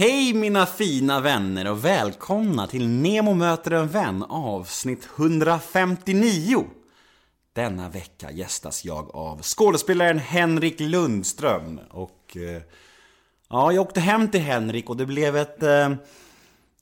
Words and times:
Hej 0.00 0.34
mina 0.34 0.66
fina 0.66 1.20
vänner 1.20 1.70
och 1.70 1.84
välkomna 1.84 2.66
till 2.66 2.88
Nemo 2.88 3.34
möter 3.34 3.70
en 3.70 3.88
vän 3.88 4.24
avsnitt 4.28 5.08
159. 5.16 6.64
Denna 7.52 7.88
vecka 7.88 8.30
gästas 8.30 8.84
jag 8.84 9.16
av 9.16 9.42
skådespelaren 9.42 10.18
Henrik 10.18 10.80
Lundström 10.80 11.80
och 11.90 12.36
eh, 12.36 12.62
ja, 13.48 13.72
jag 13.72 13.82
åkte 13.82 14.00
hem 14.00 14.30
till 14.30 14.40
Henrik 14.40 14.90
och 14.90 14.96
det 14.96 15.06
blev 15.06 15.36
ett 15.36 15.62
eh, 15.62 15.90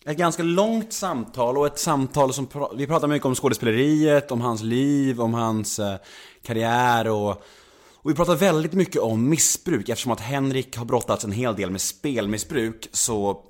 ett 0.05 0.17
ganska 0.19 0.43
långt 0.43 0.93
samtal 0.93 1.59
och 1.59 1.67
ett 1.67 1.79
samtal 1.79 2.33
som 2.33 2.49
vi 2.77 2.87
pratade 2.87 3.13
mycket 3.13 3.27
om 3.27 3.35
skådespeleriet, 3.35 4.31
om 4.31 4.41
hans 4.41 4.63
liv, 4.63 5.21
om 5.21 5.35
hans 5.35 5.79
eh, 5.79 5.97
karriär 6.43 7.09
och 7.09 7.45
och 8.09 8.13
vi 8.13 8.17
pratar 8.17 8.37
väldigt 8.37 8.73
mycket 8.73 9.03
om 9.03 9.29
missbruk 9.29 9.89
eftersom 9.89 10.13
att 10.13 10.21
Henrik 10.21 10.77
har 10.77 10.85
brottats 10.85 11.25
en 11.25 11.33
hel 11.33 11.57
del 11.57 11.71
med 11.71 11.81
spelmissbruk 11.81 12.89
så, 12.93 13.43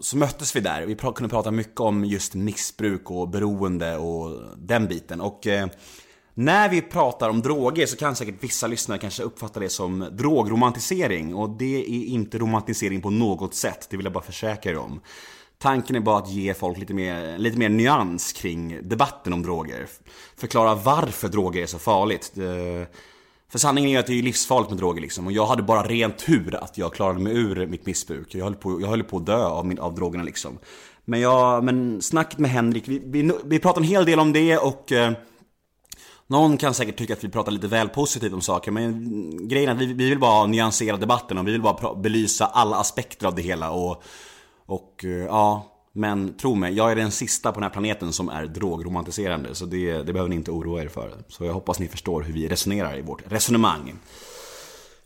så 0.00 0.16
möttes 0.16 0.56
vi 0.56 0.60
där. 0.60 0.86
Vi 0.86 0.94
kunde 0.94 1.28
prata 1.28 1.50
mycket 1.50 1.80
om 1.80 2.04
just 2.04 2.34
missbruk 2.34 3.10
och 3.10 3.28
beroende 3.28 3.96
och 3.96 4.40
den 4.56 4.88
biten. 4.88 5.20
Och 5.20 5.46
eh, 5.46 5.66
när 6.34 6.68
vi 6.68 6.82
pratar 6.82 7.28
om 7.28 7.42
droger 7.42 7.86
så 7.86 7.96
kan 7.96 8.16
säkert 8.16 8.44
vissa 8.44 8.66
lyssnare 8.66 8.98
kanske 8.98 9.22
uppfatta 9.22 9.60
det 9.60 9.68
som 9.68 10.08
drogromantisering 10.12 11.34
och 11.34 11.50
det 11.50 11.76
är 11.80 12.04
inte 12.04 12.38
romantisering 12.38 13.00
på 13.00 13.10
något 13.10 13.54
sätt, 13.54 13.86
det 13.90 13.96
vill 13.96 14.06
jag 14.06 14.12
bara 14.12 14.24
försäkra 14.24 14.72
er 14.72 14.78
om. 14.78 15.00
Tanken 15.58 15.96
är 15.96 16.00
bara 16.00 16.18
att 16.18 16.30
ge 16.30 16.54
folk 16.54 16.78
lite 16.78 16.94
mer, 16.94 17.38
lite 17.38 17.58
mer 17.58 17.68
nyans 17.68 18.32
kring 18.32 18.88
debatten 18.88 19.32
om 19.32 19.42
droger. 19.42 19.86
Förklara 20.36 20.74
varför 20.74 21.28
droger 21.28 21.62
är 21.62 21.66
så 21.66 21.78
farligt. 21.78 22.32
Det, 22.34 22.86
för 23.52 23.58
sanningen 23.58 23.90
är 23.90 23.98
att 23.98 24.06
det 24.06 24.18
är 24.18 24.22
livsfarligt 24.22 24.70
med 24.70 24.78
droger 24.78 25.00
liksom. 25.00 25.26
Och 25.26 25.32
jag 25.32 25.46
hade 25.46 25.62
bara 25.62 25.82
ren 25.82 26.12
tur 26.12 26.54
att 26.54 26.78
jag 26.78 26.94
klarade 26.94 27.20
mig 27.20 27.32
ur 27.32 27.66
mitt 27.66 27.86
missbruk. 27.86 28.34
Jag 28.34 28.44
höll 28.44 28.54
på, 28.54 28.80
jag 28.80 28.88
höll 28.88 29.02
på 29.02 29.16
att 29.16 29.26
dö 29.26 29.44
av, 29.44 29.66
min, 29.66 29.78
av 29.78 29.94
drogerna 29.94 30.24
liksom. 30.24 30.58
Men, 31.04 31.20
jag, 31.20 31.64
men 31.64 32.02
snacket 32.02 32.38
med 32.38 32.50
Henrik, 32.50 32.88
vi, 32.88 33.02
vi, 33.04 33.32
vi 33.44 33.58
pratar 33.58 33.80
en 33.80 33.86
hel 33.86 34.04
del 34.04 34.20
om 34.20 34.32
det 34.32 34.58
och 34.58 34.92
eh, 34.92 35.12
någon 36.26 36.56
kan 36.56 36.74
säkert 36.74 36.96
tycka 36.96 37.12
att 37.12 37.24
vi 37.24 37.28
pratar 37.28 37.52
lite 37.52 37.66
väl 37.66 37.88
positivt 37.88 38.32
om 38.32 38.40
saker 38.40 38.70
men 38.70 39.48
grejen 39.48 39.68
är 39.68 39.74
att 39.74 39.80
vi, 39.80 39.86
vi 39.86 40.08
vill 40.08 40.18
bara 40.18 40.46
nyansera 40.46 40.96
debatten 40.96 41.38
och 41.38 41.46
vi 41.46 41.52
vill 41.52 41.62
bara 41.62 41.94
belysa 41.94 42.46
alla 42.46 42.76
aspekter 42.76 43.26
av 43.26 43.34
det 43.34 43.42
hela 43.42 43.70
och, 43.70 44.02
och 44.66 45.04
eh, 45.04 45.10
ja, 45.10 45.71
men 45.92 46.36
tro 46.36 46.54
mig, 46.54 46.74
jag 46.74 46.92
är 46.92 46.96
den 46.96 47.10
sista 47.10 47.52
på 47.52 47.60
den 47.60 47.62
här 47.62 47.70
planeten 47.70 48.12
som 48.12 48.28
är 48.28 48.46
drogromantiserande. 48.46 49.54
Så 49.54 49.66
det, 49.66 50.02
det 50.02 50.12
behöver 50.12 50.28
ni 50.28 50.36
inte 50.36 50.50
oroa 50.50 50.82
er 50.82 50.88
för. 50.88 51.12
Så 51.28 51.44
jag 51.44 51.52
hoppas 51.52 51.78
ni 51.78 51.88
förstår 51.88 52.22
hur 52.22 52.32
vi 52.32 52.48
resonerar 52.48 52.98
i 52.98 53.02
vårt 53.02 53.22
resonemang. 53.32 53.94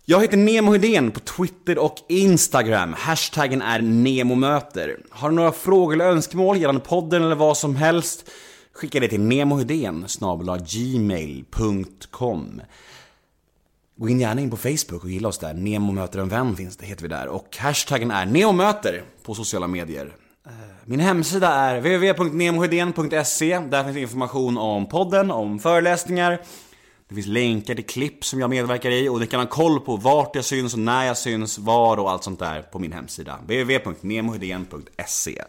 Jag 0.04 0.20
heter 0.20 0.36
Nemo 0.36 0.72
Hedén 0.72 1.10
på 1.10 1.20
Twitter 1.20 1.78
och 1.78 1.96
Instagram. 2.08 2.94
Hashtaggen 2.98 3.62
är 3.62 3.80
NEMOMÖTER. 3.80 4.98
Har 5.10 5.30
du 5.30 5.36
några 5.36 5.52
frågor 5.52 5.94
eller 5.94 6.04
önskemål 6.04 6.56
gällande 6.56 6.80
podden 6.80 7.22
eller 7.22 7.34
vad 7.34 7.56
som 7.56 7.76
helst? 7.76 8.30
Skicka 8.72 9.00
det 9.00 9.08
till 9.08 9.20
nemohedén 9.20 10.06
gmail.com 10.66 12.60
Gå 13.96 14.08
in 14.08 14.20
gärna 14.20 14.40
in 14.40 14.50
på 14.50 14.56
Facebook 14.56 15.04
och 15.04 15.10
gilla 15.10 15.28
oss 15.28 15.38
där. 15.38 15.54
Nemo 15.54 15.92
möter 15.92 16.18
en 16.18 16.28
vän 16.28 16.56
finns 16.56 16.76
det, 16.76 16.86
heter 16.86 17.02
vi 17.02 17.08
där. 17.08 17.28
Och 17.28 17.56
hashtaggen 17.56 18.10
är 18.10 18.26
NEMOMÖTER 18.26 19.04
på 19.22 19.34
sociala 19.34 19.66
medier. 19.66 20.12
Min 20.88 21.00
hemsida 21.00 21.48
är 21.48 21.80
www.nemohedén.se. 21.80 23.58
Där 23.58 23.84
finns 23.84 23.96
information 23.96 24.58
om 24.58 24.88
podden, 24.88 25.30
om 25.30 25.58
föreläsningar. 25.58 26.40
Det 27.08 27.14
finns 27.14 27.26
länkar 27.26 27.74
till 27.74 27.86
klipp 27.86 28.24
som 28.24 28.40
jag 28.40 28.50
medverkar 28.50 28.90
i 28.90 29.08
och 29.08 29.20
ni 29.20 29.26
kan 29.26 29.40
ha 29.40 29.46
koll 29.46 29.80
på 29.80 29.96
vart 29.96 30.36
jag 30.36 30.44
syns 30.44 30.72
och 30.72 30.78
när 30.78 31.04
jag 31.04 31.16
syns, 31.16 31.58
var 31.58 31.96
och 31.96 32.10
allt 32.10 32.24
sånt 32.24 32.38
där 32.38 32.62
på 32.62 32.78
min 32.78 32.92
hemsida. 32.92 33.38
www.nemohedén.se 33.42 35.42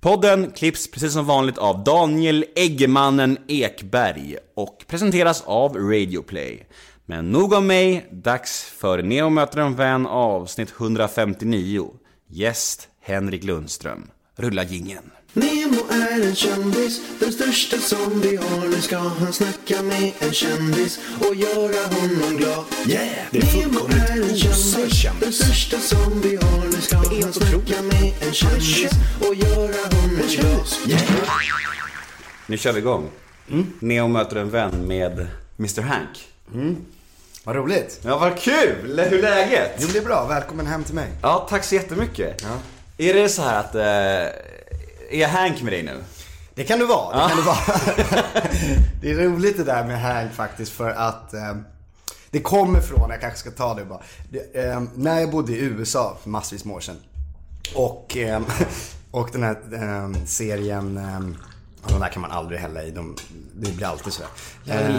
Podden 0.00 0.50
klipps 0.50 0.90
precis 0.90 1.12
som 1.12 1.26
vanligt 1.26 1.58
av 1.58 1.84
Daniel 1.84 2.44
Eggmannen 2.56 3.38
Ekberg 3.48 4.36
och 4.56 4.84
presenteras 4.86 5.42
av 5.46 5.76
Radioplay. 5.76 6.66
Men 7.06 7.30
nog 7.30 7.52
om 7.52 7.66
mig, 7.66 8.06
dags 8.10 8.64
för 8.64 9.02
Neo 9.02 9.30
möter 9.30 9.60
en 9.60 9.74
vän 9.74 10.06
avsnitt 10.06 10.74
159. 10.80 11.90
Gäst 12.28 12.88
Henrik 13.00 13.44
Lundström. 13.44 14.10
Rulla 14.36 14.64
gingen. 14.64 15.10
Nemo 15.32 15.80
är 15.90 16.26
en 16.28 16.34
kändis, 16.34 17.00
den 17.20 17.32
största 17.32 17.78
som 17.78 18.20
vi 18.20 18.36
har. 18.36 18.68
Nu 18.68 18.80
ska 18.80 18.98
han 18.98 19.32
snacka 19.32 19.82
med 19.82 20.12
en 20.18 20.32
kändis 20.32 21.00
och 21.28 21.34
göra 21.34 21.86
honom 21.86 22.36
glad. 22.36 22.64
Yeah! 22.88 23.08
Det 23.30 23.38
är 23.38 23.42
fullkomligt 23.42 24.46
osar 24.46 24.88
kändis. 24.88 25.20
den 25.20 25.32
största 25.32 25.78
som 25.78 26.20
vi 26.20 26.36
har. 26.36 26.64
Nu 26.64 26.80
ska 26.80 26.96
han 26.96 27.32
snacka 27.32 27.82
med 27.82 28.12
en 28.20 28.32
kändis 28.32 28.90
och 29.28 29.34
göra 29.34 29.96
honom 29.96 30.20
glad. 30.28 30.66
Yeah! 30.88 31.02
Nu 32.46 32.56
kör 32.58 32.72
vi 32.72 32.78
igång. 32.78 33.10
Mm. 33.50 33.66
Neo 33.80 34.08
möter 34.08 34.36
en 34.36 34.50
vän 34.50 34.86
med 34.86 35.26
Mr 35.58 35.82
Hank. 35.82 36.28
Vad 37.44 37.56
roligt. 37.56 38.00
Ja, 38.02 38.18
vad 38.18 38.38
kul! 38.38 39.00
Hur 39.10 39.18
är 39.18 39.22
läget? 39.22 39.76
Jo, 39.78 39.88
det 39.92 39.98
är 39.98 40.04
bra. 40.04 40.26
Välkommen 40.26 40.66
hem 40.66 40.84
till 40.84 40.94
mig. 40.94 41.08
Ja, 41.22 41.46
tack 41.50 41.64
så 41.64 41.74
jättemycket. 41.74 42.42
Ja. 42.42 42.58
Är 43.10 43.14
det 43.14 43.28
så 43.28 43.42
här 43.42 43.60
att, 43.60 43.74
eh, 43.74 45.20
är 45.20 45.26
Hank 45.28 45.62
med 45.62 45.72
dig 45.72 45.82
nu? 45.82 46.04
Det 46.54 46.64
kan 46.64 46.78
du 46.78 46.86
vara. 46.86 47.16
Det, 47.22 47.28
kan 47.28 47.36
du 47.36 47.42
vara. 47.42 47.56
det 49.02 49.10
är 49.10 49.14
roligt 49.14 49.56
det 49.56 49.64
där 49.64 49.84
med 49.84 50.00
Hank 50.00 50.32
faktiskt 50.34 50.72
för 50.72 50.90
att 50.90 51.34
eh, 51.34 51.54
det 52.30 52.40
kommer 52.40 52.80
från, 52.80 53.10
jag 53.10 53.20
kanske 53.20 53.38
ska 53.38 53.50
ta 53.50 53.74
det 53.74 53.84
bara. 53.84 54.00
Det, 54.30 54.64
eh, 54.64 54.82
när 54.94 55.20
jag 55.20 55.30
bodde 55.30 55.52
i 55.52 55.58
USA 55.60 56.16
för 56.22 56.30
massvis 56.30 56.64
med 56.64 56.76
år 56.76 56.80
sedan. 56.80 56.96
Och, 57.74 58.16
eh, 58.16 58.42
och 59.10 59.28
den 59.32 59.42
här 59.42 59.56
eh, 59.72 60.24
serien, 60.26 60.96
eh, 60.96 61.20
de 61.88 62.00
där 62.00 62.08
kan 62.08 62.22
man 62.22 62.30
aldrig 62.30 62.60
hälla 62.60 62.82
i. 62.82 62.90
De, 62.90 63.16
det 63.54 63.72
blir 63.72 63.86
alltid 63.86 64.12
sådär. 64.12 64.30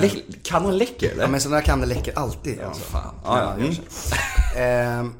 Lä- 0.01 0.21
kan 0.43 0.65
han 0.65 0.77
läcker 0.77 1.11
eller? 1.11 1.23
Ja 1.23 1.27
men 1.29 1.41
sådana 1.41 1.55
där 1.57 1.65
kan 1.65 1.79
det 1.81 1.85
läcker 1.87 2.19
alltid. 2.19 2.61
alltså. 2.61 2.83
fan. 2.83 3.15
Ja, 3.23 3.55
Ja, 3.59 3.65
ja. 3.65 3.71
ja. 4.53 4.59
Ehm, 4.61 5.13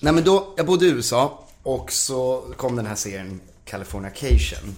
nej 0.00 0.12
men 0.12 0.24
då, 0.24 0.54
jag 0.56 0.66
bodde 0.66 0.86
i 0.86 0.88
USA 0.90 1.38
och 1.62 1.92
så 1.92 2.44
kom 2.56 2.76
den 2.76 2.86
här 2.86 2.94
serien 2.94 3.40
Californication. 3.64 4.76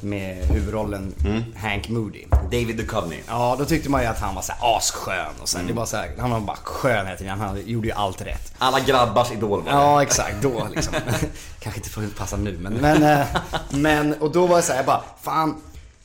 Med 0.00 0.36
huvudrollen 0.46 1.14
Mm. 1.24 1.42
Hank 1.56 1.88
Moody. 1.88 2.24
David 2.30 2.76
Duchovny. 2.76 3.16
Ja, 3.28 3.56
då 3.58 3.64
tyckte 3.64 3.90
man 3.90 4.00
ju 4.02 4.06
att 4.06 4.18
han 4.18 4.34
var 4.34 4.42
så 4.42 4.52
här 4.52 4.76
asskön 4.76 5.34
och 5.40 5.48
sen, 5.48 5.66
det 5.66 5.72
var 5.72 5.86
så 5.86 5.96
här, 5.96 6.10
han 6.18 6.30
var 6.30 6.40
bara 6.40 6.56
skön 6.56 7.06
hela 7.06 7.18
tiden. 7.18 7.40
Han 7.40 7.62
gjorde 7.66 7.88
ju 7.88 7.92
allt 7.94 8.22
rätt. 8.22 8.52
Alla 8.58 8.80
grabbars 8.80 9.32
idol 9.32 9.62
var 9.62 9.72
det. 9.72 9.78
Ja, 9.78 10.02
exakt. 10.02 10.34
Då 10.42 10.68
liksom. 10.74 10.94
Kanske 11.60 11.78
inte 11.80 11.90
får 11.90 12.02
passa 12.18 12.36
nu, 12.36 12.58
men, 12.60 12.72
men, 12.72 13.02
eh, 13.02 13.26
men 13.70 14.14
och 14.14 14.32
då 14.32 14.46
var 14.46 14.56
jag 14.56 14.64
så 14.64 14.72
här, 14.72 14.78
jag 14.78 14.86
bara, 14.86 15.02
fan. 15.22 15.56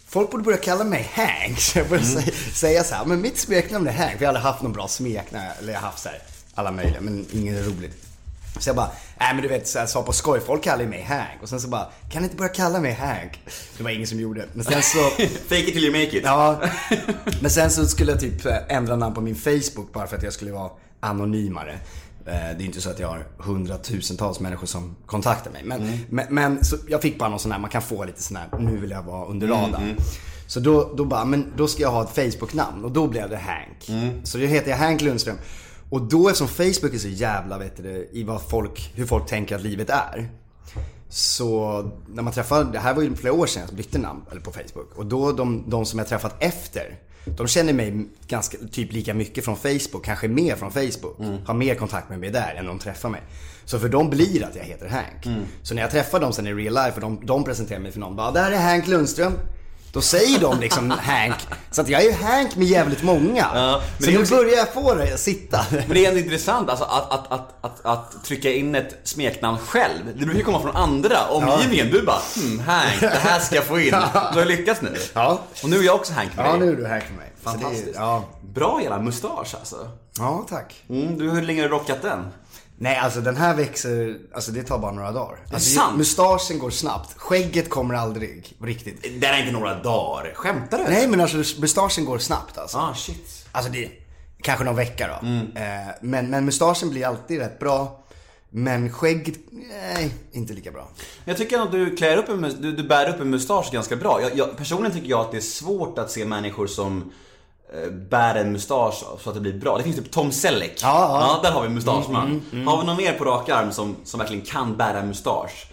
Folk 0.07 0.31
borde 0.31 0.43
börja 0.43 0.57
kalla 0.57 0.83
mig 0.83 1.11
Hank. 1.13 1.59
Så 1.61 1.79
jag 1.79 1.89
började 1.89 2.07
säga, 2.07 2.31
säga 2.53 2.83
så 2.83 2.95
här, 2.95 3.05
men 3.05 3.21
mitt 3.21 3.37
smeknamn 3.37 3.87
är 3.87 3.91
Hank. 3.91 4.11
För 4.17 4.21
jag 4.21 4.27
hade 4.29 4.39
haft 4.39 4.61
någon 4.61 4.73
bra 4.73 4.87
smeknamn, 4.87 5.45
eller 5.59 5.73
jag 5.73 5.79
har 5.79 5.87
haft 5.87 6.03
så 6.03 6.09
här, 6.09 6.19
alla 6.55 6.71
möjliga, 6.71 7.01
men 7.01 7.25
ingen 7.33 7.57
är 7.57 7.63
roligt. 7.63 8.01
Så 8.59 8.69
jag 8.69 8.75
bara, 8.75 8.91
nej 9.19 9.33
men 9.33 9.41
du 9.43 9.47
vet, 9.49 9.67
så 9.67 9.77
jag 9.77 9.89
sa 9.89 10.03
på 10.03 10.13
skoj, 10.13 10.39
folk 10.45 10.63
kallar 10.63 10.83
ju 10.83 10.89
mig 10.89 11.01
Hank. 11.01 11.41
Och 11.41 11.49
sen 11.49 11.59
så 11.61 11.67
bara, 11.67 11.88
kan 12.11 12.21
ni 12.21 12.25
inte 12.25 12.38
börja 12.38 12.49
kalla 12.49 12.79
mig 12.79 12.91
Hank? 12.93 13.39
Det 13.77 13.83
var 13.83 13.89
ingen 13.91 14.07
som 14.07 14.19
gjorde 14.19 14.41
det. 14.41 14.47
Men 14.53 14.63
sen 14.66 14.81
så... 14.81 14.99
Fake 15.49 15.59
it 15.61 15.73
till 15.73 15.83
you 15.83 15.91
make 15.91 16.17
it. 16.17 16.23
Ja, 16.23 16.61
men 17.41 17.51
sen 17.51 17.71
så 17.71 17.88
skulle 17.88 18.11
jag 18.11 18.19
typ 18.19 18.45
eh, 18.45 18.57
ändra 18.69 18.95
namn 18.95 19.16
på 19.16 19.21
min 19.21 19.35
Facebook 19.35 19.93
bara 19.93 20.07
för 20.07 20.17
att 20.17 20.23
jag 20.23 20.33
skulle 20.33 20.51
vara 20.51 20.69
anonymare. 20.99 21.71
Eh, 22.25 22.33
Det 22.33 22.33
är 22.33 22.61
inte 22.61 22.81
så 22.81 22.89
att 22.89 22.99
jag 22.99 23.07
har 23.07 23.25
hundratusentals 23.38 24.39
människor 24.39 24.67
som 24.67 24.95
kontaktar 25.05 25.51
mig. 25.51 25.61
Men, 25.66 25.99
men, 26.09 26.25
men 26.29 26.63
så 26.66 26.77
jag 26.87 27.01
fick 27.01 27.19
bara 27.19 27.29
någon 27.29 27.39
sån 27.39 27.51
här, 27.51 27.59
man 27.59 27.69
kan 27.69 27.81
få 27.81 28.05
lite 28.05 28.23
sån 28.23 28.37
här, 28.37 28.47
nu 28.59 28.77
vill 28.77 28.89
jag 28.91 29.01
vara 29.03 29.25
under 29.25 29.47
radarn. 29.47 29.95
Så 30.47 30.59
då, 30.59 30.93
då 30.97 31.05
bara, 31.05 31.25
men 31.25 31.53
då 31.57 31.67
ska 31.67 31.81
jag 31.81 31.91
ha 31.91 32.03
ett 32.03 32.16
Facebook-namn 32.33 32.85
och 32.85 32.91
då 32.91 33.07
blev 33.07 33.29
det 33.29 33.37
Hank. 33.37 33.89
Så 34.23 34.37
då 34.37 34.43
heter 34.45 34.69
jag 34.72 34.77
Hank 34.77 35.01
Lundström. 35.01 35.35
Och 35.90 36.01
då 36.01 36.28
eftersom 36.29 36.47
Facebook 36.47 36.94
är 36.94 36.97
så 36.97 37.07
jävla, 37.07 37.57
vet 37.57 37.78
du, 37.78 38.09
i 38.12 38.23
vad 38.23 38.41
folk, 38.41 38.91
hur 38.96 39.06
folk 39.06 39.28
tänker 39.28 39.56
att 39.56 39.62
livet 39.62 39.90
är. 39.90 40.29
Så 41.09 41.82
när 42.08 42.23
man 42.23 42.34
träffar, 42.34 42.64
det 42.64 42.79
här 42.79 42.93
var 42.93 43.02
ju 43.02 43.16
flera 43.16 43.34
år 43.34 43.46
sedan 43.46 43.64
jag 43.67 43.76
bytte 43.76 43.97
namn 43.97 44.22
eller 44.32 44.41
på 44.41 44.52
Facebook. 44.52 44.96
Och 44.96 45.05
då 45.05 45.32
de, 45.32 45.64
de 45.67 45.85
som 45.85 45.99
jag 45.99 46.08
träffat 46.08 46.35
efter, 46.40 46.99
de 47.26 47.47
känner 47.47 47.73
mig 47.73 48.05
ganska, 48.28 48.58
typ 48.72 48.93
lika 48.93 49.14
mycket 49.14 49.46
från 49.46 49.55
Facebook, 49.58 50.05
kanske 50.05 50.28
mer 50.28 50.55
från 50.55 50.72
Facebook. 50.72 51.17
Har 51.46 51.53
mer 51.53 51.76
kontakt 51.76 52.09
med 52.09 52.20
mig 52.20 52.29
där 52.29 52.55
än 52.55 52.66
de 52.66 52.79
träffar 52.79 53.09
mig. 53.09 53.22
Så 53.66 53.79
för 53.79 53.90
dem 53.90 54.09
blir 54.09 54.40
det 54.40 54.46
att 54.46 54.55
jag 54.55 54.64
heter 54.64 54.88
Hank. 54.90 55.38
Så 55.64 55.76
när 55.76 55.81
jag 55.81 55.91
träffar 55.91 56.20
dem 56.20 56.34
sen 56.34 56.47
i 56.47 56.53
real 56.53 56.73
life 56.73 56.91
och 56.96 57.02
de, 57.02 57.26
de 57.26 57.43
presenterar 57.43 57.79
mig 57.79 57.91
för 57.91 57.99
någon, 57.99 58.16
bara 58.16 58.31
där 58.31 58.52
är 58.52 58.58
Hank 58.58 58.88
Lundström. 58.88 59.34
Då 59.95 60.01
säger 60.01 60.39
de 60.39 60.59
liksom 60.59 60.91
Hank. 60.91 61.35
Så 61.71 61.81
att 61.81 61.89
jag 61.89 62.01
är 62.01 62.05
ju 62.05 62.11
Hank 62.11 62.55
med 62.55 62.67
jävligt 62.67 63.03
många. 63.03 63.47
Ja, 63.53 63.81
så 63.99 64.11
nu 64.11 64.19
också- 64.21 64.35
börjar 64.35 64.55
jag 64.57 64.73
få 64.73 64.93
det 64.95 65.13
att 65.13 65.19
sitta. 65.19 65.65
Men 65.71 65.89
det 65.89 66.05
är 66.05 66.09
ändå 66.09 66.19
intressant 66.19 66.69
alltså, 66.69 66.85
att, 66.85 67.11
att, 67.11 67.31
att, 67.31 67.53
att, 67.61 67.85
att 67.85 68.23
trycka 68.23 68.49
in 68.51 68.75
ett 68.75 68.99
smeknamn 69.03 69.57
själv. 69.57 70.01
Det 70.05 70.25
brukar 70.25 70.37
ju 70.39 70.43
komma 70.43 70.59
från 70.61 70.75
andra. 70.75 71.27
Omgivningen, 71.29 71.89
du 71.91 72.01
bara 72.01 72.19
hmm, 72.35 72.59
Hank, 72.59 72.99
det 73.01 73.07
här 73.09 73.39
ska 73.39 73.55
jag 73.55 73.63
få 73.65 73.79
in. 73.79 73.85
Du 74.33 74.39
har 74.39 74.45
lyckats 74.45 74.81
nu. 74.81 74.95
Ja. 75.13 75.39
Och 75.63 75.69
nu 75.69 75.77
är 75.79 75.83
jag 75.83 75.95
också 75.95 76.13
Hank 76.13 76.35
med 76.35 76.45
Ja, 76.45 76.51
dig. 76.51 76.59
nu 76.59 76.71
är 76.71 76.75
du 76.75 76.85
Hank 76.87 77.03
med 77.09 77.17
mig. 77.17 77.31
Det 77.43 77.49
är- 77.49 77.51
Fantastiskt. 77.53 77.95
Ja. 77.95 78.23
Bra 78.53 78.79
jävla 78.81 78.99
mustasch 78.99 79.55
alltså. 79.59 79.89
ja, 80.17 80.45
tack. 80.49 80.75
Mm, 80.89 81.17
du, 81.17 81.29
hur 81.29 81.41
länge 81.41 81.61
har 81.61 81.69
du 81.69 81.75
rockat 81.75 82.01
den? 82.01 82.19
Nej, 82.77 82.97
alltså 82.97 83.22
den 83.22 83.35
här 83.35 83.55
växer, 83.55 84.17
alltså 84.33 84.51
det 84.51 84.63
tar 84.63 84.79
bara 84.79 84.91
några 84.91 85.11
dagar. 85.11 85.39
Alltså, 85.53 85.79
sant? 85.79 85.97
Mustaschen 85.97 86.59
går 86.59 86.69
snabbt. 86.69 87.13
Skägget 87.17 87.69
kommer 87.69 87.93
aldrig, 87.93 88.55
riktigt. 88.61 89.22
Det 89.22 89.27
är 89.27 89.39
inte 89.39 89.51
några 89.51 89.83
dagar. 89.83 90.33
Skämtar 90.35 90.77
du? 90.77 90.83
Nej 90.83 91.07
men 91.07 91.22
alltså 91.22 91.37
mustaschen 91.37 92.05
går 92.05 92.17
snabbt 92.17 92.57
alltså. 92.57 92.77
Ah, 92.77 92.93
shit. 92.93 93.47
Alltså 93.51 93.72
det, 93.72 93.89
kanske 94.41 94.66
någon 94.66 94.75
vecka 94.75 95.07
då. 95.07 95.27
Mm. 95.27 95.47
Eh, 95.55 95.93
men, 96.01 96.29
men 96.29 96.45
mustaschen 96.45 96.89
blir 96.89 97.05
alltid 97.05 97.39
rätt 97.39 97.59
bra. 97.59 98.01
Men 98.49 98.91
skägget, 98.91 99.35
nej, 99.51 100.13
inte 100.31 100.53
lika 100.53 100.71
bra. 100.71 100.89
Jag 101.25 101.37
tycker 101.37 101.59
att 101.59 101.71
du 101.71 101.95
klär 101.95 102.17
upp 102.17 102.29
en, 102.29 102.41
du, 102.41 102.71
du 102.71 102.83
bär 102.83 103.09
upp 103.09 103.21
en 103.21 103.29
mustasch 103.29 103.71
ganska 103.71 103.95
bra. 103.95 104.21
Jag, 104.21 104.37
jag, 104.37 104.57
personligen 104.57 104.97
tycker 104.97 105.09
jag 105.09 105.19
att 105.19 105.31
det 105.31 105.37
är 105.37 105.41
svårt 105.41 105.97
att 105.97 106.11
se 106.11 106.25
människor 106.25 106.67
som 106.67 107.11
bär 108.09 108.35
en 108.35 108.52
mustasch 108.52 109.03
så 109.23 109.29
att 109.29 109.35
det 109.35 109.41
blir 109.41 109.53
bra. 109.59 109.78
Det 109.78 109.84
finns 109.84 109.96
typ 109.96 110.12
Tom 110.12 110.32
Selleck. 110.32 110.79
Ja, 110.82 111.20
ja. 111.22 111.40
där 111.44 111.52
har 111.56 111.64
vi 111.64 111.70
mustaschman. 111.70 112.41
Har 112.67 112.79
vi 112.82 112.85
någon 112.88 112.97
mer 112.97 113.14
på 113.14 113.26
rak 113.26 113.50
arm 113.50 113.72
som, 113.72 113.96
som 114.03 114.20
verkligen 114.20 114.46
kan 114.46 114.78
bära 114.78 115.00
en 115.00 115.08
mustasch? 115.08 115.67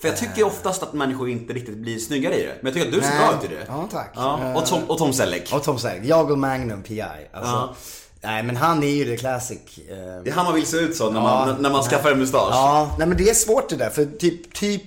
För 0.00 0.08
jag 0.08 0.16
tycker 0.16 0.44
oftast 0.46 0.82
att 0.82 0.92
människor 0.92 1.28
inte 1.28 1.52
riktigt 1.52 1.76
blir 1.76 1.98
snyggare 1.98 2.34
i 2.34 2.42
det. 2.46 2.54
Men 2.62 2.64
jag 2.66 2.74
tycker 2.74 2.88
att 2.88 2.94
du 2.94 3.00
ser 3.00 3.18
bra 3.18 3.38
ut 3.38 3.50
i 3.50 3.54
det. 3.54 3.64
Ja, 3.68 3.88
tack. 3.92 4.12
Ja, 4.14 4.54
och, 4.56 4.66
Tom, 4.66 4.84
och 4.84 4.98
Tom 4.98 5.12
Selleck. 5.12 5.52
Och 5.52 5.62
Tom 5.62 5.78
Selleck, 5.78 6.00
jag 6.04 6.30
och 6.30 6.38
Magnum 6.38 6.82
PI. 6.82 7.02
Alltså, 7.02 7.52
Ja. 7.52 7.74
Nej 8.22 8.42
men 8.42 8.56
han 8.56 8.82
är 8.82 8.86
ju 8.88 9.04
det 9.04 9.16
classic. 9.16 9.58
eh, 9.78 9.96
Det 10.24 10.30
är 10.30 10.32
han 10.32 10.44
man 10.44 10.54
vill 10.54 10.66
se 10.66 10.76
ut 10.76 10.96
så 10.96 11.10
när 11.10 11.20
Ja. 11.20 11.24
man, 11.46 11.62
när 11.62 11.70
man 11.70 11.82
skaffar 11.82 12.10
en 12.12 12.18
mustasch. 12.18 12.48
Ja, 12.50 12.90
nej 12.98 13.08
men 13.08 13.16
det 13.16 13.30
är 13.30 13.34
svårt 13.34 13.68
det 13.68 13.76
där. 13.76 13.90
För 13.90 14.04
typ, 14.04 14.54
typ 14.54 14.82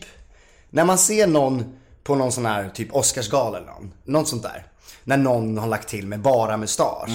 när 0.69 0.86
man 0.86 0.98
ser 0.98 1.28
någon 1.28 1.63
på 2.04 2.16
någon 2.16 2.31
sån 2.31 2.46
här 2.46 2.69
typ 2.74 2.96
Oscarsgala 2.96 3.58
eller 3.58 3.68
någon, 3.68 3.94
något 4.06 4.28
sånt 4.28 4.44
där. 4.44 4.66
När 5.03 5.18
någon 5.18 5.57
har 5.57 5.68
lagt 5.68 5.88
till 5.89 6.07
med 6.07 6.19
bara 6.21 6.57
mustasch. 6.57 7.09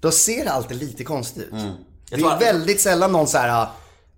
Då 0.00 0.10
ser 0.10 0.44
det 0.44 0.50
alltid 0.52 0.76
lite 0.76 1.04
konstigt 1.04 1.42
ut. 1.42 1.52
Mm. 1.52 1.72
Det 2.10 2.16
är 2.20 2.30
att- 2.30 2.42
väldigt 2.42 2.80
sällan 2.80 3.12
någon 3.12 3.26
så 3.26 3.38
här 3.38 3.66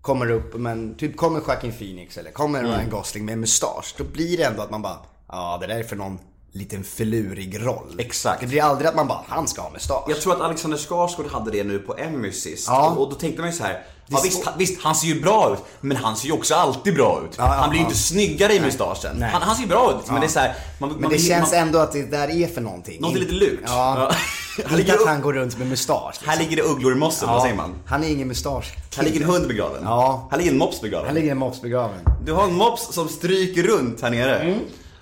kommer 0.01 0.31
upp, 0.31 0.55
men 0.57 0.95
typ 0.95 1.17
kommer 1.17 1.41
Joaquin 1.41 1.73
Phoenix 1.73 2.19
eller 2.19 2.31
kommer 2.31 2.59
Mm. 2.59 2.71
Ryan 2.71 2.91
Gosling 2.91 3.25
med 3.25 3.39
mustasch. 3.39 3.95
Då 3.99 4.05
blir 4.05 4.37
det 4.37 4.43
ändå 4.43 4.63
att 4.63 4.71
man 4.71 4.83
bara, 4.83 4.97
ja 5.29 5.59
det 5.61 5.67
där 5.67 5.79
är 5.79 5.83
för 5.83 5.97
någon 5.97 6.19
liten 6.53 6.85
filurig 6.85 7.67
roll. 7.67 7.97
Exakt. 7.99 8.41
Det 8.41 8.47
blir 8.47 8.63
aldrig 8.63 8.89
att 8.89 8.95
man 8.97 9.07
bara, 9.09 9.21
han 9.29 9.49
ska 9.49 9.63
ha 9.63 9.71
mustasch. 9.71 10.05
Jag 10.09 10.21
tror 10.21 10.33
att 10.35 10.41
Alexander 10.41 10.79
Skarsgård 10.79 11.27
hade 11.27 11.51
det 11.51 11.65
nu 11.65 11.79
på 11.79 11.95
Emmy 11.99 12.33
sist. 12.33 12.67
Ja. 12.69 12.91
Och, 12.91 13.03
och 13.03 13.11
då 13.11 13.15
tänkte 13.15 13.41
man 13.41 13.51
ju 13.51 13.57
så 13.57 13.65
här. 13.65 13.83
Ja, 14.09 14.21
visst, 14.25 14.49
visst, 14.59 14.83
han 14.83 14.95
ser 14.95 15.07
ju 15.07 15.21
bra 15.21 15.53
ut, 15.53 15.59
men 15.81 15.97
han 15.97 16.17
ser 16.17 16.27
ju 16.27 16.33
också 16.33 16.55
alltid 16.55 16.95
bra 16.95 17.23
ut. 17.25 17.35
ja, 17.39 17.45
han 17.45 17.71
blir 17.71 17.79
ju 17.79 17.85
ja. 17.85 17.89
inte 17.89 18.01
snyggare 18.01 18.55
i 18.55 18.61
mustaschen. 18.61 19.23
Han, 19.23 19.43
han 19.43 19.57
ser 19.57 19.63
ju 19.63 19.69
bra 19.69 19.91
ut, 19.91 20.11
men 20.11 20.21
det 20.21 20.27
är 20.27 20.29
så 20.29 20.39
här, 20.39 20.55
man, 20.79 20.91
Men 20.91 21.01
man, 21.01 21.11
det 21.11 21.19
känns 21.19 21.53
man, 21.53 21.61
ändå 21.61 21.79
att 21.79 21.93
det 21.93 22.03
där 22.03 22.31
är 22.31 22.47
för 22.47 22.61
någonting. 22.61 23.01
Något 23.01 23.15
är 23.15 23.19
lite 23.19 23.33
lurt. 23.33 23.61
Ja. 23.67 24.11
Ja. 24.59 24.79
Inte 24.79 24.95
att 25.01 25.07
han 25.07 25.21
går 25.21 25.33
runt 25.33 25.59
med 25.59 25.67
mustasch. 25.67 26.11
Liksom. 26.13 26.29
här 26.29 26.39
ligger 26.39 26.57
det 26.57 26.63
ugglor 26.63 26.93
i 26.93 26.95
mossen, 26.95 27.29
vad 27.29 27.43
säger 27.43 27.57
man? 27.57 27.75
Han 27.87 28.05
är 28.05 28.09
ingen 28.09 28.29
mustasch. 28.29 28.75
Här 28.97 29.05
ligger 29.05 29.21
en 29.21 29.27
hund 29.27 29.49
begraven. 29.49 29.83
Ja. 29.85 30.29
Här 30.31 30.39
ligger 30.39 30.51
en 30.51 30.59
mops 30.59 30.81
begraven. 30.81 31.07
Här 31.07 31.15
ligger 31.15 31.31
en 31.31 31.39
mops 31.39 31.63
begraven. 31.63 31.99
Du 32.25 32.33
har 32.33 32.45
en 32.45 32.55
mops 32.55 32.95
som 32.95 33.09
stryker 33.09 33.63
runt 33.63 34.01
här 34.03 34.11
nere. 34.11 34.39
Mm. 34.39 34.59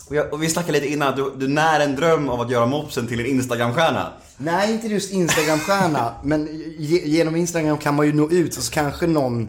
Och, 0.09 0.15
jag, 0.17 0.33
och 0.33 0.43
vi 0.43 0.49
snackade 0.49 0.73
lite 0.73 0.93
innan 0.93 1.09
att 1.09 1.17
du, 1.17 1.33
du 1.37 1.49
när 1.49 1.81
en 1.81 1.97
dröm 1.97 2.29
av 2.29 2.41
att 2.41 2.51
göra 2.51 2.67
mopsen 2.67 3.07
till 3.07 3.21
en 3.21 3.27
Instagramstjärna. 3.27 4.13
Nej, 4.37 4.73
inte 4.73 4.87
just 4.87 5.13
Instagramstjärna. 5.13 6.15
men 6.25 6.49
ge, 6.79 7.01
genom 7.09 7.37
Instagram 7.37 7.79
kan 7.79 7.95
man 7.95 8.07
ju 8.07 8.13
nå 8.13 8.31
ut 8.31 8.57
och 8.57 8.63
så 8.63 8.73
kanske 8.73 9.07
någon 9.07 9.49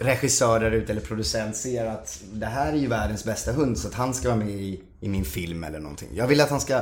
regissör 0.00 0.60
där 0.60 0.70
ute 0.70 0.92
eller 0.92 1.00
producent 1.02 1.56
ser 1.56 1.86
att 1.86 2.18
det 2.32 2.46
här 2.46 2.72
är 2.72 2.76
ju 2.76 2.86
världens 2.86 3.24
bästa 3.24 3.52
hund 3.52 3.78
så 3.78 3.88
att 3.88 3.94
han 3.94 4.14
ska 4.14 4.28
vara 4.28 4.38
med 4.38 4.48
i, 4.50 4.80
i 5.00 5.08
min 5.08 5.24
film 5.24 5.64
eller 5.64 5.78
någonting. 5.78 6.08
Jag 6.14 6.26
vill 6.26 6.40
att 6.40 6.50
han 6.50 6.60
ska 6.60 6.80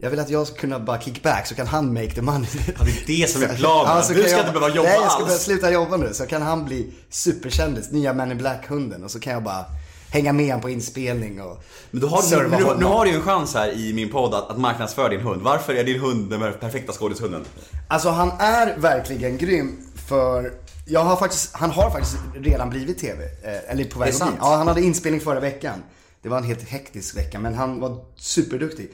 jag 0.00 0.10
vill 0.10 0.18
att 0.20 0.30
jag 0.30 0.46
ska 0.46 0.56
kunna 0.56 0.80
bara 0.80 1.00
kick 1.00 1.22
back 1.22 1.46
så 1.46 1.54
kan 1.54 1.66
han 1.66 1.92
make 1.92 2.10
the 2.10 2.22
money. 2.22 2.48
Ja, 2.78 2.84
det 2.84 3.12
är 3.14 3.20
det 3.22 3.30
som 3.30 3.42
är 3.42 3.48
planen. 3.56 4.02
så 4.04 4.12
du 4.12 4.22
ska 4.22 4.30
jag- 4.30 4.40
inte 4.40 4.52
behöva 4.52 4.74
jobba 4.76 4.88
Nej, 4.88 4.98
jag 5.02 5.12
ska 5.12 5.22
alls. 5.24 5.42
sluta 5.42 5.70
jobba 5.70 5.96
nu. 5.96 6.14
Så 6.14 6.26
kan 6.26 6.42
han 6.42 6.64
bli 6.64 6.92
superkändis, 7.10 7.90
nya 7.90 8.12
Man 8.12 8.30
in 8.32 8.38
Black-hunden. 8.38 9.04
Och 9.04 9.10
så 9.10 9.20
kan 9.20 9.32
jag 9.32 9.42
bara 9.42 9.64
hänga 10.10 10.32
med 10.32 10.62
på 10.62 10.70
inspelning 10.70 11.42
och 11.42 11.64
Men, 11.90 12.00
du 12.00 12.06
har, 12.06 12.22
serva 12.22 12.58
nu, 12.58 12.64
nu, 12.78 12.84
har 12.84 13.04
du 13.04 13.10
ju 13.10 13.16
en 13.16 13.22
chans 13.22 13.54
här 13.54 13.68
i 13.68 13.92
min 13.92 14.10
podd 14.10 14.34
att, 14.34 14.50
att 14.50 14.58
marknadsföra 14.58 15.08
din 15.08 15.20
hund. 15.20 15.42
Varför 15.42 15.74
är 15.74 15.84
din 15.84 16.00
hund 16.00 16.30
den 16.30 16.52
perfekta 16.60 16.92
skådishunden? 16.92 17.44
Alltså 17.88 18.08
han 18.10 18.30
är 18.38 18.76
verkligen 18.76 19.38
grym 19.38 19.76
för 20.08 20.52
jag 20.86 21.04
har 21.04 21.16
faktiskt, 21.16 21.54
han 21.54 21.70
har 21.70 21.90
faktiskt 21.90 22.16
redan 22.34 22.70
blivit 22.70 22.98
TV. 22.98 23.24
Eh, 23.24 23.70
eller 23.70 23.84
på 23.84 23.98
väg 23.98 24.08
att 24.08 24.28
bli. 24.28 24.36
Ja, 24.40 24.56
han 24.56 24.68
hade 24.68 24.82
inspelning 24.82 25.20
förra 25.20 25.40
veckan. 25.40 25.82
Det 26.22 26.28
var 26.28 26.38
en 26.38 26.44
helt 26.44 26.68
hektisk 26.68 27.16
vecka, 27.16 27.38
men 27.38 27.54
han 27.54 27.80
var 27.80 28.04
superduktig. 28.16 28.90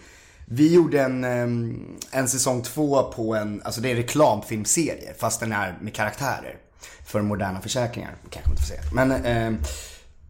Vi 0.46 0.75
gjorde 0.75 1.00
en, 1.02 1.25
ehm, 1.25 1.84
en 2.10 2.28
säsong 2.28 2.62
två 2.62 3.02
på 3.02 3.34
en, 3.34 3.62
alltså 3.64 3.81
det 3.81 3.88
är 3.88 3.90
en 3.90 3.96
reklamfilmserie, 3.96 5.14
fast 5.19 5.40
den 5.40 5.52
är 5.52 5.78
med 5.81 5.94
karaktärer. 5.94 6.56
För 7.06 7.22
moderna 7.22 7.60
försäkringar, 7.60 8.14
kanske 8.31 8.49
man 8.49 8.52
inte 8.52 8.62
får 8.62 8.69
säga. 8.69 8.82
Men, 8.93 9.12
ehm, 9.12 9.58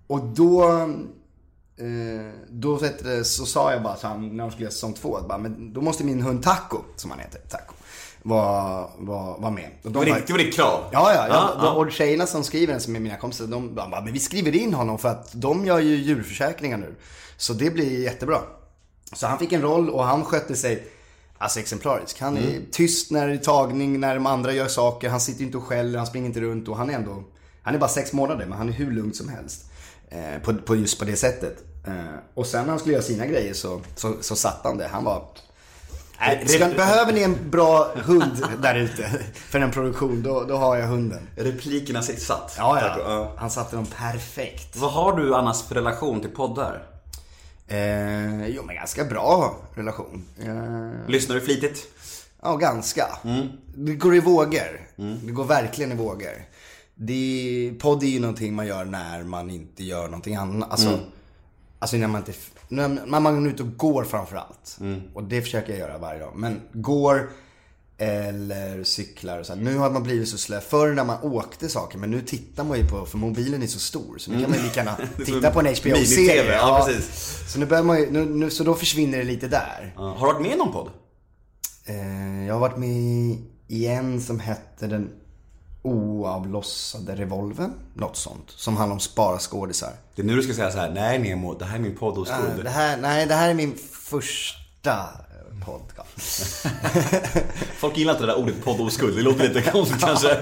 och 0.07 0.25
då, 0.25 0.73
eh, 1.77 2.33
då 2.49 2.79
du, 2.79 3.25
så 3.25 3.47
sa 3.47 3.73
jag 3.73 3.83
bara 3.83 3.97
så 3.97 4.07
han, 4.07 4.37
när 4.37 4.45
de 4.45 4.51
skulle 4.51 4.65
göra 4.65 4.73
säsong 4.73 4.93
två, 4.93 5.17
att 5.17 5.29
bara, 5.29 5.39
men 5.39 5.73
då 5.73 5.81
måste 5.81 6.05
min 6.05 6.23
hund 6.23 6.43
Taco, 6.43 6.79
som 6.97 7.11
han 7.11 7.21
heter, 7.21 7.41
Taco, 7.49 7.75
vara 8.23 8.89
var, 8.99 9.39
var 9.39 9.51
med. 9.51 9.71
Och 9.83 9.91
de 9.91 10.05
Det 10.05 10.11
var, 10.11 10.23
det 10.27 10.33
var 10.33 10.39
ditt 10.39 10.55
krav? 10.55 10.81
Ja, 10.93 11.15
ja. 11.15 11.27
ja, 11.29 11.55
ja. 11.63 11.73
Och 11.73 11.93
tjejerna 11.93 12.27
som 12.27 12.45
skriver 12.45 12.73
den, 12.73 12.81
som 12.81 12.97
är 12.97 13.01
mina 13.01 13.17
kompisar, 13.17 13.47
de 13.47 13.75
bara, 13.75 14.01
men 14.01 14.13
vi 14.13 14.21
skriver 14.21 14.55
in 14.55 14.75
honom 14.75 14.99
för 14.99 15.09
att 15.09 15.33
de 15.33 15.67
gör 15.67 15.79
ju 15.79 15.95
djurförsäkringar 15.95 16.77
nu. 16.77 16.95
Så 17.37 17.53
det 17.53 17.71
blir 17.71 18.01
jättebra. 18.01 18.39
Så 19.13 19.27
han 19.27 19.39
fick 19.39 19.53
en 19.53 19.63
roll 19.63 19.91
och 19.91 20.05
han 20.05 20.25
skötte 20.25 20.57
sig 20.57 20.91
Alltså 21.39 21.61
exemplarisk. 21.61 22.21
Han 22.21 22.37
är 22.37 22.61
tyst 22.71 23.11
när 23.11 23.29
det 23.29 23.35
är 23.35 23.39
tagning, 23.39 24.01
när 24.01 24.15
de 24.15 24.27
andra 24.27 24.53
gör 24.53 24.69
saker. 24.69 25.09
Han 25.09 25.21
sitter 25.21 25.45
inte 25.45 25.57
och 25.57 25.65
skäller, 25.65 25.99
han 25.99 26.07
springer 26.07 26.27
inte 26.27 26.41
runt 26.41 26.69
och 26.69 26.77
han 26.77 26.91
är 26.91 26.95
ändå... 26.95 27.25
Han 27.63 27.75
är 27.75 27.79
bara 27.79 27.91
sex 27.91 28.13
månader 28.13 28.47
men 28.47 28.59
han 28.59 28.69
är 28.69 28.73
hur 28.73 28.93
lugn 28.93 29.15
som 29.15 29.29
helst. 29.29 29.71
Eh, 30.11 30.43
på, 30.43 30.55
på 30.55 30.77
just 30.77 30.99
på 30.99 31.05
det 31.05 31.17
sättet. 31.17 31.65
Eh, 31.87 31.95
och 32.35 32.47
sen 32.47 32.63
när 32.63 32.71
han 32.71 32.79
skulle 32.79 32.93
göra 32.93 33.05
sina 33.05 33.27
grejer 33.27 33.55
så, 33.55 33.81
så, 33.97 34.15
så 34.21 34.37
satt 34.37 34.61
han 34.63 34.79
det. 34.79 34.89
Han 34.89 35.05
var... 35.05 35.25
Nej, 36.21 36.49
ska, 36.49 36.69
behöver 36.69 37.13
ni 37.13 37.23
en 37.23 37.51
bra 37.51 37.95
hund 37.95 38.47
där 38.63 38.75
ute 38.75 39.11
för 39.35 39.61
en 39.61 39.71
produktion, 39.71 40.23
då, 40.23 40.45
då 40.45 40.57
har 40.57 40.77
jag 40.77 40.87
hunden. 40.87 41.29
Replikerna 41.37 42.03
satt. 42.03 42.55
Ja, 42.59 42.99
ja. 42.99 43.33
Han 43.37 43.51
satte 43.51 43.77
dem 43.77 43.87
perfekt. 43.87 44.77
Vad 44.77 44.93
har 44.93 45.17
du 45.17 45.35
annars 45.35 45.63
för 45.63 45.75
relation 45.75 46.21
till 46.21 46.31
poddar? 46.31 46.87
Eh, 47.69 48.47
jo, 48.47 48.63
men 48.63 48.75
ganska 48.77 49.05
bra 49.05 49.57
relation. 49.75 50.25
Eh, 50.43 51.09
Lyssnar 51.11 51.35
du 51.35 51.41
flitigt? 51.41 51.87
ja, 52.43 52.57
ganska. 52.57 53.07
Det 53.75 53.95
går 53.95 54.15
i 54.17 54.21
vågor. 54.21 54.81
Det 55.23 55.33
går 55.33 55.45
verkligen 55.45 55.93
i 55.93 55.95
vågor. 55.95 56.45
Det, 56.95 57.75
podd 57.81 58.03
är 58.03 58.07
ju 58.07 58.21
någonting 58.21 58.55
man 58.55 58.67
gör 58.67 58.85
när 58.85 59.25
man 59.25 59.51
inte 59.51 59.85
gör 59.85 60.05
någonting 60.05 60.35
annat. 60.35 60.71
Alltså, 60.71 61.01
alltså 61.79 61.97
när 61.97 62.07
man 62.07 62.21
inte... 62.21 62.33
När 62.69 63.21
man 63.21 63.47
är 63.47 63.51
ute 63.51 63.63
och 63.63 63.77
går 63.77 64.05
framför 64.05 64.37
allt. 64.37 64.79
Och 65.15 65.25
det 65.25 65.43
försöker 65.43 65.71
jag 65.71 65.79
göra 65.79 65.99
varje 65.99 66.21
dag. 66.21 66.33
Men 66.37 66.61
går 66.73 67.31
eller 67.99 68.85
cyklar 68.85 69.39
och 69.39 69.47
så 69.47 69.55
här. 69.55 69.61
Nu 69.61 69.77
har 69.77 69.91
man 69.91 70.03
blivit 70.03 70.29
så 70.29 70.39
slö. 70.39 70.61
Förr 70.61 70.93
när 70.93 71.05
man 71.05 71.23
åkte 71.23 71.69
saker, 71.69 71.99
men 71.99 72.11
nu 72.11 72.21
tittar 72.21 72.65
man 72.65 72.79
ju 72.79 72.89
på, 72.89 73.07
för 73.07 73.19
mobilen 73.19 73.63
är 73.63 73.67
så 73.67 73.79
stor. 73.79 74.19
Så 74.19 74.31
nu 74.31 74.41
kan 74.41 74.51
man 74.51 74.59
ju 74.59 74.65
lika 74.65 74.81
gärna 74.81 74.97
titta 75.25 75.51
på 75.51 75.61
en 75.61 75.67
HBO-serie. 75.67 76.57
ja, 76.57 76.85
precis. 76.87 77.53
Så 77.53 77.59
nu 77.59 77.67
börjar 77.67 77.83
man 77.83 77.99
ju, 77.99 78.11
nu, 78.11 78.25
nu, 78.25 78.51
så 78.51 78.65
då 78.65 78.75
försvinner 78.75 79.19
det 79.19 79.25
lite 79.25 79.49
där. 79.49 79.95
Ja. 79.97 80.03
Har 80.03 80.27
du 80.27 80.33
varit 80.33 80.43
med 80.43 80.53
i 80.53 80.57
någon 80.57 80.73
podd? 80.73 80.91
Eh, 81.85 82.47
jag 82.47 82.55
har 82.55 82.61
varit 82.61 82.79
med 82.79 83.39
i 83.69 83.87
en 83.87 84.21
som 84.21 84.41
hette 84.41 84.87
Den 84.87 85.11
oavlossade 85.85 87.15
revolven. 87.15 87.73
Något 87.95 88.17
sånt. 88.17 88.51
Som 88.57 88.77
handlar 88.77 88.95
om 88.95 89.01
spara 89.01 89.39
skådisar. 89.39 89.93
Det 90.15 90.23
är 90.23 90.27
nu 90.27 90.37
du 90.37 90.43
ska 90.43 90.55
säga 90.55 90.71
så 90.71 90.79
här: 90.79 90.91
nej 90.91 91.19
Nemo, 91.19 91.55
det 91.55 91.65
här 91.65 91.77
är 91.77 91.81
min 91.81 91.97
podd 91.97 92.15
hos 92.17 92.31
Eh, 92.31 92.37
Guld. 92.41 92.65
det 92.65 92.71
här, 92.71 92.97
nej, 92.97 93.27
det 93.27 93.35
här 93.35 93.49
är 93.51 93.55
min 93.55 93.75
första 93.93 95.05
podcast. 95.67 96.67
Folk 97.79 97.97
gillar 97.97 98.13
inte 98.13 98.27
det 98.27 98.33
där 98.33 98.39
ordet 98.39 98.65
podd 98.65 98.77
hos 98.77 98.97
Guld, 98.97 99.17
det 99.17 99.23
låter 99.23 99.49
lite 99.49 99.71
konstigt 99.71 100.01
kanske. 100.05 100.39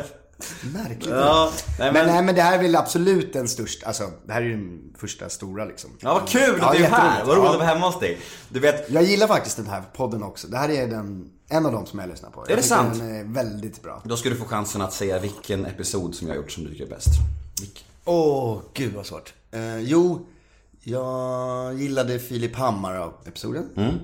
Märkligt. 0.63 1.07
Ja, 1.11 1.53
nej, 1.79 1.93
men, 1.93 2.07
men, 2.07 2.15
nej, 2.15 2.23
men 2.25 2.35
det 2.35 2.43
här 2.43 2.59
är 2.59 2.63
väl 2.63 2.77
absolut 2.77 3.33
den 3.33 3.49
största, 3.49 3.87
alltså 3.87 4.11
det 4.27 4.33
här 4.33 4.41
är 4.41 4.45
ju 4.47 4.53
den 4.57 4.81
första 4.99 5.29
stora 5.29 5.65
liksom. 5.65 5.91
ja, 6.01 6.15
vad 6.15 6.29
kul 6.29 6.59
Ja, 6.61 6.71
att 6.71 6.77
du 6.77 6.85
är 6.85 6.91
här! 6.91 7.25
Vad 7.25 7.37
roligt 7.37 7.45
Ja. 7.47 7.53
att 7.53 7.59
vara 7.59 7.69
hemma 7.69 7.87
hos 7.87 8.01
dig. 8.01 8.19
Du 8.49 8.61
vet, 8.61 8.91
Jag 8.91 9.03
gillar 9.03 9.27
faktiskt 9.27 9.57
den 9.57 9.67
här 9.67 9.83
podden 9.97 10.23
också. 10.23 10.49
Det 10.49 10.57
här 10.59 10.69
är 10.71 10.87
den, 10.87 11.29
en 11.52 11.66
av 11.66 11.73
de 11.73 11.87
som 11.87 11.99
jag 11.99 12.09
lyssnar 12.09 12.30
på. 12.30 12.44
det 12.44 12.52
jag 12.52 12.62
tycker 12.62 12.68
sant? 12.68 12.99
Den 12.99 13.14
är 13.14 13.25
väldigt 13.25 13.82
bra. 13.82 14.02
då 14.04 14.16
ska 14.16 14.28
du 14.28 14.37
få 14.37 14.44
chansen 14.44 14.82
att 14.82 14.92
säga 14.92 15.18
vilken 15.18 15.66
episod 15.66 16.14
som 16.14 16.26
jag 16.26 16.35
har 16.35 16.42
gjort 16.42 16.52
som 16.52 16.64
du 16.64 16.71
tycker 16.71 16.85
är 16.85 16.88
bäst. 16.88 17.09
Vilken? 17.61 17.85
Åh, 18.04 18.61
gud 18.75 18.94
vad 18.94 19.06
svårt. 19.06 19.35
Eh, 19.50 19.78
jo, 19.78 20.26
jag 20.82 21.75
gillade 21.80 22.18
Filip 22.18 22.56
Hammar-episoden. 22.56 23.64
Mm. 23.76 23.94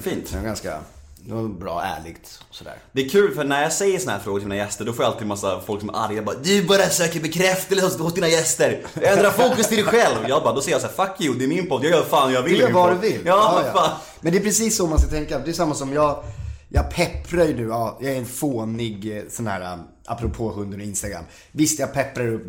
Fint. 0.00 0.30
Det 0.30 0.36
var 0.36 0.44
ganska, 0.44 0.80
det 1.26 1.34
var 1.34 1.42
bra, 1.48 1.82
ärligt 1.82 2.40
och 2.48 2.54
sådär. 2.54 2.74
Det 2.92 3.04
är 3.04 3.08
kul 3.08 3.34
för 3.34 3.44
när 3.44 3.62
jag 3.62 3.72
säger 3.72 3.98
såna 3.98 4.12
här 4.12 4.18
frågor 4.18 4.38
till 4.38 4.48
mina 4.48 4.62
gäster 4.62 4.84
då 4.84 4.92
får 4.92 5.04
jag 5.04 5.12
alltid 5.12 5.26
massa 5.26 5.60
folk 5.60 5.80
som 5.80 5.88
är 5.88 5.94
arga 5.94 6.22
bara 6.22 6.36
Du 6.42 6.62
bara 6.66 6.88
söker 6.88 7.20
bekräftelse 7.20 8.02
hos, 8.02 8.14
dina 8.14 8.28
gäster. 8.28 8.86
Ändra 8.94 9.30
fokus 9.30 9.68
till 9.68 9.76
dig 9.76 9.86
själv. 9.86 10.16
Jag 10.28 10.42
bara, 10.42 10.54
då 10.54 10.60
säger 10.60 10.74
jag 10.74 10.82
så 10.90 11.02
här, 11.02 11.06
fuck 11.06 11.20
you, 11.20 11.34
det 11.34 11.44
är 11.44 11.48
min 11.48 11.68
podd, 11.68 11.84
jag 11.84 11.90
gör 11.90 12.02
fan 12.02 12.32
jag 12.32 12.42
vill 12.42 12.52
Du 12.52 12.60
gör 12.60 12.70
vad 12.72 12.90
du 12.90 12.94
podd." 12.94 13.04
vill. 13.04 13.20
Ja, 13.24 13.64
fan. 13.74 13.90
Men 14.20 14.32
det 14.32 14.38
är 14.38 14.42
precis 14.42 14.76
så 14.76 14.86
man 14.86 14.98
ska 14.98 15.08
tänka. 15.08 15.38
Det 15.38 15.50
är 15.50 15.52
samma 15.52 15.74
som 15.74 15.92
jag, 15.92 16.24
jag 16.68 16.90
pepprar 16.90 17.44
ju 17.44 17.56
nu, 17.56 17.68
ja, 17.68 17.98
jag 18.00 18.12
är 18.12 18.16
en 18.18 18.26
fånig 18.26 19.16
eh, 19.18 19.22
sån 19.30 19.46
här 19.46 19.78
apropå 20.06 20.50
hunden 20.50 20.80
och 20.80 20.86
Instagram. 20.86 21.24
Visst, 21.52 21.78
jag 21.78 21.92
pepprar 21.92 22.28
upp 22.28 22.42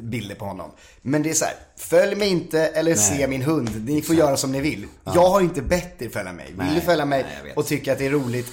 bilder 0.00 0.34
på 0.34 0.44
honom. 0.44 0.70
Men 1.02 1.22
det 1.22 1.30
är 1.30 1.34
så 1.34 1.44
här, 1.44 1.54
följ 1.76 2.14
mig 2.16 2.28
inte 2.28 2.60
eller 2.66 2.94
se 2.94 3.26
min 3.28 3.42
hund. 3.42 3.70
Ni 3.88 4.02
får 4.02 4.14
göra 4.16 4.36
som 4.36 4.52
ni 4.52 4.60
vill. 4.60 4.86
Jag 5.04 5.30
har 5.30 5.40
inte 5.40 5.62
bett 5.62 6.02
er 6.02 6.08
följa 6.08 6.32
mig. 6.32 6.46
Vill 6.48 6.56
Nej, 6.56 6.74
du 6.74 6.80
följa 6.80 7.04
mig 7.04 7.26
nej, 7.44 7.52
och 7.56 7.66
tycka 7.66 7.92
att 7.92 7.98
det 7.98 8.06
är 8.06 8.10
roligt. 8.10 8.52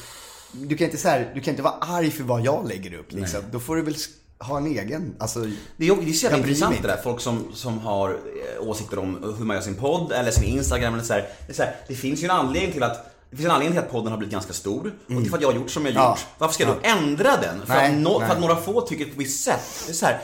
Du 0.53 0.77
kan 0.77 0.85
inte 0.85 0.97
så 0.97 1.07
här, 1.09 1.31
du 1.35 1.41
kan 1.41 1.51
inte 1.51 1.63
vara 1.63 1.73
arg 1.79 2.11
för 2.11 2.23
vad 2.23 2.41
jag 2.41 2.67
lägger 2.67 2.93
upp 2.93 3.11
liksom. 3.11 3.39
Då 3.51 3.59
får 3.59 3.75
du 3.75 3.81
väl 3.81 3.95
ha 4.39 4.57
en 4.57 4.67
egen, 4.67 5.15
alltså. 5.19 5.39
Det 5.77 5.87
är, 5.87 5.95
det 5.95 6.09
är 6.09 6.13
så 6.13 6.23
jävla 6.23 6.37
intressant 6.37 6.75
det 6.81 6.87
där. 6.87 6.97
Folk 7.03 7.21
som, 7.21 7.45
som 7.53 7.79
har 7.79 8.09
eh, 8.09 8.67
åsikter 8.67 8.99
om 8.99 9.35
hur 9.37 9.45
man 9.45 9.55
gör 9.55 9.63
sin 9.63 9.75
podd 9.75 10.11
eller 10.11 10.31
sin 10.31 10.43
Instagram 10.43 10.93
eller 10.93 11.03
så 11.03 11.13
här. 11.13 11.27
Det, 11.47 11.53
så 11.53 11.63
här, 11.63 11.75
det 11.87 11.95
finns 11.95 12.21
ju 12.21 12.25
en 12.25 12.31
anledning 12.31 12.71
till 12.71 12.83
att 12.83 13.07
det 13.29 13.37
finns 13.37 13.45
en 13.45 13.51
anledning 13.51 13.77
till 13.77 13.85
att 13.85 13.91
podden 13.91 14.11
har 14.11 14.17
blivit 14.17 14.33
ganska 14.33 14.53
stor 14.53 14.93
och 15.07 15.13
det 15.13 15.25
är 15.25 15.29
för 15.29 15.35
att 15.37 15.41
jag 15.41 15.49
har 15.51 15.55
gjort 15.55 15.69
som 15.71 15.85
jag 15.85 15.93
har 15.93 16.01
Ja. 16.01 16.09
gjort. 16.09 16.25
Varför 16.37 16.53
ska 16.53 16.63
jag 16.63 16.75
då 16.75 16.79
ändra 16.83 17.37
den? 17.41 17.65
För, 17.65 17.73
Nej, 17.73 17.85
att 17.95 18.01
no, 18.01 18.19
nej. 18.19 18.27
för 18.27 18.35
att 18.35 18.41
några 18.41 18.55
få 18.55 18.81
tycker 18.81 19.05
på 19.05 19.11
ett 19.11 19.17
visst 19.17 19.43
sätt. 19.43 19.83
Det 19.85 19.91
är 19.91 19.93
så 19.93 20.05
här, 20.05 20.21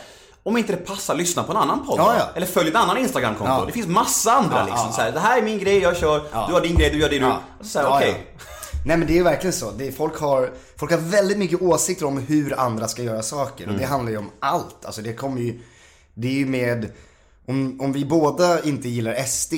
om 0.48 0.58
inte 0.58 0.72
det 0.72 0.78
passar, 0.78 1.16
lyssna 1.16 1.44
på 1.44 1.52
en 1.52 1.58
annan 1.58 1.86
podd 1.86 2.00
Ja, 2.00 2.16
ja. 2.18 2.30
Eller 2.36 2.46
följ 2.48 2.70
ett 2.70 2.76
annan 2.76 2.98
Instagramkonto. 2.98 3.54
Ja. 3.54 3.64
Det 3.66 3.72
finns 3.72 3.88
massa 3.88 4.32
andra 4.32 4.66
liksom. 4.66 4.92
Så 4.94 5.02
här, 5.02 5.12
det 5.12 5.20
här 5.20 5.38
är 5.38 5.42
min 5.42 5.60
grej, 5.60 5.78
jag 5.78 5.98
kör. 5.98 6.20
Du 6.48 6.54
har 6.54 6.62
din 6.62 6.76
grej, 6.76 6.90
du 6.90 6.98
gör 7.00 7.10
det 7.10 7.20
du. 7.20 7.26
Ja. 7.26 7.40
Alltså, 7.60 7.80
så 7.82 7.94
här, 7.94 8.08
ja. 8.08 8.14
Nej 8.86 8.98
men 8.98 9.08
det 9.08 9.18
är 9.20 9.24
verkligen 9.24 9.54
så. 9.54 9.72
Det 9.72 9.88
är, 9.88 9.92
folk, 9.92 10.20
har, 10.20 10.52
folk 10.78 10.92
har 10.92 11.00
väldigt 11.00 11.38
mycket 11.38 11.62
åsikter 11.62 12.06
om 12.06 12.18
hur 12.18 12.60
andra 12.60 12.88
ska 12.88 13.04
göra 13.04 13.24
saker. 13.24 13.66
Och 13.68 13.74
det 13.74 13.78
Mm. 13.78 13.90
handlar 13.90 14.12
ju 14.12 14.18
om 14.18 14.30
allt. 14.40 14.86
Alltså 14.86 15.02
det 15.02 15.14
kommer 15.14 15.42
ju, 15.42 15.60
det 16.14 16.28
är 16.28 16.32
ju 16.32 16.46
med, 16.46 16.92
om, 17.48 17.78
om 17.82 17.94
vi 17.94 18.06
båda 18.06 18.62
inte 18.64 18.90
gillar 18.90 19.24
SD. 19.24 19.54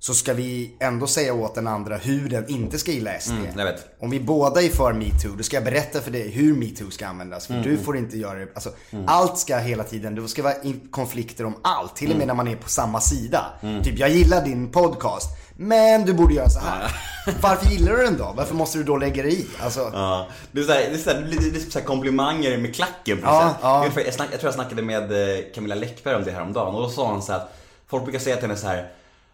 Så 0.00 0.14
ska 0.14 0.34
vi 0.34 0.76
ändå 0.80 1.06
säga 1.06 1.34
åt 1.34 1.54
den 1.54 1.66
andra 1.66 1.96
hur 1.96 2.28
den 2.28 2.48
inte 2.48 2.78
ska 2.78 2.90
gilla 2.90 3.20
SD. 3.20 3.32
Mm. 3.32 3.74
Om 4.00 4.10
vi 4.10 4.20
båda 4.20 4.62
är 4.62 4.68
för 4.68 4.92
metoo, 4.92 5.36
då 5.36 5.42
ska 5.42 5.56
jag 5.56 5.64
berätta 5.64 6.00
för 6.00 6.10
dig 6.10 6.28
hur 6.30 6.54
metoo 6.54 6.90
ska 6.90 7.06
användas. 7.06 7.46
För 7.46 7.54
Mm. 7.54 7.66
du 7.66 7.78
får 7.78 7.96
inte 7.96 8.18
göra 8.18 8.38
det. 8.38 8.48
Alltså, 8.54 8.70
Allt 9.06 9.38
ska 9.38 9.56
hela 9.58 9.84
tiden, 9.84 10.14
det 10.14 10.28
ska 10.28 10.42
vara 10.42 10.54
konflikter 10.90 11.44
om 11.46 11.56
allt. 11.62 11.96
Till 11.96 12.06
och 12.08 12.14
Mm. 12.14 12.18
med 12.18 12.26
när 12.26 12.34
man 12.34 12.48
är 12.48 12.56
på 12.56 12.68
samma 12.68 13.00
sida. 13.00 13.44
Typ, 13.84 13.98
jag 13.98 14.10
gillar 14.10 14.44
din 14.44 14.70
podcast. 14.72 15.28
Men 15.56 16.04
du 16.04 16.12
borde 16.14 16.34
göra 16.34 16.48
så 16.50 16.60
här. 16.60 16.96
Varför 17.42 17.70
gillar 17.70 17.92
du 17.92 18.02
den 18.04 18.16
då? 18.18 18.32
Varför 18.36 18.54
måste 18.54 18.78
du 18.78 18.84
då 18.84 18.96
lägga 18.96 19.22
dig 19.22 19.40
i? 19.40 19.46
Alltså, 19.60 19.90
Ja, 19.92 20.26
det 20.52 20.60
är, 20.60 20.64
så 20.64 20.72
här, 20.72 20.80
det 20.80 20.94
är, 20.94 20.98
så 20.98 21.10
här, 21.10 21.20
det 21.20 21.36
är, 21.36 21.50
det 21.50 21.58
är 21.66 21.70
så 21.70 21.78
här 21.78 21.86
komplimanger 21.86 22.58
med 22.58 22.74
klacken 22.74 23.18
på 23.18 23.26
Ja, 23.26 23.54
ja. 23.62 23.84
Jag, 23.84 23.92
tror 24.14 24.40
jag 24.42 24.54
snackade 24.54 24.82
med 24.82 25.12
eh, 25.12 25.38
Camilla 25.54 25.74
Läckberg 25.74 26.14
om 26.14 26.24
det 26.24 26.30
här 26.30 26.42
om 26.42 26.52
dagen 26.52 26.74
och 26.74 26.82
då 26.82 26.88
sa 26.88 27.12
hon 27.12 27.22
så 27.22 27.32
här 27.32 27.38
att 27.38 27.52
folk 27.86 28.02
brukar 28.04 28.18
säga 28.18 28.36
till 28.36 28.44
henne 28.44 28.56
så 28.60 28.66
här 28.66 28.90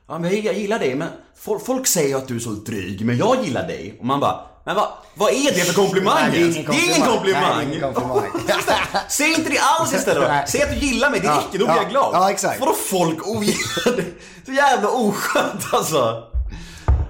Ja 0.09 0.19
men 0.19 0.43
jag, 0.45 0.55
gillar 0.55 0.79
dig 0.79 0.95
men 0.95 1.09
folk, 1.39 1.67
folk 1.67 1.87
säger 1.87 2.17
att 2.17 2.29
du 2.29 2.37
är 2.37 2.41
så 2.41 2.51
dryg 2.51 3.05
men 3.07 3.17
jag 3.17 3.45
gillar 3.45 3.67
dig. 3.67 3.97
Och 4.01 4.07
man 4.07 4.21
bara 4.21 4.41
Men 4.65 4.77
vad, 4.77 4.89
vad 5.15 5.31
är 5.33 5.55
det 5.55 5.61
för 5.61 5.75
komplimang? 5.75 6.15
Nej, 6.15 6.31
det 6.31 6.39
är 6.39 6.57
ingen 6.59 6.71
Det 6.71 6.79
är 6.79 6.97
ingen 6.97 7.09
komplimang! 7.09 7.57
Nej, 7.57 7.67
är 7.67 7.69
ingen 7.69 7.95
komplimang. 7.95 8.31
Säg 9.09 9.29
inte 9.35 9.51
det 9.51 9.59
alls 9.59 9.95
istället. 9.95 10.49
Säg 10.51 10.63
att 10.63 10.71
du 10.71 10.87
gillar 10.87 11.11
mig, 11.11 11.21
det 11.21 11.27
Ja, 11.27 11.33
räcker, 11.37 11.59
då 11.59 11.65
blir 11.65 11.75
ja, 11.75 11.83
jag 11.83 11.91
glad. 11.91 12.11
ja, 12.13 12.31
exakt. 12.31 12.61
Vadå 12.61 12.75
folk 12.75 13.27
ogillar 13.29 13.97
dig? 13.97 14.15
Så 14.47 14.53
jävla 14.53 14.89
oskönt 14.91 15.65
alltså. 15.73 16.23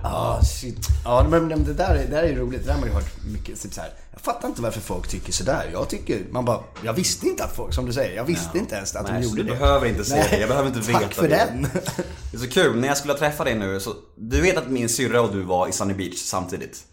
Ah, 0.06 0.42
shit. 0.42 0.88
Ja, 1.04 1.26
men, 1.30 1.48
men 1.48 1.64
det, 1.64 1.74
där 1.74 1.94
är, 1.94 1.98
det 1.98 2.06
där 2.06 2.22
är 2.22 2.34
roligt. 2.34 2.60
Det 2.60 2.66
där 2.66 2.72
har 2.72 2.80
man 2.80 2.88
ju 2.88 2.94
hört 2.94 3.24
mycket. 3.32 3.62
Typ 3.62 3.74
så 3.74 3.80
här, 3.80 3.90
jag 4.12 4.20
fattar 4.20 4.48
inte 4.48 4.62
varför 4.62 4.80
folk 4.80 5.08
tycker 5.08 5.32
sådär. 5.32 5.70
Jag 5.72 5.88
tycker, 5.88 6.24
man 6.30 6.44
bara, 6.44 6.60
jag 6.84 6.92
visste 6.92 7.26
inte 7.26 7.44
att 7.44 7.56
folk, 7.56 7.74
som 7.74 7.86
du 7.86 7.92
säger, 7.92 8.16
jag 8.16 8.24
visste 8.24 8.58
inte 8.58 8.74
ens 8.74 8.96
att 8.96 9.08
Nej, 9.10 9.20
de 9.20 9.26
gjorde 9.26 9.42
du 9.42 9.48
det. 9.48 9.56
behöver 9.58 9.86
inte 9.86 10.02
Nej, 10.10 10.26
det, 10.30 10.38
jag 10.38 10.48
behöver 10.48 10.68
inte 10.68 10.80
veta 10.80 10.98
Tack 11.00 11.14
för 11.14 11.28
det. 11.28 11.36
den. 11.36 11.62
Det 12.30 12.36
är 12.36 12.40
så 12.40 12.48
kul, 12.48 12.80
när 12.80 12.88
jag 12.88 12.96
skulle 12.96 13.14
träffa 13.14 13.44
dig 13.44 13.54
nu 13.54 13.80
så, 13.80 13.94
du 14.16 14.40
vet 14.40 14.56
att 14.56 14.68
min 14.70 14.88
syrra 14.88 15.20
och 15.20 15.32
du 15.32 15.42
var 15.42 15.68
i 15.68 15.72
Sunny 15.72 15.94
Beach 15.94 16.18
samtidigt? 16.18 16.84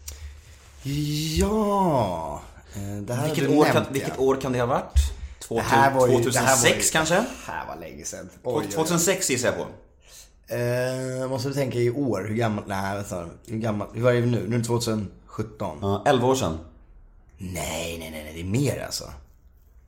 Ja, 0.82 2.42
eh, 2.74 2.80
det 3.02 3.14
här 3.14 3.26
Vilket, 3.26 3.48
du 3.48 3.56
år 3.56 3.64
nämnt, 3.64 3.72
kan, 3.72 3.82
ja. 3.82 3.88
vilket 3.92 4.18
år 4.18 4.36
kan 4.40 4.52
det 4.52 4.58
ha 4.58 4.66
varit? 4.66 4.94
Det 5.38 5.46
2000, 5.46 5.70
här 5.70 5.94
var 5.94 6.08
ju, 6.08 6.14
2006 6.14 6.34
det 6.34 6.40
här 6.40 6.56
var 6.70 6.76
ju, 6.76 6.82
kanske? 6.92 7.14
Det 7.14 7.52
här 7.52 7.66
var 7.66 7.76
länge 7.80 8.04
sedan. 8.04 8.30
Oj. 8.42 8.66
2006 8.74 9.30
gissar 9.30 9.48
jag 9.48 9.56
på. 9.56 9.66
Eh, 10.48 11.28
måste 11.28 11.48
du 11.48 11.54
tänka 11.54 11.78
i 11.78 11.90
år, 11.90 12.26
hur 12.28 12.34
gammal, 12.34 12.64
nej 12.66 12.96
vänta. 12.96 13.26
Hur 13.46 13.58
gammal, 13.58 13.88
hur 13.94 14.08
är 14.08 14.12
vi 14.20 14.26
nu? 14.26 14.44
Nu 14.48 14.54
är 14.54 14.58
det 14.58 14.64
2017. 14.64 15.78
Ja, 15.82 16.02
11 16.06 16.26
år 16.26 16.34
sedan. 16.34 16.58
Nej, 17.38 17.96
nej, 17.98 18.10
nej, 18.10 18.24
nej, 18.24 18.32
det 18.34 18.40
är 18.40 18.44
mer 18.44 18.84
alltså. 18.86 19.04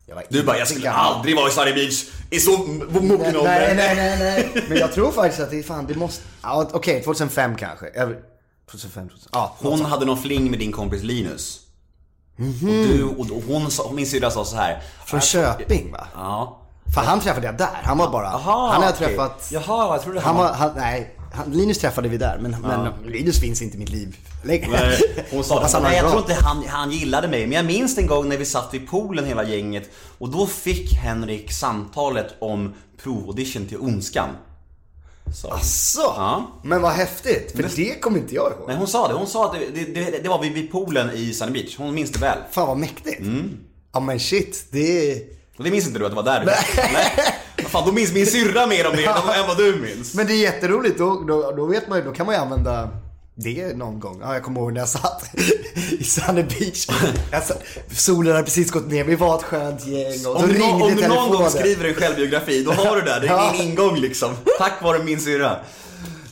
Var 0.08 0.25
Du 0.28 0.42
bara, 0.42 0.58
jag 0.58 0.68
skulle 0.68 0.84
gammal. 0.84 1.14
aldrig 1.14 1.37
vara 1.37 1.49
i 1.49 1.50
Sunny 1.50 1.73
Beach 1.73 2.04
i 2.30 2.40
så 2.40 2.50
mogen 2.58 3.37
ålder. 3.37 3.42
nej, 3.44 3.75
nej, 3.76 3.96
nej, 3.96 4.18
nej. 4.54 4.64
Men 4.68 4.78
jag 4.78 4.92
tror 4.92 5.12
faktiskt 5.12 5.42
att 5.42 5.50
det 5.50 5.58
är 5.58 5.62
fan, 5.62 5.87
det 5.87 5.94
måste, 5.94 6.23
ja, 6.42 6.68
okej, 6.73 7.02
2005 7.02 7.56
kanske. 7.56 7.87
Över- 7.87 8.18
2005, 8.70 9.08
2005. 9.08 9.30
Ja, 9.32 9.56
Hon 9.58 9.80
hade 9.84 10.06
någon 10.06 10.23
fling 10.23 10.50
med 10.50 10.58
din 10.58 10.73
kompis 10.73 11.02
Linus. 11.02 11.61
Och 12.38 12.44
du, 12.68 13.04
och 13.04 13.26
hon 13.46 13.70
sa, 13.70 13.92
min 13.92 14.06
syrra 14.06 14.30
sa 14.30 14.44
så 14.44 14.56
här. 14.56 14.82
från 15.06 15.20
Köping 15.20 15.92
va? 15.92 16.06
Ja. 16.14 16.61
För 16.94 17.00
han 17.00 17.20
träffade 17.20 17.46
jag 17.46 17.56
där. 17.58 17.80
Han 17.82 17.98
var 17.98 18.10
bara, 18.10 18.28
Aha, 18.28 18.68
han 18.72 18.82
har 18.82 18.88
jag 18.88 18.96
träffat. 18.96 19.48
Jaha, 19.52 19.94
jag 19.94 20.02
trodde 20.02 20.20
Han 20.20 20.36
var, 20.36 20.52
han, 20.52 20.70
nej, 20.76 21.16
han, 21.32 21.50
Linus 21.52 21.78
träffade 21.78 22.08
vi 22.08 22.16
där. 22.18 22.38
Men, 22.40 22.56
men 22.62 22.92
Linus 23.12 23.40
finns 23.40 23.62
inte 23.62 23.76
i 23.76 23.80
mitt 23.80 23.88
liv 23.90 24.16
längre. 24.42 24.68
Nej, 24.70 25.26
Hon 25.30 25.44
sa 25.44 25.60
det, 25.72 25.80
nej 25.80 25.96
jag 25.96 26.10
tror 26.10 26.20
inte 26.20 26.34
han, 26.34 26.64
han 26.68 26.90
gillade 26.90 27.28
mig. 27.28 27.46
Men 27.46 27.52
jag 27.56 27.64
minns 27.64 27.98
en 27.98 28.06
gång 28.06 28.28
när 28.28 28.36
vi 28.36 28.44
satt 28.44 28.74
vid 28.74 28.88
poolen 28.88 29.24
hela 29.24 29.44
gänget 29.44 29.90
och 30.18 30.28
då 30.28 30.46
fick 30.46 30.92
Henrik 30.94 31.52
samtalet 31.52 32.34
om 32.38 32.74
provaudition 33.02 33.66
till 33.66 33.78
Ondskan. 33.78 34.28
Så. 35.34 35.58
Så, 35.62 36.00
Ja. 36.16 36.46
men 36.62 36.82
vad 36.82 36.92
häftigt. 36.92 37.52
För 37.56 37.70
det 37.76 38.00
kommer 38.00 38.18
inte 38.18 38.34
jag 38.34 38.52
ihåg. 38.52 38.64
Nej 38.68 38.76
hon 38.76 38.86
sa 38.86 39.08
det, 39.08 39.14
hon 39.14 39.26
sa 39.26 39.46
att 39.46 39.52
det, 39.74 39.84
det, 39.84 39.94
det, 40.10 40.18
det 40.22 40.28
var 40.28 40.42
vid, 40.42 40.52
vid 40.52 40.72
poolen 40.72 41.10
i 41.14 41.32
Sunny 41.34 41.52
Beach. 41.52 41.76
Hon 41.78 41.94
minns 41.94 42.10
det 42.10 42.18
väl. 42.18 42.38
Fan 42.50 42.68
vad 42.68 42.76
mäktigt. 42.76 43.20
Mm. 43.20 43.50
Ja 43.92 44.00
men 44.00 44.20
shit, 44.20 44.66
det 44.70 45.12
är... 45.12 45.22
Och 45.56 45.64
det 45.64 45.70
minns 45.70 45.87
inte 45.87 45.99
du 45.99 46.04
att 46.04 46.11
det 46.12 46.16
var 46.16 46.23
där? 46.23 46.44
Nej. 46.44 47.12
Vad 47.62 47.70
Fan, 47.70 47.82
då 47.87 47.92
minns 47.92 48.12
min 48.12 48.26
syrra 48.26 48.66
mer 48.66 48.87
om 48.87 48.96
det 48.96 49.04
än 49.04 49.46
vad 49.46 49.56
du 49.56 49.76
minns. 49.76 50.14
Men 50.14 50.26
det 50.26 50.32
är 50.32 50.42
jätteroligt, 50.42 50.99
då, 50.99 51.25
då, 51.28 51.50
då 51.56 51.66
vet 51.66 51.88
man 51.88 51.99
ju, 51.99 52.04
då 52.04 52.12
kan 52.12 52.26
man 52.26 52.34
ju 52.34 52.40
använda 52.40 52.88
det 53.34 53.76
någon 53.76 54.00
gång. 54.00 54.18
Ja, 54.23 54.34
jag 54.34 54.42
kommer 54.42 54.61
ihåg 54.61 54.73
när 54.73 54.80
jag 54.80 54.88
satt 54.88 55.34
i 55.99 56.04
Sunny 56.04 56.42
Beach. 56.42 56.87
Satt, 57.30 57.62
solen 57.92 58.32
hade 58.32 58.44
precis 58.44 58.70
gått 58.70 58.87
ner, 58.87 59.04
vi 59.04 59.14
var 59.16 59.37
ett 59.37 59.42
skönt 59.42 59.87
gäng 59.87 60.26
och 60.26 60.37
Om 60.37 60.49
du, 60.49 60.54
ringde 60.54 60.84
om 60.84 60.94
du 60.96 61.08
någon 61.08 61.30
gång 61.30 61.50
skriver 61.50 61.88
en 61.88 61.94
självbiografi, 61.94 62.62
då 62.64 62.73
har 62.73 62.96
du 62.96 63.02
det. 63.02 63.20
Det 63.20 63.26
är 63.26 63.32
Ja. 63.32 63.52
din 63.52 63.68
ingång 63.70 63.96
liksom. 63.96 64.30
Tack 64.58 64.82
vare 64.82 65.04
min 65.04 65.20
syrra. 65.20 65.56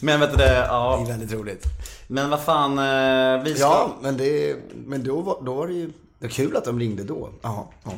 Men 0.00 0.20
vet 0.20 0.30
du 0.30 0.36
det, 0.36 0.44
Det 0.44 0.50
är 0.50 0.64
ja. 0.66 1.04
väldigt 1.08 1.32
roligt. 1.32 1.64
Men 2.06 2.30
vad 2.30 2.40
fan, 2.42 2.78
eh, 2.78 3.44
vi 3.44 3.54
ska... 3.54 3.62
Ja, 3.64 3.96
men, 4.02 4.16
det, 4.16 4.56
men 4.86 5.04
då, 5.04 5.20
var, 5.20 5.42
då 5.42 5.54
var 5.54 5.66
det 5.66 5.74
ju 5.74 5.86
det 5.86 6.26
var 6.26 6.28
kul 6.28 6.56
att 6.56 6.64
de 6.64 6.78
ringde 6.80 7.04
då. 7.04 7.30
Jaha, 7.42 7.64
ja. 7.84 7.90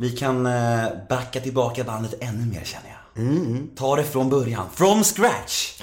Vi 0.00 0.10
kan 0.10 0.46
eh, 0.46 0.88
backa 1.08 1.40
tillbaka 1.40 1.84
bandet 1.84 2.14
ännu 2.20 2.46
mer 2.46 2.64
känner 2.64 2.88
jag. 2.88 3.76
Ta 3.76 3.96
det 3.96 4.04
från 4.04 4.30
början, 4.30 4.66
from 4.70 5.04
scratch. 5.04 5.82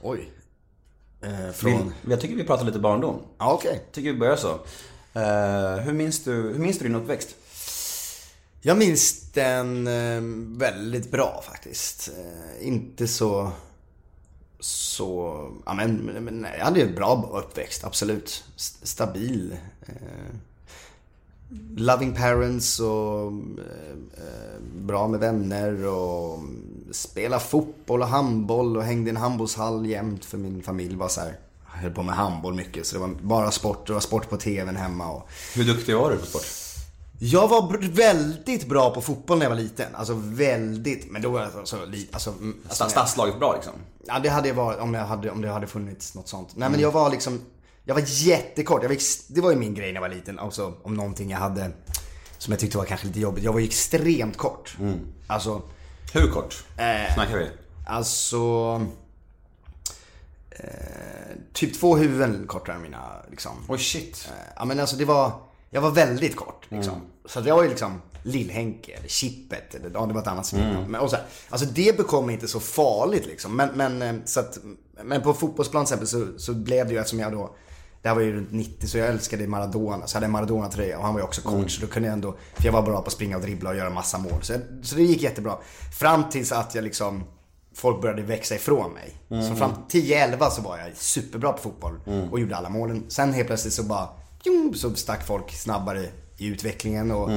Oj. 0.00 0.32
Eh, 1.20 1.46
Vi, 1.46 1.52
från... 1.52 1.94
jag 2.08 2.20
tycker 2.20 2.34
vi 2.34 2.44
pratar 2.44 2.64
lite 2.64 2.78
barndom. 2.78 3.22
Ja, 3.38 3.52
okej. 3.52 3.86
Tycker 3.92 4.12
vi 4.12 4.18
börjar 4.18 4.36
så. 4.36 4.50
Eh, 5.14 5.84
hur, 5.84 5.92
minns 5.92 6.24
du, 6.24 6.32
hur 6.32 6.58
minns 6.58 6.78
du 6.78 6.84
din 6.84 6.94
uppväxt? 6.94 7.28
Jag 8.60 8.78
minns 8.78 9.32
den 9.32 9.86
eh, 9.86 10.20
väldigt 10.58 11.10
bra 11.10 11.44
faktiskt. 11.46 12.10
Eh, 12.18 12.66
inte 12.66 13.08
så... 13.08 13.50
Så... 14.60 15.48
Ja 15.66 15.74
men, 15.74 15.96
men, 15.96 16.46
jag 16.58 16.64
hade 16.64 16.80
ju 16.80 16.86
en 16.86 16.94
bra 16.94 17.30
uppväxt, 17.32 17.84
absolut. 17.84 18.44
Stabil. 18.82 19.56
Loving 21.76 22.14
parents 22.14 22.80
och 22.80 23.26
eh, 23.58 23.92
eh, 24.16 24.60
bra 24.76 25.08
med 25.08 25.20
vänner 25.20 25.86
och 25.86 26.38
spela 26.90 27.40
fotboll 27.40 28.02
och 28.02 28.08
handboll 28.08 28.76
och 28.76 28.82
hängde 28.82 29.08
i 29.08 29.10
en 29.10 29.16
handbollshall 29.16 29.86
jämt 29.86 30.24
för 30.24 30.38
min 30.38 30.62
familj 30.62 30.96
var 30.96 31.08
så 31.08 31.20
här. 31.20 31.36
Jag 31.74 31.82
höll 31.82 31.90
på 31.90 32.02
med 32.02 32.14
handboll 32.14 32.54
mycket 32.54 32.86
så 32.86 32.94
det 32.94 33.00
var 33.00 33.10
bara 33.22 33.50
sport, 33.50 33.86
det 33.86 33.92
var 33.92 34.00
sport 34.00 34.30
på 34.30 34.36
tvn 34.36 34.76
hemma 34.76 35.10
och 35.10 35.28
Hur 35.54 35.64
duktig 35.64 35.96
var 35.96 36.10
du 36.10 36.16
på 36.16 36.26
sport? 36.26 36.42
jag 37.18 37.48
var 37.48 37.78
väldigt 37.94 38.68
bra 38.68 38.94
på 38.94 39.00
fotboll 39.00 39.38
när 39.38 39.44
jag 39.44 39.50
var 39.50 39.56
liten. 39.62 39.94
Alltså 39.94 40.14
väldigt, 40.18 41.10
men 41.10 41.22
då 41.22 41.30
var 41.30 41.40
jag 41.40 41.50
så. 41.52 41.58
Alltså, 42.12 42.30
mm, 42.30 42.56
alltså, 42.68 42.84
Sta- 42.84 42.88
Stadslaget 42.88 43.38
bra 43.38 43.54
liksom? 43.54 43.72
ja, 44.06 44.18
det 44.18 44.28
hade 44.28 44.48
jag 44.48 44.54
varit 44.54 44.80
om, 44.80 44.94
jag 44.94 45.04
hade, 45.06 45.30
om 45.30 45.40
det 45.42 45.48
hade 45.48 45.66
funnits 45.66 46.14
något 46.14 46.28
sånt. 46.28 46.48
Nej 46.54 46.70
men 46.70 46.80
jag 46.80 46.92
var 46.92 47.10
liksom, 47.10 47.40
jag 47.84 47.94
var 47.94 48.02
jättekort. 48.06 48.82
Jag 48.82 48.88
var 48.88 48.98
det 49.28 49.40
var 49.40 49.50
ju 49.50 49.56
min 49.56 49.74
grej 49.74 49.86
när 49.88 49.94
jag 49.94 50.08
var 50.08 50.14
liten. 50.16 50.38
Alltså 50.38 50.74
om 50.82 50.94
någonting 50.94 51.30
jag 51.30 51.38
hade 51.38 51.70
som 52.38 52.50
jag 52.52 52.60
tyckte 52.60 52.78
var 52.78 52.84
kanske 52.84 53.06
lite 53.06 53.20
jobbigt. 53.20 53.44
Jag 53.44 53.52
var 53.52 53.60
ju 53.60 53.66
extremt 53.66 54.36
kort. 54.36 54.76
Alltså, 55.26 55.62
Hur 56.12 56.30
kort? 56.30 56.64
Eh. 56.76 57.14
Snackar 57.14 57.38
vi? 57.38 57.48
alltså... 57.86 58.80
Eh, 60.50 61.36
typ 61.52 61.80
två 61.80 61.96
huvuden 61.96 62.44
kortare 62.46 62.76
än 62.76 62.82
mina 62.82 63.12
liksom. 63.30 63.52
Oj 63.68 63.78
shit. 63.78 64.28
Eh, 64.30 64.52
Ja 64.56 64.64
men 64.64 64.80
alltså 64.80 64.96
det 64.96 65.04
var, 65.04 65.32
jag 65.70 65.80
var 65.80 65.90
väldigt 65.90 66.36
kort 66.36 66.66
liksom. 66.68 66.94
Så 67.24 67.38
att 67.38 67.46
jag 67.46 67.56
var 67.56 67.62
ju 67.62 67.68
liksom 67.68 68.02
Lill-Henke 68.22 68.96
eller 68.98 69.08
Chippet 69.08 69.74
eller 69.74 69.90
ja 69.94 70.06
det 70.06 70.14
var 70.14 70.20
ett 70.20 70.26
annat 70.26 70.46
smeknamn. 70.46 70.90
Men 70.90 71.00
och 71.00 71.10
så 71.10 71.16
här, 71.16 71.24
Alltså 71.48 71.66
det 71.66 71.96
bekom 71.96 72.30
inte 72.30 72.48
så 72.48 72.60
farligt 72.60 73.26
liksom. 73.26 73.56
Men, 73.56 73.68
men, 73.74 74.02
eh, 74.02 74.14
så 74.24 74.40
att, 74.40 74.58
men 75.04 75.22
på 75.22 75.34
fotbollsplan 75.34 75.84
till 75.86 75.94
exempel 75.94 76.08
så, 76.08 76.38
så 76.38 76.54
blev 76.54 76.86
det 76.86 76.92
ju 76.92 76.98
eftersom 76.98 77.18
jag 77.18 77.32
då 77.32 77.54
det 78.02 78.08
här 78.08 78.14
var 78.14 78.22
ju 78.22 78.36
runt 78.36 78.52
90 78.52 78.86
så 78.86 78.98
jag 78.98 79.08
älskade 79.08 79.46
Maradona. 79.46 80.06
Så 80.06 80.14
jag 80.14 80.16
hade 80.16 80.26
en 80.26 80.30
Maradona-tröja 80.32 80.98
och 80.98 81.04
han 81.04 81.14
var 81.14 81.20
ju 81.20 81.24
också 81.24 81.42
coach. 81.42 81.74
Så 81.76 81.80
då 81.80 81.92
kunde 81.92 82.08
jag 82.08 82.12
ändå, 82.12 82.34
för 82.54 82.64
jag 82.64 82.72
var 82.72 82.82
bra 82.82 83.00
på 83.00 83.06
att 83.06 83.12
springa 83.12 83.36
och 83.36 83.42
dribbla 83.42 83.70
och 83.70 83.76
göra 83.76 83.90
massa 83.90 84.18
mål. 84.18 84.42
Så, 84.42 84.52
jag, 84.52 84.60
så 84.82 84.96
det 84.96 85.02
gick 85.02 85.22
jättebra. 85.22 85.58
Fram 85.98 86.28
tills 86.30 86.52
att 86.52 86.74
jag 86.74 86.84
liksom, 86.84 87.24
folk 87.74 88.00
började 88.02 88.22
växa 88.22 88.54
ifrån 88.54 88.92
mig. 88.92 89.42
Så 89.48 89.54
fram 89.56 89.70
till 89.88 90.02
10-11 90.12 90.50
så 90.50 90.62
var 90.62 90.78
jag 90.78 90.96
superbra 90.96 91.52
på 91.52 91.58
fotboll 91.58 92.00
och 92.30 92.40
gjorde 92.40 92.56
alla 92.56 92.68
målen. 92.68 93.04
Sen 93.08 93.32
helt 93.32 93.46
plötsligt 93.46 93.74
så 93.74 93.82
bara, 93.82 94.08
så 94.74 94.94
stack 94.94 95.26
folk 95.26 95.52
snabbare 95.52 96.08
i 96.38 96.46
utvecklingen 96.46 97.10
och, 97.10 97.30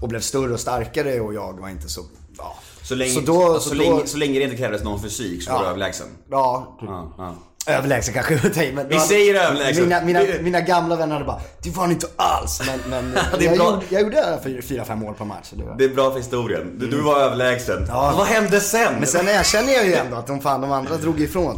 och 0.00 0.08
blev 0.08 0.20
större 0.20 0.52
och 0.52 0.60
starkare 0.60 1.20
och 1.20 1.34
jag 1.34 1.60
var 1.60 1.68
inte 1.68 1.88
så, 1.88 2.00
ja. 2.38 2.56
Så 2.82 2.94
länge, 2.94 3.10
så 3.10 3.20
då, 3.20 3.54
så, 3.54 3.68
så 3.68 3.74
länge, 3.74 4.00
då, 4.00 4.06
så 4.06 4.16
länge 4.16 4.38
det 4.38 4.44
inte 4.44 4.56
krävdes 4.56 4.84
någon 4.84 5.02
fysik 5.02 5.42
så 5.42 5.52
var 5.52 5.62
du 5.62 5.66
överlägsen? 5.66 6.06
ja, 6.30 6.78
Ja, 6.80 7.14
ja. 7.18 7.34
Överlägsen 7.66 8.14
kanske 8.14 8.38
ta 8.38 8.62
i, 8.62 8.72
men 8.72 8.88
Vi 8.88 9.00
säger 9.00 9.34
överlägsen. 9.34 9.84
Mina, 9.84 10.00
mina, 10.04 10.20
mina 10.42 10.60
gamla 10.60 10.96
vänner 10.96 11.12
hade 11.12 11.24
bara, 11.24 11.40
det 11.62 11.70
var 11.70 11.84
inte 11.88 12.06
alls. 12.16 12.62
Men, 12.66 12.80
men 12.90 13.12
Det 13.38 13.46
är 13.46 13.50
jag, 13.50 13.58
bra. 13.58 13.70
gjorde, 13.72 13.84
jag 13.88 14.02
gjorde 14.02 14.62
fyra, 14.62 14.84
fem 14.84 14.98
mål 14.98 15.14
på 15.14 15.24
match. 15.24 15.50
Det 15.50 15.64
var... 15.64 15.76
Det 15.78 15.84
är 15.84 15.88
bra 15.88 16.10
för 16.10 16.18
historien. 16.18 16.78
Du, 16.78 16.86
du 16.86 17.00
var 17.00 17.20
överlägsen. 17.20 17.84
Ja. 17.88 18.14
Vad 18.16 18.26
hände 18.26 18.60
sen? 18.60 18.94
Men 18.98 19.06
sen 19.06 19.28
erkänner 19.28 19.72
jag 19.72 19.86
ju 19.86 19.94
ändå 19.94 20.16
att 20.16 20.26
de, 20.26 20.40
fan, 20.40 20.60
de 20.60 20.72
andra 20.72 20.96
drog 20.96 21.20
ifrån. 21.20 21.56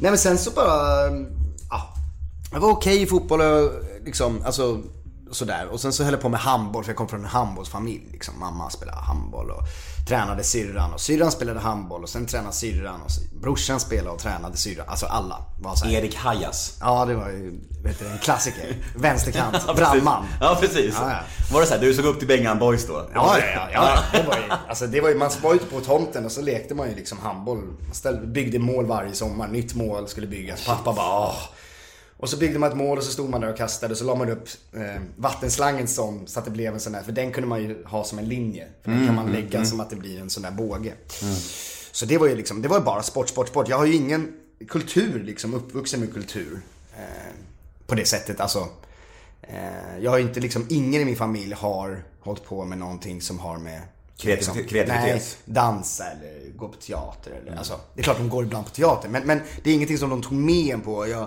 Nej 0.00 0.10
men 0.10 0.18
sen 0.18 0.38
så 0.38 0.50
bara, 0.50 1.06
ja. 1.70 1.94
Jag 2.52 2.60
var 2.60 2.70
okej 2.70 3.02
i 3.02 3.06
fotboll 3.06 3.40
och 3.40 3.70
liksom, 4.04 4.42
alltså 4.46 4.82
sådär. 5.30 5.66
Och 5.66 5.80
sen 5.80 5.92
så 5.92 6.04
höll 6.04 6.12
jag 6.12 6.22
på 6.22 6.28
med 6.28 6.40
handboll 6.40 6.84
för 6.84 6.90
jag 6.90 6.96
kom 6.96 7.08
från 7.08 7.20
en 7.20 7.26
handbollsfamilj. 7.26 8.08
Liksom. 8.12 8.34
Mamma 8.40 8.70
spelade 8.70 8.98
handboll 8.98 9.50
och 9.50 9.62
tränade 10.08 10.44
syrran 10.44 10.92
och 10.92 11.00
syrran 11.00 11.30
spelade 11.32 11.60
handboll 11.60 12.02
och 12.02 12.08
sen 12.08 12.26
tränade 12.26 12.52
syrran 12.54 13.02
och 13.02 13.10
sy- 13.10 13.22
brorsan 13.40 13.80
spelade 13.80 14.10
och 14.10 14.18
tränade 14.18 14.56
syrran. 14.56 14.86
Alltså 14.88 15.06
alla 15.06 15.38
var 15.62 15.74
så 15.74 15.84
här. 15.84 15.92
Erik 15.92 16.16
Hajas. 16.16 16.76
Ja 16.80 17.04
det 17.04 17.14
var 17.14 17.28
ju, 17.28 17.60
vet 17.84 17.98
du, 17.98 18.06
en 18.08 18.18
klassiker. 18.18 18.76
Vänsterkant, 18.96 19.56
Ja, 19.66 19.74
brandman. 19.74 20.24
Ja, 20.40 20.56
precis. 20.60 20.94
Ja, 21.00 21.10
ja. 21.10 21.18
Var 21.52 21.60
det 21.60 21.66
så 21.66 21.74
här, 21.74 21.80
du 21.80 21.94
såg 21.94 22.04
upp 22.04 22.18
till 22.18 22.28
Bengan 22.28 22.58
Boys 22.58 22.86
då? 22.86 23.08
Ja, 23.14 23.38
ja, 23.38 23.46
ja, 23.54 23.68
ja. 23.72 23.98
Det 24.12 24.26
var 24.28 24.36
ju, 24.36 24.42
alltså 24.68 24.86
det 24.86 25.00
var 25.00 25.08
ju, 25.08 25.14
man 25.14 25.30
var 25.42 25.54
ute 25.54 25.66
på 25.66 25.80
tomten 25.80 26.24
och 26.24 26.32
så 26.32 26.40
lekte 26.42 26.74
man 26.74 26.88
ju 26.88 26.94
liksom 26.94 27.18
handboll. 27.18 27.58
Man 27.58 27.94
ställde, 27.94 28.26
byggde 28.26 28.58
mål 28.58 28.86
varje 28.86 29.12
sommar. 29.12 29.48
Nytt 29.48 29.74
mål 29.74 30.08
skulle 30.08 30.26
byggas. 30.26 30.66
Pappa 30.66 30.92
bara 30.92 31.18
åh. 31.20 31.34
Och 32.18 32.28
så 32.28 32.36
byggde 32.36 32.58
man 32.58 32.70
ett 32.70 32.76
mål 32.76 32.98
och 32.98 33.04
så 33.04 33.12
stod 33.12 33.30
man 33.30 33.40
där 33.40 33.50
och 33.50 33.56
kastade 33.56 33.92
och 33.92 33.98
så 33.98 34.04
la 34.04 34.14
man 34.14 34.30
upp 34.30 34.48
eh, 34.72 35.02
vattenslangen 35.16 35.88
som, 35.88 36.26
så 36.26 36.38
att 36.38 36.44
det 36.44 36.50
blev 36.50 36.74
en 36.74 36.80
sån 36.80 36.92
där, 36.92 37.02
för 37.02 37.12
den 37.12 37.32
kunde 37.32 37.48
man 37.48 37.62
ju 37.62 37.84
ha 37.84 38.04
som 38.04 38.18
en 38.18 38.28
linje. 38.28 38.68
För 38.82 38.90
den 38.90 39.06
kan 39.06 39.14
man 39.14 39.32
lägga 39.32 39.64
som 39.64 39.80
att 39.80 39.90
det 39.90 39.96
blir 39.96 40.20
en 40.20 40.30
sån 40.30 40.42
där 40.42 40.50
båge. 40.50 40.92
Så 41.92 42.06
det 42.06 42.18
var 42.18 42.26
ju 42.26 42.36
liksom, 42.36 42.62
det 42.62 42.68
var 42.68 42.78
ju 42.78 42.84
bara 42.84 43.02
sport, 43.02 43.28
sport, 43.28 43.48
sport. 43.48 43.68
Jag 43.68 43.78
har 43.78 43.86
ju 43.86 43.94
ingen 43.94 44.32
kultur 44.68 45.22
liksom, 45.24 45.54
uppvuxen 45.54 46.00
med 46.00 46.12
kultur. 46.14 46.60
Eh, 46.98 47.04
på 47.86 47.94
det 47.94 48.04
sättet, 48.04 48.40
alltså. 48.40 48.68
Eh, 49.42 49.98
jag 50.00 50.10
har 50.10 50.18
ju 50.18 50.24
inte 50.24 50.40
liksom, 50.40 50.66
ingen 50.68 51.02
i 51.02 51.04
min 51.04 51.16
familj 51.16 51.52
har 51.54 52.02
hållit 52.20 52.44
på 52.44 52.64
med 52.64 52.78
någonting 52.78 53.20
som 53.20 53.38
har 53.38 53.58
med 53.58 53.80
Kreativitet- 54.18 54.36
liksom, 54.36 54.54
kreativitet. 54.54 55.04
Nej, 55.04 55.22
dansa 55.44 56.04
eller 56.04 56.50
gå 56.56 56.68
på 56.68 56.76
teater. 56.76 57.30
Eller, 57.42 57.56
alltså, 57.56 57.80
det 57.94 58.00
är 58.00 58.04
klart 58.04 58.16
de 58.18 58.28
går 58.28 58.44
ibland 58.44 58.66
på 58.66 58.72
teater, 58.72 59.08
men, 59.08 59.26
men 59.26 59.40
det 59.62 59.70
är 59.70 59.74
ingenting 59.74 59.98
som 59.98 60.10
de 60.10 60.22
tog 60.22 60.32
med 60.32 60.74
en 60.74 60.80
på. 60.80 61.08
Jag, 61.08 61.26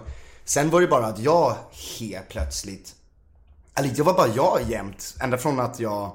sen 0.49 0.69
var 0.69 0.81
det 0.81 0.87
bara 0.87 1.05
att 1.05 1.19
jag 1.19 1.55
helt 1.99 2.29
plötsligt, 2.29 2.95
eller 3.75 3.89
det 3.89 4.03
var 4.03 4.13
bara 4.13 4.27
jag 4.27 4.59
jämt, 4.69 5.15
ända 5.21 5.37
från 5.37 5.59
att 5.59 5.79
jag, 5.79 6.11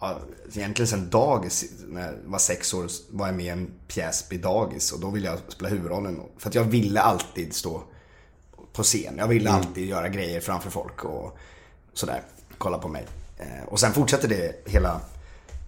ja, 0.00 0.18
egentligen 0.54 0.86
sen 0.88 1.10
dagis, 1.10 1.64
när 1.88 2.06
jag 2.06 2.14
var 2.24 2.38
sex 2.38 2.74
år, 2.74 2.86
var 3.10 3.26
jag 3.26 3.36
med 3.36 3.46
i 3.46 3.48
en 3.48 3.70
pjäs 3.88 4.24
vid 4.30 4.40
dagis 4.40 4.92
och 4.92 5.00
då 5.00 5.10
ville 5.10 5.26
jag 5.28 5.38
spela 5.48 5.68
huvudrollen. 5.68 6.20
För 6.38 6.48
att 6.48 6.54
jag 6.54 6.64
ville 6.64 7.00
alltid 7.00 7.54
stå 7.54 7.82
på 8.72 8.82
scen. 8.82 9.14
Jag 9.18 9.28
ville 9.28 9.50
alltid 9.50 9.86
göra 9.88 10.08
grejer 10.08 10.40
framför 10.40 10.70
folk 10.70 11.04
och 11.04 11.38
sådär. 11.94 12.22
Kolla 12.58 12.78
på 12.78 12.88
mig. 12.88 13.06
Eh, 13.38 13.64
och 13.68 13.80
sen 13.80 13.92
fortsatte 13.92 14.26
det 14.26 14.66
hela, 14.66 15.00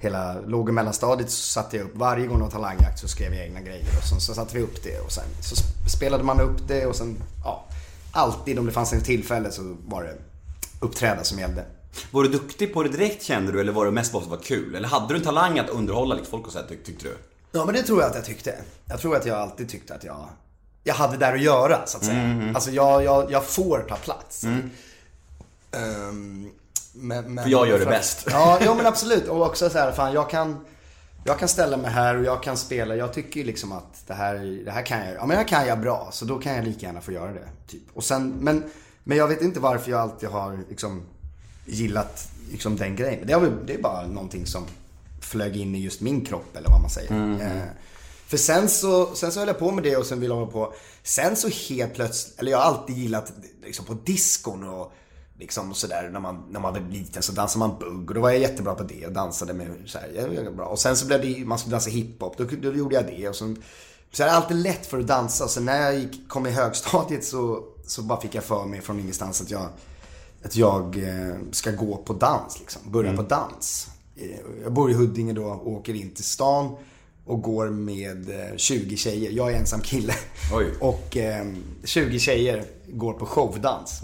hela 0.00 0.40
låg 0.40 0.68
och 0.68 0.74
mellanstadiet 0.74 1.30
så 1.30 1.42
satte 1.42 1.76
jag 1.76 1.86
upp, 1.86 1.96
varje 1.96 2.26
gång 2.26 2.38
det 2.38 2.44
var 2.44 2.50
talangjakt 2.50 2.98
så 3.00 3.08
skrev 3.08 3.34
jag 3.34 3.44
egna 3.46 3.60
grejer. 3.60 3.86
Och 3.98 4.08
sen 4.08 4.20
så 4.20 4.34
satte 4.34 4.56
vi 4.56 4.62
upp 4.62 4.82
det 4.82 5.00
och 5.00 5.12
sen 5.12 5.24
så 5.42 5.54
sp- 5.54 5.88
spelade 5.96 6.24
man 6.24 6.40
upp 6.40 6.68
det 6.68 6.86
och 6.86 6.96
sen, 6.96 7.22
ja. 7.44 7.64
Alltid 8.12 8.58
om 8.58 8.66
det 8.66 8.72
fanns 8.72 8.92
en 8.92 9.02
tillfälle 9.02 9.50
så 9.50 9.76
var 9.86 10.02
det 10.02 10.14
uppträda 10.80 11.24
som 11.24 11.38
gällde. 11.38 11.64
Var 12.10 12.22
du 12.22 12.28
duktig 12.28 12.74
på 12.74 12.82
det 12.82 12.88
direkt 12.88 13.22
kände 13.22 13.52
du 13.52 13.60
eller 13.60 13.72
var 13.72 13.84
det 13.84 13.90
mest 13.90 14.12
bara 14.12 14.18
att 14.18 14.24
det 14.24 14.30
var 14.36 14.42
kul? 14.42 14.74
Eller 14.74 14.88
hade 14.88 15.14
du 15.14 15.18
en 15.18 15.24
talang 15.24 15.58
att 15.58 15.68
underhålla 15.68 16.14
lite 16.14 16.30
folk 16.30 16.46
och 16.46 16.52
så 16.52 16.58
här, 16.58 16.66
tyck, 16.66 16.84
tyckte 16.84 17.04
du? 17.04 17.16
Ja 17.52 17.64
men 17.64 17.74
det 17.74 17.82
tror 17.82 18.00
jag 18.00 18.10
att 18.10 18.16
jag 18.16 18.24
tyckte. 18.24 18.54
Jag 18.86 19.00
tror 19.00 19.16
att 19.16 19.26
jag 19.26 19.38
alltid 19.38 19.68
tyckte 19.68 19.94
att 19.94 20.04
jag, 20.04 20.28
jag 20.84 20.94
hade 20.94 21.16
där 21.16 21.34
att 21.34 21.40
göra 21.42 21.86
så 21.86 21.98
att 21.98 22.04
säga. 22.04 22.52
Alltså 22.54 22.70
jag, 22.70 23.04
jag, 23.04 23.30
jag 23.30 23.44
får 23.44 23.78
ta 23.88 23.96
plats. 23.96 24.44
Ehm, 24.44 24.70
men, 26.92 27.34
men, 27.34 27.44
För 27.44 27.50
jag 27.50 27.68
gör 27.68 27.78
det 27.78 27.84
för- 27.84 27.90
bäst. 27.90 28.26
Ja, 28.30 28.58
ja 28.64 28.74
men 28.74 28.86
absolut. 28.86 29.28
Och 29.28 29.46
också 29.46 29.70
så 29.70 29.78
här, 29.78 29.92
fan 29.92 30.12
jag 30.12 30.30
kan, 30.30 30.64
jag 31.24 31.38
kan 31.38 31.48
ställa 31.48 31.76
mig 31.76 31.90
här 31.90 32.16
och 32.16 32.24
jag 32.24 32.42
kan 32.42 32.56
spela. 32.56 32.96
Jag 32.96 33.12
tycker 33.12 33.40
ju 33.40 33.46
liksom 33.46 33.72
att 33.72 34.06
det 34.06 34.14
här, 34.14 34.62
det 34.64 34.70
här 34.70 34.86
kan 34.86 34.98
jag, 35.06 35.14
ja 35.14 35.20
men 35.20 35.28
det 35.28 35.36
här 35.36 35.48
kan 35.48 35.66
jag 35.66 35.80
bra. 35.80 36.08
Så 36.12 36.24
då 36.24 36.38
kan 36.38 36.54
jag 36.56 36.64
lika 36.64 36.86
gärna 36.86 37.00
få 37.00 37.12
göra 37.12 37.32
det. 37.32 37.48
Typ. 37.66 37.82
Och 37.94 38.04
sen, 38.04 38.34
men, 38.40 38.64
men 39.04 39.18
jag 39.18 39.28
vet 39.28 39.42
inte 39.42 39.60
varför 39.60 39.90
jag 39.90 40.00
alltid 40.00 40.28
har 40.28 40.58
liksom 40.68 41.02
gillat 41.66 42.28
liksom 42.50 42.76
den 42.76 42.96
grejen. 42.96 43.26
Det 43.26 43.32
är, 43.32 43.40
väl- 43.40 43.66
det 43.66 43.74
är 43.74 43.82
bara 43.82 44.06
någonting 44.06 44.46
som 44.46 44.64
flög 45.20 45.56
in 45.56 45.74
i 45.74 45.78
just 45.78 46.00
min 46.00 46.24
kropp 46.24 46.56
eller 46.56 46.68
vad 46.68 46.80
man 46.80 46.90
säger. 46.90 47.12
Eh, 47.40 47.62
för 48.26 48.36
sen 48.36 48.68
så, 48.68 49.14
sen 49.14 49.32
så 49.32 49.38
höll 49.38 49.48
jag 49.48 49.58
på 49.58 49.70
med 49.70 49.84
det 49.84 49.96
och 49.96 50.06
sen 50.06 50.20
ville 50.20 50.34
jag 50.34 50.38
hålla 50.40 50.52
på. 50.52 50.72
Sen 51.02 51.36
så 51.36 51.48
helt 51.48 51.94
plötsligt, 51.94 52.38
eller 52.40 52.50
jag 52.50 52.58
har 52.58 52.64
alltid 52.64 52.96
gillat 52.96 53.32
liksom 53.64 53.84
på 53.84 53.94
diskon 53.94 54.68
och 54.68 54.92
liksom 55.40 55.74
sådär 55.74 56.10
när 56.12 56.20
man, 56.20 56.42
när 56.50 56.60
man 56.60 56.72
var 56.72 56.80
liten 56.90 57.22
så 57.22 57.32
dansade 57.32 57.58
man 57.68 57.78
bugg 57.78 58.08
och 58.10 58.14
då 58.14 58.20
var 58.20 58.30
jag 58.30 58.38
jättebra 58.38 58.74
på 58.74 58.82
det 58.82 59.06
och 59.06 59.12
dansade 59.12 59.52
med 59.54 59.66
så 59.86 59.98
här, 59.98 60.10
jag 60.34 60.44
var 60.44 60.50
bra. 60.52 60.66
Och 60.66 60.78
sen 60.78 60.96
så 60.96 61.06
blev 61.06 61.20
det, 61.20 61.44
man 61.46 61.58
skulle 61.58 61.72
dansa 61.74 61.90
hiphop, 61.90 62.36
då, 62.38 62.44
då 62.62 62.72
gjorde 62.72 62.94
jag 62.94 63.06
det 63.06 63.28
och 63.28 63.36
sen, 63.36 63.62
så 64.12 64.22
är 64.22 64.28
alltid 64.28 64.56
lätt 64.56 64.86
för 64.86 64.98
att 64.98 65.06
dansa. 65.06 65.48
Så 65.48 65.60
när 65.60 65.82
jag 65.82 65.98
gick, 65.98 66.28
kom 66.28 66.46
i 66.46 66.50
högstadiet 66.50 67.24
så, 67.24 67.64
så 67.86 68.02
bara 68.02 68.20
fick 68.20 68.34
jag 68.34 68.44
för 68.44 68.64
mig 68.64 68.80
från 68.80 69.00
ingenstans 69.00 69.40
att 69.42 69.50
jag 69.50 69.68
att 70.44 70.56
jag 70.56 70.96
eh, 70.98 71.34
ska 71.52 71.70
gå 71.70 71.96
på 71.96 72.12
dans 72.12 72.58
liksom. 72.60 72.82
Börja 72.90 73.16
på 73.16 73.22
dans. 73.22 73.88
Eh, 74.16 74.30
Jag 74.62 74.72
bor 74.72 74.90
i 74.90 74.94
Huddinge 74.94 75.32
då 75.32 75.44
och 75.44 75.68
åker 75.72 75.94
in 75.94 76.10
till 76.14 76.24
stan 76.24 76.76
och 77.26 77.42
går 77.42 77.70
med 77.70 78.30
eh, 78.30 78.56
20 78.56 78.96
tjejer. 78.96 79.30
Jag 79.30 79.52
är 79.52 79.56
ensam 79.56 79.80
kille. 79.80 80.14
Oj. 80.54 80.66
Och 80.80 81.16
eh, 81.16 81.46
20 81.84 82.18
tjejer 82.18 82.64
går 82.88 83.12
på 83.12 83.26
showdans. 83.26 84.00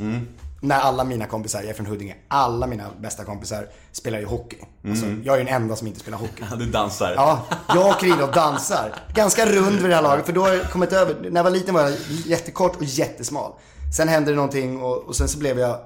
När 0.67 0.81
alla 0.81 1.05
mina 1.05 1.27
kompisar, 1.27 1.61
jag 1.61 1.69
är 1.71 1.75
från 1.75 1.87
Huddinge, 1.87 2.17
alla 2.29 2.67
mina 2.67 2.85
bästa 3.01 3.25
kompisar 3.25 3.69
spelar 3.93 4.19
ju 4.19 4.25
hockey. 4.25 4.57
Alltså, 4.89 5.07
jag 5.25 5.35
är 5.35 5.45
den 5.45 5.55
enda 5.55 5.77
som 5.77 5.87
inte 5.87 6.01
spelar 6.01 6.19
hockey. 6.19 6.45
Du 6.59 6.67
dansar. 6.67 7.13
Ja, 7.17 7.47
jag 7.69 8.23
och 8.23 8.33
dansar. 8.33 8.93
Ganska 9.15 9.47
rund 9.47 9.81
vid 9.81 9.91
det 9.91 9.95
här 9.95 10.03
laget, 10.03 10.27
för 10.27 10.33
då 10.33 10.43
har 10.43 10.53
jag 10.53 10.71
kommit 10.71 10.93
över. 10.93 11.31
När 11.31 11.39
jag 11.39 11.45
var 11.45 11.51
liten 11.51 11.75
var 11.75 11.83
jag 11.83 11.93
jättekort 12.09 12.77
och 12.77 12.85
jättesmal. 12.85 13.53
Sen 13.97 14.09
hände 14.09 14.31
det 14.31 14.37
någonting 14.37 14.83
och, 14.83 14.97
och 14.97 15.17
sen 15.17 15.29
så 15.29 15.39
blev 15.39 15.59
jag 15.59 15.79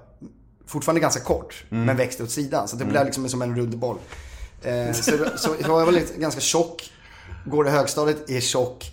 fortfarande 0.67 1.01
ganska 1.01 1.21
kort, 1.21 1.65
men 1.69 1.97
växte 1.97 2.23
åt 2.23 2.31
sidan. 2.31 2.69
Så 2.69 2.77
det 2.77 2.85
blev 2.85 3.05
liksom 3.05 3.29
som 3.29 3.43
en 3.43 3.57
rund 3.57 3.79
boll. 3.79 3.99
Eh, 4.63 4.93
så, 4.93 5.13
så 5.37 5.57
jag 5.61 5.69
var 5.69 5.93
lite, 5.93 6.21
ganska 6.21 6.41
tjock, 6.41 6.91
går 7.47 7.69
i 7.69 7.71
högstadiet, 7.71 8.31
är 8.31 8.41
tjock. 8.41 8.93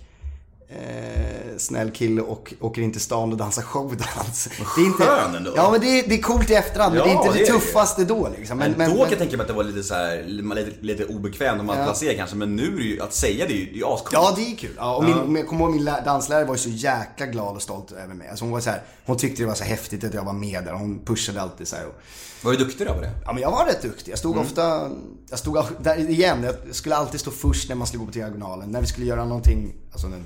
Eh, 0.69 1.57
snäll 1.57 1.91
kille 1.91 2.21
och 2.21 2.53
åker 2.59 2.81
in 2.81 2.91
till 2.91 3.01
stan 3.01 3.31
och 3.31 3.37
dansar 3.37 3.61
showdans. 3.61 4.49
Det 4.75 4.81
är 4.81 4.85
inte, 4.85 5.03
skön 5.03 5.35
ändå. 5.35 5.53
Ja 5.55 5.71
men 5.71 5.81
det 5.81 5.87
är, 5.99 6.07
det 6.09 6.15
är 6.15 6.21
coolt 6.21 6.49
i 6.49 6.53
efterhand, 6.53 6.95
men 6.95 7.03
det 7.03 7.09
är 7.09 7.13
Ja, 7.13 7.25
inte 7.25 7.37
det, 7.39 7.45
det 7.45 7.51
tuffaste 7.51 8.05
då 8.05 8.29
liksom. 8.37 8.57
Men, 8.57 8.71
Men, 8.71 8.77
men, 8.77 8.89
då 8.89 8.95
men, 8.95 9.03
kan 9.03 9.09
jag 9.09 9.19
tänka 9.19 9.37
mig 9.37 9.41
att 9.43 9.47
det 9.47 9.53
var 9.53 9.63
lite 9.63 9.83
så 9.83 9.93
här, 9.93 10.23
lite, 10.27 10.71
lite 10.81 11.05
obekvämt 11.05 11.61
om 11.61 11.69
att 11.69 11.77
Ja. 11.77 11.83
placera 11.85 12.13
kanske. 12.13 12.35
Men 12.35 12.55
nu 12.55 12.63
är 12.73 12.77
det 12.77 12.83
ju, 12.83 13.01
att 13.01 13.13
säga 13.13 13.45
det 13.47 13.53
är 13.53 13.57
ju, 13.57 13.65
det 13.65 13.71
är 13.71 13.75
ju 13.75 13.85
ascoolt. 13.85 14.13
Ja, 14.13 14.33
det 14.35 14.51
är 14.51 14.55
kul. 14.55 14.73
Ja, 14.77 14.95
och 14.95 15.03
min, 15.03 15.35
Jag 15.35 15.47
kommer 15.47 15.61
ihåg 15.65 15.71
min 15.71 15.83
lä- 15.83 16.01
danslärare 16.05 16.45
var 16.45 16.53
ju 16.53 16.59
så 16.59 16.69
jäkla 16.69 17.25
glad 17.25 17.55
och 17.55 17.61
stolt 17.61 17.91
över 17.91 18.13
mig. 18.13 18.29
Alltså 18.29 18.45
hon, 18.45 18.51
var 18.51 18.59
så 18.59 18.69
här, 18.69 18.81
hon 19.05 19.17
tyckte 19.17 19.43
det 19.43 19.47
var 19.47 19.55
så 19.55 19.63
häftigt 19.63 20.03
att 20.03 20.13
jag 20.13 20.23
var 20.23 20.33
med 20.33 20.63
där. 20.63 20.73
Hon 20.73 20.99
pushade 21.05 21.41
alltid 21.41 21.67
så 21.67 21.75
här. 21.75 21.85
Och, 21.85 21.95
Var 22.43 22.51
du 22.51 22.57
duktig 22.57 22.87
då 22.87 22.93
på 22.93 23.01
det? 23.01 23.11
ja, 23.25 23.33
men 23.33 23.41
jag 23.41 23.51
var 23.51 23.65
rätt 23.65 23.81
duktig. 23.81 24.11
Jag 24.11 24.19
stod 24.19 24.37
ofta, 24.37 24.89
jag 25.29 25.39
stod 25.39 25.63
där 25.81 26.09
igen, 26.09 26.43
jag 26.43 26.75
skulle 26.75 26.95
alltid 26.95 27.19
stå 27.19 27.31
först 27.31 27.69
när 27.69 27.75
man 27.75 27.87
skulle 27.87 27.99
gå 27.99 28.05
på 28.05 28.11
diagonalen. 28.11 28.69
När 28.71 28.81
vi 28.81 28.87
skulle 28.87 29.05
göra 29.07 29.25
någonting, 29.25 29.73
alltså 29.91 30.07
en 30.07 30.23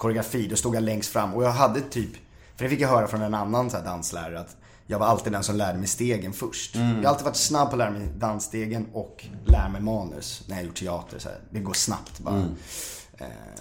koreografi, 0.00 0.46
då 0.46 0.56
stod 0.56 0.74
jag 0.76 0.82
längst 0.82 1.10
fram. 1.12 1.34
Och 1.34 1.44
jag 1.44 1.50
hade 1.50 1.80
typ, 1.80 2.10
för 2.56 2.64
det 2.64 2.70
fick 2.70 2.80
jag 2.80 2.88
höra 2.88 3.06
från 3.08 3.22
en 3.22 3.34
annan 3.34 3.70
så 3.70 3.76
här 3.76 3.84
danslärare, 3.84 4.40
att 4.40 4.56
jag 4.86 4.98
var 4.98 5.06
alltid 5.06 5.32
den 5.32 5.42
som 5.42 5.56
lärde 5.56 5.78
mig 5.78 5.88
stegen 5.88 6.32
först. 6.32 6.74
Jag 6.74 6.82
har 6.82 7.04
alltid 7.04 7.24
varit 7.24 7.36
snabb 7.36 7.68
på 7.68 7.72
att 7.74 7.78
lära 7.78 7.90
mig 7.90 8.08
dansstegen 8.16 8.86
och 8.92 9.24
lära 9.46 9.68
mig 9.68 9.80
manus 9.80 10.42
när 10.46 10.56
jag 10.56 10.64
gjort 10.64 10.78
teater. 10.78 11.18
Så 11.18 11.28
här. 11.28 11.38
Det 11.50 11.60
går 11.60 11.72
snabbt 11.72 12.18
bara. 12.18 12.44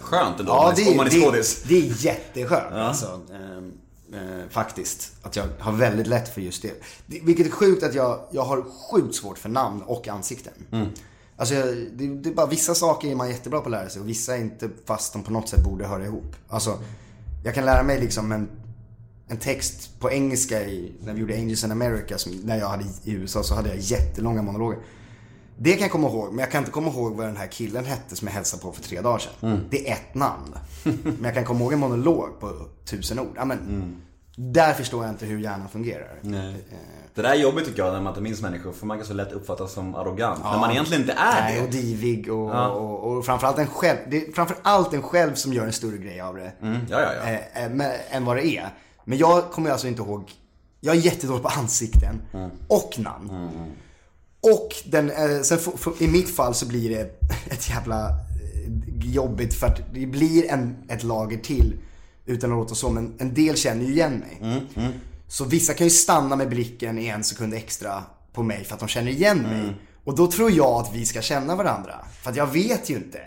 Skönt 0.01 0.39
ändå, 0.39 0.51
Ja, 0.51 0.69
om 0.69 0.75
det, 0.75 0.95
man 0.95 1.07
är 1.07 1.09
det, 1.11 1.21
skådis. 1.21 1.63
det 1.67 1.77
är 1.77 2.05
jätteskönt 2.05 2.73
alltså. 2.73 3.21
Ehm, 3.33 3.71
eh, 4.13 4.49
faktiskt. 4.49 5.11
Att 5.21 5.35
jag 5.35 5.45
har 5.59 5.71
väldigt 5.71 6.07
lätt 6.07 6.33
för 6.33 6.41
just 6.41 6.61
det. 6.61 6.83
det. 7.05 7.19
Vilket 7.23 7.47
är 7.47 7.51
sjukt 7.51 7.83
att 7.83 7.93
jag, 7.95 8.19
jag 8.31 8.43
har 8.43 8.65
sjukt 8.91 9.15
svårt 9.15 9.37
för 9.37 9.49
namn 9.49 9.81
och 9.81 10.07
ansikten. 10.07 10.53
Alltså, 11.39 11.55
det, 11.93 12.07
det 12.07 12.29
är 12.29 12.33
bara 12.33 12.47
vissa 12.47 12.75
saker 12.75 13.11
är 13.11 13.15
man 13.15 13.29
jättebra 13.29 13.59
på 13.59 13.65
att 13.65 13.71
lära 13.71 13.89
sig 13.89 14.01
och 14.01 14.09
vissa 14.09 14.37
är 14.37 14.41
inte 14.41 14.69
fast 14.85 15.13
de 15.13 15.23
på 15.23 15.31
något 15.31 15.49
sätt 15.49 15.63
borde 15.63 15.87
höra 15.87 16.05
ihop. 16.05 16.35
Alltså, 16.47 16.79
jag 17.43 17.55
kan 17.55 17.65
lära 17.65 17.83
mig 17.83 17.99
liksom 17.99 18.31
en 18.31 18.49
en 19.29 19.37
text 19.37 19.99
på 19.99 20.11
engelska 20.11 20.61
i, 20.65 20.91
när 21.03 21.13
vi 21.13 21.19
gjorde 21.19 21.33
Angels 21.33 21.63
in 21.63 21.71
America, 21.71 22.17
som, 22.17 22.31
när 22.31 22.59
jag 22.59 22.69
hade 22.69 22.83
i 23.03 23.11
USA 23.11 23.43
så 23.43 23.55
hade 23.55 23.69
jag 23.69 23.77
jättelånga 23.77 24.41
monologer. 24.41 24.79
Det 25.57 25.73
kan 25.73 25.81
jag 25.81 25.91
komma 25.91 26.07
ihåg, 26.07 26.29
men 26.29 26.39
jag 26.39 26.51
kan 26.51 26.59
inte 26.59 26.71
komma 26.71 26.87
ihåg 26.87 27.15
vad 27.15 27.27
den 27.27 27.37
här 27.37 27.47
killen 27.47 27.85
hette 27.85 28.15
som 28.15 28.27
jag 28.27 28.35
hälsade 28.35 28.61
på 28.61 28.71
för 28.71 28.83
tre 28.83 29.01
dagar 29.01 29.19
sedan. 29.19 29.65
Det 29.69 29.89
är 29.89 29.93
ett 29.93 30.15
namn. 30.15 30.55
men 31.03 31.23
jag 31.23 31.33
kan 31.33 31.45
komma 31.45 31.59
ihåg 31.59 31.73
en 31.73 31.79
monolog 31.79 32.39
på 32.39 32.67
tusen 32.85 33.19
ord. 33.19 33.33
Ja, 33.35 33.45
men, 33.45 33.57
Där 34.35 34.73
förstår 34.73 35.05
jag 35.05 35.13
inte 35.13 35.25
hur 35.25 35.39
hjärnan 35.39 35.69
fungerar. 35.69 36.19
Det 37.21 37.23
där 37.27 37.35
är 37.35 37.35
jobbigt 37.39 37.65
tycker 37.65 37.83
jag 37.83 37.93
när 37.93 38.01
man 38.01 38.11
inte 38.11 38.21
minns 38.21 38.41
människor 38.41 38.71
för 38.71 38.85
man 38.85 38.97
kan 38.97 39.07
så 39.07 39.13
lätt 39.13 39.31
uppfattas 39.31 39.73
som 39.73 39.95
arrogant. 39.95 40.43
När 40.43 40.59
man 40.59 40.71
egentligen 40.71 41.01
inte 41.01 41.13
är 41.13 41.41
Nej, 41.41 41.55
det. 41.59 41.63
och 41.65 41.69
divig 41.71 42.31
och, 42.33 42.49
och, 42.75 43.17
och 43.17 43.25
framförallt 43.25 43.57
en 43.59 43.67
själv. 43.67 43.97
Det 44.09 44.27
är 44.27 44.31
framförallt 44.31 44.93
en 44.93 45.01
själv 45.01 45.33
som 45.35 45.53
gör 45.53 45.65
en 45.65 45.73
större 45.73 45.97
grej 45.97 46.21
av 46.21 46.35
det. 46.35 46.51
Ja, 46.61 47.01
ja, 47.01 47.09
ja. 47.23 47.29
eh, 47.31 47.63
eh, 47.65 47.69
men, 47.71 47.91
än 48.09 48.25
vad 48.25 48.35
det 48.37 48.47
är. 48.47 48.69
Men 49.05 49.17
jag 49.17 49.51
kommer 49.51 49.69
alltså 49.69 49.87
inte 49.87 50.01
ihåg. 50.01 50.31
Jag 50.79 50.95
är 50.95 50.99
jättedålig 50.99 51.43
på 51.43 51.49
ansikten 51.49 52.21
och 52.67 52.93
namn. 52.99 53.29
Och 54.41 54.69
den, 54.85 55.11
eh, 55.11 55.41
sen 55.41 55.57
f- 55.61 55.73
f- 55.87 56.01
i 56.01 56.07
mitt 56.07 56.35
fall 56.35 56.53
så 56.53 56.65
blir 56.67 56.89
det 56.89 57.01
ett 57.53 57.69
jävla 57.69 58.09
jobbigt 59.03 59.53
för 59.53 59.67
att 59.67 59.81
det 59.93 60.05
blir 60.05 60.51
en, 60.51 60.75
ett 60.89 61.03
lager 61.03 61.37
till 61.37 61.75
utan 62.25 62.51
att 62.51 62.57
låta 62.57 62.75
så. 62.75 62.89
Men 62.89 63.13
en 63.17 63.33
del 63.33 63.55
känner 63.55 63.85
ju 63.85 63.91
igen 63.93 64.19
mig. 64.19 64.61
Så 65.29 65.45
vissa 65.45 65.73
kan 65.73 65.87
ju 65.87 65.91
stanna 65.91 66.35
med 66.35 66.49
blicken 66.49 66.97
i 66.99 67.07
en 67.07 67.23
sekund 67.23 67.53
extra 67.53 68.03
på 68.33 68.43
mig 68.43 68.63
för 68.63 68.73
att 68.73 68.79
de 68.79 68.87
känner 68.89 69.11
igen 69.11 69.37
mig. 69.41 69.73
Och 70.03 70.15
då 70.15 70.31
tror 70.31 70.51
jag 70.51 70.67
att 70.81 70.93
vi 70.95 71.05
ska 71.05 71.21
känna 71.21 71.55
varandra. 71.55 72.05
För 72.23 72.29
att 72.31 72.35
jag 72.35 72.47
vet 72.47 72.89
ju 72.89 72.95
inte. 72.95 73.19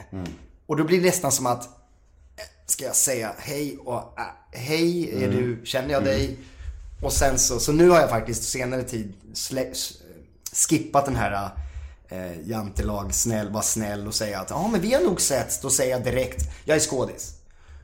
Och 0.67 0.77
då 0.77 0.85
blir 0.85 1.01
det 1.01 1.07
nästan 1.07 1.33
som 1.33 1.47
att 1.47 1.69
ska 2.67 2.85
jag 2.85 2.97
säga 2.97 3.33
hej 3.39 3.77
och 3.85 4.19
äh, 4.19 4.25
hej, 4.61 5.11
är 5.25 5.31
du, 5.31 5.61
känner 5.65 5.91
jag 5.91 6.05
dig? 6.05 6.37
Och 7.03 7.13
sen 7.13 7.39
så, 7.39 7.61
så 7.61 7.73
nu 7.73 7.89
har 7.89 8.01
jag 8.01 8.11
faktiskt 8.11 8.45
senare 8.45 8.83
tid 8.83 9.13
slä, 9.35 9.73
skippat 10.69 11.05
den 11.05 11.17
här 11.17 11.51
eh, 12.09 12.49
jantelag, 12.49 13.15
snäll, 13.15 13.51
var 13.53 13.63
snäll 13.63 14.07
och 14.07 14.15
säga 14.15 14.41
att 14.41 14.51
ja 14.51 14.69
men 14.73 14.81
vi 14.81 14.95
har 14.95 15.01
nog 15.01 15.21
sett, 15.21 15.63
då 15.63 15.71
säger 15.71 15.91
jag 15.91 16.05
direkt, 16.05 16.43
jag 16.65 16.77
är 16.77 16.81
skådis. 16.81 17.35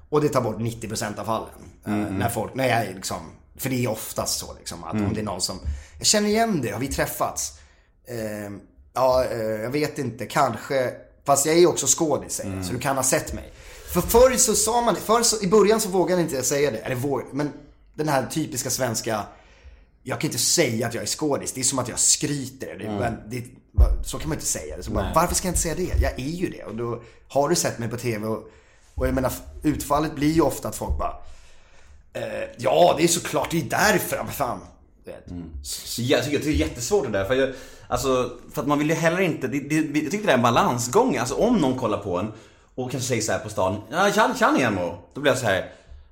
Och 0.08 0.20
det 0.20 0.28
tar 0.28 0.40
bort 0.40 0.58
90% 0.58 1.18
av 1.18 1.24
fallen. 1.24 1.48
eh, 1.86 1.92
När 2.18 2.28
folk, 2.28 2.54
när 2.54 2.68
jag 2.68 2.78
är 2.86 2.94
liksom, 2.94 3.20
för 3.58 3.70
det 3.70 3.84
är 3.84 3.90
oftast 3.90 4.38
så 4.38 4.54
liksom 4.58 4.84
att 4.84 4.94
om 4.94 5.14
det 5.14 5.20
är 5.20 5.24
någon 5.24 5.40
som, 5.40 5.60
jag 5.98 6.06
känner 6.06 6.28
igen 6.28 6.60
det, 6.62 6.70
har 6.70 6.80
vi 6.80 6.88
träffats? 6.88 7.52
Eh, 8.04 8.50
ja, 8.92 9.24
eh, 9.24 9.38
jag 9.40 9.70
vet 9.70 9.98
inte, 9.98 10.26
kanske. 10.26 10.92
Fast 11.24 11.46
jag 11.46 11.54
är 11.54 11.58
ju 11.60 11.66
också 11.66 11.86
skådis 11.88 12.40
jag, 12.44 12.64
så 12.64 12.72
du 12.72 12.78
kan 12.78 12.96
ha 12.96 13.02
sett 13.02 13.32
mig. 13.32 13.52
För 13.92 14.00
förr 14.00 14.36
så 14.36 14.54
sa 14.54 14.80
man 14.80 14.96
förr 14.96 15.22
så, 15.22 15.42
i 15.42 15.48
början 15.48 15.80
så 15.80 15.88
vågade 15.88 16.22
inte 16.22 16.34
jag 16.34 16.44
säga 16.44 16.70
det. 16.70 16.78
Eller 16.78 16.94
våg, 16.96 17.22
men 17.32 17.52
den 17.94 18.08
här 18.08 18.26
typiska 18.26 18.70
svenska, 18.70 19.22
jag 20.02 20.20
kan 20.20 20.28
inte 20.28 20.42
säga 20.42 20.86
att 20.86 20.94
jag 20.94 21.02
är 21.02 21.06
skådis. 21.06 21.52
Det 21.52 21.60
är 21.60 21.64
som 21.64 21.78
att 21.78 21.88
jag 21.88 21.98
skryter. 21.98 22.78
Det, 22.78 22.84
men 22.84 23.30
det, 23.30 23.44
så 24.04 24.18
kan 24.18 24.28
man 24.28 24.36
inte 24.36 24.46
säga 24.46 24.76
det. 24.76 24.82
Så 24.82 24.90
bara, 24.90 25.12
varför 25.14 25.34
ska 25.34 25.48
jag 25.48 25.52
inte 25.52 25.62
säga 25.62 25.74
det? 25.74 26.00
Jag 26.02 26.12
är 26.12 26.30
ju 26.30 26.50
det. 26.50 26.64
Och 26.64 26.76
då 26.76 27.02
har 27.28 27.48
du 27.48 27.54
sett 27.54 27.78
mig 27.78 27.88
på 27.88 27.96
TV 27.96 28.26
och, 28.26 28.50
och 28.94 29.06
jag 29.06 29.14
menar, 29.14 29.32
utfallet 29.62 30.14
blir 30.14 30.32
ju 30.32 30.40
ofta 30.40 30.68
att 30.68 30.76
folk 30.76 30.98
bara, 30.98 31.14
eh, 32.18 32.48
ja 32.56 32.94
det 32.98 33.04
är 33.04 33.08
såklart, 33.08 33.50
det 33.50 33.58
är 33.58 33.64
därför. 33.64 34.16
Men 34.16 34.32
fan. 34.32 34.60
Så 35.62 36.02
jag 36.02 36.24
tycker 36.24 36.38
det 36.38 36.46
är 36.46 36.50
jättesvårt 36.52 37.04
det 37.06 37.12
där. 37.18 37.24
För, 37.24 37.34
jag, 37.34 37.48
alltså, 37.88 38.30
för 38.54 38.62
att 38.62 38.68
man 38.68 38.78
vill 38.78 38.88
ju 38.88 38.94
heller 38.94 39.20
inte, 39.20 39.46
det, 39.48 39.60
det, 39.60 39.74
jag 40.00 40.10
tycker 40.10 40.26
det 40.26 40.32
är 40.32 40.36
en 40.36 40.42
balansgång. 40.42 41.16
Alltså 41.16 41.34
om 41.34 41.56
någon 41.56 41.78
kollar 41.78 41.98
på 41.98 42.18
en 42.18 42.32
och 42.74 42.90
kanske 42.90 43.08
säger 43.08 43.22
så 43.22 43.32
här 43.32 43.38
på 43.38 43.48
stan, 43.48 43.76
ja 43.90 44.10
tja, 44.14 44.34
tja 44.38 44.50
Nemo. 44.50 44.94
Då 45.14 45.20
blir 45.20 45.32
jag 45.32 45.38
så 45.38 45.46
här. 45.46 45.70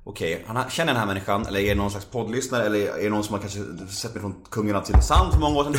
Okej, 0.09 0.45
har- 0.47 0.71
känner 0.71 0.93
den 0.93 1.01
här 1.01 1.07
människan, 1.07 1.47
eller 1.47 1.61
är 1.61 1.69
det 1.69 1.75
någon 1.75 1.91
slags 1.91 2.07
poddlyssnare, 2.07 2.67
eller 2.67 2.79
är 2.99 3.03
det 3.03 3.11
någon 3.11 3.25
som 3.25 3.35
har 3.35 3.41
kanske 3.41 3.59
sett 3.91 4.15
mig 4.15 4.21
från 4.21 4.35
Kungen 4.51 4.77
av 4.77 4.81
Tylösand 4.81 5.33
för 5.33 5.41
många 5.41 5.59
år 5.59 5.65
sedan? 5.65 5.73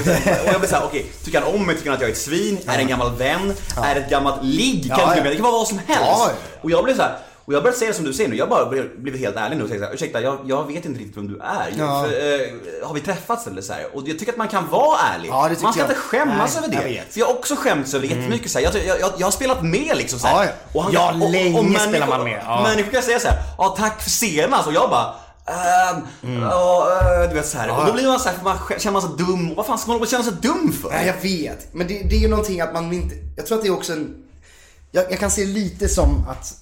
Och 0.46 0.54
jag 0.54 0.60
blir 0.60 0.70
såhär, 0.70 0.86
okej, 0.86 1.06
tycker 1.24 1.42
han 1.42 1.54
om 1.56 1.66
mig? 1.66 1.76
Tycker 1.76 1.90
han 1.90 1.96
att 1.96 2.02
jag 2.02 2.10
är 2.10 2.13
ett 2.13 2.20
svin? 2.20 2.58
Är 2.68 2.78
det 2.78 2.84
en 2.84 2.88
gammal 2.88 3.16
vän? 3.16 3.54
Är 3.84 3.96
det 3.96 4.02
ett 4.02 4.10
gammalt 4.10 4.44
ligg? 4.44 4.88
Kan 4.90 5.00
Ja, 5.00 5.10
det, 5.13 5.18
ja. 5.18 5.24
det 5.24 5.36
kan 5.36 5.44
vara 5.44 5.54
vad 5.54 5.68
som 5.68 5.78
helst. 5.78 6.02
Ja, 6.04 6.30
ja. 6.30 6.60
Och 6.62 6.72
jag 6.72 6.84
blir 6.84 6.96
så 6.96 7.02
här. 7.02 7.18
Och 7.47 7.53
jag 7.53 7.63
börjar 7.63 7.75
säga 7.77 7.91
det 7.91 7.95
som 7.97 8.05
du 8.05 8.13
säger 8.13 8.29
nu, 8.29 8.36
jag 8.36 8.49
bara 8.49 8.65
blir- 8.65 8.91
blivit 8.97 9.21
helt 9.21 9.36
ärlig 9.36 9.57
nu 9.57 9.63
och 9.63 9.69
säger 9.69 9.81
såhär, 9.81 9.93
ursäkta 9.93 10.21
jag, 10.21 10.38
jag 10.45 10.67
vet 10.67 10.86
inte 10.86 10.99
riktigt 10.99 11.17
vem 11.17 11.27
du 11.27 11.39
är. 11.39 11.73
Ja. 11.77 12.03
För, 12.10 12.33
eh, 12.33 12.88
har 12.88 12.93
vi 12.93 13.01
träffats 13.01 13.47
eller 13.47 13.62
så 13.62 13.73
här? 13.73 13.95
Och 13.95 14.07
jag 14.07 14.19
tycker 14.19 14.31
att 14.31 14.38
man 14.38 14.47
kan 14.47 14.69
vara 14.69 14.97
ärlig. 15.15 15.29
Ja, 15.29 15.49
man 15.62 15.73
ska 15.73 15.81
jag. 15.81 15.89
inte 15.89 15.99
skämmas 16.01 16.55
Nej, 16.55 16.63
över 16.65 16.75
jag 16.75 16.83
det. 16.83 16.89
vet. 16.89 16.97
Mm. 16.99 17.12
För 17.12 17.19
jag 17.19 17.27
har 17.27 17.33
också 17.33 17.55
skämts 17.55 17.93
över 17.93 18.07
det 18.07 18.13
jättemycket 18.15 18.51
så 18.51 18.60
här. 18.60 18.65
Jag, 18.65 18.86
jag, 18.86 18.99
jag, 18.99 19.12
jag 19.17 19.27
har 19.27 19.31
spelat 19.31 19.63
med 19.63 19.97
liksom 19.97 20.19
så 20.19 20.27
här. 20.27 20.45
Ja, 20.45 20.51
ja. 20.73 21.12
Ja, 21.19 21.27
länge 21.27 21.79
spelar 21.79 22.07
man 22.07 22.23
med. 22.23 22.41
Ja. 22.45 22.63
Människor 22.63 22.91
kan 22.91 23.01
säga 23.01 23.19
så 23.19 23.27
här, 23.27 23.38
ja 23.57 23.75
tack 23.79 24.01
för 24.01 24.10
senast 24.10 24.67
och 24.67 24.73
jag 24.73 24.89
bara 24.89 25.13
Ehm, 25.49 26.41
ja, 26.41 26.88
eh, 27.23 27.29
du 27.29 27.36
vet 27.36 27.47
så 27.47 27.57
här. 27.57 27.79
Och 27.79 27.86
då 27.86 27.93
blir 27.93 28.07
man 28.07 28.19
så 28.19 28.29
här, 28.29 28.36
man 28.43 28.57
känner 28.79 28.91
man 28.93 29.01
sig 29.01 29.12
dum. 29.17 29.51
Och 29.51 29.57
vad 29.57 29.65
fan 29.65 29.77
ska 29.77 29.91
man 29.91 30.01
och 30.01 30.07
känna 30.07 30.23
sig 30.23 30.33
dum 30.41 30.73
för? 30.81 30.89
Nej, 30.89 31.07
jag 31.07 31.21
vet. 31.21 31.73
Men 31.73 31.88
det, 31.88 31.93
det 32.10 32.15
är 32.15 32.19
ju 32.19 32.27
någonting 32.27 32.62
att 32.62 32.73
man 32.73 32.93
inte... 32.93 33.15
Jag 33.36 33.45
tror 33.45 33.57
att 33.57 33.63
det 33.63 33.69
är 33.69 33.73
också 33.73 33.93
en... 33.93 34.15
Jag, 34.91 35.12
jag 35.12 35.19
kan 35.19 35.31
se 35.31 35.45
lite 35.45 35.88
som 35.89 36.25
att 36.29 36.53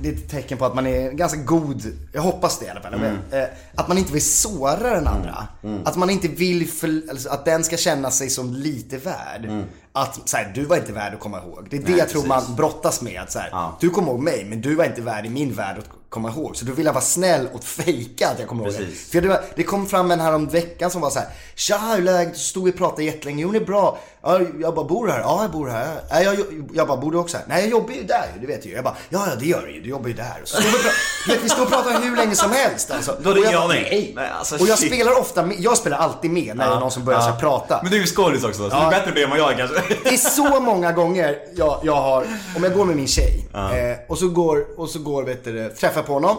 det 0.00 0.08
är 0.08 0.12
ett 0.12 0.30
tecken 0.30 0.58
på 0.58 0.64
att 0.64 0.74
man 0.74 0.86
är 0.86 1.10
ganska 1.10 1.38
god, 1.40 1.82
jag 2.12 2.22
hoppas 2.22 2.58
det 2.58 2.66
i 2.66 2.68
alla 2.68 2.80
fall. 2.80 2.94
Eh, 2.94 3.42
Att 3.74 3.88
man 3.88 3.98
inte 3.98 4.12
vill 4.12 4.24
såra 4.24 4.94
den 4.94 5.06
andra. 5.06 5.48
Att 5.84 5.96
man 5.96 6.10
inte 6.10 6.28
vill 6.28 6.68
för, 6.68 7.02
alltså, 7.10 7.28
att 7.28 7.44
den 7.44 7.64
ska 7.64 7.76
känna 7.76 8.10
sig 8.10 8.30
som 8.30 8.52
lite 8.54 8.96
värd. 8.96 9.64
Att 9.92 10.28
så 10.28 10.36
här, 10.36 10.52
du 10.54 10.64
var 10.64 10.76
inte 10.76 10.92
värd 10.92 11.14
att 11.14 11.20
komma 11.20 11.38
ihåg. 11.38 11.66
Det 11.70 11.76
är 11.76 11.80
det 11.80 11.88
Nej, 11.88 11.98
jag 11.98 12.08
tror 12.08 12.22
precis. 12.22 12.48
man 12.48 12.56
brottas 12.56 13.02
med. 13.02 13.20
Att, 13.22 13.32
så 13.32 13.38
här, 13.38 13.48
Ja. 13.52 13.76
Du 13.80 13.90
kommer 13.90 14.08
ihåg 14.12 14.20
mig, 14.20 14.44
men 14.44 14.60
du 14.60 14.74
var 14.74 14.84
inte 14.84 15.00
värd 15.00 15.26
i 15.26 15.28
min 15.28 15.52
värld 15.54 15.78
att 15.78 15.84
komma 16.08 16.28
ihåg. 16.30 16.56
Så 16.56 16.64
då 16.64 16.72
vill 16.72 16.86
jag 16.86 16.92
vara 16.92 17.04
snäll 17.04 17.48
och 17.52 17.64
fejka 17.64 18.28
att 18.28 18.38
jag 18.38 18.48
kommer 18.48 18.64
ihåg 18.64 18.72
det. 18.72 18.78
Precis. 18.78 19.10
För 19.10 19.20
det, 19.20 19.28
var, 19.28 19.40
det 19.56 19.62
kom 19.62 19.86
fram 19.86 20.10
en 20.10 20.20
här 20.20 20.32
om 20.34 20.46
veckan 20.46 20.90
som 20.90 21.00
var 21.00 21.10
så 21.10 21.18
här. 21.18 21.28
Tja, 21.54 21.78
hur 21.96 22.02
läget? 22.02 22.36
Så 22.36 22.42
stod 22.42 22.64
vi 22.64 22.70
och 22.70 22.76
pratade 22.76 23.04
jättelänge. 23.04 23.42
Jo, 23.42 23.50
det 23.52 23.58
är 23.58 23.64
bra. 23.64 23.98
Ja, 24.22 24.40
jag 24.60 24.74
bara, 24.74 24.84
bor 24.86 25.06
du 25.06 25.12
här? 25.12 25.20
Ja, 25.20 25.42
jag 25.42 25.50
bor 25.50 25.68
här. 25.68 26.00
Nej, 26.10 26.24
jag, 26.24 26.36
jag 26.74 26.86
bara, 26.88 26.96
bor 26.96 27.12
du 27.12 27.18
också 27.18 27.36
här? 27.36 27.44
Nej, 27.48 27.60
jag 27.60 27.70
jobbar 27.70 27.94
ju 27.94 28.02
där 28.02 28.24
det 28.40 28.46
vet 28.46 28.62
du 28.62 28.68
ju. 28.68 28.74
Jag 28.74 28.84
bara, 28.84 28.96
ja, 29.08 29.26
ja, 29.30 29.34
det 29.40 29.46
gör 29.46 29.62
du 29.62 29.72
ju. 29.74 29.80
Du 29.80 29.88
jobbar 29.88 30.08
ju 30.08 30.14
där. 30.14 30.36
Och 30.42 30.48
så 30.48 30.62
vi, 30.62 30.68
och 30.68 30.80
du 31.26 31.38
vi 31.42 31.48
stod 31.48 31.62
och 31.62 31.70
pratade 31.70 31.98
hur 31.98 32.16
länge 32.16 32.34
som 32.34 32.52
helst 32.52 32.90
alltså. 32.90 33.16
Då 33.22 33.30
Och 33.30 33.38
jag. 33.38 33.68
Nej, 33.68 34.16
alltså, 34.38 34.54
och 34.54 34.68
jag 34.68 34.78
shit. 34.78 34.92
spelar 34.92 35.18
ofta 35.20 35.42
med, 35.46 35.56
jag 35.60 35.76
spelar 35.76 35.98
alltid 35.98 36.30
med 36.30 36.56
när 36.56 36.68
det 36.68 36.74
är 36.76 36.80
någon 36.80 36.90
som 36.90 37.04
börjar 37.04 37.20
så 37.20 37.28
här 37.28 37.40
prata. 37.40 37.80
Men 37.82 37.90
du 37.90 37.96
är 37.96 38.00
ju 38.00 38.06
skådis 38.06 38.44
också, 38.44 38.70
så 38.70 38.76
Ja. 38.76 38.80
du 38.80 38.86
är 38.86 38.90
bättre 39.00 39.10
på 39.10 39.14
det 39.14 39.22
än 39.22 39.30
vad 39.30 39.38
jag 39.38 39.52
är 39.52 39.56
kanske. 39.56 39.82
Det 40.04 40.08
är 40.08 40.16
så 40.16 40.60
många 40.60 40.92
gånger 40.92 41.38
jag, 41.56 41.80
jag 41.82 41.94
har, 41.96 42.26
om 42.56 42.64
jag 42.64 42.74
går 42.74 42.84
med 42.84 42.96
min 42.96 43.06
tjej 43.08 43.48
eh, 43.54 43.98
och 44.08 44.18
så 44.18 44.28
går, 44.28 44.64
och 44.80 44.88
så 44.88 44.98
går 44.98 45.22
vet 45.22 45.44
du, 45.44 45.52
det, 45.52 45.68
träffar 45.68 45.96
jag 45.96 46.06
på 46.06 46.12
honom 46.12 46.36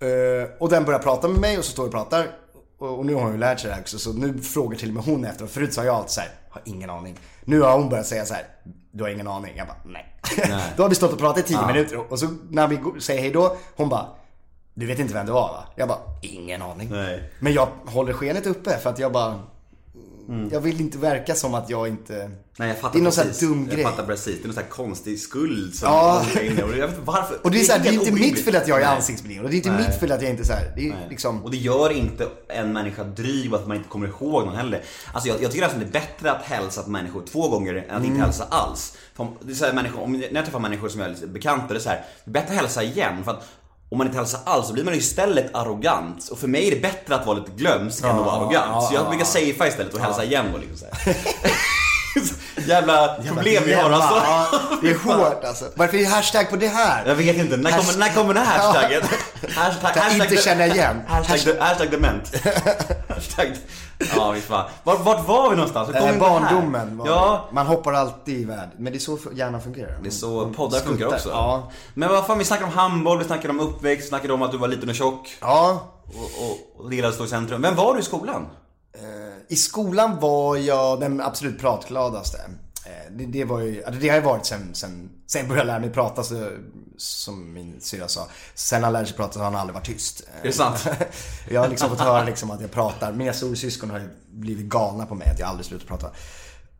eh, 0.00 0.50
och 0.60 0.68
den 0.68 0.84
börjar 0.84 0.98
prata 1.00 1.28
med 1.28 1.40
mig 1.40 1.58
och 1.58 1.64
så 1.64 1.70
står 1.70 1.82
vi 1.82 1.88
och 1.88 1.92
pratar. 1.92 2.26
Och, 2.80 2.98
och 2.98 3.06
nu 3.06 3.14
har 3.14 3.22
hon 3.22 3.32
ju 3.32 3.38
lärt 3.38 3.60
sig 3.60 3.68
det 3.68 3.74
här 3.74 3.80
också 3.82 3.98
så 3.98 4.12
nu 4.12 4.38
frågar 4.42 4.78
till 4.78 4.88
och 4.88 4.94
med 4.94 5.04
hon 5.04 5.24
efter. 5.24 5.46
Förut 5.46 5.74
sa 5.74 5.84
jag 5.84 5.94
alltid 5.96 6.10
så 6.10 6.20
här, 6.20 6.30
har 6.50 6.62
ingen 6.64 6.90
aning. 6.90 7.18
Nu 7.44 7.60
har 7.60 7.78
hon 7.78 7.88
börjat 7.88 8.06
säga 8.06 8.24
så 8.24 8.34
här, 8.34 8.44
du 8.90 9.02
har 9.04 9.10
ingen 9.10 9.28
aning. 9.28 9.56
Jag 9.56 9.66
bara, 9.66 9.76
nej. 9.84 10.06
då 10.76 10.82
har 10.82 10.88
vi 10.88 10.94
stått 10.94 11.12
och 11.12 11.18
pratat 11.18 11.50
i 11.50 11.54
10 11.54 11.66
minuter 11.66 12.12
och 12.12 12.18
så 12.18 12.28
när 12.50 12.68
vi 12.68 13.00
säger 13.00 13.20
hej 13.20 13.30
då, 13.30 13.56
hon 13.76 13.88
bara, 13.88 14.06
du 14.74 14.86
vet 14.86 14.98
inte 14.98 15.14
vem 15.14 15.26
det 15.26 15.32
var 15.32 15.48
va? 15.48 15.64
Jag 15.76 15.88
bara, 15.88 15.98
ingen 16.22 16.62
aning. 16.62 16.88
Nej. 16.90 17.30
Men 17.38 17.52
jag 17.52 17.68
håller 17.86 18.12
skenet 18.12 18.46
uppe 18.46 18.78
för 18.78 18.90
att 18.90 18.98
jag 18.98 19.12
bara, 19.12 19.40
jag 20.52 20.60
vill 20.60 20.80
inte 20.80 20.98
verka 20.98 21.34
som 21.34 21.54
att 21.54 21.70
jag 21.70 21.88
inte... 21.88 22.30
Nej 22.58 22.68
jag 22.68 22.78
fattar 22.78 22.92
Det 22.92 22.98
är 22.98 23.02
någon 23.02 23.12
sån 23.12 23.22
här 23.24 23.28
precis. 23.30 23.48
dum 23.48 23.66
jag 23.68 23.74
grej. 23.74 23.84
fattar 23.84 24.06
precis. 24.06 24.24
Det 24.36 24.42
är 24.42 24.46
någon 24.46 24.54
sån 24.54 24.62
här 24.62 24.70
konstig 24.70 25.18
skuld 25.20 25.74
som 25.74 25.88
Ja. 25.88 26.24
är 26.36 26.44
inne. 26.44 26.62
Och 26.62 26.70
jag 26.70 26.76
vet 26.76 26.90
inte 26.90 27.00
varför. 27.04 27.38
Och 27.42 27.50
det 27.50 27.60
är, 27.60 27.64
så 27.64 27.72
här, 27.72 27.78
det 27.80 27.88
är 27.88 27.92
inte 27.92 28.12
mitt 28.12 28.44
fel 28.44 28.56
att 28.56 28.68
jag 28.68 28.82
är 28.82 28.86
ansiktsblind. 28.86 29.44
Och 29.44 29.50
det 29.50 29.54
är 29.54 29.56
inte 29.56 29.70
Nej. 29.72 29.86
mitt 29.88 30.00
fel 30.00 30.12
att 30.12 30.22
jag 30.22 30.30
inte 30.30 30.44
så 30.44 30.52
här, 30.52 30.72
det 30.76 30.88
är 30.88 30.94
liksom... 31.10 31.44
Och 31.44 31.50
det 31.50 31.56
gör 31.56 31.90
inte 31.92 32.28
en 32.48 32.72
människa 32.72 33.04
dryg 33.04 33.52
och 33.54 33.60
att 33.60 33.66
man 33.68 33.76
inte 33.76 33.88
kommer 33.88 34.08
ihåg 34.08 34.46
någon 34.46 34.56
heller. 34.56 34.82
Alltså 35.12 35.28
jag, 35.28 35.42
jag 35.42 35.50
tycker 35.50 35.64
nästan 35.64 35.80
det 35.80 35.86
är 35.98 36.00
bättre 36.00 36.32
att 36.32 36.42
hälsa 36.42 36.82
på 36.82 36.90
människor 36.90 37.22
två 37.32 37.48
gånger 37.48 37.74
än 37.74 37.84
att 37.84 37.90
Mm. 37.90 38.04
inte 38.04 38.20
hälsa 38.20 38.44
alls. 38.50 38.96
För 39.14 39.24
om, 39.24 39.36
det 39.40 39.52
är 39.52 39.56
så 39.56 39.64
här, 39.64 39.72
människor, 39.72 40.02
om, 40.02 40.12
när 40.12 40.28
jag 40.34 40.44
träffar 40.44 40.58
människor 40.60 40.88
som 40.88 41.00
jag 41.00 41.10
är 41.10 41.14
lite 41.14 41.26
bekanta, 41.26 41.66
det 41.74 41.78
är 41.78 41.82
så 41.82 41.88
här, 41.88 42.04
det 42.24 42.30
är 42.30 42.32
bättre 42.32 42.48
att 42.54 42.60
hälsa 42.60 42.82
igen. 42.82 43.24
För 43.24 43.30
att 43.30 43.48
om 43.90 43.98
man 43.98 44.06
inte 44.06 44.18
hälsar 44.18 44.40
alls 44.44 44.66
så 44.66 44.72
blir 44.72 44.84
man 44.84 44.94
istället 44.94 45.54
arrogant. 45.54 46.28
Och 46.28 46.38
för 46.38 46.48
mig 46.48 46.66
är 46.66 46.70
det 46.70 46.80
bättre 46.80 47.14
att 47.14 47.26
vara 47.26 47.38
lite 47.38 47.50
glömsk 47.56 48.04
än 48.04 48.10
att 48.10 48.26
vara 48.26 48.36
arrogant. 48.36 48.84
så 48.84 48.94
jag 48.94 49.08
brukar 49.08 49.24
safea 49.24 49.68
istället 49.68 49.94
och 49.94 50.00
hälsa 50.00 50.24
igen 50.24 50.46
då 50.52 50.58
liksom 50.58 50.76
så. 50.76 51.10
Jävla 52.66 53.14
problem 53.26 53.62
vi 53.66 53.72
har 53.74 53.90
alltså. 53.90 54.14
Ja, 54.24 54.46
det 54.82 54.90
är 54.90 54.94
hårt 55.04 55.44
alltså. 55.44 55.64
Varför 55.74 55.96
är 55.96 56.00
det 56.02 56.08
hashtag 56.08 56.50
på 56.50 56.56
det 56.56 56.68
här? 56.68 57.06
Jag 57.06 57.14
vet 57.14 57.36
inte, 57.36 57.56
när 57.56 57.70
kommer, 57.70 57.98
när 57.98 58.14
kommer 58.14 58.34
den 58.34 58.46
här 58.46 58.58
hashtaggen? 58.72 59.02
Hashtag, 59.54 59.90
Jag 59.96 60.12
inte 60.28 60.36
känner 60.36 60.74
igen. 60.74 61.02
Hashtag, 61.08 61.54
hashtag 61.60 61.90
dement. 61.90 62.36
hashtag, 63.08 63.56
ja 64.16 64.30
visst 64.30 64.46
fan. 64.46 64.64
Vart, 64.84 65.00
vart 65.04 65.28
var 65.28 65.50
vi 65.50 65.56
någonstans? 65.56 65.86
Kom 65.88 65.96
Eh, 65.96 66.02
det 66.06 66.12
här? 66.12 66.18
barndomen 66.18 66.98
var 66.98 67.06
Ja, 67.06 67.46
det. 67.48 67.54
Man 67.54 67.66
hoppar 67.66 67.92
alltid 67.92 68.40
i 68.40 68.44
värld. 68.44 68.68
Men 68.78 68.92
det 68.92 68.98
är 68.98 69.00
så 69.00 69.18
hjärnan 69.32 69.60
fungerar. 69.62 69.98
det 70.02 70.08
är 70.08 70.10
så 70.10 70.52
poddar 70.56 70.78
funkar 70.80 71.06
också. 71.06 71.28
Ja. 71.28 71.70
Men 71.94 72.08
vad 72.08 72.26
fan, 72.26 72.38
vi 72.38 72.44
snackade 72.44 72.66
om 72.70 72.72
handboll, 72.78 73.18
vi 73.18 73.24
snackade 73.24 73.48
om 73.48 73.60
uppväxt, 73.60 74.04
vi 74.04 74.08
snackade 74.08 74.32
om 74.32 74.42
att 74.42 74.50
du 74.52 74.58
var 74.58 74.68
liten 74.68 74.88
och 74.88 74.94
tjock 74.94 75.28
Ja. 75.40 75.88
och, 76.06 76.44
och, 76.44 76.84
och 76.86 76.92
gillade 76.94 77.08
att 77.08 77.14
stå 77.14 77.24
i 77.24 77.28
centrum. 77.28 77.62
Vem 77.62 77.74
var 77.76 77.94
du 77.94 78.00
i 78.00 78.02
skolan? 78.02 78.46
I 79.50 79.56
skolan 79.56 80.18
var 80.20 80.56
jag 80.56 81.00
den 81.00 81.20
absolut 81.20 81.60
pratgladaste. 81.60 82.38
Eh, 82.86 83.12
Det, 83.12 83.26
det 83.26 83.44
var 83.44 83.60
ju, 83.60 83.84
alltså 83.84 84.00
det 84.00 84.08
har 84.08 84.16
ju 84.16 84.22
varit 84.22 84.46
sen, 84.46 84.74
sen, 84.74 85.10
sen 85.26 85.38
jag 85.40 85.48
började 85.48 85.66
lära 85.66 85.78
mig 85.78 85.90
prata 85.90 86.22
så, 86.22 86.48
som 86.96 87.52
min 87.52 87.80
syrra 87.80 88.08
sa. 88.08 88.28
Sen 88.54 88.84
han 88.84 88.92
lärde 88.92 89.06
sig 89.06 89.16
prata 89.16 89.32
så 89.32 89.38
har 89.38 89.44
han 89.44 89.56
aldrig 89.56 89.74
varit 89.74 89.86
tyst. 89.86 90.22
Är 90.42 90.46
det 90.46 90.52
sant? 90.52 90.86
jag 91.50 91.60
har 91.60 91.68
liksom 91.68 91.88
fått 91.90 92.00
höra 92.00 92.24
liksom 92.24 92.50
att 92.50 92.60
jag 92.60 92.70
pratar. 92.70 93.12
Mina 93.12 93.32
storasyskon 93.32 93.90
har 93.90 93.98
ju 93.98 94.08
blivit 94.30 94.66
galna 94.66 95.06
på 95.06 95.14
mig 95.14 95.28
att 95.30 95.38
jag 95.38 95.48
aldrig 95.48 95.66
slutar 95.66 95.86
prata. 95.86 96.10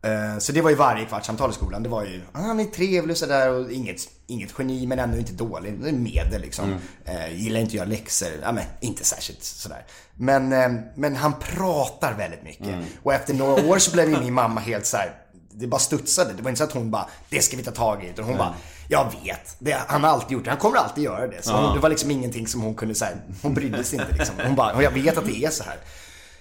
Eh, 0.03 0.37
Så 0.39 0.51
det 0.51 0.61
var 0.61 0.69
ju 0.69 0.75
varje 0.75 1.05
kvartssamtal 1.05 1.49
i 1.49 1.53
skolan. 1.53 1.83
Det 1.83 1.89
var 1.89 2.03
ju, 2.03 2.21
ah, 2.31 2.41
han 2.41 2.59
är 2.59 2.65
trevlig 2.65 3.11
och 3.13 3.17
sådär 3.17 3.49
och 3.49 3.71
inget, 3.71 4.01
inget 4.27 4.53
geni 4.59 4.87
men 4.87 4.99
ändå 4.99 5.17
inte 5.17 5.33
dålig. 5.33 5.79
Det 5.81 5.89
är 5.89 5.93
medel 5.93 6.41
liksom. 6.41 6.75
Eh, 7.05 7.35
gillar 7.41 7.59
inte 7.59 7.69
att 7.69 7.73
göra 7.73 7.85
läxor. 7.87 8.29
Ja, 8.41 8.51
men 8.51 8.63
inte 8.79 9.03
särskilt 9.03 9.43
sådär. 9.43 9.85
Men, 10.15 10.53
eh, 10.53 10.69
men 10.95 11.15
han 11.15 11.33
pratar 11.39 12.13
väldigt 12.13 12.43
mycket. 12.43 12.75
Och 13.03 13.13
efter 13.13 13.33
några 13.33 13.65
år 13.67 13.77
så 13.77 13.91
blev 13.91 14.09
ju 14.09 14.19
min 14.19 14.33
mamma 14.33 14.61
helt 14.61 14.85
så 14.85 14.97
här. 14.97 15.15
Det 15.53 15.67
bara 15.67 15.79
studsade. 15.79 16.33
Det 16.33 16.41
var 16.43 16.49
inte 16.49 16.57
så 16.57 16.63
att 16.63 16.71
hon 16.71 16.91
bara, 16.91 17.09
det 17.29 17.41
ska 17.41 17.57
vi 17.57 17.63
ta 17.63 17.71
tag 17.71 18.03
i. 18.03 18.07
Utan 18.07 18.25
hon 18.25 18.37
bara, 18.37 18.55
jag 18.89 19.05
vet. 19.23 19.55
Det, 19.59 19.77
han 19.87 20.03
har 20.03 20.09
alltid 20.11 20.31
gjort 20.31 20.43
det. 20.43 20.49
Han 20.49 20.59
kommer 20.59 20.77
alltid 20.77 21.03
göra 21.03 21.27
det. 21.27 21.43
Så 21.45 21.53
hon, 21.53 21.73
det 21.75 21.79
var 21.79 21.89
liksom 21.89 22.11
ingenting 22.11 22.47
som 22.47 22.61
hon 22.61 22.75
kunde 22.75 22.95
säga. 22.95 23.11
Hon 23.41 23.53
brydde 23.53 23.83
sig 23.83 23.99
inte 23.99 24.13
liksom. 24.17 24.35
Hon 24.45 24.55
bara, 24.55 24.83
jag 24.83 24.91
vet 24.91 25.17
att 25.17 25.25
det 25.25 25.45
är 25.45 25.49
så 25.49 25.63
här. 25.63 25.75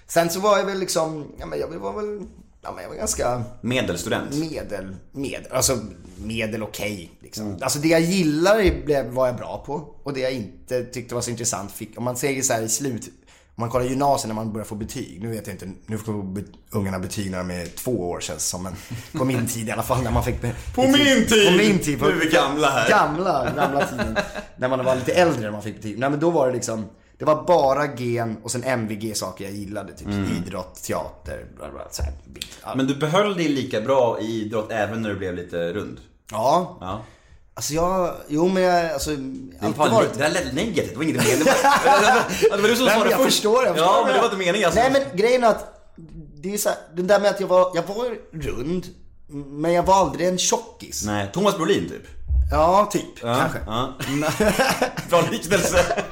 Sen 0.06 0.30
så 0.30 0.40
var 0.40 0.58
jag 0.58 0.64
väl 0.64 0.78
liksom, 0.78 1.26
ja 1.38 1.46
men 1.46 1.58
jag 1.60 1.68
var 1.68 1.92
väl, 1.92 2.26
ja 2.62 2.72
men 2.72 2.82
jag 2.82 2.88
var 2.90 2.96
ganska 2.96 3.42
Medelstudent. 3.60 4.34
medel, 4.34 4.96
medel, 5.12 5.52
alltså 5.52 5.78
medel 6.16 6.62
okej. 6.62 7.10
liksom. 7.22 7.58
Alltså 7.60 7.78
det 7.78 7.88
jag 7.88 8.00
gillar 8.00 8.84
blev- 8.84 9.06
var 9.10 9.26
jag 9.26 9.36
bra 9.36 9.62
på 9.66 9.94
och 10.02 10.12
det 10.14 10.20
jag 10.20 10.32
inte 10.32 10.84
tyckte 10.84 11.14
var 11.14 11.22
så 11.22 11.30
intressant 11.30 11.72
fick, 11.72 11.98
om 11.98 12.04
man 12.04 12.16
säger 12.16 12.42
så 12.42 12.52
här 12.52 12.62
i 12.62 12.68
slut, 12.68 13.08
om 13.54 13.62
man 13.62 13.70
kollar 13.70 13.86
gymnasiet 13.86 14.28
när 14.28 14.34
man 14.34 14.52
börjar 14.52 14.64
få 14.64 14.74
betyg, 14.74 15.18
nu 15.22 15.30
vet 15.30 15.46
jag 15.46 15.54
inte, 15.54 15.70
nu 15.86 15.98
får 15.98 16.24
ungarna 16.70 16.98
betyg 16.98 17.30
när 17.30 17.38
de 17.38 17.50
är 17.50 17.66
två 17.66 18.10
år 18.10 18.20
känns 18.20 18.46
som, 18.48 18.62
men 18.62 18.72
på 19.12 19.24
min 19.24 19.46
tid 19.46 19.68
i 19.68 19.70
alla 19.70 19.82
fall 19.82 20.02
när 20.02 20.10
man 20.10 20.24
fick 20.24 20.40
På 20.74 20.82
min 20.82 21.26
tid! 21.26 21.46
På 21.46 21.52
min 21.58 21.78
tid! 21.78 21.98
På, 21.98 22.04
Nu 22.06 22.12
är 22.12 22.16
vi 22.20 22.26
gamla 22.30 22.70
här. 22.70 22.90
Gamla, 22.90 23.52
gamla 23.56 23.86
tiden. 23.86 24.16
när 24.56 24.68
man 24.68 24.84
var 24.84 24.94
lite 24.96 25.12
äldre 25.12 25.40
när 25.40 25.50
man 25.50 25.62
fick 25.62 25.76
betyg. 25.76 25.98
Nej 25.98 26.10
men 26.10 26.20
då 26.20 26.30
var 26.30 26.46
det 26.46 26.52
liksom, 26.52 26.84
det 27.20 27.26
var 27.26 27.44
bara 27.44 27.94
gen 27.94 28.36
och 28.42 28.50
sen 28.50 28.64
MVG-saker 28.64 29.44
jag 29.44 29.54
gillade. 29.54 29.92
Typ 29.92 30.08
idrott, 30.08 30.82
teater, 30.82 31.46
bla 31.56 31.70
bla, 31.70 31.80
så 31.90 32.02
här. 32.02 32.12
Men 32.76 32.86
du 32.86 32.94
behöll 32.94 33.36
dig 33.36 33.48
lika 33.48 33.80
bra 33.80 34.20
i 34.20 34.24
idrott 34.24 34.72
även 34.72 35.02
när 35.02 35.08
du 35.08 35.16
blev 35.16 35.34
lite 35.34 35.72
rund? 35.72 36.00
Ja. 36.30 36.78
Ja. 36.80 37.04
Alltså 37.54 37.74
jag, 37.74 38.14
jo 38.28 38.48
men 38.48 38.62
jag, 38.62 38.92
alltså, 38.92 39.10
alltid 39.60 39.76
varit... 39.76 40.12
det 40.12 40.18
där 40.18 40.30
lät 40.30 40.54
negativt, 40.54 40.90
det 40.90 40.96
var 40.96 41.04
inget 41.04 41.16
mening. 41.16 41.44
Det 42.50 42.62
var 42.62 42.68
du 42.68 42.76
som 42.76 42.86
sa 42.86 43.04
det 43.04 43.10
först. 43.10 43.24
förstår, 43.24 43.64
jag 43.64 43.74
förstår 43.74 43.92
Ja, 43.92 44.02
men 44.04 44.14
det 44.14 44.18
var 44.18 44.26
inte 44.26 44.36
meningen. 44.36 44.66
Alltså. 44.66 44.80
Nej 44.80 44.90
men 44.92 45.18
grejen 45.18 45.44
är 45.44 45.48
att, 45.48 45.92
det 46.34 46.54
är 46.54 46.58
så 46.58 46.68
här, 46.68 46.78
det 46.94 47.02
där 47.02 47.20
med 47.20 47.30
att 47.30 47.40
jag 47.40 47.48
var, 47.48 47.70
jag 47.74 47.82
var 47.82 48.16
rund, 48.32 48.86
men 49.32 49.72
jag 49.72 49.82
var 49.82 49.94
aldrig 49.94 50.28
en 50.28 50.38
tjockis. 50.38 51.04
Nej, 51.06 51.30
Thomas 51.32 51.56
Brolin 51.56 51.88
typ. 51.88 52.06
Ja, 52.50 52.88
typ, 52.92 53.04
Ja, 53.22 53.36
kanske. 53.40 53.58
Ja. 53.66 53.94
Bra 55.10 55.22
liknelse. 55.30 56.04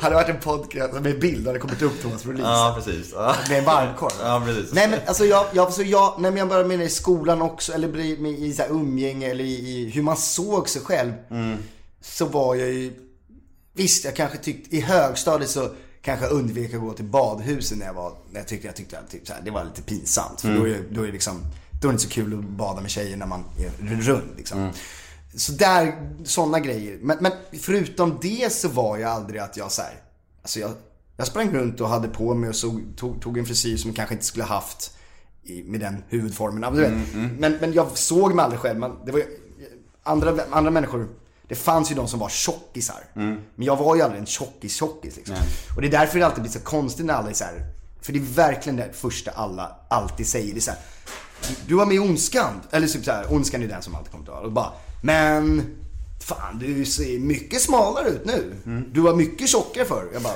Hade 0.00 0.14
varit 0.14 0.28
en 0.28 0.40
podcast 0.40 0.92
med 1.00 1.20
bild 1.20 1.46
hade 1.46 1.58
kommit 1.58 1.82
upp 1.82 2.02
Thomas 2.02 2.24
Brolin. 2.24 2.44
Ja, 2.44 2.74
precis. 2.78 3.12
Ja. 3.14 3.34
Med 3.48 3.58
en 3.58 3.64
varmkorv. 3.64 4.12
Ja, 4.22 4.42
precis. 4.46 4.72
Nej 4.72 4.88
men 4.88 5.00
alltså 5.06 5.24
jag, 5.24 5.46
jag, 5.52 5.72
så 5.72 5.82
jag, 5.82 6.14
nej, 6.18 6.30
men 6.30 6.38
jag 6.38 6.48
började 6.48 6.68
med 6.68 6.78
det 6.78 6.84
i 6.84 6.88
skolan 6.88 7.42
också, 7.42 7.72
eller 7.72 7.88
med, 8.18 8.32
i 8.32 8.52
så 8.52 8.62
här 8.62 8.70
umgänge 8.70 9.30
eller 9.30 9.44
i, 9.44 9.54
i 9.54 9.90
hur 9.90 10.02
man 10.02 10.16
såg 10.16 10.68
sig 10.68 10.82
själv. 10.82 11.12
Så 12.02 12.24
var 12.26 12.54
jag 12.54 12.68
ju, 12.68 12.92
visst 13.74 14.04
jag 14.04 14.16
kanske 14.16 14.38
tyckte, 14.38 14.76
i 14.76 14.80
högstadiet 14.80 15.50
så 15.50 15.68
kanske 16.02 16.24
jag 16.26 16.32
undvek 16.32 16.74
att 16.74 16.80
gå 16.80 16.92
till 16.92 17.04
badhusen 17.04 17.78
när 17.78 17.86
jag 17.86 17.94
var, 17.94 18.12
när 18.30 18.40
jag 18.40 18.48
tyckte, 18.48 18.66
jag 18.66 18.76
tyckte 18.76 18.98
att 18.98 19.10
typ, 19.10 19.26
så 19.26 19.32
här, 19.32 19.40
det 19.44 19.50
var 19.50 19.64
lite 19.64 19.82
pinsamt. 19.82 20.40
För 20.40 20.54
då, 20.56 20.68
är, 20.68 20.82
då 20.90 21.02
är 21.02 21.06
det 21.06 21.12
liksom, 21.12 21.42
då 21.80 21.88
är 21.88 21.92
det 21.92 21.94
inte 21.94 22.04
så 22.04 22.10
kul 22.10 22.38
att 22.38 22.44
bada 22.44 22.80
med 22.80 22.90
tjejer 22.90 23.16
när 23.16 23.26
man 23.26 23.44
är 23.58 24.00
rund 24.00 24.32
liksom. 24.36 24.70
Så 25.34 25.52
där, 25.52 26.10
sådana 26.24 26.60
grejer. 26.60 26.98
Men, 27.02 27.16
men 27.20 27.32
förutom 27.60 28.18
det 28.22 28.52
så 28.52 28.68
var 28.68 28.98
jag 28.98 29.10
aldrig 29.10 29.40
att 29.40 29.56
jag 29.56 29.72
så 29.72 29.82
här, 29.82 29.94
alltså 30.42 30.60
jag, 30.60 30.70
jag 31.16 31.26
sprang 31.26 31.50
runt 31.54 31.80
och 31.80 31.88
hade 31.88 32.08
på 32.08 32.34
mig 32.34 32.48
och 32.48 32.56
såg, 32.56 32.82
tog, 32.96 33.22
tog 33.22 33.38
en 33.38 33.46
frisyr 33.46 33.76
som 33.76 33.88
jag 33.90 33.96
kanske 33.96 34.14
inte 34.14 34.26
skulle 34.26 34.44
haft 34.44 34.96
i, 35.42 35.62
med 35.62 35.80
den 35.80 36.02
huvudformen. 36.08 36.74
Du 36.74 36.80
vet. 36.80 36.92
Men, 37.38 37.52
men 37.60 37.72
jag 37.72 37.98
såg 37.98 38.34
mig 38.34 38.44
aldrig 38.44 38.60
själv. 38.60 38.78
Man, 38.78 38.98
det 39.06 39.12
var, 39.12 39.18
ju- 39.18 39.38
andra, 40.02 40.34
andra 40.50 40.70
människor, 40.70 41.08
det 41.48 41.54
fanns 41.54 41.90
ju 41.90 41.94
de 41.94 42.08
som 42.08 42.18
var 42.20 42.28
tjockisar. 42.28 43.04
Men 43.14 43.66
jag 43.66 43.76
var 43.76 43.96
ju 43.96 44.02
aldrig 44.02 44.20
en 44.20 44.26
tjockis-tjockis 44.26 45.16
liksom. 45.16 45.36
Och 45.76 45.82
det 45.82 45.88
är 45.88 45.92
därför 45.92 46.18
det 46.18 46.26
alltid 46.26 46.42
blir 46.42 46.52
så 46.52 46.60
konstigt 46.60 47.06
när 47.06 47.14
alla 47.14 47.30
är 47.30 47.34
så 47.34 47.44
här, 47.44 47.66
För 48.02 48.12
det 48.12 48.18
är 48.18 48.22
verkligen 48.34 48.76
det 48.76 48.92
första 48.92 49.30
alla 49.30 49.76
alltid 49.90 50.26
säger. 50.26 50.52
Det 50.54 50.58
är 50.58 50.60
så 50.60 50.70
här, 50.70 50.80
du 51.66 51.74
var 51.74 51.86
med 51.86 51.94
i 51.96 51.98
Ondskan. 51.98 52.60
Eller 52.70 52.86
typ 52.86 53.04
så 53.04 53.10
här, 53.10 53.32
Ondskan 53.32 53.62
är 53.62 53.68
den 53.68 53.82
som 53.82 53.94
alltid 53.94 54.12
kommer 54.12 54.24
till 54.24 54.34
Och 54.34 54.52
bara, 54.52 54.72
men 55.00 55.76
fan 56.20 56.58
du 56.58 56.84
ser 56.84 57.18
mycket 57.18 57.62
smalare 57.62 58.08
ut 58.08 58.24
nu. 58.24 58.54
Du 58.92 59.00
var 59.00 59.14
mycket 59.14 59.48
tjockare 59.48 59.84
förr. 59.84 60.08
Jag 60.12 60.22
bara, 60.22 60.34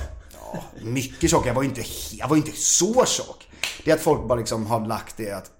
ja, 0.53 0.65
mycket 0.83 1.31
tjockare. 1.31 1.49
Jag 1.49 1.55
var 1.55 1.63
ju 1.63 1.69
inte, 1.69 1.83
jag 2.13 2.29
var 2.29 2.37
inte 2.37 2.53
så 2.57 3.05
tjock. 3.07 3.49
Det 3.85 3.91
är 3.91 3.95
att 3.95 4.01
folk 4.03 4.29
bara 4.29 4.39
liksom 4.39 4.67
har 4.67 4.87
lagt 4.87 5.17
det 5.17 5.31
att 5.33 5.51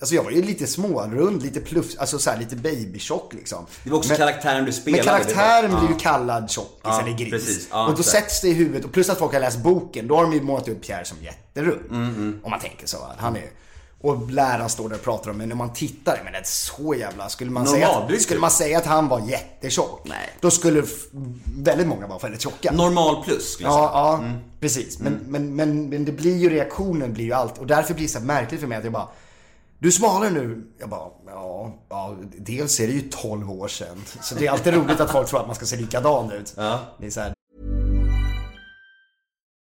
Alltså 0.00 0.14
jag 0.14 0.24
var 0.24 0.30
ju 0.30 0.42
lite 0.42 0.66
smårund, 0.66 1.42
lite 1.42 1.60
pluff, 1.60 1.86
alltså 1.98 2.18
så 2.18 2.30
här, 2.30 2.38
lite 2.38 2.56
babytjock 2.56 3.34
liksom. 3.34 3.66
Det 3.84 3.90
var 3.90 3.98
också 3.98 4.08
Men- 4.10 4.18
karaktären 4.18 4.64
du 4.64 4.72
spelade. 4.72 5.02
men 5.04 5.14
karaktären 5.18 5.70
blir 5.80 5.88
ju 5.90 5.96
kallad 5.98 6.50
tjockis 6.50 6.78
Ja, 6.82 7.00
eller 7.02 7.18
gris. 7.18 7.30
precis. 7.30 7.68
Ja, 7.70 7.86
och 7.86 7.94
då 7.94 8.00
exakt. 8.00 8.16
sätts 8.24 8.40
det 8.40 8.48
i 8.48 8.52
huvudet. 8.52 8.84
Och 8.84 8.92
plus 8.92 9.08
att 9.10 9.18
folk 9.18 9.32
har 9.32 9.40
läst 9.40 9.58
boken. 9.58 10.08
Då 10.08 10.16
har 10.16 10.22
de 10.22 10.32
ju 10.32 10.40
målat 10.42 10.68
upp 10.68 10.82
Pierre 10.82 11.04
som 11.04 11.16
jätterund. 11.22 11.90
Mm, 11.90 12.40
Om 12.44 12.50
man 12.50 12.60
tänker 12.60 12.86
så. 12.86 12.96
Han 13.18 13.36
är... 13.36 13.50
Och 14.00 14.30
läraren 14.30 14.68
står 14.68 14.88
där 14.88 14.96
och 14.96 15.02
pratar 15.02 15.30
om 15.30 15.36
men 15.36 15.48
när 15.48 15.56
man 15.56 15.72
tittar, 15.72 16.20
men 16.24 16.32
det 16.32 16.38
är 16.38 16.44
så 16.44 16.94
jävla... 16.94 17.28
Skulle 17.28 17.50
man, 17.50 17.66
säga 17.66 17.88
att, 17.88 18.22
skulle 18.22 18.40
man 18.40 18.50
säga 18.50 18.78
att 18.78 18.86
han 18.86 19.08
var 19.08 19.20
jättetjock, 19.20 20.02
Nej. 20.04 20.30
då 20.40 20.50
skulle 20.50 20.84
väldigt 21.56 21.86
många 21.86 22.06
vara 22.06 22.18
väldigt 22.18 22.40
tjocka. 22.40 22.72
Normal 22.72 23.24
plus 23.24 23.52
skulle 23.52 23.68
jag 23.68 23.74
säga. 23.74 23.90
Ja, 23.92 24.20
ja 24.22 24.32
precis. 24.60 24.98
Men, 24.98 25.20
men, 25.26 25.56
men, 25.56 25.88
men 25.88 26.04
det 26.04 26.12
blir 26.12 26.36
ju 26.36 26.50
reaktionen 26.50 27.12
blir 27.12 27.24
ju 27.24 27.32
allt. 27.32 27.58
Och 27.58 27.66
därför 27.66 27.94
blir 27.94 28.06
det 28.06 28.12
så 28.12 28.20
märkligt 28.20 28.60
för 28.60 28.66
mig 28.66 28.78
att 28.78 28.84
jag 28.84 28.92
bara 28.92 29.08
du 29.78 29.88
är 29.88 29.92
smalare 29.92 30.30
nu. 30.30 30.64
Jag 30.78 30.88
bara, 30.88 31.08
ja, 31.26 31.74
ja, 31.88 32.16
dels 32.36 32.80
är 32.80 32.86
det 32.86 32.92
ju 32.92 33.00
12 33.00 33.50
år 33.50 33.68
sedan. 33.68 34.04
Så 34.22 34.34
det 34.34 34.46
är 34.46 34.50
alltid 34.50 34.74
roligt 34.74 35.00
att 35.00 35.10
folk 35.10 35.28
tror 35.28 35.40
att 35.40 35.46
man 35.46 35.56
ska 35.56 35.66
se 35.66 35.76
likadan 35.76 36.32
ut. 36.32 36.54
Ja. 36.56 36.80
Det 36.98 37.06
är 37.06 37.10
så 37.10 37.20
här, 37.20 37.34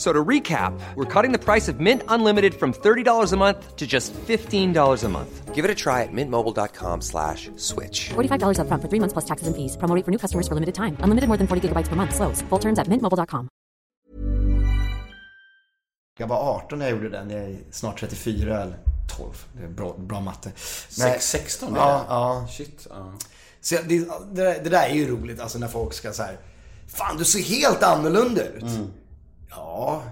F- 0.00 0.06
So 0.06 0.12
to 0.14 0.24
recap, 0.28 0.72
we're 0.96 1.04
cutting 1.22 1.30
the 1.38 1.44
price 1.52 1.68
of 1.72 1.78
Mint 1.78 2.02
Unlimited 2.08 2.54
from 2.54 2.72
$30 2.72 3.32
a 3.32 3.36
month 3.36 3.76
to 3.76 3.86
just 3.86 4.14
$15 4.28 5.04
a 5.04 5.08
month. 5.08 5.54
Give 5.54 5.64
it 5.66 5.70
a 5.70 5.74
try 5.74 6.02
at 6.04 6.12
mintmobile.com 6.12 7.02
slash 7.02 7.50
switch. 7.56 8.08
$45 8.14 8.58
upfront 8.58 8.80
for 8.82 8.88
three 8.88 9.00
months 9.00 9.12
plus 9.12 9.26
taxes 9.26 9.46
and 9.48 9.54
fees. 9.56 9.76
Promo 9.76 9.94
rate 9.94 10.04
for 10.06 10.10
new 10.10 10.18
customers 10.18 10.48
for 10.48 10.54
limited 10.54 10.74
time. 10.74 10.96
Unlimited 11.04 11.28
more 11.28 11.36
than 11.36 11.46
40 11.46 11.60
gigabytes 11.68 11.88
per 11.90 11.96
month. 11.96 12.14
Slows. 12.14 12.42
Full 12.48 12.58
terms 12.60 12.78
at 12.78 12.88
mintmobile.com. 12.88 13.48
jag 16.18 16.26
var 16.26 16.36
18 16.56 16.78
när 16.78 16.86
jag 16.86 16.96
gjorde 16.96 17.08
den. 17.08 17.30
Jag 17.30 17.40
är 17.44 17.56
snart 17.70 18.00
34 18.00 18.62
eller 18.62 18.76
12. 19.16 19.46
Det 19.52 19.64
är 19.64 19.68
bra, 19.68 19.94
bra 19.98 20.20
matte. 20.20 20.52
Sex- 20.88 21.30
16 21.30 21.74
ja, 21.74 21.90
är 21.92 21.98
det. 21.98 22.04
ja. 22.08 22.46
Shit. 22.50 22.86
Ja. 22.90 23.12
Så 23.60 23.74
jag- 23.74 23.88
det, 23.88 23.98
det, 23.98 24.42
där- 24.42 24.60
det 24.64 24.70
där 24.70 24.88
är 24.88 24.94
ju 24.94 25.08
roligt 25.10 25.40
alltså 25.40 25.58
när 25.58 25.68
folk 25.68 25.92
ska 25.92 26.12
så 26.12 26.22
här. 26.22 26.38
Fan 26.86 27.16
du 27.16 27.24
ser 27.24 27.38
helt 27.42 27.82
annorlunda 27.82 28.44
ut. 28.48 28.62
Mm. 28.62 28.90
Ja, 29.50 30.02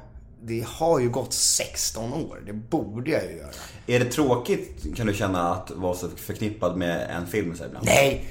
det 0.42 0.66
har 0.66 1.00
ju 1.00 1.10
gått 1.10 1.32
16 1.32 2.12
år. 2.12 2.42
Det 2.46 2.52
borde 2.52 3.10
jag 3.10 3.24
ju 3.24 3.36
göra. 3.36 3.50
Är 3.86 3.98
det 3.98 4.12
tråkigt 4.12 4.96
kan 4.96 5.06
du 5.06 5.14
känna 5.14 5.54
att 5.54 5.70
vara 5.70 5.94
så 5.94 6.08
förknippad 6.08 6.76
med 6.76 7.10
en 7.10 7.26
film 7.26 7.56
så 7.56 7.64
ibland? 7.64 7.86
Nej, 7.86 8.24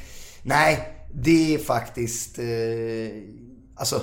nej. 0.43 0.93
Det 1.13 1.53
är 1.53 1.57
faktiskt... 1.57 2.39
Eh, 2.39 2.45
alltså... 3.75 4.01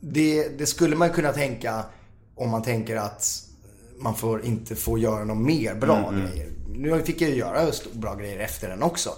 Det, 0.00 0.58
det 0.58 0.66
skulle 0.66 0.96
man 0.96 1.10
kunna 1.10 1.32
tänka 1.32 1.84
om 2.34 2.50
man 2.50 2.62
tänker 2.62 2.96
att 2.96 3.42
man 3.98 4.14
får 4.14 4.44
inte 4.44 4.76
får 4.76 4.98
göra 4.98 5.24
något 5.24 5.46
mer 5.46 5.74
bra 5.74 6.10
grejer. 6.10 6.50
Nu 6.68 7.02
fick 7.02 7.20
jag 7.20 7.30
ju 7.30 7.36
göra 7.36 7.72
bra 7.92 8.14
grejer 8.14 8.38
efter 8.38 8.68
den 8.68 8.82
också. 8.82 9.10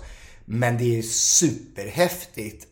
Men 0.44 0.78
det 0.78 0.98
är 0.98 1.02
superhäftigt. 1.02 2.67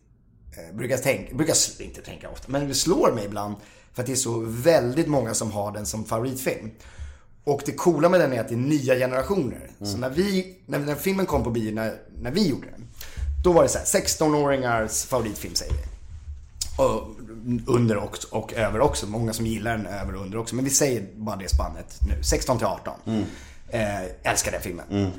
Eh, 0.56 0.76
brukar, 0.76 0.96
tänka, 0.96 1.34
brukar 1.34 1.56
inte 1.80 2.02
tänka 2.02 2.30
ofta, 2.30 2.44
men 2.48 2.68
det 2.68 2.74
slår 2.74 3.12
mig 3.12 3.24
ibland. 3.24 3.54
För 3.92 4.02
att 4.02 4.06
det 4.06 4.12
är 4.12 4.16
så 4.16 4.38
väldigt 4.46 5.06
många 5.08 5.34
som 5.34 5.50
har 5.50 5.72
den 5.72 5.86
som 5.86 6.04
favoritfilm. 6.04 6.70
Och 7.44 7.62
det 7.66 7.72
coola 7.72 8.08
med 8.08 8.20
den 8.20 8.32
är 8.32 8.40
att 8.40 8.48
det 8.48 8.54
är 8.54 8.58
nya 8.58 8.94
generationer. 8.94 9.70
Så 9.78 9.96
när, 9.96 10.10
vi, 10.10 10.56
när, 10.66 10.78
när 10.78 10.94
filmen 10.94 11.26
kom 11.26 11.44
på 11.44 11.50
bio, 11.50 11.74
när, 11.74 11.94
när 12.20 12.30
vi 12.30 12.48
gjorde 12.48 12.66
den. 12.66 12.88
Då 13.44 13.52
var 13.52 13.62
det 13.62 13.68
så 13.68 13.78
här, 13.78 13.84
16-åringars 13.84 15.06
favoritfilm 15.06 15.54
säger 15.54 15.72
vi. 15.72 15.78
Och 16.78 17.16
under 17.66 17.96
och, 17.96 18.18
och 18.30 18.52
över 18.54 18.80
också. 18.80 19.06
Många 19.06 19.32
som 19.32 19.46
gillar 19.46 19.76
den 19.76 19.86
över 19.86 20.14
och 20.14 20.22
under 20.22 20.38
också. 20.38 20.54
Men 20.54 20.64
vi 20.64 20.70
säger 20.70 21.06
bara 21.14 21.36
det 21.36 21.48
spannet 21.48 22.00
nu. 22.08 22.22
16 22.22 22.58
till 22.58 22.66
18. 22.66 22.94
Eh, 23.68 24.04
älskar 24.22 24.52
den 24.52 24.60
filmen. 24.60 25.10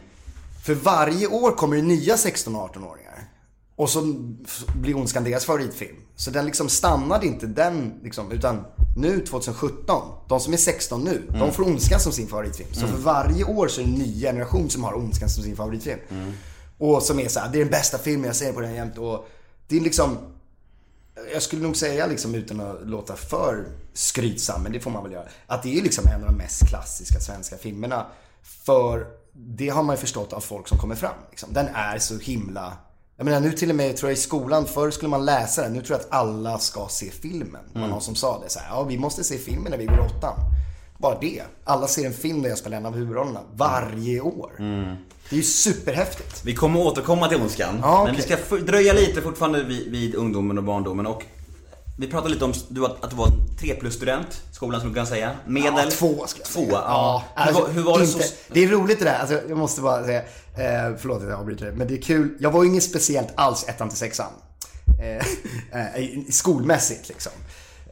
För 0.63 0.73
varje 0.73 1.27
år 1.27 1.51
kommer 1.51 1.75
det 1.75 1.81
nya 1.81 2.15
16-18-åringar. 2.15 3.06
Och 3.06 3.06
så 3.85 4.01
blir 4.75 4.95
Ondskan 4.95 5.23
deras 5.23 5.45
favoritfilm. 5.45 5.95
Så 6.15 6.31
den 6.31 6.45
liksom 6.45 6.69
stannade 6.69 7.25
inte 7.25 7.47
den 7.47 7.99
liksom, 8.03 8.31
utan 8.31 8.65
nu 8.95 9.25
2017, 9.25 10.01
de 10.29 10.39
som 10.39 10.53
är 10.53 10.57
16 10.57 11.03
nu, 11.03 11.27
de 11.39 11.51
får 11.51 11.63
Ondskan 11.63 11.99
som 11.99 12.11
sin 12.11 12.27
favoritfilm. 12.27 12.73
Så 12.73 12.87
för 12.87 12.97
varje 12.97 13.43
år 13.43 13.67
så 13.67 13.81
är 13.81 13.85
det 13.85 13.91
en 13.91 13.97
ny 13.97 14.21
generation 14.21 14.69
som 14.69 14.83
har 14.83 14.93
Ondskan 14.93 15.29
som 15.29 15.43
sin 15.43 15.55
favoritfilm. 15.55 15.99
Och 16.77 17.03
som 17.03 17.19
är 17.19 17.27
så 17.27 17.39
här, 17.39 17.49
det 17.51 17.57
är 17.57 17.59
den 17.59 17.71
bästa 17.71 17.97
filmen, 17.97 18.25
jag 18.25 18.35
ser 18.35 18.53
på 18.53 18.61
den 18.61 18.73
jämt. 18.73 18.97
Och 18.97 19.27
det 19.67 19.77
är 19.77 19.81
liksom, 19.81 20.17
jag 21.33 21.41
skulle 21.41 21.61
nog 21.61 21.77
säga 21.77 22.07
liksom 22.07 22.35
utan 22.35 22.59
att 22.59 22.87
låta 22.87 23.15
för 23.15 23.65
skrytsam, 23.93 24.63
men 24.63 24.71
det 24.71 24.79
får 24.79 24.91
man 24.91 25.03
väl 25.03 25.11
göra. 25.11 25.27
Att 25.47 25.63
det 25.63 25.77
är 25.77 25.81
liksom 25.81 26.07
en 26.07 26.23
av 26.23 26.27
de 26.27 26.37
mest 26.37 26.67
klassiska 26.67 27.19
svenska 27.19 27.57
filmerna. 27.57 28.05
För 28.41 29.07
det 29.33 29.69
har 29.69 29.83
man 29.83 29.95
ju 29.95 29.99
förstått 29.99 30.33
av 30.33 30.39
folk 30.39 30.67
som 30.67 30.77
kommer 30.77 30.95
fram. 30.95 31.15
Liksom. 31.29 31.53
Den 31.53 31.67
är 31.67 31.99
så 31.99 32.17
himla... 32.17 32.77
Jag 33.17 33.25
menar 33.25 33.39
nu 33.39 33.51
till 33.51 33.69
och 33.69 33.75
med 33.75 33.97
tror 33.97 34.11
jag 34.11 34.17
i 34.17 34.21
skolan, 34.21 34.65
förr 34.65 34.91
skulle 34.91 35.09
man 35.09 35.25
läsa 35.25 35.61
den. 35.61 35.73
Nu 35.73 35.81
tror 35.81 35.99
jag 35.99 36.05
att 36.05 36.13
alla 36.13 36.59
ska 36.59 36.87
se 36.89 37.11
filmen. 37.11 37.61
Det 37.73 37.79
var 37.79 37.87
någon 37.87 38.01
som 38.01 38.15
sa 38.15 38.41
det 38.43 38.49
så 38.49 38.59
här, 38.59 38.67
ja 38.69 38.83
vi 38.83 38.97
måste 38.97 39.23
se 39.23 39.37
filmen 39.37 39.71
när 39.71 39.77
vi 39.77 39.85
går 39.85 39.99
åttan. 39.99 40.33
Bara 40.97 41.19
det. 41.19 41.41
Alla 41.63 41.87
ser 41.87 42.05
en 42.05 42.13
film 42.13 42.41
där 42.41 42.49
jag 42.49 42.57
spelar 42.57 42.77
en 42.77 42.85
av 42.85 42.95
huvudrollerna. 42.95 43.39
Varje 43.53 44.21
år. 44.21 44.51
Det 45.29 45.35
är 45.35 45.37
ju 45.37 45.43
superhäftigt. 45.43 46.41
Vi 46.45 46.55
kommer 46.55 46.79
återkomma 46.79 47.27
till 47.27 47.41
Ondskan. 47.41 47.79
Ja, 47.81 48.03
Men 48.05 48.15
vi 48.15 48.21
ska 48.21 48.55
dröja 48.57 48.93
lite 48.93 49.21
fortfarande 49.21 49.63
vid, 49.63 49.91
vid 49.91 50.15
ungdomen 50.15 50.57
och 50.57 50.63
barndomen. 50.63 51.07
Och 51.07 51.23
vi 51.99 52.07
pratade 52.07 52.33
lite 52.33 52.45
om 52.45 52.53
du, 52.69 52.85
att, 52.85 53.03
att 53.03 53.09
du 53.09 53.15
var 53.15 53.27
en 53.27 53.57
3 53.59 53.73
plus 53.75 53.93
student, 53.95 54.41
skolan 54.51 54.79
skulle 54.79 54.89
man 54.89 54.93
kunna 54.93 55.05
säga. 55.05 55.31
Medel? 55.45 55.73
Ja, 55.77 55.89
två 55.91 56.27
skulle 56.27 56.43
jag 56.43 56.47
säga. 56.53 56.65
Två, 56.67 56.71
ja. 56.73 57.23
hur, 57.35 57.43
alltså, 57.43 57.61
var- 57.61 57.69
hur 57.69 57.83
var 57.83 57.99
det 57.99 58.05
inte, 58.05 58.23
så... 58.23 58.33
Det 58.53 58.63
är 58.63 58.67
roligt 58.67 58.99
det 58.99 59.05
där, 59.05 59.19
alltså, 59.19 59.39
jag 59.49 59.57
måste 59.57 59.81
bara 59.81 60.03
säga, 60.05 60.21
eh, 60.57 60.97
förlåt 60.97 61.21
att 61.21 61.29
jag 61.29 61.39
avbryter 61.39 61.71
men 61.71 61.87
det 61.87 61.93
är 61.93 62.01
kul. 62.01 62.37
Jag 62.39 62.51
var 62.51 62.63
ju 62.63 62.69
inget 62.69 62.83
speciellt 62.83 63.29
alls 63.35 63.65
ettan 63.67 63.89
till 63.89 63.97
sexan. 63.97 64.31
Eh, 65.01 65.81
eh, 65.81 66.19
skolmässigt 66.29 67.09
liksom. 67.09 67.31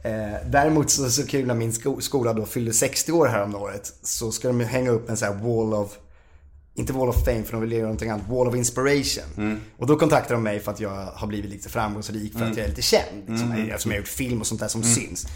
Eh, 0.04 0.50
däremot 0.50 0.90
så, 0.90 1.10
så 1.10 1.26
kul 1.26 1.46
när 1.46 1.54
min 1.54 1.72
sko, 1.72 2.00
skola 2.00 2.32
då 2.32 2.46
fyllde 2.46 2.72
60 2.72 3.12
år 3.12 3.26
här 3.26 3.42
om 3.42 3.54
året 3.54 3.92
så 4.02 4.32
ska 4.32 4.48
de 4.48 4.60
hänga 4.60 4.90
upp 4.90 5.10
en 5.10 5.16
sån 5.16 5.28
här 5.28 5.34
wall 5.34 5.74
of 5.74 5.98
inte 6.78 6.92
Wall 6.92 7.08
of 7.08 7.24
Fame 7.24 7.42
för 7.42 7.52
de 7.52 7.60
vill 7.60 7.72
göra 7.72 7.82
någonting 7.82 8.10
annat, 8.10 8.28
Wall 8.28 8.48
of 8.48 8.54
Inspiration. 8.54 9.24
Och 9.78 9.86
då 9.86 9.96
kontaktade 9.96 10.34
de 10.34 10.42
mig 10.42 10.60
för 10.60 10.72
att 10.72 10.80
jag 10.80 11.06
har 11.14 11.26
blivit 11.26 11.50
lite 11.50 11.68
framgångsrik, 11.68 12.32
för 12.32 12.44
att 12.44 12.56
jag 12.56 12.64
är 12.64 12.68
lite 12.68 12.82
känd. 12.82 13.28
Liksom, 13.28 13.52
Eftersom 13.52 13.90
jag 13.90 13.96
har 13.96 14.00
gjort 14.00 14.08
film 14.08 14.40
och 14.40 14.46
sånt 14.46 14.60
där 14.60 14.68
som 14.68 14.82
syns. 14.82 15.26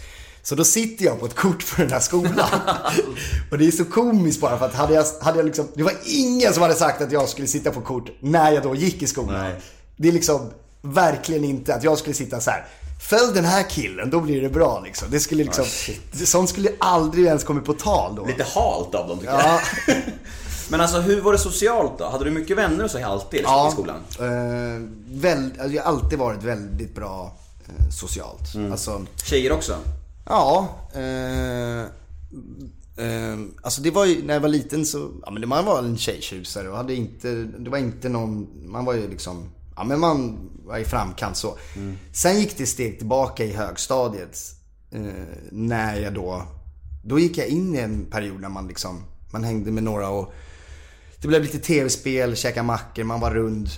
Så 0.43 0.55
då 0.55 0.63
sitter 0.63 1.05
jag 1.05 1.19
på 1.19 1.25
ett 1.25 1.35
kort 1.35 1.63
för 1.63 1.83
den 1.83 1.91
här 1.91 1.99
skolan. 1.99 2.49
och 3.51 3.57
det 3.57 3.67
är 3.67 3.71
så 3.71 3.85
komiskt 3.85 4.41
bara 4.41 4.57
för 4.57 4.65
att 4.65 4.75
hade 4.75 4.93
jag, 4.93 5.05
hade 5.21 5.37
jag 5.37 5.45
liksom, 5.45 5.67
det 5.73 5.83
var 5.83 5.93
ingen 6.05 6.53
som 6.53 6.61
hade 6.61 6.75
sagt 6.75 7.01
att 7.01 7.11
jag 7.11 7.29
skulle 7.29 7.47
sitta 7.47 7.71
på 7.71 7.81
kort 7.81 8.09
när 8.19 8.51
jag 8.51 8.63
då 8.63 8.75
gick 8.75 9.01
i 9.01 9.07
skolan. 9.07 9.41
Nej. 9.41 9.55
Det 9.97 10.07
är 10.07 10.11
liksom 10.11 10.49
verkligen 10.81 11.43
inte 11.43 11.75
att 11.75 11.83
jag 11.83 11.97
skulle 11.97 12.13
sitta 12.13 12.39
så 12.41 12.51
här. 12.51 12.65
Följ 13.09 13.33
den 13.33 13.45
här 13.45 13.63
killen, 13.69 14.09
då 14.09 14.19
blir 14.19 14.41
det 14.41 14.49
bra 14.49 14.79
liksom. 14.79 15.07
Det 15.11 15.19
skulle 15.19 15.43
liksom, 15.43 15.65
sånt 16.25 16.49
skulle 16.49 16.69
aldrig 16.79 17.25
ens 17.25 17.43
kommit 17.43 17.65
på 17.65 17.73
tal 17.73 18.15
då. 18.15 18.25
Lite 18.25 18.43
halt 18.43 18.95
av 18.95 19.07
dem 19.07 19.19
tycker 19.19 19.33
Ja. 19.33 19.59
jag. 19.87 19.95
Men 20.69 20.81
alltså 20.81 20.99
hur 20.99 21.21
var 21.21 21.31
det 21.31 21.37
socialt 21.39 21.91
då? 21.97 22.05
Hade 22.09 22.25
du 22.25 22.31
mycket 22.31 22.57
vänner 22.57 22.83
och 22.83 22.91
så 22.91 23.05
alltid 23.05 23.39
liksom, 23.39 23.67
i 23.67 23.71
skolan? 23.71 23.95
Eh, 24.19 24.81
väl, 25.11 25.51
alltså, 25.59 25.75
jag 25.75 25.83
har 25.83 25.89
alltid 25.91 26.19
varit 26.19 26.43
väldigt 26.43 26.95
bra 26.95 27.37
eh, 27.67 27.89
socialt. 27.89 28.55
Mm. 28.55 28.71
Alltså, 28.71 29.01
Tjejer 29.23 29.51
också? 29.51 29.75
Ja. 30.25 30.69
Eh, 30.93 31.81
eh, 33.05 33.39
alltså 33.61 33.81
det 33.81 33.91
var 33.91 34.05
ju, 34.05 34.23
när 34.23 34.33
jag 34.33 34.41
var 34.41 34.49
liten 34.49 34.85
så, 34.85 35.11
ja 35.25 35.31
men 35.31 35.49
man 35.49 35.65
var 35.65 35.79
en 35.79 35.97
tjejtjusare 35.97 36.69
och 36.69 36.77
hade 36.77 36.95
inte, 36.95 37.33
det 37.43 37.69
var 37.69 37.77
inte 37.77 38.09
någon, 38.09 38.47
man 38.71 38.85
var 38.85 38.93
ju 38.93 39.07
liksom, 39.07 39.49
ja 39.75 39.83
men 39.83 39.99
man 39.99 40.49
var 40.65 40.77
i 40.77 40.85
framkant 40.85 41.37
så. 41.37 41.57
Sen 42.13 42.39
gick 42.39 42.57
det 42.57 42.65
steg 42.65 42.97
tillbaka 42.97 43.45
i 43.45 43.53
högstadiet. 43.53 44.37
Eh, 44.91 45.01
när 45.51 45.95
jag 45.95 46.13
då, 46.13 46.43
då 47.03 47.19
gick 47.19 47.37
jag 47.37 47.47
in 47.47 47.75
i 47.75 47.77
en 47.77 48.05
period 48.05 48.41
när 48.41 48.49
man 48.49 48.67
liksom, 48.67 49.03
man 49.31 49.43
hängde 49.43 49.71
med 49.71 49.83
några 49.83 50.09
och 50.09 50.33
det 51.21 51.27
blev 51.27 51.41
lite 51.41 51.59
tv-spel, 51.59 52.35
käka 52.35 52.63
mackor, 52.63 53.03
man 53.03 53.19
var 53.19 53.31
rund. 53.31 53.69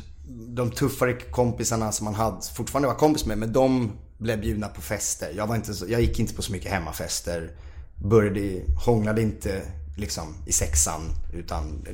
De 0.48 0.72
tuffare 0.72 1.14
kompisarna 1.14 1.92
som 1.92 2.06
man 2.06 2.16
hade, 2.16 2.42
fortfarande 2.56 2.88
var 2.88 2.96
kompis 2.96 3.26
med, 3.26 3.38
men 3.38 3.54
de 3.54 3.92
blev 4.18 4.42
bjudna 4.42 4.68
på 4.68 4.82
fester. 4.82 5.34
Jag, 5.36 5.48
var 5.48 5.56
inte 5.56 5.74
så, 5.74 5.86
jag 5.90 6.02
gick 6.02 6.20
inte 6.20 6.34
på 6.34 6.42
så 6.42 6.52
mycket 6.52 6.72
hemmafester. 6.72 7.52
Började, 7.96 8.62
hånglade 8.86 9.22
inte 9.22 9.62
liksom 9.98 10.36
i 10.46 10.52
sexan. 10.52 11.02
Utan 11.34 11.86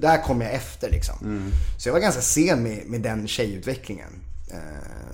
där 0.00 0.22
kom 0.22 0.40
jag 0.40 0.54
efter 0.54 0.90
liksom. 0.90 1.50
Så 1.78 1.88
jag 1.88 1.92
var 1.92 2.00
ganska 2.00 2.22
sen 2.22 2.62
med, 2.62 2.86
med 2.86 3.00
den 3.00 3.28
tjejutvecklingen. 3.28 4.12
Eh, 4.50 5.06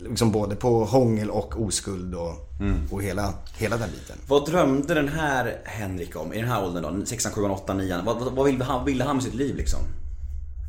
liksom 0.00 0.32
både 0.32 0.56
på 0.56 0.84
hångel 0.84 1.30
och 1.30 1.62
oskuld 1.62 2.14
och, 2.14 2.48
och 2.90 3.02
hela, 3.02 3.34
hela 3.56 3.76
den 3.76 3.90
biten. 3.90 4.16
Vad 4.26 4.46
drömde 4.46 4.94
den 4.94 5.08
här 5.08 5.60
Henrik 5.64 6.16
om 6.16 6.32
i 6.32 6.40
den 6.40 6.48
här 6.48 6.64
åldern 6.64 7.00
då? 7.00 7.06
6, 7.06 7.26
7, 7.26 7.42
8, 7.42 7.74
9 7.74 8.02
Vad, 8.04 8.20
vad, 8.20 8.32
vad 8.32 8.46
ville, 8.46 8.64
han, 8.64 8.84
ville 8.84 9.04
han 9.04 9.16
med 9.16 9.24
sitt 9.24 9.34
liv 9.34 9.56
liksom? 9.56 9.80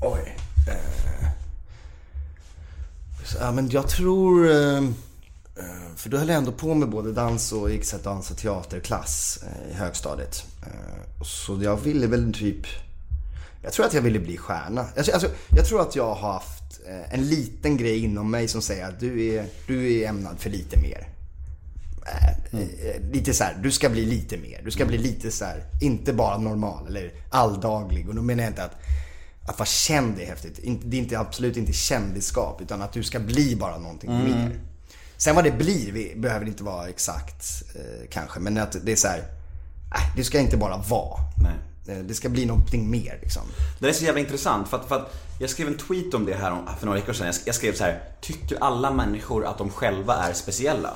Oj. 0.01 0.38
Eh, 0.67 1.40
så, 3.32 3.38
ja, 3.41 3.52
men 3.52 3.70
jag 3.70 3.88
tror... 3.89 4.52
Eh, 4.52 4.78
eh, 4.78 5.96
för 5.96 6.10
då 6.10 6.17
höll 6.17 6.30
jag 6.30 6.38
ändå 6.38 6.52
på 6.52 6.74
med 6.74 6.89
både 6.89 7.12
dans 7.12 7.52
och 7.52 7.72
gick 7.72 7.86
så 7.86 7.98
dans 7.98 8.32
och 8.32 8.38
teaterklass 8.38 9.44
eh, 9.44 9.72
i 9.72 9.74
högstadiet. 9.74 10.46
Eh, 10.62 11.24
så 11.24 11.60
jag 11.63 11.78
ville 11.78 12.08
väl 12.08 12.34
typ... 12.34 12.65
Jag 13.63 13.74
tror 13.74 13.86
att 13.86 13.94
jag 13.94 14.02
ville 14.02 14.20
bli 14.20 14.38
stjärna. 14.38 14.86
Alltså, 14.98 15.30
jag 15.56 15.65
tror 15.65 15.82
att 15.82 15.96
jag 15.96 16.15
har 16.15 16.34
haft 16.34 16.62
en 17.10 17.28
liten 17.28 17.78
grej 17.78 18.04
inom 18.04 18.32
mig 18.32 18.48
som 18.48 18.62
säger 18.62 18.88
att 18.88 19.00
du 19.00 19.26
är, 19.26 19.46
du 19.67 19.94
är 19.94 20.10
ämnad 20.10 20.39
för 20.39 20.50
lite 20.50 20.80
mer. 20.80 21.08
Eh, 22.06 23.12
Lite 23.12 23.34
så 23.34 23.44
här, 23.44 23.60
du 23.63 23.72
ska 23.72 23.89
bli 23.89 24.06
lite 24.06 24.38
mer. 24.38 24.62
Du 24.63 24.72
ska 24.72 24.86
bli 24.86 24.98
lite 24.98 25.32
så 25.32 25.46
här, 25.46 25.63
inte 25.82 26.13
bara 26.13 26.38
normal 26.38 26.88
eller 26.88 27.12
alldaglig. 27.30 28.10
Och 28.10 28.15
då 28.15 28.22
menar 28.22 28.44
jag 28.44 28.52
inte 28.52 28.63
att, 28.63 28.76
att 29.45 29.60
vara 29.60 29.65
känd 29.67 30.19
är 30.19 30.25
häftigt. 30.25 30.60
Det 30.84 30.97
är 30.97 31.01
inte, 31.01 31.19
absolut 31.19 31.58
inte 31.58 31.73
kändisskap, 31.73 32.62
utan 32.62 32.82
att 32.82 32.93
du 32.93 33.04
ska 33.04 33.19
bli 33.19 33.56
bara 33.56 33.77
någonting 33.77 34.23
mer. 34.23 34.60
Sen 35.17 35.36
vad 35.36 35.43
det 35.43 35.51
blir 35.51 35.91
vi, 35.91 36.13
behöver 36.15 36.45
inte 36.45 36.63
vara 36.63 36.89
exakt 36.89 37.63
eh, 37.75 38.08
kanske, 38.10 38.39
men 38.39 38.58
att 38.58 38.75
det 38.86 38.91
är 38.91 38.95
så 38.95 39.08
här, 39.08 39.17
äh, 39.95 40.15
det 40.15 40.23
ska 40.23 40.39
inte 40.39 40.58
bara 40.58 40.77
vara. 40.77 41.19
Nej. 41.43 41.97
Eh, 41.97 42.04
Det 42.04 42.13
ska 42.13 42.30
bli 42.30 42.45
någonting 42.45 42.89
mer 42.89 43.19
liksom. 43.21 43.41
Det 43.80 43.89
är 43.89 43.93
så 43.93 44.06
jävla 44.06 44.19
intressant 44.21 44.67
för 44.67 44.77
att, 44.77 44.88
för 44.88 44.95
att 44.95 45.13
jag 45.39 45.49
skrev 45.49 45.67
en 45.67 45.77
tweet 45.77 46.13
om 46.13 46.25
det 46.25 46.34
här 46.36 46.51
om- 46.51 46.67
för 46.80 46.86
några 46.86 46.99
veckor 46.99 47.13
sedan. 47.13 47.34
Jag 47.45 47.56
skrev 47.56 47.73
så 47.73 47.84
här: 47.84 48.04
tycker 48.21 48.58
alla 48.63 48.91
människor 48.91 49.45
att 49.45 49.58
de 49.58 49.69
själva 49.69 50.15
är 50.15 50.34
speciella? 50.34 50.93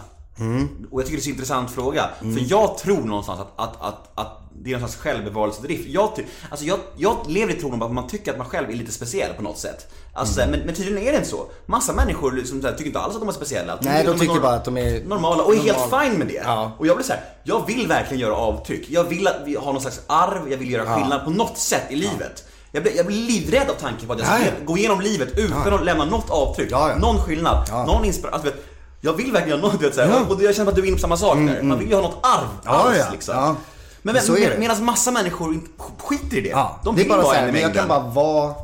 Och 0.91 0.99
jag 1.01 1.05
tycker 1.07 1.17
det 1.17 1.23
är 1.23 1.27
en 1.27 1.31
intressant 1.33 1.71
fråga. 1.71 2.09
För 2.19 2.51
jag 2.51 2.77
tror 2.77 3.01
någonstans 3.01 3.39
att, 3.39 3.53
att, 3.55 3.81
att, 3.81 4.11
att 4.15 4.41
det 4.63 4.69
är 4.69 4.79
någon 4.79 4.89
slags 4.89 4.95
självbevarelsedrift. 4.95 5.87
Jag, 5.87 6.09
alltså 6.49 6.65
jag, 6.65 6.79
jag 6.97 7.17
lever 7.27 7.53
i 7.53 7.59
tron 7.59 7.83
att 7.83 7.91
man 7.91 8.07
tycker 8.07 8.31
att 8.31 8.37
man 8.37 8.47
själv 8.47 8.69
är 8.69 8.73
lite 8.73 8.91
speciell 8.91 9.33
på 9.33 9.41
något 9.41 9.57
sätt. 9.57 9.87
Alltså, 10.13 10.39
men, 10.39 10.59
men 10.59 10.75
tydligen 10.75 10.97
är 11.07 11.11
det 11.11 11.17
inte 11.17 11.29
så. 11.29 11.45
Massa 11.65 11.93
människor 11.93 12.31
liksom, 12.31 12.63
här, 12.63 12.71
tycker 12.71 12.85
inte 12.85 12.99
alls 12.99 13.13
att 13.15 13.19
de 13.21 13.29
är 13.29 13.33
speciella. 13.33 13.77
Nej, 13.81 14.03
de 14.03 14.09
är 14.11 14.17
tycker 14.19 14.39
bara 14.39 14.53
att 14.55 14.65
de 14.65 14.77
är 14.77 15.03
normala 15.05 15.43
och 15.43 15.55
är 15.55 15.59
helt 15.59 15.77
normal. 15.79 16.05
fine 16.09 16.17
med 16.19 16.27
det. 16.27 16.41
Ja. 16.45 16.71
Och 16.77 16.87
jag 16.87 16.95
blir 16.97 17.05
så 17.05 17.13
här, 17.13 17.21
jag 17.43 17.67
vill 17.67 17.87
verkligen 17.87 18.21
göra 18.21 18.35
avtryck. 18.35 18.85
Jag 18.89 19.03
vill 19.03 19.27
att 19.27 19.41
vi 19.45 19.55
har 19.55 19.73
någon 19.73 19.81
slags 19.81 20.01
arv, 20.07 20.51
jag 20.51 20.57
vill 20.57 20.71
göra 20.71 20.95
skillnad 20.99 21.23
på 21.23 21.29
något 21.29 21.57
sätt 21.57 21.83
i 21.89 21.95
livet. 21.95 22.43
Jag 22.71 22.83
blir, 22.83 22.97
jag 22.97 23.05
blir 23.05 23.17
livrädd 23.27 23.69
av 23.69 23.73
tanken 23.73 24.07
på 24.07 24.13
att 24.13 24.19
jag 24.19 24.27
ska 24.27 24.37
Ja, 24.39 24.45
ja. 24.45 24.65
gå 24.65 24.77
igenom 24.77 25.01
livet 25.01 25.37
utan 25.37 25.73
att 25.73 25.85
lämna 25.85 26.05
något 26.05 26.29
avtryck. 26.29 26.67
Ja, 26.71 26.89
ja. 26.89 26.97
Någon 26.97 27.17
skillnad, 27.19 27.67
Ja. 27.69 27.85
någon 27.85 28.05
inspiration. 28.05 28.39
Alltså, 28.45 28.61
jag 29.05 29.13
vill 29.13 29.31
verkligen 29.31 29.59
göra 29.59 29.69
något, 29.71 29.79
du 29.79 29.85
vet, 29.85 29.95
så 29.95 30.01
här, 30.01 30.09
Ja. 30.09 30.35
och 30.35 30.43
jag 30.43 30.55
känner 30.55 30.69
att 30.69 30.75
du 30.75 30.81
är 30.81 30.85
inne 30.85 30.95
på 30.95 31.01
samma 31.01 31.17
sak 31.17 31.37
där. 31.37 31.61
Man 31.61 31.79
vill 31.79 31.89
ju 31.89 31.95
ha 31.95 32.01
något 32.01 32.19
arv 32.23 32.47
alls, 32.63 32.97
ja. 32.99 33.09
liksom. 33.11 33.35
Ja. 33.35 33.55
Men, 34.01 34.13
Men 34.13 34.23
så 34.23 34.37
är 34.37 34.49
det. 34.49 34.57
medan 34.57 34.83
massa 34.85 35.11
människor 35.11 35.59
skiter 35.99 36.37
i 36.37 36.41
det. 36.41 36.49
Ja, 36.49 36.79
De 36.83 36.95
det 36.95 37.01
är 37.01 37.03
vill 37.03 37.09
bara 37.11 37.21
vara 37.21 37.33
så 37.35 37.41
en 37.41 37.49
i 37.49 37.51
men 37.51 37.61
jag 37.61 37.67
mängden. 37.67 37.87
kan 37.87 38.03
bara 38.03 38.09
vara 38.13 38.55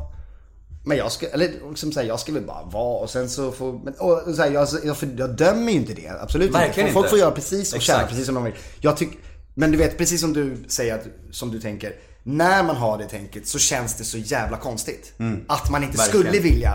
men 0.84 0.96
jag 0.96 1.12
ska, 1.12 1.26
eller 1.26 1.50
som 1.74 1.92
säger, 1.92 2.08
jag 2.08 2.20
ska 2.20 2.32
väl 2.32 2.42
bara 2.46 2.62
vara 2.62 2.98
och 3.02 3.10
sen 3.10 3.30
så 3.30 3.52
får, 3.52 3.72
men, 3.84 3.94
och, 3.94 4.34
så 4.34 4.42
här, 4.42 4.50
jag, 4.50 4.68
jag, 4.84 4.96
jag 5.16 5.30
dömer 5.36 5.72
ju 5.72 5.78
inte 5.78 5.94
det, 5.94 6.08
absolut 6.22 6.54
Verkligen 6.54 6.88
inte. 6.88 6.94
Folk 6.94 7.10
får 7.10 7.18
göra 7.18 7.30
precis 7.30 7.72
och 7.72 7.76
Exakt. 7.76 7.98
känna 7.98 8.08
precis 8.08 8.26
som 8.26 8.34
de 8.34 8.44
vill. 8.44 8.54
Jag 8.80 8.96
tyck, 8.96 9.10
men 9.54 9.70
du 9.70 9.78
vet, 9.78 9.98
precis 9.98 10.20
som 10.20 10.32
du 10.32 10.64
säger, 10.68 10.94
att, 10.94 11.06
som 11.30 11.50
du 11.50 11.60
tänker, 11.60 11.92
när 12.22 12.62
man 12.62 12.76
har 12.76 12.98
det 12.98 13.04
tänket 13.08 13.48
så 13.48 13.58
känns 13.58 13.94
det 13.94 14.04
så 14.04 14.18
jävla 14.18 14.56
konstigt. 14.56 15.12
Att 15.46 15.70
man 15.70 15.82
inte 15.82 15.94
Mm. 15.94 15.96
Verkligen. 15.96 16.04
skulle 16.26 16.38
vilja, 16.38 16.72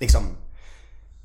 liksom. 0.00 0.22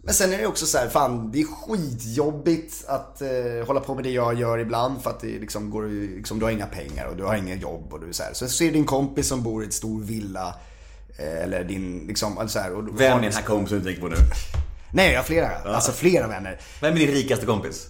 Men 0.03 0.13
sen 0.13 0.33
är 0.33 0.37
det 0.37 0.47
också 0.47 0.65
så 0.65 0.77
här, 0.77 0.89
fan 0.89 1.31
det 1.31 1.41
är 1.41 1.45
skitjobbigt 1.45 2.85
att 2.87 3.21
eh, 3.21 3.67
hålla 3.67 3.79
på 3.79 3.95
med 3.95 4.03
det 4.03 4.11
jag 4.11 4.39
gör 4.39 4.57
ibland 4.57 5.01
för 5.03 5.09
att 5.09 5.19
det 5.19 5.27
liksom 5.39 5.69
går, 5.69 6.15
liksom, 6.15 6.39
du 6.39 6.45
har 6.45 6.51
inga 6.51 6.65
pengar 6.65 7.05
och 7.05 7.17
du 7.17 7.23
har 7.23 7.35
inget 7.35 7.61
jobb 7.61 7.93
och 7.93 7.99
du 7.99 8.07
är 8.07 8.11
så 8.11 8.23
här. 8.23 8.33
Så 8.33 8.49
ser 8.49 8.71
din 8.71 8.85
kompis 8.85 9.27
som 9.27 9.43
bor 9.43 9.63
i 9.63 9.67
ett 9.67 9.73
stor 9.73 10.01
villa 10.01 10.55
eh, 11.17 11.43
eller 11.43 11.63
din 11.63 12.07
liksom, 12.07 12.37
alltså 12.37 12.59
så 12.59 12.63
här, 12.63 12.73
och, 12.73 12.99
Vem 12.99 13.17
är 13.17 13.21
den 13.21 13.33
här 13.33 13.41
kompisen 13.41 13.79
du 13.79 13.85
tänker 13.85 14.01
på 14.01 14.07
nu? 14.07 14.15
Nej 14.93 15.11
jag 15.11 15.19
har 15.19 15.23
flera, 15.23 15.49
alltså 15.49 15.91
flera 15.91 16.27
vänner. 16.27 16.59
Vem 16.81 16.93
är 16.93 16.99
din 16.99 17.11
rikaste 17.11 17.45
kompis? 17.45 17.87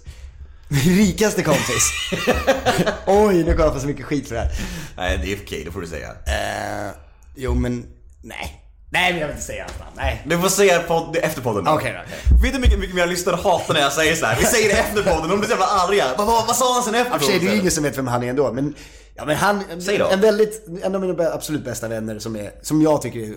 Min 0.68 0.98
rikaste 0.98 1.44
kompis. 1.44 1.92
Oj, 3.08 3.44
nu 3.44 3.44
kommer 3.44 3.66
jag 3.66 3.74
få 3.74 3.80
så 3.80 3.88
mycket 3.88 4.06
skit 4.06 4.28
för 4.28 4.36
det 4.36 4.42
här. 4.42 4.52
Nej, 4.98 5.20
det 5.24 5.34
är 5.34 5.38
okej, 5.46 5.64
det 5.66 5.72
får 5.72 5.82
du 5.82 5.88
säga. 5.88 6.10
Eh, 6.10 6.92
jo 7.36 7.54
men, 7.54 7.86
nej. 8.22 8.61
Nej 8.94 9.12
men 9.12 9.22
jag 9.22 9.28
vill 9.28 9.36
inte 9.36 9.46
säga 9.48 9.64
hans 9.64 9.80
namn, 9.80 9.92
nej. 9.96 10.22
Du 10.26 10.40
får 10.40 10.50
säga 10.50 10.80
podd, 10.80 11.18
efter 11.24 11.42
podden. 11.42 11.68
Okej 11.68 11.94
då, 11.94 12.00
okej. 12.06 12.18
Vet 12.32 12.42
du 12.42 12.48
hur 12.50 12.60
mycket, 12.60 12.80
mycket 12.80 12.96
mer 12.96 13.08
lyssnare 13.08 13.36
hatar 13.36 13.74
när 13.74 13.82
jag 13.82 13.94
säger 13.94 14.16
så 14.16 14.26
här? 14.26 14.38
Vi 14.40 14.46
säger 14.46 14.70
det 14.70 14.76
efter 14.80 15.04
podden, 15.04 15.30
de 15.30 15.40
blir 15.40 15.48
så 15.50 15.52
jävla 15.54 15.66
arga. 15.66 16.06
Vad, 16.18 16.28
vad, 16.28 16.48
vad 16.48 16.56
sa 16.56 16.74
han 16.74 16.84
sen 16.84 16.96
efter 16.96 17.20
för 17.20 17.26
sig, 17.26 17.34
det 17.34 17.36
är 17.40 17.40
ju 17.42 17.48
podden? 17.48 17.60
ingen 17.60 17.72
som 17.72 17.84
vet 17.84 17.98
vem 17.98 18.08
han 18.08 18.24
är 18.24 18.28
ändå. 18.30 18.54
Men, 18.54 18.76
ja, 19.16 19.26
men 19.26 19.36
han, 19.36 19.64
Säg 19.82 19.98
då. 19.98 20.08
en 20.10 20.22
väldigt, 20.22 20.68
en 20.84 20.96
av 20.96 21.02
mina 21.02 21.24
absolut 21.34 21.66
bästa 21.66 21.88
vänner 21.88 22.20
som, 22.20 22.36
är, 22.36 22.52
som 22.62 22.82
jag 22.82 23.02
tycker 23.02 23.20
är, 23.20 23.34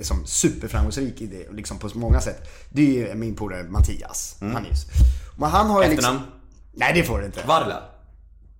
är 0.00 0.04
som 0.04 0.26
superframgångsrik 0.26 1.20
i 1.20 1.26
det, 1.26 1.52
liksom 1.56 1.78
på 1.78 1.88
många 1.94 2.20
sätt. 2.20 2.48
Det 2.70 3.10
är 3.10 3.14
min 3.14 3.36
polare 3.36 3.62
Mattias. 3.62 4.36
Han 4.40 4.56
är 4.56 4.60
ju, 4.60 4.74
men 5.38 5.50
han 5.50 5.66
har 5.70 5.82
Mm. 5.84 5.92
Efternamn? 5.98 6.18
liksom... 6.18 6.32
Nej 6.76 6.92
det 6.94 7.02
får 7.02 7.18
du 7.18 7.26
inte. 7.26 7.40
Varla? 7.46 7.82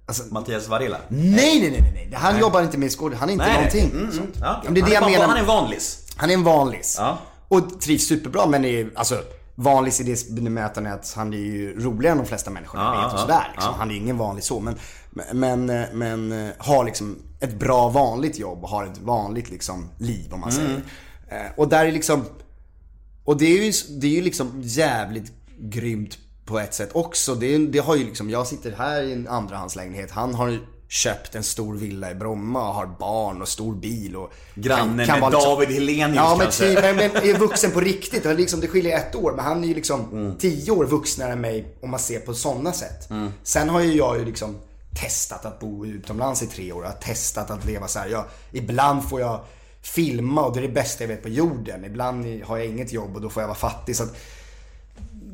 Alltså, 0.07 0.22
Mattias 0.35 0.68
Varela? 0.68 0.97
nej, 1.09 1.30
nej, 1.61 1.61
nej, 1.61 1.70
nej, 1.80 2.09
nej. 2.11 2.18
Han 2.20 2.39
jobbar 2.39 2.62
inte 2.62 2.78
med 2.78 2.91
skådespel. 2.93 3.20
Han 3.20 3.28
är 3.28 3.32
inte 3.32 3.53
någonting. 3.55 3.91
Mm, 3.91 4.11
mm. 4.11 4.26
Ja, 4.41 4.61
Men 4.64 4.74
det 4.74 4.80
är 4.80 4.82
han, 4.82 4.91
det 4.91 4.95
jag 4.95 5.05
menar. 5.11 5.26
han 5.26 5.37
är 5.37 5.41
en 5.41 5.47
vanlis. 5.47 5.99
Han 6.17 6.31
är 6.31 6.35
en 6.35 6.43
vanlis. 6.45 6.97
Ja. 6.99 7.19
Och 7.49 7.81
trivs 7.81 8.07
superbra 8.07 8.47
men 8.47 8.65
är 8.65 8.91
alltså 8.95 9.23
vanlis 9.55 10.01
i 10.01 10.05
det 10.05 10.31
bemötandet 10.31 10.93
att 10.95 11.12
han 11.17 11.33
är 11.35 11.39
ju 11.39 11.81
roligare 11.81 12.12
än 12.12 12.19
de 12.19 12.27
flesta 12.27 12.51
människor 12.51 12.81
Ja, 12.81 13.03
vet 13.05 13.12
och 13.15 13.21
sådär. 13.21 13.49
Liksom. 13.55 13.73
ja. 13.73 13.79
Han 13.79 13.91
är 13.91 13.95
ingen 13.95 14.19
vanlig 14.19 14.45
så 14.45 14.61
men, 14.61 14.75
men, 15.33 15.67
men, 15.67 15.99
men 15.99 16.53
har 16.59 16.85
liksom 16.85 17.17
ett 17.41 17.55
bra 17.59 17.89
vanligt 17.89 18.39
jobb 18.39 18.62
och 18.65 18.69
har 18.71 18.85
ett 18.87 18.99
vanligt 18.99 19.51
liksom 19.51 19.89
liv 19.99 20.33
om 20.35 20.41
man 20.41 20.51
Mm. 20.51 20.65
säger. 20.67 20.83
Eh, 21.29 21.51
Och 21.57 21.69
där 21.69 21.87
är 21.87 21.93
liksom, 21.93 22.25
och 23.25 23.37
det 23.37 23.45
är 23.47 23.65
ju, 23.65 23.73
det 24.01 24.07
är 24.07 24.11
ju 24.11 24.23
liksom 24.23 24.61
jävligt 24.62 25.33
grymt 25.59 26.19
på 26.45 26.59
ett 26.59 26.75
sätt 26.75 26.91
också. 26.93 27.35
Det, 27.35 27.55
är- 27.55 27.59
det 27.59 27.79
har 27.79 27.97
ju 27.97 28.05
liksom, 28.05 28.31
jag 28.31 28.47
sitter 28.47 28.73
här 28.73 29.03
i 29.03 29.12
en 29.12 29.29
andrahandslägenhet. 29.29 30.11
Han 30.11 30.35
har 30.35 30.59
köpt 30.89 31.35
en 31.35 31.43
stor 31.43 31.74
villa 31.74 32.11
i 32.11 32.14
Bromma 32.14 32.68
och 32.68 32.74
har 32.74 32.87
barn 32.87 33.43
och 33.43 33.49
stor 33.49 33.74
bil 33.74 34.16
och 34.16 34.32
Granne 34.55 35.07
med 35.07 35.20
vara 35.20 35.30
David 35.30 35.68
Hellenius 35.70 36.16
Ja 36.16 36.28
men 36.37 36.41
kanske. 36.47 36.64
typ, 36.74 36.80
men, 36.82 36.97
men 36.97 37.11
är 37.16 37.39
vuxen 37.39 37.70
på 37.70 37.80
riktigt. 37.80 38.26
Är 38.26 38.35
liksom, 38.35 38.61
det 38.61 38.68
skiljer 38.68 38.97
ett 38.99 39.14
år 39.14 39.32
men 39.32 39.45
han 39.45 39.64
är 39.64 39.68
ju 39.68 39.74
liksom 39.74 40.01
Mm. 40.12 40.39
tio 40.39 40.70
år 40.72 40.85
vuxnare 40.85 41.32
än 41.32 41.41
mig 41.41 41.76
om 41.82 41.91
man 41.91 42.01
ser 42.01 42.18
på 42.20 42.35
sådana 42.35 42.72
sätt. 42.72 43.11
Mm. 43.11 43.32
Sen 43.43 43.68
har 43.68 43.80
ju 43.80 43.93
jag 43.95 44.18
ju 44.18 44.24
liksom 44.24 44.57
testat 45.03 45.45
att 45.45 45.61
bo 45.61 45.87
utomlands 45.87 46.43
i 46.43 46.47
tre 46.47 46.72
år. 46.72 46.85
Jag 46.85 46.91
har 46.91 46.99
testat 46.99 47.51
att 47.51 47.64
leva 47.64 47.89
så 47.89 47.99
här. 47.99 48.09
Jag, 48.09 48.24
ibland 48.53 49.09
får 49.09 49.20
jag 49.20 49.41
filma 49.82 50.45
och 50.45 50.53
det 50.55 50.61
är 50.61 50.62
det 50.62 50.68
bästa 50.74 51.05
jag 51.05 51.09
vet 51.09 51.22
på 51.22 51.28
jorden. 51.28 51.85
Ibland 51.85 52.43
har 52.45 52.57
jag 52.59 52.66
inget 52.66 52.93
jobb 52.93 53.14
och 53.16 53.20
då 53.22 53.30
får 53.30 53.43
jag 53.43 53.49
vara 53.49 53.59
fattig. 53.59 53.97
Så 53.97 54.03
att, 54.03 54.16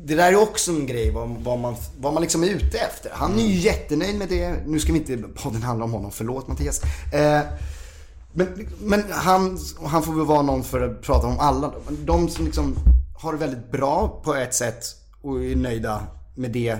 det 0.05 0.15
där 0.15 0.31
är 0.31 0.35
också 0.35 0.71
en 0.71 0.85
grej 0.85 1.11
vad, 1.11 1.29
vad, 1.29 1.59
man, 1.59 1.75
vad 1.99 2.13
man 2.13 2.21
liksom 2.21 2.43
är 2.43 2.47
ute 2.47 2.77
efter. 2.77 3.11
Han 3.13 3.39
är 3.39 3.43
ju 3.43 3.55
jättenöjd 3.55 4.17
med 4.17 4.29
det. 4.29 4.55
Nu 4.65 4.79
ska 4.79 4.93
vi 4.93 4.99
inte 4.99 5.17
podden 5.17 5.63
handla 5.63 5.85
om 5.85 5.91
honom, 5.91 6.11
förlåt 6.11 6.47
Mattias. 6.47 6.81
Eh, 7.13 7.41
men, 8.33 8.67
men 8.79 9.03
han, 9.09 9.59
han 9.85 10.03
får 10.03 10.13
väl 10.13 10.25
vara 10.25 10.41
någon 10.41 10.63
för 10.63 10.81
att 10.81 11.01
prata 11.01 11.27
om 11.27 11.39
alla. 11.39 11.73
De 12.05 12.29
som 12.29 12.45
liksom 12.45 12.75
har 13.17 13.31
det 13.33 13.39
väldigt 13.39 13.71
bra 13.71 14.21
på 14.23 14.35
ett 14.35 14.53
sätt 14.53 14.83
och 15.21 15.43
är 15.43 15.55
nöjda 15.55 16.03
med 16.35 16.51
det. 16.51 16.79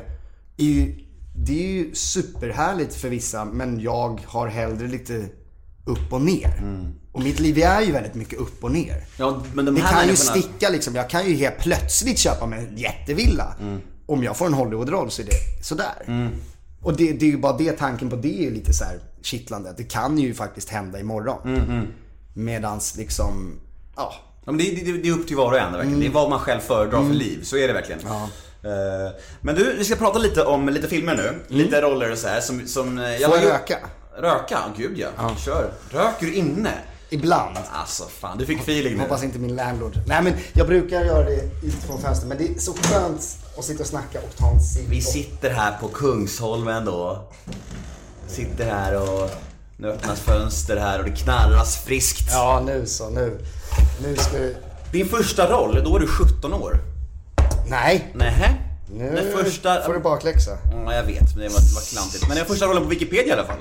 Är 0.58 0.66
ju, 0.66 0.96
det 1.36 1.64
är 1.66 1.72
ju 1.72 1.96
superhärligt 1.96 2.96
för 2.96 3.10
vissa 3.10 3.46
men 3.46 3.80
jag 3.80 4.22
har 4.26 4.48
hellre 4.48 4.88
lite 4.88 5.26
upp 5.86 6.14
och 6.14 6.22
ner. 6.22 6.62
Och 7.12 7.22
mitt 7.24 7.40
liv 7.40 7.58
är 7.58 7.82
ju 7.82 7.92
väldigt 7.92 8.16
mycket 8.16 8.40
upp 8.40 8.64
och 8.64 8.72
ner. 8.72 9.04
Ja, 9.18 9.42
men 9.54 9.66
de 9.66 9.76
det 9.76 9.82
här 9.82 10.00
kan 10.00 10.10
ju 10.10 10.16
sticka 10.16 10.70
liksom. 10.70 10.96
Jag 10.96 11.10
kan 11.10 11.26
ju 11.30 11.36
helt 11.36 11.58
plötsligt 11.60 12.20
köpa 12.20 12.46
mig 12.46 12.60
en 12.60 12.78
jättevilla. 12.78 13.56
Om 14.06 14.24
jag 14.24 14.38
får 14.38 14.46
en 14.46 14.54
Hollywoodroll 14.54 15.12
så 15.12 15.22
är 15.22 15.26
det 15.26 15.64
sådär. 15.66 16.30
Och 16.82 16.98
det, 16.98 17.12
det 17.14 17.26
är 17.26 17.30
ju 17.30 17.38
bara 17.38 17.58
det, 17.58 17.72
tanken 17.72 18.10
på 18.10 18.16
det 18.16 18.40
är 18.40 18.42
ju 18.44 18.52
lite 18.54 18.74
så 18.74 18.84
här 18.84 19.00
kittlande. 19.22 19.74
Det 19.78 19.84
kan 19.84 20.18
ju 20.18 20.34
faktiskt 20.34 20.70
hända 20.70 21.00
imorgon. 21.00 21.38
Medans 22.34 22.96
liksom, 22.98 23.60
ja. 23.96 24.14
Ja, 24.46 24.52
men 24.52 24.58
det, 24.58 24.64
det, 24.86 24.92
det 24.98 25.10
är 25.10 25.14
upp 25.14 25.28
till 25.28 25.36
var 25.38 25.52
och 25.52 25.60
en 25.60 25.72
verkligen. 25.74 26.00
Det 26.00 26.06
är 26.06 26.12
vad 26.12 26.30
man 26.30 26.40
själv 26.40 26.60
föredrar 26.60 27.04
för 27.04 27.14
liv, 27.14 27.44
så 27.44 27.58
är 27.58 27.68
det 27.68 27.74
verkligen. 27.74 28.02
Eh, 28.64 29.12
Men 29.42 29.56
du, 29.56 29.76
vi 29.78 29.84
ska 29.84 29.96
prata 29.96 30.20
lite 30.20 30.44
om 30.44 30.70
lite 30.70 30.88
filmer 30.88 31.16
nu. 31.16 31.56
Lite 31.56 31.82
roller 31.82 32.12
och 32.12 32.18
så 32.18 32.28
här 32.28 32.42
som... 32.42 32.68
som 32.68 32.98
eh, 32.98 33.18
Får 33.18 33.28
har 33.28 33.38
jag 33.38 33.46
röka? 33.46 33.78
Röka? 34.18 34.60
Gud 34.78 34.98
ja. 34.98 35.36
Kör. 35.46 35.72
Röker 35.90 36.26
du 36.26 36.34
inne? 36.34 36.74
Ibland. 37.14 37.58
Alltså 37.72 38.04
fan, 38.04 38.38
du 38.38 38.46
fick 38.46 38.60
feeling 38.60 38.94
nu. 38.94 39.00
Hoppas 39.02 39.24
inte 39.24 39.40
min 39.40 39.56
landlord. 39.56 40.00
Nej 40.06 40.24
men 40.24 40.34
jag 40.54 40.68
brukar 40.68 41.06
göra 41.06 41.24
det 41.26 41.42
ut 41.64 41.74
från 41.88 42.02
fönstret. 42.02 42.30
Men 42.30 42.38
det 42.38 42.48
är 42.48 42.60
så 42.60 42.74
skönt 42.74 43.38
att 43.58 43.66
sitta 43.66 43.84
och 43.84 43.88
snacka 43.90 44.20
och 44.20 44.36
ta 44.38 44.52
en 44.52 44.62
cigg. 44.62 44.86
Vi 44.90 45.02
sitter 45.02 45.50
här 45.50 45.78
på 45.82 45.88
Kungsholmen 45.88 46.86
då. 46.86 47.30
Sitter 48.28 48.66
här 48.66 49.02
och 49.02 49.30
nu 49.78 49.88
öppnas 49.88 50.20
fönster 50.20 50.78
här 50.78 51.00
och 51.00 51.06
det 51.06 51.16
knarras 51.16 51.78
friskt. 51.78 52.28
Ja 52.32 52.64
nu 52.66 52.86
så, 52.86 53.10
nu. 53.10 53.40
Nu 54.04 54.16
ska 54.16 54.38
vi... 54.38 54.56
Din 54.92 55.10
första 55.10 55.52
roll, 55.52 55.84
då 55.84 55.92
var 55.92 56.00
du 56.00 56.08
17 56.08 56.54
år. 56.54 56.80
Nej. 57.68 58.12
Nähä? 58.16 58.56
Nu 58.94 59.16
Den 59.16 59.44
första... 59.44 59.82
får 59.82 59.94
du 59.94 60.00
bakläxa. 60.00 60.58
Ja, 60.72 60.96
jag 60.96 61.04
vet, 61.04 61.36
men 61.36 61.44
det 61.44 61.50
var, 61.50 61.60
det 61.60 61.76
var 61.76 61.90
klantigt. 61.92 62.28
Men 62.28 62.38
den 62.38 62.46
första 62.46 62.66
rollen 62.66 62.84
på 62.84 62.90
Wikipedia 62.90 63.28
i 63.28 63.32
alla 63.32 63.46
fall. 63.46 63.60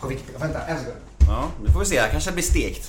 På 0.00 0.08
Wikipedia. 0.08 0.38
Vänta, 0.38 0.60
en 0.66 0.78
sekund. 0.78 0.96
Ja, 1.28 1.44
nu 1.64 1.72
får 1.72 1.80
vi 1.80 1.86
se. 1.86 1.94
Jag 1.94 2.10
kanske 2.10 2.32
blir 2.32 2.42
stekt. 2.44 2.88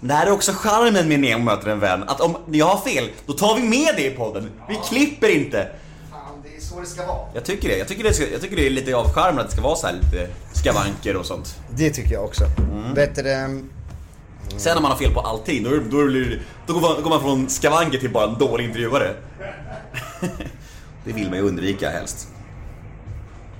Men 0.00 0.08
det 0.08 0.14
här 0.14 0.26
är 0.26 0.30
också 0.30 0.52
charmen 0.52 1.08
med 1.08 1.20
Nemo 1.20 1.44
möter 1.44 1.70
en 1.70 1.80
vän. 1.80 2.02
Att 2.08 2.20
om 2.20 2.36
jag 2.50 2.66
har 2.66 2.78
fel, 2.78 3.10
då 3.26 3.32
tar 3.32 3.56
vi 3.56 3.62
med 3.62 3.94
det 3.96 4.06
i 4.06 4.10
podden. 4.10 4.50
Vi 4.68 4.78
klipper 4.88 5.28
inte. 5.28 5.68
Fan, 6.10 6.20
det 6.42 6.56
är 6.56 6.60
så 6.60 6.80
det 6.80 6.86
ska 6.86 7.06
vara. 7.06 7.18
Jag 7.34 7.44
tycker 7.44 7.68
det. 7.68 7.78
Jag 7.78 7.88
tycker 7.88 8.04
det, 8.04 8.14
ska, 8.14 8.30
jag 8.32 8.40
tycker 8.40 8.56
det 8.56 8.66
är 8.66 8.70
lite 8.70 8.96
av 8.96 9.12
charmen 9.12 9.38
att 9.38 9.46
det 9.46 9.52
ska 9.52 9.62
vara 9.62 9.76
så 9.76 9.86
här 9.86 9.94
lite 9.94 10.28
skavanker 10.52 11.16
och 11.16 11.26
sånt. 11.26 11.56
Det 11.70 11.90
tycker 11.90 12.12
jag 12.14 12.24
också. 12.24 12.44
Mm. 12.44 12.94
Vet 12.94 13.14
du, 13.16 13.22
Sen 14.56 14.74
när 14.74 14.82
man 14.82 14.90
har 14.90 14.98
fel 14.98 15.14
på 15.14 15.20
allting, 15.20 15.62
då, 15.64 15.70
då, 15.70 16.06
blir, 16.06 16.24
det- 16.30 16.38
då 16.66 16.72
går, 16.72 16.80
man, 16.80 16.94
då 16.96 17.02
går 17.02 17.10
man 17.10 17.20
från 17.20 17.48
skavanker 17.48 17.98
till 17.98 18.10
bara 18.10 18.28
en 18.30 18.38
dålig 18.38 18.64
intervjuare. 18.64 19.14
det 21.04 21.12
vill 21.12 21.28
man 21.28 21.38
ju 21.38 21.44
undvika 21.44 21.90
helst. 21.90 22.28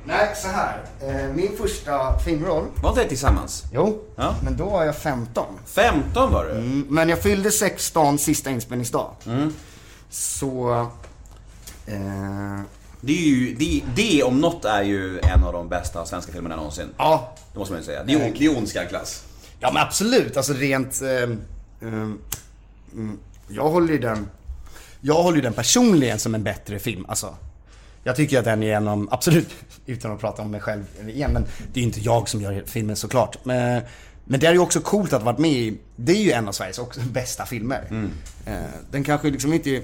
Nej, 0.05 0.33
så 0.37 0.49
här. 0.49 0.83
Eh, 1.01 1.35
Min 1.35 1.57
första 1.57 2.19
filmroll. 2.19 2.67
Var 2.83 2.91
inte 2.91 3.03
det 3.03 3.09
tillsammans? 3.09 3.65
Jo, 3.73 4.03
Ja. 4.17 4.35
men 4.45 4.57
då 4.57 4.65
var 4.65 4.85
jag 4.85 4.97
15. 4.97 5.45
15 5.67 6.33
var 6.33 6.45
du? 6.45 6.51
Mm, 6.51 6.87
Men 6.91 7.09
jag 7.09 7.23
fyllde 7.23 7.51
16 7.51 8.19
sista 8.19 8.51
inspelningsdag. 8.51 9.11
Mm. 9.27 9.55
Så... 10.11 10.71
Eh, 11.87 12.61
Det, 13.01 13.13
är 13.13 13.27
ju, 13.27 13.55
det, 13.55 13.83
det 13.95 14.23
om 14.23 14.41
något 14.41 14.65
är 14.65 14.83
ju 14.83 15.19
en 15.21 15.45
av 15.45 15.53
de 15.53 15.69
bästa 15.69 16.07
svenska 16.07 16.33
filmerna 16.33 16.57
någonsin. 16.57 16.89
ja, 16.97 17.35
Det 17.53 17.59
måste 17.59 17.73
man 17.75 17.81
ju 17.81 17.87
säga. 17.87 18.05
Det 18.05 18.13
är, 18.13 18.33
det 18.39 18.45
är 18.45 18.57
ondska 18.59 18.85
klass. 18.85 19.25
Ja 19.61 19.71
men 19.75 19.83
absolut, 19.83 20.37
alltså 20.37 20.53
rent... 20.53 21.03
Eh, 21.03 21.89
eh, 21.89 22.09
jag 23.49 23.69
håller 23.71 23.93
ju 23.93 23.99
den... 23.99 24.29
Jag 25.01 25.15
håller 25.23 25.37
ju 25.37 25.43
den 25.43 25.53
personligen 25.53 26.19
som 26.19 26.35
en 26.35 26.43
bättre 26.43 26.79
film. 26.79 27.07
Alltså, 27.09 27.35
jag 28.05 28.17
tycker 28.17 28.39
att 28.39 28.45
den 28.45 28.63
är 28.63 28.77
en 28.77 28.89
av, 28.89 29.09
absolut, 29.11 29.49
utan 29.87 30.13
att 30.13 30.21
prata 30.21 30.43
om 30.43 30.51
mig 30.51 30.61
själv 30.61 30.85
igen, 31.09 31.31
men 31.33 31.43
det 31.73 31.81
är 31.81 31.83
ju 31.83 31.87
inte 31.87 32.01
jag 32.01 32.29
som 32.29 32.41
gör 32.41 32.63
filmen 32.67 32.97
såklart. 32.97 33.45
Men, 33.45 33.83
men 34.25 34.41
det 34.41 34.47
är 34.47 34.53
ju 34.53 34.59
också 34.59 34.81
coolt 34.81 35.13
att 35.13 35.23
ha 35.23 35.33
varit 35.33 35.39
med 35.39 35.51
i, 35.51 35.79
det 35.97 36.13
är 36.13 36.23
ju 36.23 36.33
en 36.33 36.49
av 36.49 36.53
Sveriges 36.53 36.79
också 36.79 37.01
bästa 37.13 37.47
filmer. 37.47 38.09
Eh, 38.47 38.55
den 38.91 39.05
kanske 39.05 39.31
liksom 39.31 39.53
inte... 39.53 39.83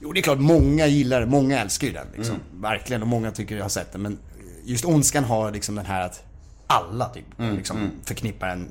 Jo 0.00 0.12
det 0.12 0.20
är 0.20 0.22
klart, 0.22 0.38
många 0.38 0.86
gillar 0.86 1.20
det, 1.20 1.26
många 1.26 1.60
älskar 1.60 1.86
ju 1.86 1.92
den 1.92 2.06
liksom. 2.16 2.36
Verkligen, 2.54 3.02
och 3.02 3.08
många 3.08 3.30
tycker 3.30 3.56
jag 3.56 3.64
har 3.64 3.68
sett 3.68 3.92
den. 3.92 4.02
Men 4.02 4.18
just 4.64 4.84
Ondskan 4.84 5.24
har 5.24 5.52
liksom 5.52 5.74
den 5.74 5.86
här 5.86 6.06
att 6.06 6.22
alla 6.66 7.08
typ 7.08 7.24
liksom 7.38 7.90
förknippar 8.04 8.48
den. 8.48 8.68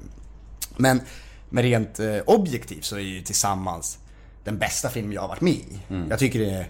Men, 0.78 1.02
men 1.50 1.64
rent 1.64 2.00
eh, 2.00 2.18
objektivt 2.26 2.86
så 2.86 2.96
är 2.96 3.00
ju 3.00 3.22
Tillsammans 3.22 3.98
den 4.44 4.58
bästa 4.58 4.90
film 4.90 5.14
jag 5.14 5.22
har 5.22 5.28
varit 5.28 5.42
med 5.42 5.54
i. 5.54 5.80
Jag 6.10 6.20
tycker 6.20 6.40
det 6.40 6.52
är 6.52 6.70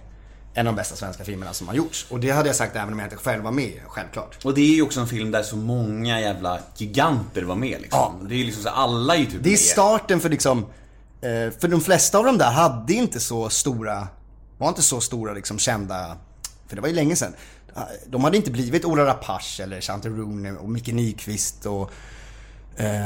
en 0.56 0.66
av 0.66 0.72
de 0.74 0.76
bästa 0.76 0.96
svenska 0.96 1.24
filmerna 1.24 1.52
som 1.52 1.68
har 1.68 1.74
gjorts. 1.74 2.06
Och 2.10 2.20
det 2.20 2.30
hade 2.30 2.48
jag 2.48 2.56
sagt 2.56 2.76
även 2.76 2.92
om 2.92 2.98
jag 2.98 3.06
inte 3.06 3.16
själv 3.16 3.44
var 3.44 3.50
med, 3.50 3.80
självklart. 3.86 4.44
Och 4.44 4.54
det 4.54 4.60
är 4.60 4.74
ju 4.74 4.82
också 4.82 5.00
en 5.00 5.06
film 5.06 5.30
där 5.30 5.42
så 5.42 5.56
många 5.56 6.20
jävla 6.20 6.58
giganter 6.76 7.42
var 7.42 7.56
med 7.56 7.80
liksom. 7.80 8.18
Ja. 8.20 8.28
Det 8.28 8.34
är 8.34 8.38
ju 8.38 8.44
liksom 8.44 8.62
så 8.62 8.68
alla 8.68 9.14
är 9.14 9.18
ju 9.18 9.26
typ 9.26 9.42
Det 9.42 9.52
är 9.52 9.56
starten 9.56 10.20
för 10.20 10.28
liksom, 10.28 10.58
eh, 11.20 11.58
för 11.60 11.68
de 11.68 11.80
flesta 11.80 12.18
av 12.18 12.24
de 12.24 12.38
där 12.38 12.50
hade 12.50 12.92
inte 12.94 13.20
så 13.20 13.48
stora, 13.48 14.08
var 14.58 14.68
inte 14.68 14.82
så 14.82 15.00
stora 15.00 15.32
liksom 15.32 15.58
kända, 15.58 16.16
för 16.66 16.76
det 16.76 16.82
var 16.82 16.88
ju 16.88 16.94
länge 16.94 17.16
sedan. 17.16 17.32
De 18.06 18.24
hade 18.24 18.36
inte 18.36 18.50
blivit 18.50 18.84
Ola 18.84 19.06
Rapace 19.06 19.62
eller 19.62 19.80
Shante 19.80 20.08
Rooney 20.08 20.52
och 20.52 20.68
Micke 20.68 20.92
Nyqvist 20.92 21.66
och 21.66 21.90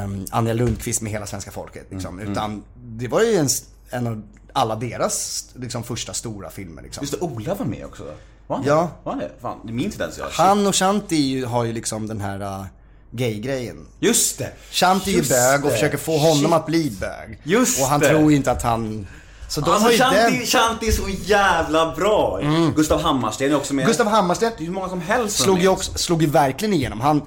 um, 0.04 0.26
Anja 0.30 0.52
Lundqvist 0.52 1.02
med 1.02 1.12
hela 1.12 1.26
svenska 1.26 1.50
folket. 1.50 1.86
Liksom. 1.90 2.18
Mm, 2.18 2.32
Utan 2.32 2.62
det 2.76 3.08
var 3.08 3.22
ju 3.22 3.36
en, 3.36 3.48
en 3.90 4.06
av 4.06 4.22
alla 4.52 4.76
deras 4.76 5.44
liksom, 5.54 5.82
första 5.84 6.12
stora 6.14 6.50
filmer. 6.50 6.82
Liksom. 6.82 7.02
Just 7.02 7.12
det, 7.20 7.26
Ola 7.26 7.54
var 7.54 7.66
med 7.66 7.84
också. 7.84 8.04
Var 8.46 8.56
han 8.56 8.66
Ja. 8.66 8.90
Var 9.04 9.12
han 9.12 9.20
det? 9.20 9.30
Fan, 9.42 9.58
det 9.64 9.72
minns 9.72 9.92
inte 9.94 10.04
ens 10.04 10.18
jag. 10.18 10.28
Han 10.30 10.66
och 10.66 10.74
Shanti 10.76 11.16
är 11.16 11.20
ju- 11.38 11.44
har 11.44 11.64
ju 11.64 11.72
liksom 11.72 12.06
den 12.06 12.20
här 12.20 12.40
uh, 12.42 12.64
gay-grejen. 13.10 13.86
Just 14.00 14.38
det! 14.38 14.52
Shanti 14.70 15.10
är 15.10 15.12
ju 15.12 15.18
Just 15.18 15.30
bög 15.30 15.64
och 15.64 15.68
det. 15.70 15.74
försöker 15.74 15.98
få 15.98 16.18
honom 16.18 16.52
att 16.52 16.66
bli 16.66 16.96
bög. 17.00 17.40
Just 17.44 17.80
och 17.80 17.86
han 17.86 18.00
det. 18.00 18.08
tror 18.08 18.30
ju 18.30 18.36
inte 18.36 18.50
att 18.52 18.62
han 18.62 19.06
Så 19.48 19.60
de 19.60 19.70
Alltså 19.70 19.84
har 19.86 19.92
ju 19.92 19.98
Shanti, 19.98 20.16
den... 20.16 20.32
Mm. 20.34 20.46
Shanti 20.46 20.88
är 20.88 20.92
så 20.92 21.08
jävla 21.24 21.94
bra. 21.96 22.40
Gustav 22.76 23.00
Hammarsten 23.02 23.50
är 23.50 23.56
också 23.56 23.74
med. 23.74 23.86
Gustav 23.86 24.06
Hammarstedt 24.06 24.58
Det 24.58 24.64
är 24.64 24.66
hur 24.66 24.72
många 24.74 24.88
som 24.88 25.00
helst 25.00 25.36
som 25.36 25.44
slog 25.44 25.56
är 25.56 25.60
ju, 25.62 25.66
med. 25.68 25.72
också, 25.72 25.92
slog 25.98 26.22
ju 26.22 26.28
verkligen 26.28 26.74
igenom. 26.74 27.00
Han, 27.00 27.22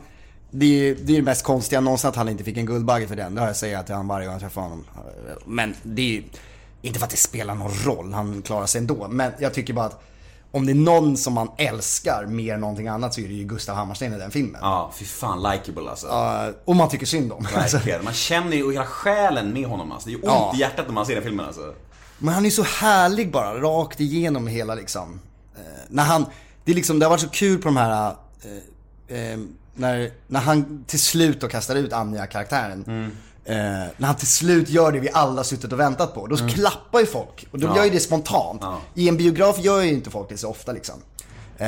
det 0.51 0.65
är 0.65 0.69
ju 0.69 0.95
det, 0.95 1.13
är 1.13 1.15
det 1.17 1.21
mest 1.21 1.43
konstiga 1.43 1.81
någonsin 1.81 2.09
att 2.09 2.15
han 2.15 2.29
inte 2.29 2.43
fick 2.43 2.57
en 2.57 2.65
Guldbagge 2.65 3.07
för 3.07 3.15
den. 3.15 3.35
Det 3.35 3.41
har 3.41 3.47
jag 3.47 3.57
sagt 3.57 3.85
till 3.85 3.95
honom 3.95 4.07
varje 4.07 4.25
gång 4.25 4.33
jag 4.33 4.41
träffar 4.41 4.61
honom. 4.61 4.85
Men 5.45 5.75
det 5.83 6.01
är 6.01 6.05
ju, 6.05 6.23
inte 6.83 6.99
för 6.99 7.05
att 7.05 7.11
det 7.11 7.17
spelar 7.17 7.55
någon 7.55 7.71
roll, 7.85 8.13
han 8.13 8.41
klarar 8.41 8.65
sig 8.65 8.79
ändå. 8.79 9.07
Men 9.07 9.31
jag 9.39 9.53
tycker 9.53 9.73
bara 9.73 9.85
att 9.85 10.03
om 10.51 10.65
det 10.65 10.71
är 10.71 10.75
någon 10.75 11.17
som 11.17 11.33
man 11.33 11.51
älskar 11.57 12.25
mer 12.25 12.53
än 12.53 12.59
någonting 12.61 12.87
annat 12.87 13.13
så 13.13 13.21
är 13.21 13.27
det 13.27 13.33
ju 13.33 13.43
Gustav 13.43 13.75
Hammarsten 13.75 14.13
i 14.13 14.17
den 14.17 14.31
filmen. 14.31 14.61
Ja, 14.61 14.91
fy 14.95 15.05
fan 15.05 15.43
likeable 15.43 15.89
alltså. 15.89 16.07
Uh, 16.07 16.55
och 16.65 16.75
man 16.75 16.89
tycker 16.89 17.05
synd 17.05 17.31
om. 17.31 17.47
Alltså, 17.55 17.77
Verkligen. 17.77 18.03
Man 18.03 18.13
känner 18.13 18.57
ju 18.57 18.71
hela 18.71 18.85
själen 18.85 19.53
med 19.53 19.65
honom 19.67 19.91
alltså. 19.91 20.09
Det 20.09 20.15
är 20.15 20.17
ju 20.17 20.21
ont 20.21 20.25
Ja. 20.25 20.51
i 20.55 20.59
hjärtat 20.59 20.85
när 20.87 20.93
man 20.93 21.05
ser 21.05 21.13
den 21.15 21.23
filmen 21.23 21.45
alltså. 21.45 21.73
Men 22.17 22.33
han 22.33 22.45
är 22.45 22.49
så 22.49 22.63
härlig 22.63 23.31
bara, 23.31 23.61
rakt 23.61 23.99
igenom 23.99 24.47
hela 24.47 24.75
liksom. 24.75 25.19
Eh, 25.55 25.61
när 25.89 26.03
han, 26.03 26.25
det 26.65 26.71
är 26.71 26.75
liksom, 26.75 26.99
det 26.99 27.05
har 27.05 27.09
varit 27.09 27.21
så 27.21 27.29
kul 27.29 27.57
på 27.61 27.67
de 27.67 27.77
här, 27.77 28.15
eh, 29.07 29.39
när, 29.75 30.11
när 30.27 30.39
han 30.39 30.83
till 30.87 30.99
slut 30.99 31.41
då 31.41 31.47
kastar 31.47 31.75
ut 31.75 31.93
Anja-karaktären. 31.93 33.11
Eh, 33.45 33.55
när 33.97 34.07
han 34.07 34.15
till 34.15 34.27
slut 34.27 34.69
gör 34.69 34.91
det 34.91 34.99
vi 34.99 35.09
alla 35.13 35.43
suttit 35.43 35.73
och 35.73 35.79
väntat 35.79 36.13
på. 36.13 36.27
Då 36.27 36.37
klappar 36.37 36.99
ju 36.99 37.05
folk. 37.05 37.47
Och 37.51 37.59
då 37.59 37.75
gör 37.75 37.83
ju 37.83 37.89
det 37.89 37.99
spontant. 37.99 38.61
I 38.95 39.09
en 39.09 39.17
biograf 39.17 39.59
gör 39.59 39.81
ju 39.81 39.89
inte 39.89 40.09
folk 40.09 40.29
det 40.29 40.37
så 40.37 40.49
ofta 40.49 40.71
liksom. 40.71 40.95
Eh, 41.57 41.67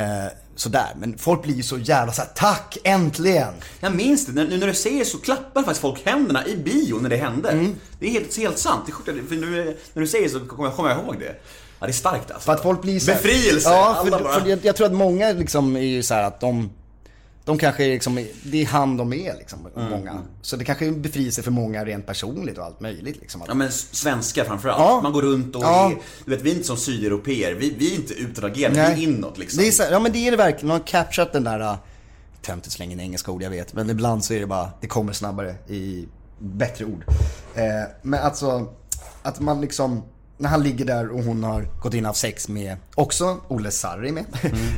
sådär, 0.56 0.86
men 0.98 1.18
folk 1.18 1.42
blir 1.42 1.54
ju 1.54 1.62
så 1.62 1.78
jävla 1.78 2.12
såhär, 2.12 2.30
tack 2.34 2.78
äntligen! 2.84 3.54
Jag 3.80 3.94
minns 3.94 4.26
det, 4.26 4.32
nu 4.32 4.56
när 4.58 4.66
du 4.66 4.74
säger 4.74 5.04
så 5.04 5.18
klappar 5.18 5.60
faktiskt 5.62 5.80
folk 5.80 6.06
händerna 6.06 6.46
i 6.46 6.56
bio 6.56 6.96
när 7.00 7.08
det 7.08 7.16
hände. 7.16 7.48
Mm. 7.48 7.74
Det 8.00 8.06
är 8.06 8.10
helt, 8.10 8.36
helt 8.36 8.58
sant. 8.58 8.80
Det 8.86 8.90
är 8.90 8.94
sjukt, 8.94 9.28
för 9.28 9.36
nu, 9.36 9.76
när 9.92 10.00
du 10.02 10.08
säger 10.08 10.28
så 10.28 10.40
kommer 10.40 10.64
jag, 10.68 10.76
kommer 10.76 10.90
jag 10.90 10.98
ihåg 11.04 11.16
det. 11.18 11.34
Ja, 11.80 11.86
det 11.86 11.90
är 11.90 11.92
starkt 11.92 12.30
alltså. 12.30 12.46
För 12.46 12.52
att 12.52 12.62
folk 12.62 12.82
blir 12.82 13.00
så 13.00 13.10
här- 13.10 13.22
Befrielse! 13.22 13.70
Ja, 13.70 14.04
för, 14.10 14.18
för 14.40 14.48
jag, 14.48 14.58
jag 14.64 14.76
tror 14.76 14.86
att 14.86 14.92
många 14.92 15.32
liksom 15.32 15.76
är 15.76 15.80
ju 15.80 16.02
så 16.02 16.14
här 16.14 16.22
att 16.22 16.40
de, 16.40 16.70
de 17.46 17.58
kanske 17.58 17.84
är 17.84 17.88
liksom, 17.88 18.26
det 18.42 18.62
är 18.62 18.66
han 18.66 18.96
de 18.96 19.12
är 19.12 19.34
liksom, 19.38 19.68
Mm, 19.76 19.90
många. 19.90 20.18
Så 20.42 20.56
det 20.56 20.64
kanske 20.64 20.84
är 20.84 20.88
en 20.88 21.02
befrielse 21.02 21.42
för 21.42 21.50
många 21.50 21.84
rent 21.84 22.06
personligt 22.06 22.58
och 22.58 22.64
allt 22.64 22.80
möjligt 22.80 23.16
liksom. 23.20 23.42
Ja 23.48 23.54
men 23.54 23.72
svenskar 23.72 24.44
framförallt. 24.44 24.80
Ja. 24.80 25.00
Man 25.02 25.12
går 25.12 25.22
runt 25.22 25.56
och 25.56 25.62
Ja. 25.62 25.90
är, 25.90 25.96
du 26.24 26.30
vet 26.30 26.42
vi 26.42 26.50
är 26.50 26.54
inte 26.54 26.66
som 26.66 26.76
sydeuropeer. 26.76 27.54
Vi, 27.54 27.74
vi 27.78 27.92
är 27.92 27.96
inte 27.96 28.14
utåtagerande, 28.14 28.94
vi 28.96 29.04
är 29.04 29.08
inåt 29.08 29.38
liksom. 29.38 29.62
Det 29.62 29.80
är 29.80 29.92
ja 29.92 29.98
men 29.98 30.12
det 30.12 30.18
är 30.18 30.30
det 30.30 30.36
verkligen, 30.36 30.68
man 30.68 30.80
har 30.80 30.86
capturat 30.86 31.32
den 31.32 31.44
där, 31.44 31.60
uh, 31.60 31.74
töntigt 32.42 32.72
slänga 32.72 32.92
in 32.92 33.00
engelska 33.00 33.30
ord 33.32 33.42
jag 33.42 33.50
vet, 33.50 33.74
men 33.74 33.90
ibland 33.90 34.24
så 34.24 34.34
är 34.34 34.40
det 34.40 34.46
bara, 34.46 34.70
det 34.80 34.86
kommer 34.86 35.12
snabbare 35.12 35.54
i 35.68 36.08
bättre 36.38 36.84
ord. 36.84 37.04
Eh, 37.54 37.64
men 38.02 38.20
alltså, 38.20 38.72
att 39.22 39.40
man 39.40 39.60
liksom, 39.60 40.02
när 40.38 40.48
han 40.48 40.62
ligger 40.62 40.84
där 40.84 41.08
och 41.08 41.22
hon 41.22 41.44
har 41.44 41.62
gått 41.82 41.94
in 41.94 42.04
och 42.04 42.08
haft 42.08 42.20
sex 42.20 42.48
med, 42.48 42.76
också 42.94 43.40
Olle 43.48 43.70
Sarri 43.70 44.12
med. 44.12 44.24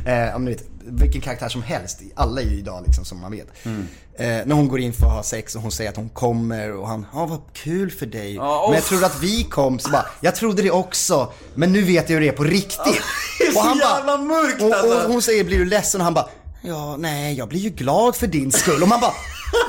eh, 0.29 0.35
om 0.35 0.45
ni 0.45 0.51
vet, 0.51 0.63
vilken 0.91 1.21
karaktär 1.21 1.49
som 1.49 1.63
helst, 1.63 1.99
alla 2.15 2.41
är 2.41 2.45
ju 2.45 2.57
idag 2.57 2.83
liksom 2.85 3.05
som 3.05 3.19
man 3.21 3.31
vet. 3.31 3.47
Eh, 3.65 4.27
när 4.27 4.53
hon 4.55 4.67
går 4.67 4.79
in 4.79 4.93
för 4.93 5.05
att 5.05 5.11
ha 5.13 5.23
sex 5.23 5.55
och 5.55 5.61
hon 5.61 5.71
säger 5.71 5.89
att 5.89 5.95
hon 5.95 6.09
kommer 6.09 6.71
och 6.75 6.87
han, 6.87 7.05
ja 7.13 7.25
vad 7.25 7.39
kul 7.53 7.91
för 7.91 8.05
dig. 8.05 8.35
Ja, 8.35 8.65
men 8.67 8.75
jag 8.75 8.83
tror 8.85 9.03
att 9.03 9.19
vi 9.23 9.43
kom, 9.43 9.79
så 9.79 9.89
bara, 9.89 10.05
jag 10.21 10.35
trodde 10.35 10.61
det 10.61 10.71
också, 10.71 11.33
men 11.55 11.71
nu 11.73 11.81
vet 11.81 12.09
jag 12.09 12.13
hur 12.15 12.21
det 12.21 12.27
är 12.27 12.31
på 12.37 12.43
riktigt. 12.43 13.01
det 13.39 13.43
är 13.43 13.51
så 13.51 13.59
Och 13.59 13.65
han 13.65 13.77
bara- 13.79 13.97
jävla 13.97 14.17
mörkt, 14.17 14.61
och, 14.61 14.73
alltså. 14.73 15.05
och 15.05 15.11
hon 15.11 15.21
säger, 15.21 15.43
blir 15.43 15.57
du 15.59 15.65
ledsen? 15.65 16.01
Och 16.01 16.05
han 16.05 16.13
bara, 16.13 16.29
ja, 16.61 16.97
nej, 16.97 17.37
jag 17.37 17.47
blir 17.49 17.59
ju 17.59 17.69
glad 17.69 18.15
för 18.15 18.27
din 18.27 18.51
skull. 18.51 18.81
Och 18.83 18.87
man 18.89 18.99
bara, 19.01 19.13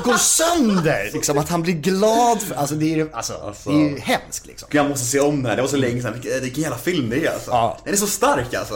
går 0.04 0.16
sönder. 0.16 1.10
Liksom 1.12 1.38
att 1.38 1.48
han 1.48 1.62
blir 1.62 1.74
glad 1.74 2.42
för, 2.42 2.54
alltså 2.54 2.74
det 2.74 2.92
är, 2.92 2.96
ju- 2.96 3.12
alltså, 3.12 3.54
det 3.64 3.70
är 3.72 3.88
ju 3.90 3.98
hemskt 3.98 4.46
liksom. 4.46 4.68
Jag 4.72 4.88
måste 4.88 5.06
se 5.06 5.20
om 5.20 5.36
den 5.36 5.46
här, 5.46 5.56
det 5.56 5.62
var 5.62 5.68
så 5.68 5.76
länge 5.76 6.02
sedan. 6.02 6.14
Vilken 6.42 6.62
jävla 6.62 6.78
film 6.78 7.10
det 7.10 7.26
är 7.26 7.32
alltså. 7.32 7.50
Ja. 7.50 7.78
Den 7.84 7.92
är 7.92 7.98
så 7.98 8.06
stark 8.06 8.54
alltså. 8.54 8.74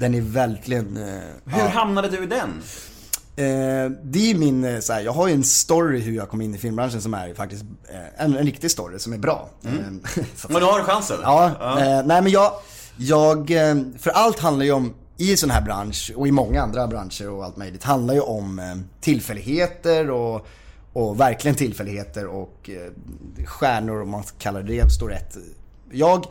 Den 0.00 0.14
är 0.14 0.20
verkligen, 0.20 0.96
eh, 0.96 1.20
Hur 1.44 1.68
hamnade 1.68 2.08
du 2.08 2.22
i 2.22 2.26
den? 2.26 2.62
Eh, 3.36 3.90
det 4.02 4.30
är 4.30 4.34
min, 4.34 4.64
eh, 4.64 4.80
så 4.80 4.92
här, 4.92 5.00
jag 5.00 5.12
har 5.12 5.28
ju 5.28 5.34
en 5.34 5.44
story 5.44 6.00
hur 6.00 6.12
jag 6.12 6.28
kom 6.28 6.40
in 6.40 6.54
i 6.54 6.58
filmbranschen 6.58 7.02
som 7.02 7.14
är 7.14 7.34
faktiskt 7.34 7.62
eh, 7.88 8.24
en, 8.24 8.36
en 8.36 8.44
riktig 8.46 8.70
story 8.70 8.98
som 8.98 9.12
är 9.12 9.18
bra. 9.18 9.48
Eh, 9.64 9.70
så 10.36 10.52
Men 10.52 10.62
nu 10.62 10.66
har 10.68 10.78
du 10.78 10.84
chansen. 10.84 11.16
Ja, 11.22 11.46
Eh, 11.78 12.06
nej 12.06 12.22
men 12.22 12.28
jag, 12.28 12.52
jag, 12.96 13.48
för 13.98 14.10
allt 14.10 14.38
handlar 14.38 14.64
ju 14.64 14.72
om, 14.72 14.94
i 15.16 15.30
en 15.30 15.36
sån 15.36 15.50
här 15.50 15.62
bransch 15.62 16.12
och 16.16 16.28
i 16.28 16.30
många 16.30 16.62
andra 16.62 16.86
branscher 16.86 17.30
och 17.30 17.44
allt 17.44 17.56
möjligt, 17.56 17.84
handlar 17.84 18.14
ju 18.14 18.20
om 18.20 18.82
tillfälligheter 19.00 20.10
och, 20.10 20.46
och 20.92 21.20
verkligen 21.20 21.54
tillfälligheter 21.54 22.26
och 22.26 22.70
stjärnor 23.46 24.02
om 24.02 24.10
man 24.10 24.22
kallar 24.38 24.62
det 24.62 24.90
står 24.92 25.08
rätt. 25.08 25.36
Jag, 25.90 26.24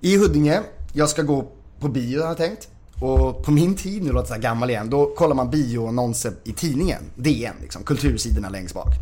i 0.00 0.16
Huddinge, 0.16 0.60
jag 0.92 1.08
ska 1.08 1.22
gå 1.22 1.52
på 1.80 1.88
bio 1.88 2.20
har 2.20 2.28
jag 2.28 2.36
tänkt. 2.36 2.68
Och 3.00 3.42
på 3.42 3.50
min 3.50 3.74
tid, 3.74 4.02
nu 4.02 4.08
låter 4.08 4.18
jag 4.18 4.26
så 4.26 4.34
här 4.34 4.40
gammal 4.40 4.70
igen, 4.70 4.90
då 4.90 5.06
kollar 5.06 5.34
man 5.34 5.50
bioannonser 5.50 6.32
i 6.44 6.52
tidningen, 6.52 7.02
DN 7.14 7.54
liksom, 7.62 7.82
kultursidorna 7.82 8.48
längst 8.48 8.74
bak. 8.74 8.94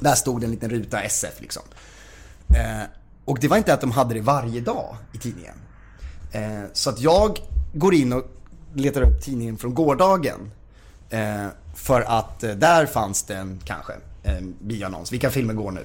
Där 0.00 0.14
stod 0.14 0.40
det 0.40 0.46
en 0.46 0.50
liten 0.50 0.70
ruta 0.70 1.02
SF 1.02 1.40
liksom. 1.40 1.62
Eh, 2.48 2.82
och 3.24 3.38
det 3.40 3.48
var 3.48 3.56
inte 3.56 3.74
att 3.74 3.80
de 3.80 3.90
hade 3.90 4.14
det 4.14 4.20
varje 4.20 4.60
dag 4.60 4.96
i 5.12 5.18
tidningen. 5.18 5.54
Eh, 6.32 6.62
så 6.72 6.90
att 6.90 7.00
jag 7.00 7.38
går 7.72 7.94
in 7.94 8.12
och 8.12 8.24
letar 8.74 9.02
upp 9.02 9.22
tidningen 9.22 9.58
från 9.58 9.74
gårdagen. 9.74 10.50
Eh, 11.10 11.46
för 11.74 12.00
att 12.00 12.42
eh, 12.42 12.50
där 12.50 12.86
fanns 12.86 13.22
det 13.22 13.36
en, 13.36 13.60
kanske 13.64 13.92
en 14.22 14.54
bioannons. 14.60 15.12
Vilka 15.12 15.30
filmer 15.30 15.54
går 15.54 15.70
nu? 15.70 15.82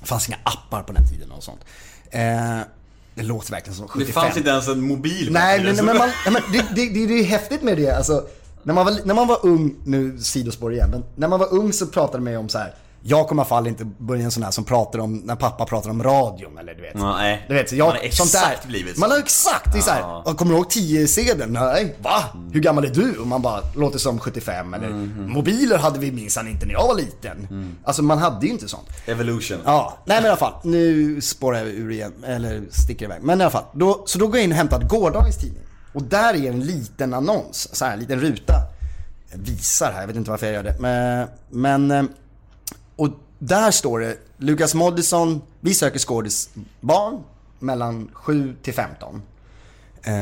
Det 0.00 0.06
fanns 0.06 0.28
inga 0.28 0.38
appar 0.42 0.82
på 0.82 0.92
den 0.92 1.08
tiden 1.08 1.30
och 1.30 1.42
sånt. 1.42 1.60
Eh, 2.10 2.60
det 3.16 3.22
låter 3.22 3.50
verkligen 3.50 3.76
som 3.76 3.88
75. 3.88 4.06
Det 4.06 4.12
fanns 4.12 4.36
inte 4.36 4.50
ens 4.50 4.68
en 4.68 4.80
mobil. 4.80 5.32
Nej, 5.32 5.62
nej, 5.62 5.72
nej 5.74 5.84
men, 5.84 5.96
man, 5.96 6.08
nej, 6.24 6.32
men 6.32 6.42
det, 6.52 6.64
det, 6.74 6.88
det, 6.88 7.06
det 7.06 7.20
är 7.20 7.24
häftigt 7.24 7.62
med 7.62 7.76
det. 7.76 7.90
Alltså, 7.90 8.26
när, 8.62 8.74
man 8.74 8.84
var, 8.84 8.96
när 9.04 9.14
man 9.14 9.26
var 9.26 9.46
ung, 9.46 9.74
nu 9.84 10.18
sidospår 10.18 10.72
igen, 10.72 10.90
men 10.90 11.04
när 11.14 11.28
man 11.28 11.40
var 11.40 11.54
ung 11.54 11.72
så 11.72 11.86
pratade 11.86 12.22
man 12.22 12.32
ju 12.32 12.38
om 12.38 12.48
så 12.48 12.58
här. 12.58 12.74
Jag 13.02 13.28
kommer 13.28 13.40
i 13.40 13.44
alla 13.44 13.48
fall 13.48 13.66
inte 13.66 13.84
börja 13.84 14.24
en 14.24 14.30
sån 14.30 14.42
här 14.42 14.50
som 14.50 14.64
pratar 14.64 14.98
om, 14.98 15.16
när 15.16 15.36
pappa 15.36 15.64
pratar 15.64 15.90
om 15.90 16.02
radion 16.02 16.58
eller 16.58 16.74
du 16.74 16.82
vet. 16.82 16.94
Nej. 16.94 17.44
Du 17.48 17.54
vet, 17.54 17.68
så 17.68 17.76
jag, 17.76 17.86
Man 17.86 17.96
har 17.96 18.10
sånt 18.10 18.32
där. 18.32 18.38
exakt 18.50 18.66
blivit 18.66 18.94
så. 18.94 19.00
Man 19.00 19.10
har 19.10 19.18
exakt, 19.18 19.72
det 19.72 19.78
är 19.78 19.82
så 19.82 19.90
här, 19.90 20.00
Ja. 20.00 20.22
"Ja, 20.26 20.34
kommer 20.34 20.52
du 20.52 20.56
ihåg 20.58 20.66
10-sedeln? 20.70 21.52
Nej, 21.52 21.96
va? 22.02 22.22
Hur 22.52 22.60
gammal 22.60 22.84
är 22.84 22.88
du? 22.88 23.18
Och 23.18 23.26
man 23.26 23.42
bara, 23.42 23.60
låter 23.76 23.98
som 23.98 24.18
75 24.18 24.74
eller 24.74 24.88
Mhm. 24.88 25.32
mobiler 25.32 25.78
hade 25.78 25.98
vi 25.98 26.12
minsann 26.12 26.48
inte 26.48 26.66
när 26.66 26.72
jag 26.72 26.86
var 26.86 26.94
liten. 26.94 27.46
Mm. 27.50 27.76
Alltså 27.84 28.02
man 28.02 28.18
hade 28.18 28.46
ju 28.46 28.52
inte 28.52 28.68
sånt. 28.68 28.88
Evolution. 29.06 29.58
Ja, 29.64 29.98
nej 30.04 30.16
men 30.16 30.24
i 30.24 30.28
alla 30.28 30.36
fall. 30.36 30.54
Nu 30.62 31.20
spårar 31.20 31.58
jag 31.58 31.66
ur 31.68 31.90
igen, 31.90 32.12
eller 32.26 32.62
sticker 32.70 33.04
iväg. 33.04 33.22
Men 33.22 33.40
i 33.40 33.44
alla 33.44 33.50
fall. 33.50 33.64
Då, 33.72 34.02
så 34.06 34.18
då 34.18 34.26
går 34.26 34.36
jag 34.36 34.44
in 34.44 34.50
och 34.50 34.56
hämtar 34.56 34.82
gårdagens 34.88 35.36
tidning. 35.36 35.62
Och 35.92 36.02
där 36.02 36.34
är 36.34 36.48
en 36.50 36.60
liten 36.60 37.14
annons, 37.14 37.68
så 37.76 37.84
här, 37.84 37.92
en 37.92 37.98
liten 38.00 38.20
ruta. 38.20 38.54
Jag 39.30 39.38
visar 39.38 39.92
här, 39.92 40.00
jag 40.00 40.06
vet 40.06 40.16
inte 40.16 40.30
varför 40.30 40.46
jag 40.46 40.54
gör 40.54 40.62
det. 40.62 40.76
Men, 40.80 41.28
men 41.50 41.90
eh, 41.90 42.02
och 42.96 43.08
där 43.38 43.70
står 43.70 44.00
det, 44.00 44.18
Lukas 44.36 44.74
Moodysson, 44.74 45.42
vi 45.60 45.74
söker 45.74 45.98
skådisbarn 45.98 47.22
mellan 47.58 48.10
7 48.12 48.56
till 48.62 48.74
15. 48.74 49.22
Eh, 50.02 50.12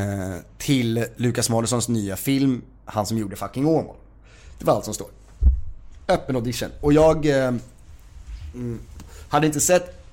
till 0.57 1.05
Lukas 1.15 1.49
Moodyssons 1.49 1.87
nya 1.87 2.15
film, 2.15 2.61
han 2.85 3.05
som 3.05 3.17
gjorde 3.17 3.35
Fucking 3.35 3.65
Åmål. 3.65 3.95
Det 4.59 4.65
var 4.65 4.73
allt 4.73 4.85
som 4.85 4.93
står. 4.93 5.07
Öppen 6.07 6.35
audition. 6.35 6.69
Och 6.81 6.93
jag 6.93 7.25
eh, 7.25 7.53
mm, 8.53 8.79
hade 9.29 9.47
inte 9.47 9.59
sett 9.61 10.05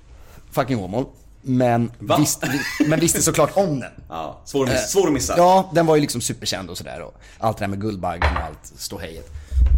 Fucking 0.50 0.78
Åmål, 0.78 1.06
men 1.42 1.92
Va? 1.98 2.16
visste, 2.18 2.60
men 2.86 3.00
visste 3.00 3.22
såklart 3.22 3.56
om 3.56 3.80
den. 3.80 3.90
Ja, 4.08 4.40
svår, 4.44 4.66
miss, 4.66 4.90
svår 4.90 5.06
att 5.06 5.12
missa. 5.12 5.34
Ja, 5.36 5.70
den 5.74 5.86
var 5.86 5.94
ju 5.94 6.00
liksom 6.00 6.20
superkänd 6.20 6.70
och 6.70 6.78
sådär 6.78 7.00
och 7.02 7.14
allt 7.38 7.58
det 7.58 7.62
där 7.62 7.68
med 7.68 7.80
Guldbaggen 7.80 8.36
och 8.36 8.42
allt 8.42 8.72
ståhejet. 8.76 9.30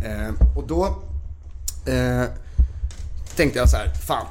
Eh, 0.04 0.56
och 0.56 0.66
då 0.66 0.84
eh, 1.86 2.24
tänkte 3.36 3.58
jag 3.58 3.70
så 3.70 3.76
här, 3.76 3.94
fan. 3.94 4.26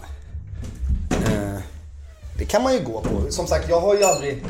Eh, 1.11 1.61
det 2.37 2.45
kan 2.45 2.63
man 2.63 2.73
ju 2.73 2.83
gå 2.83 3.01
på. 3.01 3.31
Som 3.31 3.47
sagt, 3.47 3.69
jag 3.69 3.81
har 3.81 3.95
ju 3.95 4.03
aldrig, 4.03 4.43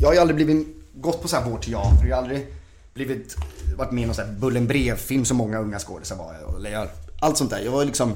jag 0.00 0.08
har 0.08 0.14
ju 0.14 0.20
aldrig 0.20 0.36
blivit, 0.36 0.66
gått 0.94 1.22
på 1.22 1.28
så 1.28 1.36
här 1.36 1.50
vår 1.50 1.58
teater. 1.58 2.06
Jag 2.06 2.16
har 2.16 2.22
aldrig 2.22 2.46
blivit, 2.94 3.36
varit 3.76 3.92
med 3.92 4.02
i 4.02 4.06
någon 4.06 4.14
sån 4.14 4.24
här 4.24 4.32
Bullen 4.32 4.66
brev-film 4.66 5.24
som 5.24 5.36
många 5.36 5.58
unga 5.58 5.78
skådisar 5.78 6.16
var. 6.16 6.56
Eller 6.56 6.70
jag, 6.70 6.88
allt 7.20 7.36
sånt 7.36 7.50
där. 7.50 7.60
Jag 7.60 7.72
var 7.72 7.84
liksom, 7.84 8.12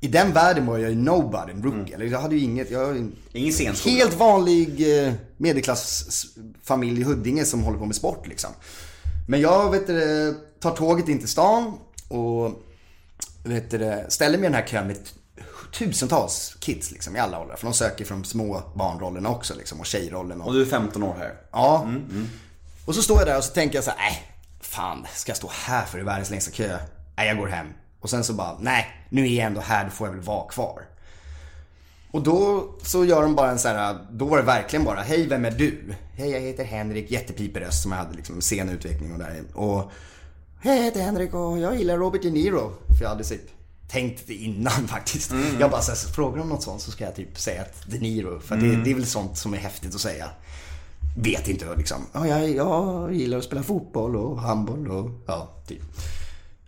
i 0.00 0.08
den 0.08 0.32
världen 0.32 0.66
var 0.66 0.78
jag 0.78 0.90
ju 0.90 0.96
nobody, 0.96 1.52
en 1.52 1.62
rookie. 1.62 1.94
Eller 1.94 2.06
jag 2.06 2.20
hade 2.20 2.36
ju 2.36 2.40
inget, 2.40 2.70
jag 2.70 3.10
Ingen 3.32 3.52
scenskola. 3.52 3.94
Helt 3.94 4.14
vanlig 4.14 4.98
eh, 5.06 5.12
medelklassfamilj 5.36 7.00
i 7.00 7.04
Huddinge 7.04 7.44
som 7.44 7.62
håller 7.62 7.78
på 7.78 7.86
med 7.86 7.96
sport 7.96 8.26
liksom. 8.26 8.50
Men 9.28 9.40
jag 9.40 9.70
vet 9.70 9.86
tar 10.60 10.76
tåget 10.76 11.08
in 11.08 11.18
till 11.18 11.28
stan 11.28 11.78
och 12.08 12.64
vet 13.44 13.70
du, 13.70 14.04
ställer 14.08 14.38
mig 14.38 14.46
i 14.46 14.52
den 14.52 14.60
här 14.60 14.66
kön 14.66 14.86
med 14.86 14.96
tusentals 15.72 16.56
kids 16.60 16.90
liksom, 16.90 17.16
i 17.16 17.18
alla 17.18 17.40
åldrar. 17.40 17.56
För 17.56 17.66
de 17.66 17.74
söker 17.74 18.04
från 18.04 18.24
små 18.24 18.62
barnrollerna 18.74 19.28
också 19.28 19.54
liksom, 19.54 19.80
och 19.80 19.86
tjejrollen. 19.86 20.40
Och, 20.40 20.46
Och 20.46 20.54
du 20.54 20.62
är 20.62 20.66
15 20.66 21.02
år 21.02 21.14
här. 21.18 21.34
ja. 21.52 21.88
Och 22.86 22.94
så 22.94 23.02
står 23.02 23.18
jag 23.18 23.26
där 23.26 23.38
och 23.38 23.44
så 23.44 23.52
tänker 23.52 23.74
jag 23.74 23.84
så 23.84 23.90
här, 23.90 23.98
nej, 23.98 24.22
fan, 24.60 25.06
ska 25.14 25.30
jag 25.30 25.36
stå 25.36 25.50
här 25.66 25.84
för 25.84 25.98
i 25.98 26.02
världens 26.02 26.30
längsta 26.30 26.50
kö? 26.50 26.78
Nej, 27.16 27.28
jag 27.28 27.36
går 27.38 27.46
hem. 27.46 27.66
Och 28.00 28.10
sen 28.10 28.24
så 28.24 28.32
bara, 28.32 28.58
nej, 28.60 29.06
nu 29.08 29.22
är 29.22 29.36
jag 29.36 29.46
ändå 29.46 29.60
här, 29.60 29.84
då 29.84 29.90
får 29.90 30.06
jag 30.06 30.12
väl 30.14 30.22
vara 30.22 30.48
kvar. 30.48 30.82
Och 32.10 32.22
då 32.22 32.68
så 32.82 33.04
gör 33.04 33.22
de 33.22 33.34
bara 33.34 33.50
en 33.50 33.58
så 33.58 33.68
här, 33.68 33.98
då 34.10 34.24
var 34.24 34.36
det 34.36 34.42
verkligen 34.42 34.84
bara, 34.84 35.00
hej 35.02 35.26
vem 35.26 35.44
är 35.44 35.50
du? 35.50 35.94
Hej 36.14 36.30
jag 36.30 36.40
heter 36.40 36.64
Henrik, 36.64 37.10
jättepipig 37.10 37.60
röst 37.60 37.82
som 37.82 37.92
jag 37.92 37.98
hade 37.98 38.14
liksom 38.16 38.40
scenutveckling 38.40 39.12
och 39.12 39.18
där. 39.18 39.42
Och 39.54 39.92
hej 40.64 40.76
jag 40.76 40.84
heter 40.84 41.02
Henrik 41.02 41.34
och 41.34 41.58
jag 41.58 41.76
gillar 41.76 41.98
Robert 41.98 42.22
De 42.22 42.30
Niro. 42.30 42.72
För 42.98 43.04
jag 43.04 43.08
hade 43.08 43.24
typ 43.24 43.50
tänkt 43.88 44.26
det 44.26 44.34
innan 44.34 44.88
faktiskt. 44.88 45.32
Jag 45.60 45.70
bara 45.70 45.82
såhär, 45.82 46.12
frågar 46.12 46.42
om 46.42 46.48
något 46.48 46.62
sånt 46.62 46.82
så 46.82 46.90
ska 46.90 47.04
jag 47.04 47.14
typ 47.14 47.38
säga 47.38 47.62
att 47.62 47.90
De 47.90 47.98
Niro. 47.98 48.40
För 48.40 48.56
det, 48.56 48.76
det 48.84 48.90
är 48.90 48.94
väl 48.94 49.06
sånt 49.06 49.38
som 49.38 49.54
är 49.54 49.58
häftigt 49.58 49.94
att 49.94 50.00
säga. 50.00 50.30
Vet 51.16 51.48
inte 51.48 51.76
liksom. 51.76 52.06
Ja, 52.12 52.26
jag, 52.26 52.50
jag 52.50 53.14
gillar 53.14 53.38
att 53.38 53.44
spela 53.44 53.62
fotboll 53.62 54.16
och 54.16 54.40
handboll 54.40 54.90
och 54.90 55.10
ja, 55.26 55.48
typ. 55.66 55.82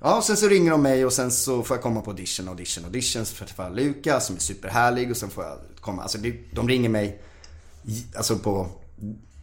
Ja, 0.01 0.23
sen 0.23 0.37
så 0.37 0.49
ringer 0.49 0.71
de 0.71 0.83
mig 0.83 1.07
och 1.07 1.13
sen 1.13 1.31
så 1.31 1.63
får 1.63 1.77
jag 1.77 1.83
komma 1.83 2.01
på 2.01 2.11
audition, 2.11 2.49
audition, 2.49 2.85
auditions 2.85 3.31
för 3.31 3.45
att 3.45 3.49
träffa 3.49 3.69
Lukas 3.69 4.27
som 4.27 4.37
är 4.37 4.41
superhärlig 4.41 5.11
och 5.11 5.17
sen 5.17 5.31
får 5.31 5.45
jag 5.45 5.59
komma, 5.81 6.03
alltså 6.03 6.19
de 6.53 6.69
ringer 6.69 6.89
mig 6.89 7.23
alltså 8.17 8.39
på 8.39 8.69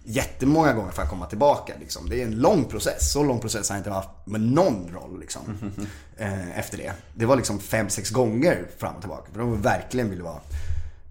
jättemånga 0.06 0.74
gånger 0.74 0.92
för 0.92 1.02
att 1.02 1.10
komma 1.10 1.26
tillbaka 1.26 1.74
liksom. 1.80 2.10
Det 2.10 2.22
är 2.22 2.26
en 2.26 2.36
lång 2.36 2.66
process, 2.66 3.12
så 3.12 3.24
lång 3.24 3.40
process 3.40 3.70
har 3.70 3.76
jag 3.76 3.80
inte 3.80 3.90
haft 3.90 4.10
med 4.26 4.42
någon 4.42 4.90
roll 4.94 5.20
liksom. 5.20 5.42
eh, 6.18 6.60
efter 6.60 6.78
det. 6.78 6.94
Det 7.16 7.26
var 7.26 7.36
liksom 7.36 7.60
fem, 7.60 7.90
sex 7.90 8.10
gånger 8.10 8.66
fram 8.78 8.96
och 8.96 9.02
tillbaka 9.02 9.32
för 9.32 9.40
de 9.40 9.62
verkligen 9.62 10.10
ville 10.10 10.24
vara. 10.24 10.40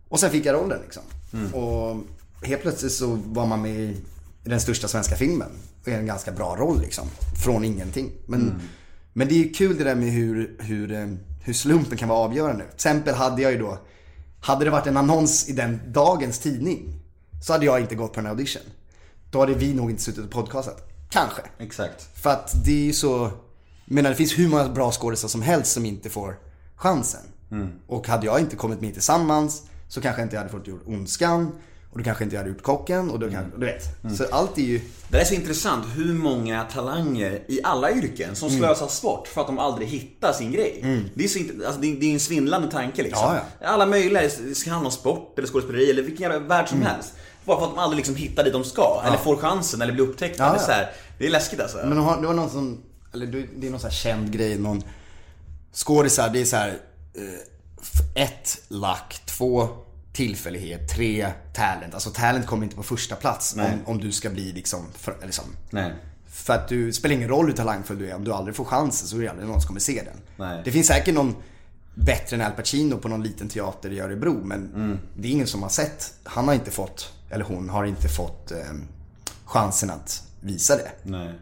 Och 0.08 0.20
sen 0.20 0.30
fick 0.30 0.46
jag 0.46 0.54
rollen 0.54 0.80
liksom. 0.82 1.02
Och 1.52 1.96
helt 2.46 2.62
plötsligt 2.62 2.92
så 2.92 3.18
var 3.26 3.46
man 3.46 3.62
med 3.62 3.80
i 3.80 3.96
den 4.44 4.60
största 4.60 4.88
svenska 4.88 5.16
filmen. 5.16 5.48
Och 5.82 5.88
är 5.88 5.98
en 5.98 6.06
ganska 6.06 6.32
bra 6.32 6.56
roll 6.56 6.80
liksom. 6.80 7.08
Från 7.44 7.64
ingenting. 7.64 8.10
Men, 8.26 8.60
men 9.12 9.28
det 9.28 9.34
är 9.34 9.38
ju 9.38 9.52
kul 9.52 9.78
det 9.78 9.84
där 9.84 9.94
med 9.94 10.08
hur, 10.08 10.56
hur, 10.58 10.92
eh, 10.92 11.06
hur 11.42 11.52
slumpen 11.52 11.98
kan 11.98 12.08
vara 12.08 12.18
avgörande. 12.18 12.64
Till 12.64 12.74
exempel 12.74 13.14
hade 13.14 13.42
jag 13.42 13.52
ju 13.52 13.58
då, 13.58 13.78
hade 14.40 14.64
det 14.64 14.70
varit 14.70 14.86
en 14.86 14.96
annons 14.96 15.48
i 15.48 15.52
den 15.52 15.80
dagens 15.92 16.38
tidning. 16.38 17.00
Så 17.42 17.52
hade 17.52 17.64
jag 17.64 17.80
inte 17.80 17.94
gått 17.94 18.12
på 18.12 18.20
en 18.20 18.26
audition. 18.26 18.62
Då 19.32 19.40
hade 19.40 19.54
vi 19.54 19.74
nog 19.74 19.90
inte 19.90 20.02
suttit 20.02 20.24
och 20.24 20.30
podcastat. 20.30 20.88
Kanske. 21.10 21.42
Exakt. 21.58 22.08
För 22.22 22.30
att 22.30 22.64
det 22.64 22.70
är 22.72 22.84
ju 22.84 22.92
så, 22.92 23.30
menar 23.84 24.10
det 24.10 24.16
finns 24.16 24.38
hur 24.38 24.48
många 24.48 24.68
bra 24.68 24.92
skådespelare 24.92 25.30
som 25.30 25.42
helst 25.42 25.72
som 25.72 25.86
inte 25.86 26.10
får 26.10 26.38
chansen. 26.76 27.20
Och 27.86 28.08
hade 28.08 28.26
jag 28.26 28.40
inte 28.40 28.56
kommit 28.56 28.80
med 28.80 28.92
tillsammans 28.92 29.62
så 29.88 30.00
kanske 30.00 30.22
inte 30.22 30.34
jag 30.36 30.40
hade 30.40 30.52
fått 30.52 30.66
gjort 30.66 30.82
Ondskan. 30.86 31.52
Och 31.90 31.98
då 31.98 32.04
kanske 32.04 32.24
inte 32.24 32.36
jag 32.36 32.40
hade 32.40 32.50
gjort 32.50 32.62
Kocken 32.62 33.10
och 33.10 33.18
då 33.18 33.30
kan, 33.30 33.52
du 33.58 33.66
vet. 33.66 33.84
Så 34.16 34.24
allt 34.30 34.58
är 34.58 34.62
ju, 34.62 34.80
Det 35.08 35.20
är 35.20 35.24
så 35.24 35.34
intressant 35.34 35.84
hur 35.94 36.14
många 36.14 36.64
talanger 36.64 37.42
i 37.48 37.60
alla 37.64 37.92
yrken 37.92 38.36
som 38.36 38.50
slösas 38.50 39.02
bort 39.02 39.28
för 39.28 39.40
att 39.40 39.46
de 39.46 39.58
aldrig 39.58 39.88
hittar 39.88 40.32
sin 40.32 40.52
grej. 40.52 40.80
Det 41.14 41.24
är 41.24 41.28
så 41.28 41.38
alltså 41.66 41.80
det 41.80 41.92
är, 41.92 41.96
det 42.00 42.06
är 42.06 42.12
en 42.12 42.20
svindlande 42.20 42.70
tanke 42.70 43.02
liksom. 43.02 43.38
Ja, 43.60 43.66
Alla 43.68 43.86
möjliga, 43.86 44.22
det 44.22 44.54
ska 44.54 44.70
handla 44.70 44.86
om 44.86 44.92
sport 44.92 45.38
eller 45.38 45.48
skådespeleri 45.48 45.90
eller 45.90 46.02
vilken 46.02 46.22
jävla 46.22 46.38
värld 46.38 46.68
som 46.68 46.82
helst. 46.82 47.12
Bara 47.44 47.58
för 47.58 47.66
att 47.66 47.72
de 47.72 47.78
aldrig 47.78 47.96
liksom 47.96 48.16
hittar 48.16 48.44
dit 48.44 48.52
de 48.52 48.64
ska, 48.64 49.02
eller 49.06 49.16
får 49.16 49.36
chansen, 49.36 49.82
eller 49.82 49.92
blir 49.92 50.04
upptäckta. 50.04 50.42
Ja, 50.42 50.52
ja. 50.54 50.58
så. 50.58 50.72
Det 51.18 51.26
är 51.26 51.30
läskigt 51.30 51.60
alltså. 51.60 51.76
Men 51.76 51.98
har, 51.98 52.20
det 52.20 52.26
var 52.26 52.34
någon 52.34 52.50
som, 52.50 52.82
eller 53.14 53.26
det 53.26 53.46
det 53.56 53.66
är 53.66 53.70
någon 53.70 53.80
sån 53.80 53.90
här 53.90 53.96
känd 53.96 54.32
grej, 54.32 54.58
någon 54.58 54.82
skådisar, 55.72 56.30
det 56.30 56.40
är 56.40 56.44
så 56.44 56.56
här, 56.56 56.78
eh, 57.14 58.22
ett 58.22 58.58
lack, 58.68 59.22
två 59.26 59.68
tillfällighet, 60.12 60.88
tre 60.88 61.32
talent. 61.54 61.94
Alltså 61.94 62.10
talent 62.10 62.46
kommer 62.46 62.64
inte 62.64 62.76
på 62.76 62.82
första 62.82 63.16
plats 63.16 63.56
om, 63.56 63.78
om 63.86 63.98
du 63.98 64.12
ska 64.12 64.30
bli 64.30 64.52
liksom, 64.52 64.86
för, 64.94 65.16
liksom 65.22 65.44
Nej. 65.70 65.92
För 66.26 66.54
att 66.54 66.68
du 66.68 66.92
spelar 66.92 67.14
ingen 67.14 67.28
roll 67.28 67.46
hur 67.46 67.52
talangfull 67.52 67.98
du 67.98 68.10
är, 68.10 68.14
om 68.14 68.24
du 68.24 68.32
aldrig 68.32 68.56
får 68.56 68.64
chansen 68.64 69.08
så 69.08 69.16
är 69.16 69.20
det 69.20 69.28
aldrig 69.28 69.48
någon 69.48 69.60
som 69.60 69.68
kommer 69.68 69.80
se 69.80 70.02
den. 70.04 70.16
Nej. 70.36 70.62
Det 70.64 70.72
finns 70.72 70.86
säkert 70.86 71.14
någon 71.14 71.36
bättre 71.94 72.36
än 72.36 72.42
Al 72.42 72.52
Pacino 72.52 72.96
på 72.96 73.08
någon 73.08 73.22
liten 73.22 73.48
teater 73.48 73.92
i 73.92 74.00
Örebro 74.00 74.40
men 74.44 74.98
det 75.16 75.28
är 75.28 75.32
ingen 75.32 75.46
som 75.46 75.62
har 75.62 75.70
sett, 75.70 76.14
han 76.24 76.48
har 76.48 76.54
inte 76.54 76.70
fått, 76.70 77.12
eller 77.32 77.44
hon 77.44 77.68
har 77.68 77.84
inte 77.84 78.08
fått 78.08 78.50
eh, 78.50 78.58
chansen 79.44 79.90
att 79.90 80.22
visa 80.40 80.76
det. 80.76 80.90
Nej. 81.02 81.32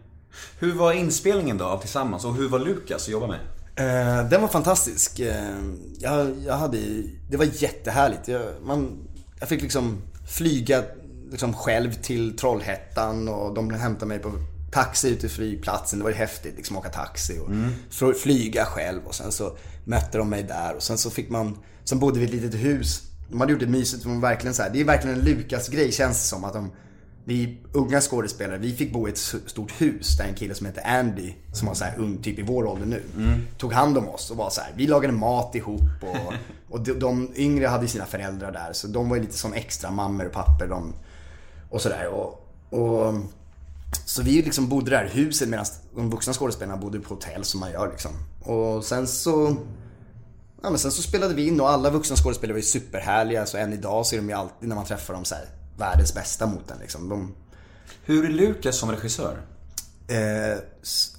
Hur 0.59 0.75
var 0.75 0.93
inspelningen 0.93 1.59
då 1.59 1.65
av 1.65 1.79
Tillsammans 1.81 2.25
och 2.25 2.35
hur 2.35 2.49
var 2.49 2.59
Lukas 2.59 3.03
att 3.03 3.09
jobba 3.09 3.27
med? 3.27 3.41
Eh, 3.77 4.29
den 4.29 4.41
var 4.43 4.49
fantastisk. 4.49 5.19
Eh, 5.21 5.59
jag, 5.99 6.37
jag 6.47 6.55
hade, 6.57 6.79
det 7.31 7.37
var 7.37 7.47
jättehärligt. 7.63 8.29
Jag, 8.29 8.43
man, 8.63 8.99
jag 9.41 9.49
fick 9.49 9.63
liksom 9.63 10.03
flyga 10.29 10.83
liksom 11.31 11.55
själv 11.55 11.93
till 11.93 12.37
Trollhättan 12.37 13.29
och 13.29 13.55
de 13.55 13.71
hämtade 13.71 14.07
mig 14.07 14.19
på 14.19 14.33
taxi 14.73 15.09
ut 15.09 15.21
till 15.21 15.31
flygplatsen. 15.31 15.99
Det 15.99 16.03
var 16.03 16.11
ju 16.11 16.17
häftigt 16.17 16.57
liksom 16.57 16.77
åka 16.77 16.89
taxi 16.89 17.39
och 17.39 17.51
fl- 17.91 18.15
flyga 18.15 18.65
själv 18.65 19.01
och 19.07 19.15
sen 19.15 19.33
så 19.33 19.57
mötte 19.85 20.19
de 20.19 20.29
mig 20.31 20.43
där 20.43 20.75
och 20.77 20.83
sen 20.83 20.99
så 20.99 21.11
fick 21.11 21.31
man, 21.31 21.59
sen 21.85 21.99
bodde 21.99 22.19
vi 22.19 22.25
i 22.25 22.29
ett 22.29 22.35
litet 22.35 22.61
hus. 22.61 23.03
De 23.31 23.41
hade 23.41 23.53
gjort 23.53 23.61
det 23.61 23.67
mysigt, 23.67 24.05
de 24.05 24.21
verkligen 24.21 24.55
så 24.55 24.63
här, 24.63 24.71
det 24.71 24.81
är 24.81 24.85
verkligen 24.85 25.19
en 25.19 25.25
Lukas-grej 25.25 25.93
känns 25.93 26.19
det 26.19 26.29
som 26.29 26.45
att 26.45 26.53
de 26.53 26.71
vi 27.25 27.59
unga 27.73 28.01
skådespelare, 28.01 28.59
vi 28.59 28.73
fick 28.73 28.93
bo 28.93 29.09
i 29.09 29.11
ett 29.11 29.19
stort 29.47 29.81
hus 29.81 30.17
där 30.17 30.25
en 30.25 30.35
kille 30.35 30.55
som 30.55 30.67
heter 30.67 30.83
Andy, 30.87 31.33
som 31.53 31.69
var 31.69 31.75
så 31.75 31.85
här 31.85 31.99
ung, 31.99 32.19
typ 32.23 32.39
i 32.39 32.43
vår 32.43 32.67
ålder 32.67 32.87
nu, 32.87 33.03
tog 33.59 33.73
hand 33.73 33.99
om 33.99 34.09
oss 34.09 34.31
och 34.31 34.37
var 34.37 34.51
så 34.51 34.61
här. 34.61 34.73
vi 34.77 34.87
lagade 34.87 35.13
mat 35.13 35.55
ihop 35.55 35.81
och, 36.01 36.33
och 36.75 36.81
de, 36.81 36.93
de 36.93 37.33
yngre 37.37 37.67
hade 37.67 37.89
sina 37.89 38.07
föräldrar 38.07 38.53
där 38.53 38.73
så 38.73 38.87
de 38.87 39.09
var 39.09 39.19
lite 39.19 39.37
som 39.37 39.53
extra 39.53 39.91
mammor 39.91 40.27
och 40.27 40.33
papper 40.33 40.67
de, 40.67 40.95
och 41.71 41.81
sådär. 41.81 42.07
Och, 42.09 42.47
och, 42.71 43.15
så 44.07 44.23
vi 44.23 44.43
liksom 44.43 44.69
bodde 44.69 44.87
i 44.87 44.91
det 44.91 44.97
här 44.97 45.09
huset 45.09 45.49
medan 45.49 45.67
de 45.97 46.11
vuxna 46.11 46.33
skådespelarna 46.33 46.77
bodde 46.77 47.01
på 47.01 47.15
hotell 47.15 47.45
som 47.45 47.61
man 47.61 47.71
gör 47.71 47.91
liksom. 47.91 48.13
Och 48.43 48.85
sen 48.85 49.07
så 49.07 49.57
Ja 50.63 50.71
men 50.71 50.79
sen 50.79 50.91
så 50.91 51.03
spelade 51.03 51.35
vi 51.35 51.47
in 51.47 51.61
och 51.61 51.71
alla 51.71 51.91
vuxna 51.91 52.17
skådespelare 52.17 52.53
var 52.53 52.59
ju 52.59 52.63
superhärliga. 52.63 53.47
Så 53.47 53.57
än 53.57 53.73
idag 53.73 54.07
så 54.07 54.15
är 54.15 54.21
de 54.21 54.29
ju 54.29 54.35
alltid 54.35 54.69
när 54.69 54.77
man 54.77 54.85
träffar 54.85 55.15
dem 55.15 55.25
så 55.25 55.35
här, 55.35 55.45
världens 55.77 56.15
bästa 56.15 56.47
mot 56.47 56.71
en 56.71 56.79
liksom. 56.79 57.09
De, 57.09 57.35
Hur 58.05 58.25
är 58.25 58.29
Lukas 58.29 58.77
som 58.77 58.91
regissör? 58.91 59.39
eh, 60.09 60.59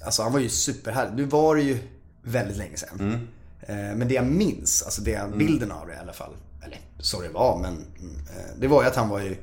alltså 0.04 0.22
han 0.22 0.32
var 0.32 0.40
ju 0.40 0.48
superhärlig. 0.48 1.16
Nu 1.16 1.24
var 1.24 1.56
det 1.56 1.62
ju 1.62 1.78
väldigt 2.22 2.56
länge 2.56 2.76
sedan. 2.76 3.28
Eh, 3.60 3.76
men 3.76 4.08
det 4.08 4.14
jag 4.14 4.26
minns, 4.26 4.82
alltså 4.82 5.02
det, 5.02 5.36
bilden 5.36 5.72
av 5.72 5.86
det 5.86 5.94
i 5.94 5.96
alla 5.96 6.12
fall. 6.12 6.36
Eller 6.64 6.80
så 6.98 7.20
det 7.20 7.28
var 7.28 7.58
men 7.58 7.74
mm, 7.74 8.16
eh, 8.16 8.56
det 8.58 8.68
var 8.68 8.82
ju 8.82 8.88
att 8.88 8.96
han 8.96 9.08
var 9.08 9.20
ju 9.20 9.36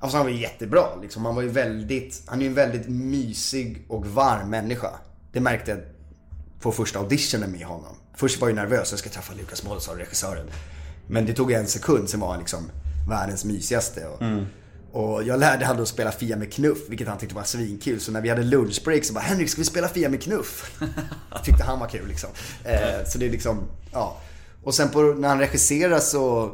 Alltså 0.00 0.16
han 0.16 0.26
var 0.26 0.32
ju 0.32 0.40
jättebra 0.40 0.86
liksom. 1.02 1.24
Han 1.24 1.34
var 1.34 1.42
ju 1.42 1.48
väldigt, 1.48 2.22
han 2.26 2.38
är 2.38 2.42
ju 2.42 2.48
en 2.48 2.54
väldigt 2.54 2.88
mysig 2.88 3.84
och 3.88 4.06
varm 4.06 4.50
människa. 4.50 4.90
Det 5.32 5.40
märkte 5.40 5.70
jag 5.70 5.80
på 6.62 6.72
första 6.72 6.98
auditionen 6.98 7.52
med 7.52 7.66
honom. 7.66 7.96
Först 8.14 8.40
var 8.40 8.48
jag 8.48 8.56
nervös, 8.56 8.90
jag 8.90 8.98
ska 8.98 9.10
träffa 9.10 9.34
Lukas 9.34 9.84
sa 9.84 9.98
regissören. 9.98 10.46
Men 11.06 11.26
det 11.26 11.32
tog 11.32 11.52
en 11.52 11.66
sekund, 11.66 12.10
sen 12.10 12.20
var 12.20 12.28
han 12.28 12.38
liksom 12.38 12.70
världens 13.08 13.44
mysigaste. 13.44 14.06
Och, 14.06 14.22
och 14.92 15.22
jag 15.22 15.40
lärde 15.40 15.66
honom 15.66 15.82
att 15.82 15.88
spela 15.88 16.12
Fia 16.12 16.36
med 16.36 16.52
knuff, 16.52 16.78
vilket 16.88 17.08
han 17.08 17.18
tyckte 17.18 17.34
var 17.34 17.42
svinkul. 17.42 18.00
Så 18.00 18.12
när 18.12 18.20
vi 18.20 18.28
hade 18.28 18.42
lunchbreak 18.42 19.04
så 19.04 19.12
bara 19.12 19.20
Henrik, 19.20 19.48
ska 19.48 19.60
vi 19.60 19.64
spela 19.64 19.88
Fia 19.88 20.08
med 20.08 20.22
knuff? 20.22 20.80
tyckte 21.44 21.64
han 21.64 21.80
var 21.80 21.88
kul 21.88 22.08
liksom. 22.08 22.30
Eh, 22.64 23.04
så 23.06 23.18
det 23.18 23.26
är 23.26 23.30
liksom, 23.30 23.58
ja. 23.92 24.20
Och 24.62 24.74
sen 24.74 24.88
på, 24.88 25.02
när 25.02 25.28
han 25.28 25.38
regisserar 25.38 25.98
så 25.98 26.52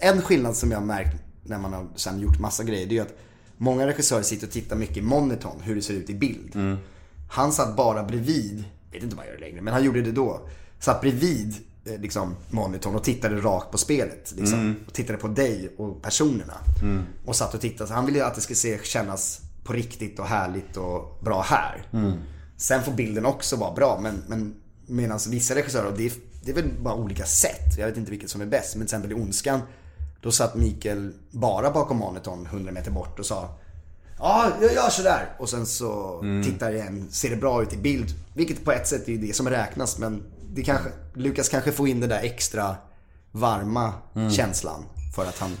en 0.00 0.22
skillnad 0.22 0.56
som 0.56 0.70
jag 0.70 0.78
har 0.78 0.86
märkt 0.86 1.16
när 1.42 1.58
man 1.58 1.72
har 1.72 1.86
sen 1.96 2.20
gjort 2.20 2.38
massa 2.38 2.64
grejer, 2.64 2.86
det 2.86 2.92
är 2.92 2.96
ju 2.96 3.02
att 3.02 3.18
många 3.56 3.86
regissörer 3.86 4.22
sitter 4.22 4.46
och 4.46 4.52
tittar 4.52 4.76
mycket 4.76 4.96
i 4.96 5.02
monitorn, 5.02 5.60
hur 5.62 5.74
det 5.74 5.82
ser 5.82 5.94
ut 5.94 6.10
i 6.10 6.14
bild. 6.14 6.56
Han 7.32 7.52
satt 7.52 7.76
bara 7.76 8.04
bredvid, 8.04 8.64
vet 8.92 9.02
inte 9.02 9.14
om 9.14 9.18
han 9.18 9.28
gör 9.28 9.38
längre, 9.38 9.60
men 9.60 9.74
han 9.74 9.84
gjorde 9.84 10.02
det 10.02 10.12
då. 10.12 10.40
Satt 10.78 11.00
bredvid 11.00 11.54
eh, 11.84 12.00
liksom, 12.00 12.36
monitorn 12.48 12.94
och 12.94 13.04
tittade 13.04 13.36
rakt 13.40 13.70
på 13.70 13.78
spelet. 13.78 14.32
Liksom, 14.36 14.76
och 14.86 14.92
tittade 14.92 15.18
på 15.18 15.28
dig 15.28 15.74
och 15.78 16.02
personerna. 16.02 16.54
Och 17.26 17.36
satt 17.36 17.54
och 17.54 17.60
tittade. 17.60 17.88
Så 17.88 17.94
han 17.94 18.06
ville 18.06 18.24
att 18.24 18.34
det 18.34 18.40
ska 18.40 18.54
se, 18.54 18.78
kännas 18.82 19.40
på 19.64 19.72
riktigt 19.72 20.18
och 20.18 20.26
härligt 20.26 20.76
och 20.76 21.18
bra 21.22 21.42
här. 21.42 21.86
Sen 22.56 22.82
får 22.82 22.92
bilden 22.92 23.26
också 23.26 23.56
vara 23.56 23.74
bra, 23.74 23.98
men, 24.02 24.22
men 24.28 24.54
medan 24.86 25.18
vissa 25.28 25.54
regissörer, 25.54 25.92
det 25.96 26.06
är, 26.06 26.12
det 26.44 26.50
är 26.50 26.54
väl 26.54 26.70
bara 26.82 26.94
olika 26.94 27.24
sätt. 27.24 27.78
Jag 27.78 27.86
vet 27.86 27.96
inte 27.96 28.10
vilket 28.10 28.30
som 28.30 28.40
är 28.40 28.46
bäst. 28.46 28.76
Men 28.76 28.86
till 28.86 28.96
exempel 28.96 29.18
i 29.18 29.22
Ondskan, 29.22 29.60
då 30.20 30.32
satt 30.32 30.54
Mikael 30.54 31.12
bara 31.30 31.70
bakom 31.70 31.96
monitorn 31.96 32.46
100 32.46 32.72
meter 32.72 32.90
bort 32.90 33.18
och 33.18 33.26
sa 33.26 33.58
Ja, 34.20 34.52
jag 34.60 34.72
gör 34.72 34.90
sådär. 34.90 35.28
Och 35.38 35.48
sen 35.48 35.66
så 35.66 36.22
tittar 36.44 36.72
igen, 36.72 37.08
ser 37.10 37.30
det 37.30 37.36
bra 37.36 37.62
ut 37.62 37.72
i 37.72 37.76
bild. 37.76 38.08
Vilket 38.34 38.64
på 38.64 38.72
ett 38.72 38.88
sätt 38.88 39.08
är 39.08 39.16
det 39.16 39.36
som 39.36 39.48
räknas. 39.48 39.98
Men 39.98 40.22
det 40.54 40.62
kanske, 40.62 40.90
Lukas 41.14 41.48
kanske 41.48 41.72
får 41.72 41.88
in 41.88 42.00
det 42.00 42.06
där 42.06 42.20
extra 42.22 42.76
varma 43.32 43.92
känslan. 44.36 44.84
För 45.14 45.22
att 45.22 45.38
han 45.38 45.56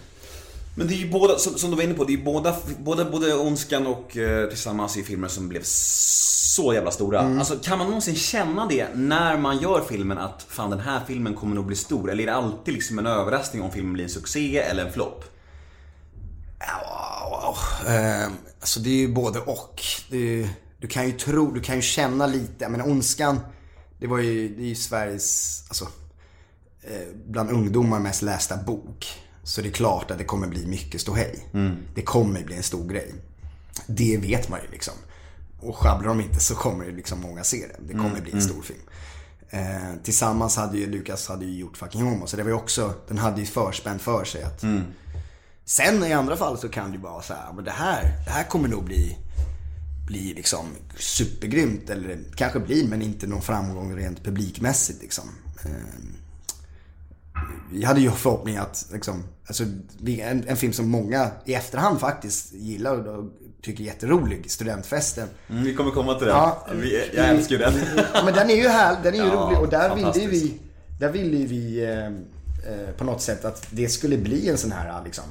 Men 0.74 0.88
det 0.88 0.94
är 0.94 0.96
ju 0.96 1.10
båda, 1.10 1.38
som, 1.38 1.54
som 1.54 1.70
du 1.70 1.76
var 1.76 1.82
inne 1.82 1.94
på, 1.94 2.04
det 2.04 2.12
är 2.12 2.16
ju 2.16 2.24
båda, 2.24 2.56
både, 2.78 3.04
både 3.04 3.34
Ondskan 3.34 3.86
och 3.86 4.16
eh, 4.16 4.48
Tillsammans 4.48 4.96
är 4.96 5.02
filmer 5.02 5.28
som 5.28 5.48
blev 5.48 5.60
så 5.62 6.74
jävla 6.74 6.90
stora. 6.90 7.20
Alltså 7.20 7.56
kan 7.62 7.78
man 7.78 7.86
någonsin 7.86 8.14
känna 8.14 8.66
det 8.66 8.88
när 8.94 9.38
man 9.38 9.58
gör 9.58 9.84
filmen 9.88 10.18
att 10.18 10.46
fan 10.48 10.70
den 10.70 10.80
här 10.80 11.00
filmen 11.06 11.34
kommer 11.34 11.54
nog 11.54 11.66
bli 11.66 11.76
stor? 11.76 12.10
Eller 12.10 12.22
är 12.22 12.26
det 12.26 12.34
alltid 12.34 12.74
liksom 12.74 12.98
en 12.98 13.06
överraskning 13.06 13.62
om 13.62 13.70
filmen 13.70 13.92
blir 13.92 14.04
en 14.04 14.10
succé 14.10 14.58
eller 14.58 14.84
en 14.86 14.92
flopp? 14.92 15.24
Ja, 16.60 17.56
eh, 17.86 18.28
alltså 18.60 18.80
det 18.80 18.90
är 18.90 18.98
ju 18.98 19.12
både 19.12 19.38
och. 19.40 19.82
Är, 20.10 20.48
du 20.78 20.86
kan 20.88 21.06
ju 21.06 21.12
tro, 21.12 21.50
du 21.50 21.60
kan 21.60 21.76
ju 21.76 21.82
känna 21.82 22.26
lite. 22.26 22.54
Jag 22.58 22.70
menar 22.70 22.88
Ondskan, 22.88 23.40
det 23.98 24.06
var 24.06 24.18
ju, 24.18 24.48
det 24.48 24.62
är 24.62 24.66
ju 24.66 24.74
Sveriges, 24.74 25.64
alltså 25.68 25.84
eh, 26.82 27.08
bland 27.26 27.50
ungdomar 27.50 28.00
mest 28.00 28.22
lästa 28.22 28.56
bok. 28.56 29.06
Så 29.42 29.60
det 29.60 29.68
är 29.68 29.72
klart 29.72 30.10
att 30.10 30.18
det 30.18 30.24
kommer 30.24 30.48
bli 30.48 30.66
mycket 30.66 31.00
ståhej. 31.00 31.46
Det 31.94 32.02
kommer 32.02 32.44
bli 32.44 32.56
en 32.56 32.62
stor 32.62 32.88
grej. 32.88 33.14
Det 33.86 34.16
vet 34.16 34.48
man 34.48 34.60
ju 34.64 34.70
liksom. 34.70 34.94
Och 35.60 35.76
sjabblar 35.76 36.08
de 36.08 36.20
inte 36.20 36.40
så 36.40 36.54
kommer 36.54 36.84
det 36.84 36.92
liksom 36.92 37.20
många 37.20 37.44
se 37.44 37.66
det. 37.66 37.76
Det 37.86 37.92
kommer 37.92 38.20
bli 38.20 38.32
en 38.32 38.42
stor 38.42 38.62
film. 38.62 38.80
Eh, 39.50 40.02
tillsammans 40.02 40.56
hade 40.56 40.78
ju 40.78 40.90
Lukas 40.90 41.28
hade 41.28 41.44
ju 41.44 41.58
gjort 41.58 41.76
Fucking 41.76 42.02
Homo. 42.02 42.26
Så 42.26 42.36
det 42.36 42.42
var 42.42 42.50
ju 42.50 42.56
också, 42.56 42.94
den 43.08 43.18
hade 43.18 43.40
ju 43.40 43.46
förspänt 43.46 44.02
för 44.02 44.24
sig 44.24 44.42
att 44.42 44.62
Sen 45.70 46.04
i 46.04 46.12
andra 46.12 46.36
fall 46.36 46.58
så 46.58 46.68
kan 46.68 46.90
det 46.90 46.96
ju 46.96 47.02
vara 47.02 47.22
så 47.22 47.34
här, 47.34 47.52
men 47.52 47.64
det 47.64 47.70
här, 47.70 48.02
det 48.24 48.30
här 48.30 48.44
kommer 48.44 48.68
nog 48.68 48.84
bli, 48.84 49.18
bli 50.06 50.34
liksom 50.34 50.66
supergrymt. 50.98 51.90
Eller 51.90 52.18
kanske 52.34 52.60
blir, 52.60 52.88
men 52.88 53.02
inte 53.02 53.26
någon 53.26 53.42
framgång 53.42 53.96
rent 53.96 54.24
publikmässigt 54.24 55.02
liksom. 55.02 55.24
Eh, 55.64 55.70
Vi 57.72 57.84
hade 57.84 58.00
ju 58.00 58.10
förhoppning 58.10 58.56
att, 58.56 58.86
liksom, 58.92 59.24
alltså, 59.46 59.64
en, 60.06 60.48
en 60.48 60.56
film 60.56 60.72
som 60.72 60.90
många 60.90 61.30
i 61.44 61.54
efterhand 61.54 62.00
faktiskt 62.00 62.52
gillar 62.52 63.08
och 63.08 63.24
tycker 63.62 63.82
är 63.82 63.86
jätterolig, 63.86 64.50
Studentfesten. 64.50 65.28
Mm, 65.50 65.62
vi 65.64 65.74
kommer 65.74 65.90
komma 65.90 66.14
till 66.14 66.26
den. 66.26 66.36
Ja, 66.36 66.66
vi, 66.74 67.10
jag 67.14 67.28
älskar 67.28 67.56
ju 67.56 67.62
den. 67.62 67.74
Men 68.24 68.34
den 68.34 68.50
är 68.50 68.56
ju 68.56 68.68
här, 68.68 68.96
den 69.02 69.14
är 69.14 69.18
ju 69.18 69.24
Ja, 69.24 69.34
rolig 69.34 69.58
och 69.58 69.68
där 69.68 69.94
ville 69.94 70.26
vi, 70.26 70.60
där 71.00 71.12
ville 71.12 71.46
vi 71.46 71.84
eh, 71.84 72.06
eh, 72.72 72.90
på 72.96 73.04
något 73.04 73.22
sätt 73.22 73.44
att 73.44 73.66
det 73.70 73.88
skulle 73.88 74.16
bli 74.16 74.48
en 74.48 74.58
sån 74.58 74.72
här 74.72 75.04
liksom 75.04 75.24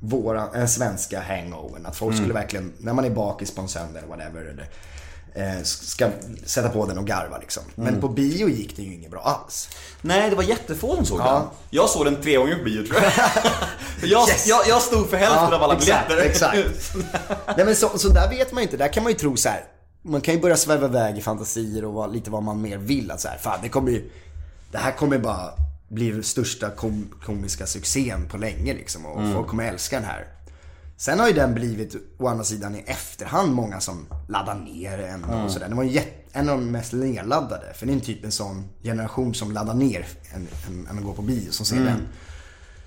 våra, 0.00 0.48
en 0.54 0.68
svenska 0.68 1.20
hangover. 1.20 1.80
Att 1.84 1.96
folk 1.96 2.12
Mm. 2.14 2.24
skulle 2.24 2.34
verkligen, 2.34 2.72
när 2.78 2.92
man 2.92 3.04
är 3.04 3.10
bakis 3.10 3.50
på 3.54 3.60
en 3.62 3.68
söndag 3.68 3.98
eller 3.98 4.08
whatever, 4.08 4.40
eller, 4.40 4.68
eh, 5.34 5.62
ska 5.62 6.08
sätta 6.44 6.68
på 6.68 6.86
den 6.86 6.98
och 6.98 7.06
garva 7.06 7.38
liksom. 7.38 7.62
Mm. 7.76 7.92
Men 7.92 8.00
på 8.00 8.08
bio 8.08 8.48
gick 8.48 8.76
det 8.76 8.82
ju 8.82 8.94
inget 8.94 9.10
bra 9.10 9.20
alls. 9.20 9.68
Nej, 10.02 10.30
det 10.30 10.36
var 10.36 10.42
jättefå 10.42 10.96
som 10.96 11.04
såg 11.04 11.20
Ja. 11.20 11.32
den. 11.32 11.42
Jag 11.70 11.88
såg 11.88 12.04
den 12.04 12.22
tre 12.22 12.36
gånger 12.36 12.56
på 12.58 12.64
bio 12.64 12.86
tror 12.86 13.02
jag. 13.02 13.12
Jag, 14.10 14.28
Yes. 14.28 14.46
jag, 14.46 14.68
jag 14.68 14.82
stod 14.82 15.10
för 15.10 15.16
hälften 15.16 15.54
av 15.54 15.62
alla 15.62 15.74
exakt, 15.76 16.08
biljetter. 16.08 16.30
Exakt. 16.30 16.56
Nej 17.56 17.66
men 17.66 17.76
så, 17.76 17.98
så 17.98 18.08
där 18.08 18.28
vet 18.28 18.52
man 18.52 18.62
ju 18.62 18.66
inte. 18.66 18.76
Där 18.76 18.92
kan 18.92 19.02
man 19.02 19.12
ju 19.12 19.18
tro 19.18 19.36
så 19.36 19.48
här. 19.48 19.64
Man 20.02 20.20
kan 20.20 20.34
ju 20.34 20.40
börja 20.40 20.56
sväva 20.56 20.86
iväg 20.86 21.18
i 21.18 21.20
fantasier 21.20 21.84
och 21.84 22.12
lite 22.12 22.30
vad 22.30 22.42
man 22.42 22.62
mer 22.62 22.76
vill. 22.76 23.10
Att 23.10 23.20
så 23.20 23.28
här, 23.28 23.38
fan 23.38 23.58
det 23.62 23.68
kommer 23.68 23.90
ju, 23.90 24.10
det 24.72 24.78
här 24.78 24.92
kommer 24.92 25.18
bara 25.18 25.50
bli 25.88 26.10
den 26.10 26.22
största 26.22 26.70
kom, 26.70 27.08
komiska 27.24 27.66
succén 27.66 28.28
på 28.28 28.36
länge 28.36 28.74
liksom. 28.74 29.06
Och 29.06 29.20
Mm. 29.20 29.34
folk 29.34 29.48
kommer 29.48 29.64
älska 29.72 29.96
den 29.96 30.08
här. 30.08 30.26
Sen 30.96 31.20
har 31.20 31.28
ju 31.28 31.34
den 31.34 31.54
blivit, 31.54 31.96
å 32.18 32.26
andra 32.28 32.44
sidan 32.44 32.74
i 32.76 32.82
efterhand, 32.86 33.52
många 33.54 33.80
som 33.80 34.06
laddar 34.28 34.54
ner 34.54 34.98
den 34.98 35.24
Mm. 35.24 35.44
och 35.44 35.50
sådär. 35.50 35.68
Den 35.68 35.76
var 35.76 35.84
ju 35.84 36.00
en 36.32 36.48
av 36.48 36.58
de 36.58 36.70
mest 36.70 36.92
nedladdade. 36.92 37.74
För 37.74 37.86
det 37.86 37.92
är 37.92 37.94
en 37.94 38.00
typ 38.00 38.24
en 38.24 38.32
sån 38.32 38.64
generation 38.82 39.34
som 39.34 39.52
laddar 39.52 39.74
ner 39.74 40.06
än, 40.34 40.48
än, 40.66 40.86
än 40.90 40.98
att 40.98 41.04
gå 41.04 41.12
på 41.12 41.22
bio, 41.22 41.50
som 41.50 41.66
ser 41.66 41.76
Mm. 41.76 41.86
den. 41.86 42.06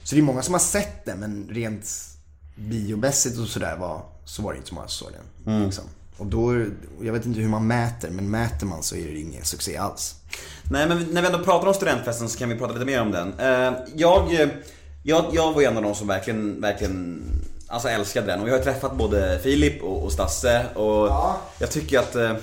Så 0.03 0.15
det 0.15 0.21
är 0.21 0.23
många 0.23 0.41
som 0.41 0.53
har 0.53 0.59
sett 0.59 1.05
den, 1.05 1.19
men 1.19 1.47
rent 1.51 1.85
biomässigt 2.55 3.37
och 3.39 3.47
sådär 3.47 3.77
var, 3.77 4.01
så 4.25 4.41
var 4.41 4.51
det 4.53 4.57
inte 4.57 4.69
så 4.69 4.75
många 4.75 4.87
som 4.87 5.05
såg 5.07 5.15
den. 5.45 5.53
Mm. 5.53 5.65
Liksom. 5.65 5.83
Och 6.21 6.27
då, 6.27 6.65
jag 7.01 7.13
vet 7.13 7.25
inte 7.25 7.39
hur 7.39 7.47
man 7.47 7.67
mäter, 7.67 8.09
men 8.09 8.29
mäter 8.29 8.65
man 8.65 8.83
så 8.83 8.95
är 8.95 9.05
det 9.05 9.19
ingen 9.19 9.45
succé 9.45 9.77
alls. 9.77 10.15
Nej, 10.71 10.87
men 10.87 11.07
när 11.11 11.21
vi 11.21 11.27
ändå 11.27 11.39
pratar 11.39 11.67
om 11.67 11.73
studentfesten 11.73 12.29
så 12.29 12.39
kan 12.39 12.49
vi 12.49 12.55
prata 12.55 12.73
lite 12.73 12.85
mer 12.85 13.01
om 13.01 13.11
den. 13.11 13.39
Eh, 13.39 13.73
Jag, 13.95 14.49
jag, 15.03 15.25
jag 15.31 15.53
var 15.53 15.61
en 15.61 15.77
av 15.77 15.83
de 15.83 15.95
som 15.95 16.07
verkligen, 16.07 16.61
verkligen 16.61 17.23
alltså 17.67 17.89
älskade 17.89 18.27
den. 18.27 18.41
Och 18.41 18.49
jag 18.49 18.53
har 18.53 18.63
träffat 18.63 18.97
både 18.97 19.39
Filip 19.43 19.83
och, 19.83 20.03
och 20.03 20.11
Stasse 20.11 20.65
och 20.75 21.09
jag 21.59 21.71
tycker 21.71 21.99
att 21.99 22.15
eh, 22.15 22.33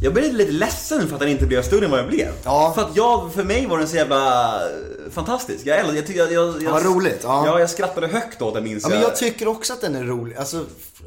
jag 0.00 0.14
blev 0.14 0.34
lite 0.34 0.52
ledsen 0.52 1.08
för 1.08 1.14
att 1.14 1.20
den 1.20 1.28
inte 1.28 1.46
blev 1.46 1.62
större 1.62 1.84
än 1.84 1.90
vad 1.90 2.00
jag 2.00 2.08
blev. 2.08 2.32
Ja. 2.44 2.72
För 2.74 2.82
att 2.82 2.96
jag, 2.96 3.32
för 3.34 3.44
mig 3.44 3.66
var 3.66 3.78
den 3.78 3.88
så 3.88 3.96
jävla 3.96 4.54
eh, 4.54 4.70
fantastisk. 5.10 5.66
Jag, 5.66 5.78
älskar- 5.78 5.94
jag, 5.96 6.06
tycker- 6.06 6.20
jag, 6.20 6.32
jag, 6.32 6.62
jag, 6.62 6.70
vad 6.72 6.84
roligt, 6.84 7.20
ja. 7.22 7.46
ja. 7.46 7.60
jag 7.60 7.70
skrattade 7.70 8.06
högt 8.06 8.42
åt 8.42 8.54
den 8.54 8.64
minns 8.64 8.82
Ja, 8.82 8.88
men 8.88 9.00
jag 9.00 9.16
tycker 9.16 9.48
också 9.48 9.72
att 9.72 9.80
den 9.80 9.94
är 9.96 10.04
rolig. 10.04 10.36
Alltså, 10.36 10.64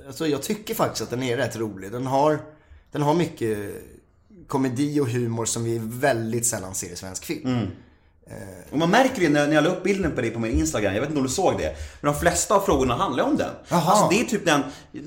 alltså 0.08 0.28
jag 0.28 0.42
tycker 0.42 0.76
faktiskt 0.76 1.02
att 1.04 1.10
den 1.10 1.24
är 1.24 1.38
rätt 1.38 1.56
rolig. 1.56 1.92
Den 1.92 2.08
har, 2.08 2.40
den 2.92 3.02
har 3.02 3.14
mycket 3.14 3.58
komedi 4.48 5.00
och 5.00 5.08
humor 5.08 5.46
som 5.46 5.64
vi 5.64 5.80
väldigt 5.84 6.46
sällan 6.46 6.76
ser 6.76 6.94
i 6.94 6.96
svensk 6.96 7.26
film. 7.26 7.68
Och 8.72 8.78
man 8.78 8.90
märker 8.90 9.22
det 9.22 9.30
när, 9.30 9.48
när 9.48 9.56
jag 9.56 9.64
la 9.64 9.70
upp 9.70 9.84
bilden 9.84 10.12
på 10.12 10.22
dig 10.22 10.30
på 10.32 10.40
min 10.40 10.52
Instagram, 10.60 10.94
jag 10.94 11.02
vet 11.02 11.10
inte 11.10 11.20
om 11.22 11.28
du 11.28 11.34
såg 11.34 11.58
det. 11.58 11.76
Men 12.02 12.14
de 12.14 12.20
flesta 12.20 12.56
av 12.56 12.62
frågorna 12.62 12.96
handlar 12.96 13.24
om 13.24 13.38
den. 13.38 13.50
Jaha. 13.68 13.82
Alltså 13.92 14.08
det 14.10 14.20
är 14.22 14.24
typ 14.26 14.46
den, 14.46 14.64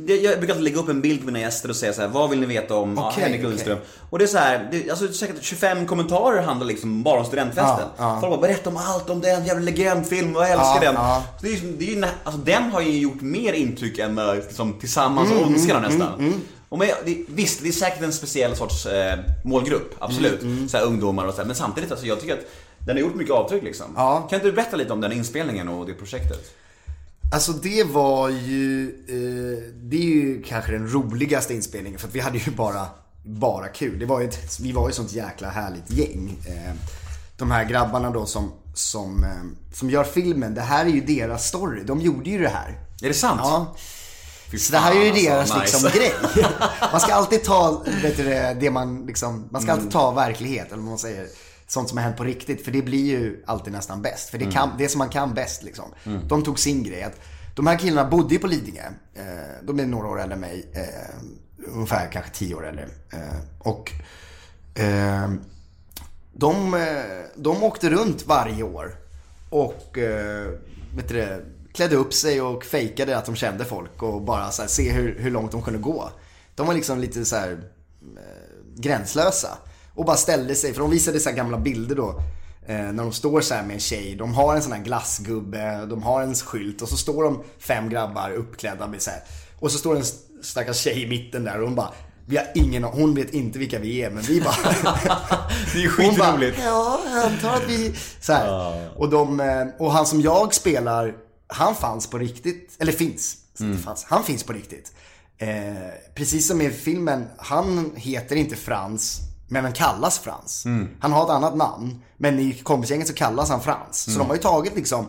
jag 0.06 0.38
brukar 0.38 0.54
alltid 0.54 0.64
lägga 0.64 0.80
upp 0.80 0.88
en 0.88 1.00
bild 1.00 1.20
på 1.20 1.26
mina 1.26 1.40
gäster 1.40 1.68
och 1.68 1.76
säga 1.76 1.92
så 1.92 2.00
här: 2.00 2.08
vad 2.08 2.30
vill 2.30 2.40
ni 2.40 2.46
veta 2.46 2.74
om 2.76 2.94
ja, 2.96 3.08
Okej, 3.12 3.22
Henrik. 3.24 3.42
Lundström? 3.42 3.78
Och 4.10 4.18
det 4.18 4.24
är 4.24 4.26
så 4.26 4.38
här, 4.38 4.68
det, 4.72 4.90
alltså 4.90 5.08
säkert 5.12 5.42
25 5.42 5.86
kommentarer 5.86 6.42
handlar 6.42 6.66
liksom 6.66 7.02
bara 7.02 7.18
om 7.20 7.26
studentfesten. 7.26 7.64
Ja, 7.78 7.92
ja. 7.98 8.18
Folk 8.20 8.30
bara, 8.32 8.40
berätta 8.40 8.70
om 8.70 8.76
allt 8.76 9.10
om 9.10 9.20
den, 9.20 9.44
jävla 9.46 9.62
legendfilm 9.64 10.36
och 10.36 10.42
jag 10.42 10.50
älskar 10.50 10.74
Ja, 10.74 10.80
den. 10.80 10.94
ja. 10.94 11.22
Så 11.40 11.46
det 11.46 11.52
är, 11.52 11.60
det 11.78 11.92
är 12.06 12.10
alltså 12.24 12.40
den 12.40 12.62
har 12.62 12.80
ju 12.80 12.98
gjort 12.98 13.20
mer 13.20 13.52
intryck 13.52 13.98
än 13.98 14.18
uh, 14.18 14.34
liksom, 14.34 14.72
Tillsammans 14.80 15.30
Mm, 15.30 15.42
och 15.42 15.48
Ondskan 15.48 15.82
nästan. 15.82 16.42
Och 16.68 16.78
men, 16.78 16.88
visst, 17.28 17.62
det 17.62 17.68
är 17.68 17.72
säkert 17.72 18.02
en 18.02 18.12
speciell 18.12 18.56
sorts 18.56 18.86
eh, 18.86 19.18
målgrupp, 19.44 19.94
absolut. 19.98 20.42
Mm, 20.42 20.68
Så 20.68 20.76
här, 20.76 20.84
ungdomar 20.84 21.24
och 21.26 21.34
så 21.34 21.40
här. 21.40 21.46
Men 21.46 21.56
samtidigt, 21.56 21.90
alltså, 21.90 22.06
jag 22.06 22.20
tycker 22.20 22.32
att 22.34 22.44
den 22.86 22.96
har 22.96 23.00
gjort 23.00 23.14
mycket 23.14 23.34
avtryck 23.34 23.62
liksom. 23.62 23.86
Ja. 23.96 24.26
Kan 24.30 24.40
du 24.40 24.52
berätta 24.52 24.76
lite 24.76 24.92
om 24.92 25.00
den 25.00 25.12
inspelningen 25.12 25.68
och 25.68 25.86
det 25.86 25.94
projektet? 25.94 26.54
Alltså 27.32 27.52
det 27.52 27.84
var 27.84 28.28
ju, 28.28 28.88
eh, 29.08 29.72
det 29.74 29.96
är 29.96 30.14
ju 30.14 30.42
kanske 30.42 30.72
den 30.72 30.88
roligaste 30.88 31.54
inspelningen 31.54 31.98
för 31.98 32.08
att 32.08 32.14
vi 32.14 32.20
hade 32.20 32.38
ju 32.38 32.50
bara, 32.50 32.86
bara 33.24 33.68
kul. 33.68 33.98
Det 33.98 34.06
var 34.06 34.20
ju 34.20 34.28
ett, 34.28 34.60
vi 34.60 34.72
var 34.72 34.88
ju 34.88 34.90
ett 34.90 34.96
sånt 34.96 35.12
jäkla 35.12 35.50
härligt 35.50 35.90
gäng. 35.90 36.36
Eh, 36.46 36.74
de 37.36 37.50
här 37.50 37.64
grabbarna 37.64 38.10
då 38.10 38.26
som, 38.26 38.52
som, 38.74 39.24
eh, 39.24 39.74
som 39.74 39.90
gör 39.90 40.04
filmen, 40.04 40.54
det 40.54 40.60
här 40.60 40.84
är 40.84 40.90
ju 40.90 41.00
deras 41.00 41.48
story. 41.48 41.82
De 41.84 42.00
gjorde 42.00 42.30
ju 42.30 42.38
det 42.38 42.48
här. 42.48 42.78
Är 43.02 43.08
det 43.08 43.14
sant? 43.14 43.40
Ja. 43.44 43.76
Så 44.58 44.72
det 44.72 44.78
här 44.78 44.96
är 44.96 45.04
ju 45.04 45.12
fan, 45.12 45.24
deras 45.24 45.50
alltså, 45.50 45.58
liksom 45.58 45.82
nice. 45.82 45.98
grej. 45.98 46.46
Man 46.92 47.00
ska 47.00 47.14
alltid 47.14 47.44
ta, 47.44 47.82
vet 48.02 48.16
du, 48.16 48.24
det 48.24 48.56
det 48.60 48.70
man 48.70 49.06
liksom, 49.06 49.48
man 49.50 49.62
ska 49.62 49.72
alltid 49.72 49.90
ta 49.90 50.10
verklighet, 50.10 50.66
eller 50.66 50.82
vad 50.82 50.84
man 50.84 50.98
säger. 50.98 51.26
Sånt 51.72 51.88
som 51.88 51.98
har 51.98 52.04
hänt 52.04 52.16
på 52.16 52.24
riktigt, 52.24 52.64
för 52.64 52.72
det 52.72 52.82
blir 52.82 53.04
ju 53.04 53.42
alltid 53.46 53.72
nästan 53.72 54.02
bäst. 54.02 54.30
För 54.30 54.38
det, 54.38 54.50
kan, 54.50 54.70
det 54.78 54.88
som 54.88 54.98
man 54.98 55.08
kan 55.08 55.34
bäst 55.34 55.62
liksom. 55.62 55.84
De 56.28 56.44
tog 56.44 56.58
sin 56.58 56.82
grej. 56.82 57.02
Att, 57.02 57.20
de 57.54 57.66
här 57.66 57.78
killarna 57.78 58.10
bodde 58.10 58.34
ju 58.34 58.40
på 58.40 58.46
Lidingö. 58.46 58.84
Eh, 59.14 59.24
de 59.62 59.80
är 59.80 59.86
några 59.86 60.08
år 60.08 60.20
äldre 60.20 60.34
än 60.34 60.40
mig. 60.40 60.70
Eh, 60.72 61.14
ungefär 61.66 62.12
kanske 62.12 62.30
tio 62.32 62.54
år 62.54 62.66
äldre. 62.66 62.88
Eh, 63.12 63.38
och 63.58 63.92
de, 66.32 66.86
de 67.36 67.62
åkte 67.62 67.90
runt 67.90 68.26
varje 68.26 68.62
år 68.62 68.96
och 69.50 69.98
vet 70.96 71.08
du 71.08 71.14
det, 71.14 71.44
klädde 71.72 71.96
upp 71.96 72.14
sig 72.14 72.40
och 72.40 72.64
fejkade 72.64 73.18
att 73.18 73.26
de 73.26 73.36
kände 73.36 73.64
folk 73.64 74.02
och 74.02 74.22
bara 74.22 74.50
så 74.50 74.62
här, 74.62 74.68
se 74.68 74.92
hur, 74.92 75.18
hur 75.18 75.30
långt 75.30 75.52
de 75.52 75.62
kunde 75.62 75.78
gå. 75.78 76.10
De 76.54 76.66
var 76.66 76.74
liksom 76.74 76.98
lite 76.98 77.24
så 77.24 77.36
här 77.36 77.64
gränslösa. 78.76 79.58
Och 79.94 80.04
bara 80.04 80.16
ställde 80.16 80.54
sig, 80.54 80.72
för 80.72 80.80
de 80.80 80.90
visade 80.90 81.20
så 81.20 81.28
här 81.28 81.36
gamla 81.36 81.58
bilder 81.58 81.94
då. 81.94 82.22
Eh, 82.66 82.76
när 82.76 83.02
de 83.02 83.12
står 83.12 83.40
så 83.40 83.54
här 83.54 83.62
med 83.62 83.74
en 83.74 83.80
tjej, 83.80 84.14
de 84.14 84.34
har 84.34 84.56
en 84.56 84.62
sån 84.62 84.72
här 84.72 84.82
glassgubbe, 84.82 85.86
de 85.86 86.02
har 86.02 86.22
en 86.22 86.34
skylt 86.34 86.82
och 86.82 86.88
så 86.88 86.96
står 86.96 87.24
de 87.24 87.42
fem 87.58 87.88
grabbar 87.88 88.30
uppklädda 88.30 88.86
med 88.86 89.02
så 89.02 89.10
här. 89.10 89.20
Och 89.58 89.70
så 89.70 89.78
står 89.78 89.96
en 89.96 90.04
stackars 90.42 90.76
tjej 90.76 91.02
i 91.02 91.08
mitten 91.08 91.44
där 91.44 91.60
och 91.60 91.66
hon 91.66 91.74
bara 91.74 91.92
vi 92.26 92.36
har 92.36 92.46
ingen 92.54 92.84
hon 92.84 93.14
vet 93.14 93.30
inte 93.30 93.58
vilka 93.58 93.78
vi 93.78 94.02
är 94.02 94.10
men 94.10 94.22
vi 94.22 94.40
bara 94.40 94.54
Det 95.72 95.78
är 95.78 95.82
ju 95.82 95.88
skitroligt. 95.88 96.58
ja, 96.64 97.00
jag 97.14 97.24
antar 97.24 97.54
att 97.54 97.68
vi... 97.68 97.94
Så 98.20 98.32
här. 98.32 98.90
Och, 98.96 99.08
de, 99.10 99.40
eh, 99.40 99.66
och 99.78 99.92
han 99.92 100.06
som 100.06 100.20
jag 100.20 100.54
spelar, 100.54 101.14
han 101.46 101.74
fanns 101.74 102.06
på 102.06 102.18
riktigt. 102.18 102.76
Eller 102.78 102.92
finns. 102.92 103.36
Inte 103.60 103.82
fanns. 103.82 104.04
Han 104.04 104.24
finns 104.24 104.42
på 104.44 104.52
riktigt. 104.52 104.92
Eh, 105.38 105.48
precis 106.14 106.48
som 106.48 106.60
i 106.60 106.70
filmen, 106.70 107.26
han 107.36 107.92
heter 107.96 108.36
inte 108.36 108.56
Frans, 108.56 109.20
men 109.52 109.64
han 109.64 109.72
kallas 109.72 110.18
Frans. 110.18 110.64
Han 111.00 111.12
har 111.12 111.24
ett 111.24 111.30
annat 111.30 111.56
namn, 111.56 112.02
men 112.16 112.38
i 112.38 112.52
kompisgänget 112.62 113.08
så 113.08 113.14
kallas 113.14 113.48
han 113.50 113.60
Frans. 113.60 114.04
Så 114.12 114.18
de 114.18 114.26
har 114.28 114.34
ju 114.34 114.40
tagit 114.42 114.74
liksom, 114.76 115.06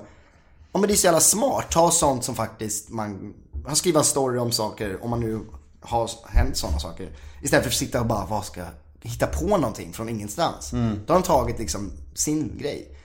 ja 0.73 0.79
men 0.79 0.87
det 0.87 0.93
är 0.93 0.95
så 0.95 1.05
jävla 1.07 1.19
smart. 1.19 1.71
Ta 1.71 1.91
sånt 1.91 2.23
som 2.23 2.35
faktiskt 2.35 2.89
man, 2.89 3.33
han 3.65 3.75
skriver 3.75 3.99
en 3.99 4.05
story 4.05 4.37
om 4.39 4.51
saker, 4.51 5.03
om 5.03 5.09
man 5.09 5.19
nu 5.19 5.39
har 5.81 6.09
hänt 6.27 6.57
sådana 6.57 6.79
saker. 6.79 7.09
Istället 7.41 7.63
för 7.63 7.69
att 7.71 7.75
sitta 7.77 7.99
och 7.99 8.05
bara, 8.05 8.25
vad 8.25 8.45
ska 8.45 8.63
hitta 9.01 9.27
på 9.27 9.47
någonting 9.57 9.93
från 9.93 10.09
ingenstans. 10.09 10.71
Då 11.05 11.13
har 11.13 11.19
de 11.19 11.23
tagit 11.27 11.59
liksom 11.59 11.91
sin 12.13 12.57
grej. 12.57 12.95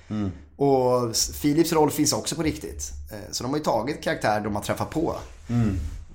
Och 0.56 1.14
Philips 1.42 1.72
roll 1.72 1.90
finns 1.90 2.12
också 2.12 2.34
på 2.36 2.42
riktigt. 2.42 2.92
Eh, 3.12 3.16
Så 3.32 3.42
de 3.44 3.50
har 3.50 3.58
ju 3.58 3.64
tagit 3.64 4.02
karaktär 4.02 4.40
de 4.40 4.54
har 4.54 4.62
träffat 4.62 4.90
på. 4.90 5.16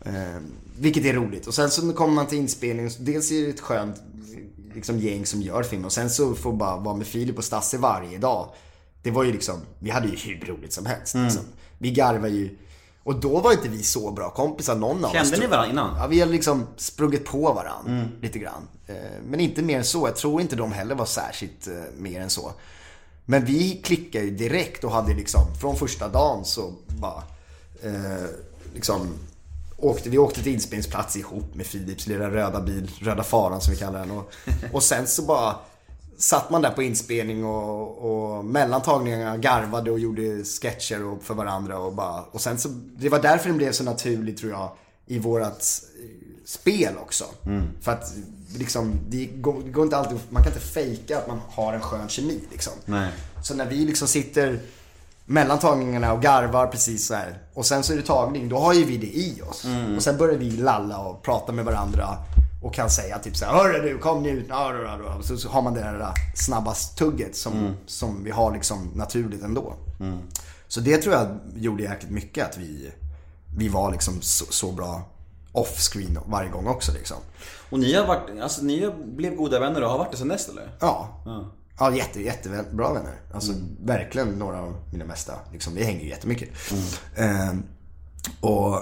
Eh, 0.05 0.41
vilket 0.79 1.05
är 1.05 1.13
roligt. 1.13 1.47
Och 1.47 1.53
sen 1.53 1.69
så 1.71 1.93
kommer 1.93 2.13
man 2.13 2.27
till 2.27 2.37
inspelningen. 2.37 2.91
Dels 2.99 3.31
är 3.31 3.41
det 3.43 3.49
ett 3.49 3.59
skönt 3.59 4.01
liksom, 4.75 4.99
gäng 4.99 5.25
som 5.25 5.41
gör 5.41 5.63
film. 5.63 5.85
Och 5.85 5.91
sen 5.91 6.09
så 6.09 6.35
får 6.35 6.53
bara 6.53 6.77
vara 6.77 6.95
med 6.95 7.07
Filip 7.07 7.37
och 7.37 7.43
Stasse 7.43 7.77
varje 7.77 8.17
dag. 8.17 8.49
Det 9.03 9.11
var 9.11 9.23
ju 9.23 9.31
liksom, 9.31 9.55
vi 9.79 9.89
hade 9.89 10.07
ju 10.07 10.15
hur 10.15 10.45
roligt 10.47 10.73
som 10.73 10.85
helst. 10.85 11.15
Liksom. 11.15 11.41
Vi 11.77 11.91
garvar 11.91 12.27
ju. 12.27 12.57
Och 13.03 13.19
då 13.19 13.39
var 13.39 13.51
inte 13.51 13.69
vi 13.69 13.83
så 13.83 14.11
bra 14.11 14.29
kompisar 14.29 14.75
någon 14.75 15.05
av 15.05 15.11
oss. 15.11 15.17
Kände 15.17 15.37
ni 15.37 15.47
varandra 15.47 15.71
innan? 15.71 15.95
Ja, 15.97 16.07
vi 16.07 16.19
har 16.19 16.27
liksom 16.27 16.67
sprungit 16.77 17.25
på 17.25 17.53
varandra 17.53 17.91
Mm. 17.91 18.07
lite 18.21 18.39
grann. 18.39 18.67
Eh, 18.87 18.95
Men 19.27 19.39
inte 19.39 19.61
mer 19.61 19.77
än 19.77 19.83
så. 19.83 20.07
Jag 20.07 20.15
tror 20.15 20.41
inte 20.41 20.55
de 20.55 20.71
heller 20.71 20.95
var 20.95 21.05
särskilt 21.05 21.67
eh, 21.67 21.73
mer 21.97 22.21
än 22.21 22.29
så. 22.29 22.51
Men 23.25 23.45
vi 23.45 23.81
klickade 23.83 24.25
ju 24.25 24.31
direkt 24.31 24.83
och 24.83 24.91
hade 24.91 25.13
liksom 25.13 25.41
från 25.61 25.75
första 25.75 26.09
dagen 26.09 26.45
så 26.45 26.73
bara 26.87 27.23
eh, 27.83 28.25
liksom 28.73 29.07
åkte, 29.83 30.09
vi 30.09 30.17
åkte 30.17 30.43
till 30.43 30.53
inspelningsplats 30.53 31.15
ihop 31.15 31.55
med 31.55 31.71
Philips 31.71 32.07
lilla 32.07 32.29
röda 32.29 32.61
bil, 32.61 32.91
röda 32.99 33.23
faran 33.23 33.61
som 33.61 33.73
vi 33.73 33.79
kallar 33.79 33.99
den. 33.99 34.11
Och, 34.11 34.33
och 34.73 34.83
sen 34.83 35.07
så 35.07 35.21
bara 35.21 35.55
satt 36.17 36.49
man 36.49 36.61
där 36.61 36.71
på 36.71 36.83
inspelning 36.83 37.45
och, 37.45 38.37
och 38.37 38.45
mellan 38.45 38.81
tagningarna 38.81 39.37
garvade 39.37 39.91
och 39.91 39.99
gjorde 39.99 40.43
sketcher 40.43 41.03
och 41.03 41.23
för 41.23 41.33
varandra 41.33 41.77
och 41.79 41.93
bara, 41.93 42.21
och 42.21 42.41
sen 42.41 42.57
så, 42.59 42.69
det 42.97 43.09
var 43.09 43.21
därför 43.21 43.49
det 43.49 43.55
blev 43.55 43.71
så 43.71 43.83
naturligt 43.83 44.37
tror 44.37 44.51
jag 44.51 44.71
i 45.05 45.19
vårat 45.19 45.83
eh, 45.99 46.09
spel 46.45 46.93
också. 47.01 47.25
För 47.81 47.91
att 47.91 48.13
liksom, 48.57 48.99
det 49.09 49.25
går, 49.25 49.61
det 49.65 49.71
går 49.71 49.83
inte 49.83 49.97
alltid, 49.97 50.19
man 50.29 50.43
kan 50.43 50.53
inte 50.53 50.65
fejka 50.65 51.17
att 51.17 51.27
man 51.27 51.41
har 51.49 51.73
en 51.73 51.81
skön 51.81 52.09
kemi 52.09 52.39
liksom. 52.51 52.73
Nej. 52.85 53.11
Så 53.43 53.55
när 53.55 53.65
vi 53.65 53.75
liksom 53.75 54.07
sitter 54.07 54.59
mellan 55.25 55.59
tagningarna 55.59 56.13
och 56.13 56.21
garvar 56.21 56.67
precis 56.67 57.07
så 57.07 57.13
här. 57.13 57.37
Och 57.53 57.65
sen 57.65 57.83
så 57.83 57.93
är 57.93 57.97
det 57.97 58.03
tagning, 58.03 58.49
då 58.49 58.57
har 58.59 58.73
ju 58.73 58.83
vi 58.83 58.97
det 58.97 59.17
i 59.17 59.41
oss. 59.49 59.65
Och 59.95 60.03
sen 60.03 60.17
börjar 60.17 60.37
vi 60.37 60.49
lalla 60.51 60.97
och 60.97 61.21
prata 61.23 61.51
med 61.51 61.65
varandra. 61.65 62.17
Och 62.63 62.73
kan 62.73 62.89
säga 62.89 63.19
typ 63.19 63.37
så 63.37 63.45
här, 63.45 63.53
hörru 63.53 63.81
du, 63.81 63.97
kom 63.97 64.25
ja, 64.25 64.73
ja. 64.75 65.21
Så, 65.21 65.37
så 65.37 65.49
har 65.49 65.61
man 65.61 65.73
det 65.73 65.79
där 65.79 66.13
snabba 66.35 66.73
tugget 66.97 67.35
som, 67.35 67.75
som 67.85 68.23
vi 68.23 68.31
har 68.31 68.53
liksom 68.53 68.91
naturligt 68.95 69.43
ändå. 69.43 69.73
Så 70.67 70.79
det 70.79 70.97
tror 70.97 71.15
jag 71.15 71.27
gjorde 71.55 71.83
jäkligt 71.83 72.11
mycket 72.11 72.49
att 72.49 72.57
vi, 72.57 72.91
vi 73.57 73.69
var 73.69 73.91
liksom 73.91 74.21
så, 74.21 74.45
så 74.45 74.71
bra 74.71 75.01
off-screen 75.51 76.19
varje 76.25 76.49
gång 76.49 76.67
också 76.67 76.91
liksom. 76.91 77.17
Och 77.69 77.79
ni 77.79 77.93
har 77.93 78.05
varit, 78.05 78.41
alltså 78.41 78.63
ni 78.63 78.91
blev 79.05 79.35
goda 79.35 79.59
vänner 79.59 79.83
och 79.83 79.89
har 79.89 79.97
varit 79.97 80.11
det 80.11 80.17
sen 80.17 80.27
dess 80.27 80.49
eller? 80.49 80.71
Ja. 80.79 81.21
Ja, 81.25 81.51
jätte, 81.95 82.21
jättebra 82.21 82.93
vänner. 82.93 83.21
Alltså 83.33 83.53
verkligen 83.79 84.27
några 84.27 84.59
av 84.59 84.75
mina 84.91 85.05
bästa. 85.05 85.33
Liksom, 85.51 85.75
vi 85.75 85.83
hänger 85.83 86.01
ju 86.01 86.09
jättemycket. 86.09 86.49
Ehm, 87.15 87.63
och, 88.41 88.75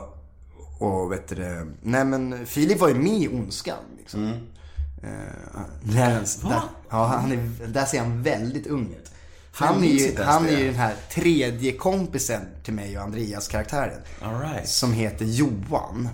och 0.80 1.12
vet 1.12 1.28
du 1.28 1.36
nej 1.82 2.06
men 2.06 2.46
Filip 2.46 2.80
var 2.80 2.88
ju 2.88 2.96
med 2.96 3.22
i 3.22 3.28
Ondskan. 3.28 3.78
Liksom. 3.98 4.28
Ehm, 4.28 5.66
där, 5.82 6.10
där, 6.50 6.62
ja, 6.90 7.06
han 7.06 7.32
är, 7.32 7.68
där 7.68 7.86
ser 7.86 8.00
han 8.00 8.24
väldigt 8.24 8.68
ung 8.68 8.94
ut. 8.94 9.12
Han 9.54 9.84
är 9.84 9.88
ju, 9.88 10.22
han 10.24 10.50
är 10.50 10.58
ju 10.58 10.66
den 10.66 10.76
här 10.76 10.96
tredje 11.10 11.72
kompisen 11.72 12.42
till 12.64 12.74
mig 12.74 12.98
och 12.98 13.04
Andreas 13.04 13.48
karaktären. 13.48 14.02
Right. 14.42 14.70
Som 14.70 14.94
heter 14.94 15.26
Johan. 15.26 16.10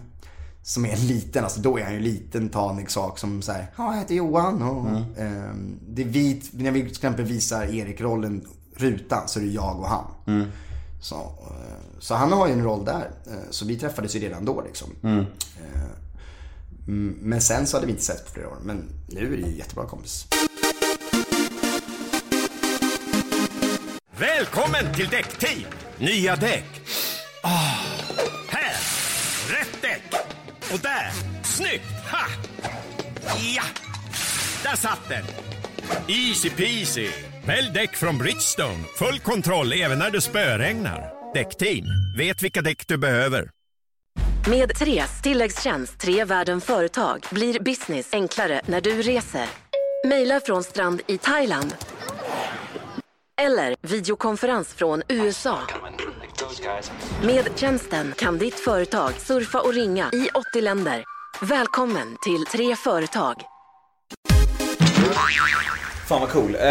Som 0.68 0.86
är 0.86 0.98
liten, 0.98 1.44
alltså 1.44 1.60
då 1.60 1.80
är 1.80 1.84
han 1.84 1.92
ju 1.94 1.98
en 1.98 2.04
liten 2.04 2.50
tanig 2.50 2.92
sak 2.92 3.20
som 3.20 3.42
säger 3.42 3.68
ja 3.78 3.92
jag 3.94 4.00
heter 4.02 4.16
Johan 4.16 4.62
och 4.62 4.88
Mm. 4.90 5.04
ehm, 5.18 5.80
det 5.90 6.02
är 6.02 6.06
vi, 6.06 6.42
när 6.52 6.72
vi 6.72 6.82
till 6.82 6.92
exempel 6.92 7.26
visar 7.26 7.64
Erik-rollen 7.76 8.48
rutan 8.76 9.28
så 9.28 9.40
är 9.40 9.44
det 9.44 9.50
jag 9.50 9.80
och 9.80 9.88
han. 9.88 10.06
Mm. 10.28 10.48
Så, 11.02 11.16
eh, 11.16 12.00
så 12.00 12.16
han 12.16 12.32
har 12.32 12.48
ju 12.48 12.54
en 12.54 12.64
roll 12.64 12.86
där. 12.86 13.12
Eh, 13.28 13.34
Så 13.50 13.66
vi 13.66 13.76
träffades 13.80 14.16
ju 14.16 14.20
redan 14.20 14.46
då 14.46 14.62
liksom. 14.62 14.88
Mm. 15.04 15.20
Eh, 15.20 15.82
mm, 16.88 17.18
Men 17.22 17.42
sen 17.42 17.68
så 17.68 17.78
hade 17.78 17.86
vi 17.86 17.92
inte 17.92 18.04
sett 18.04 18.26
på 18.26 18.32
flera 18.32 18.48
år. 18.50 18.58
Men 18.64 18.84
nu 19.08 19.34
är 19.34 19.38
det 19.38 19.48
ju 19.50 19.58
jättebra 19.58 19.86
kompis. 19.86 20.28
Välkommen 24.20 24.94
till 24.96 25.08
Däckteam! 25.08 25.72
Nya 25.98 26.36
däck. 26.36 26.82
Här! 27.44 27.88
Däck! 27.98 28.07
Och 30.74 30.80
där! 30.80 31.12
Snyggt! 31.44 31.86
Ha! 32.12 32.28
Ja! 33.56 33.64
Där 34.64 34.76
satt 34.76 35.10
den! 35.10 35.24
Easy 36.08 36.50
peasy! 36.50 37.10
Välj 37.46 37.72
däck 37.74 37.96
från 37.96 38.18
Bridgestone. 38.18 38.84
Full 38.98 39.20
kontroll 39.20 39.74
även 39.74 40.00
när 40.00 40.12
det 40.12 40.22
spöregnar. 40.22 41.14
Däckteam, 41.34 41.86
vet 42.18 42.44
vilka 42.44 42.62
däck 42.62 42.88
du 42.88 42.98
behöver. 42.98 43.50
Med 44.50 44.76
Tres 44.76 45.22
tilläggstjänst 45.22 46.00
Tre 46.00 46.26
Världen 46.26 46.62
Företag 46.62 47.26
blir 47.32 47.60
business 47.60 48.14
enklare 48.14 48.62
när 48.66 48.82
du 48.82 49.02
reser. 49.02 49.46
Mejla 50.08 50.40
från 50.40 50.64
strand 50.64 51.02
i 51.08 51.18
Thailand. 51.18 51.76
Eller 53.42 53.76
videokonferens 53.82 54.74
från 54.74 55.02
USA. 55.08 55.60
Med 57.24 57.50
tjänsten 57.56 58.14
kan 58.18 58.38
ditt 58.38 58.60
företag 58.60 59.14
surfa 59.14 59.62
och 59.62 59.74
ringa 59.74 60.10
i 60.14 60.30
80 60.52 60.62
länder. 60.62 61.04
Välkommen 61.42 62.18
till 62.24 62.46
Tre 62.46 62.76
Företag. 62.76 63.36
Fan 66.08 66.22
vad 66.22 66.30
cool. 66.30 66.56
Eh, 66.56 66.62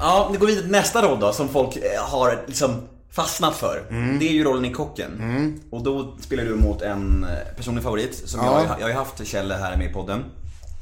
ja, 0.00 0.28
det 0.32 0.38
går 0.38 0.46
vidare 0.46 0.62
till 0.62 0.72
nästa 0.72 1.02
roll 1.02 1.20
då 1.20 1.32
som 1.32 1.48
folk 1.48 1.76
eh, 1.76 2.02
har 2.10 2.44
liksom 2.46 2.70
fastnat 3.12 3.56
för. 3.56 3.86
Mm. 3.90 4.18
Det 4.18 4.28
är 4.28 4.32
ju 4.32 4.44
rollen 4.44 4.64
i 4.64 4.72
Kocken. 4.72 5.60
Och 5.70 5.82
då 5.82 6.16
spelar 6.20 6.44
du 6.44 6.54
mot 6.54 6.82
en 6.82 7.24
eh, 7.24 7.54
personlig 7.56 7.84
favorit 7.84 8.28
som 8.28 8.44
jag, 8.44 8.64
jag 8.64 8.84
har 8.84 8.88
ju 8.88 8.94
haft 8.94 9.26
Kjelle 9.26 9.54
här 9.54 9.76
med 9.76 9.90
i 9.90 9.92
podden. 9.92 10.24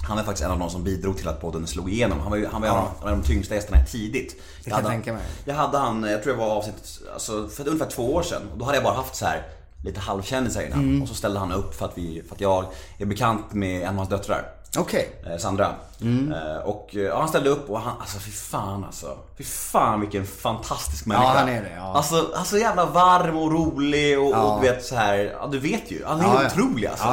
Han 0.07 0.19
är 0.19 0.23
faktiskt 0.23 0.45
en 0.45 0.51
av 0.51 0.59
de 0.59 0.71
som 0.71 0.85
bidrog 0.85 1.17
till 1.17 1.29
att 1.29 1.41
podden 1.41 1.67
slog 1.67 1.91
igenom. 1.93 2.21
Han 2.21 2.31
var 2.31 2.39
ju 2.39 2.47
han 2.47 2.61
var 2.61 2.69
ju 2.69 2.75
en 2.75 2.79
av- 2.79 3.21
de 3.21 3.23
tyngsta 3.23 3.55
gästerna 3.55 3.85
tidigt. 3.85 4.43
kan 4.65 4.73
hade, 4.73 4.83
jag 4.85 4.91
tänka 4.93 5.13
mig. 5.13 5.23
Jag 5.45 5.55
hade 5.55 5.79
han, 5.79 6.03
jag 6.03 6.23
tror 6.23 6.33
det 6.33 6.39
var 6.39 6.51
avsnitt, 6.51 7.01
alltså 7.15 7.49
för 7.49 7.69
ungefär 7.69 7.91
två 7.91 8.15
år 8.15 8.23
sedan. 8.23 8.43
Och 8.53 8.59
då 8.59 8.65
hade 8.65 8.77
jag 8.77 8.85
bara 8.85 8.95
haft 8.95 9.15
så 9.17 9.27
här 9.27 9.43
lite 9.85 10.01
halvkändisar 10.01 10.63
innan. 10.63 10.79
Mm. 10.79 11.03
Och 11.03 11.09
så 11.09 11.15
ställde 11.15 11.39
han 11.39 11.53
upp 11.53 11.75
för 11.75 11.85
att, 11.87 11.93
vi, 11.99 12.23
för 12.29 12.35
att 12.35 12.41
jag 12.41 12.65
är 12.99 13.07
bekant 13.07 13.53
med 13.53 13.83
en 13.83 13.89
av 13.89 13.95
hans 13.97 14.09
döttrar. 14.09 14.53
Okej. 14.79 15.09
Eh, 15.31 15.37
Sandra. 15.39 15.75
Eh, 16.01 16.63
Och 16.65 16.91
eh, 16.97 17.01
ja, 17.03 17.19
han 17.19 17.29
ställde 17.29 17.51
upp 17.51 17.71
och 17.71 17.81
han, 17.81 17.95
alltså 18.01 18.19
fy 18.19 18.31
fan 18.31 18.85
alltså. 18.85 19.17
Fy 19.39 19.45
fan 19.45 20.01
vilken 20.01 20.27
fantastisk 20.27 21.07
människa. 21.07 21.29
han 21.39 21.49
är 21.49 21.63
det, 21.63 21.73
ja. 21.77 21.95
Alltså, 21.95 22.31
alltså 22.37 22.59
jävla 22.59 22.87
varm 22.87 23.37
och 23.37 23.53
rolig 23.53 24.19
och, 24.21 24.27
och 24.55 24.61
du 24.63 24.69
vet 24.69 24.85
så 24.85 24.95
här, 24.97 25.17
ja 25.41 25.49
du 25.53 25.59
vet 25.59 25.91
ju. 25.91 26.05
Han 26.05 26.21
är 26.21 26.25
Ja, 26.25 26.43
ja. 26.43 26.49
otrolig 26.49 26.87
alltså. 26.89 27.05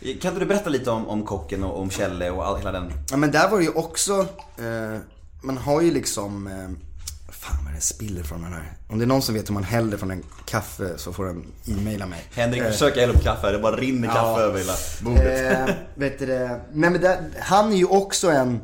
Ja, 0.00 0.12
Kan 0.20 0.30
inte 0.30 0.40
du 0.40 0.46
berätta 0.46 0.70
lite 0.70 0.90
om, 0.90 1.08
om 1.08 1.24
kocken 1.24 1.64
och 1.64 1.80
om 1.80 1.90
Kjelle 1.90 2.30
och 2.30 2.46
all, 2.46 2.58
hela 2.58 2.72
den? 2.72 2.92
Ja 3.10 3.16
men 3.16 3.30
där 3.30 3.48
var 3.50 3.58
det 3.58 3.64
ju 3.64 3.70
också, 3.70 4.20
eh, 4.58 5.00
man 5.42 5.56
har 5.58 5.80
ju 5.80 5.90
liksom, 5.90 6.46
eh, 6.46 6.68
fan 7.32 7.64
vad 7.64 7.74
det 7.74 7.80
spiller 7.80 8.22
från 8.22 8.42
den 8.42 8.52
här. 8.52 8.72
Om 8.88 8.98
det 8.98 9.04
är 9.04 9.06
någon 9.06 9.22
som 9.22 9.34
vet 9.34 9.48
hur 9.48 9.54
man 9.54 9.64
häller 9.64 9.96
från 9.96 10.10
en 10.10 10.22
kaffe 10.44 10.98
så 10.98 11.12
får 11.12 11.26
den 11.26 11.44
e-maila 11.66 12.06
mig. 12.06 12.24
Henrik 12.34 12.62
försöker 12.62 13.00
hälla 13.00 13.12
upp 13.12 13.22
kaffe, 13.22 13.52
det 13.52 13.58
bara 13.58 13.76
rinner 13.76 14.08
kaffe 14.08 14.40
över 14.40 14.58
hela 14.58 14.72
bordet. 15.00 15.68
Eh, 15.68 15.74
vet 15.94 16.18
du 16.18 16.26
det, 16.26 16.60
nej 16.72 16.90
men 16.90 17.00
där, 17.00 17.30
han 17.40 17.72
är 17.72 17.76
ju 17.76 17.84
också 17.86 18.30
en, 18.30 18.60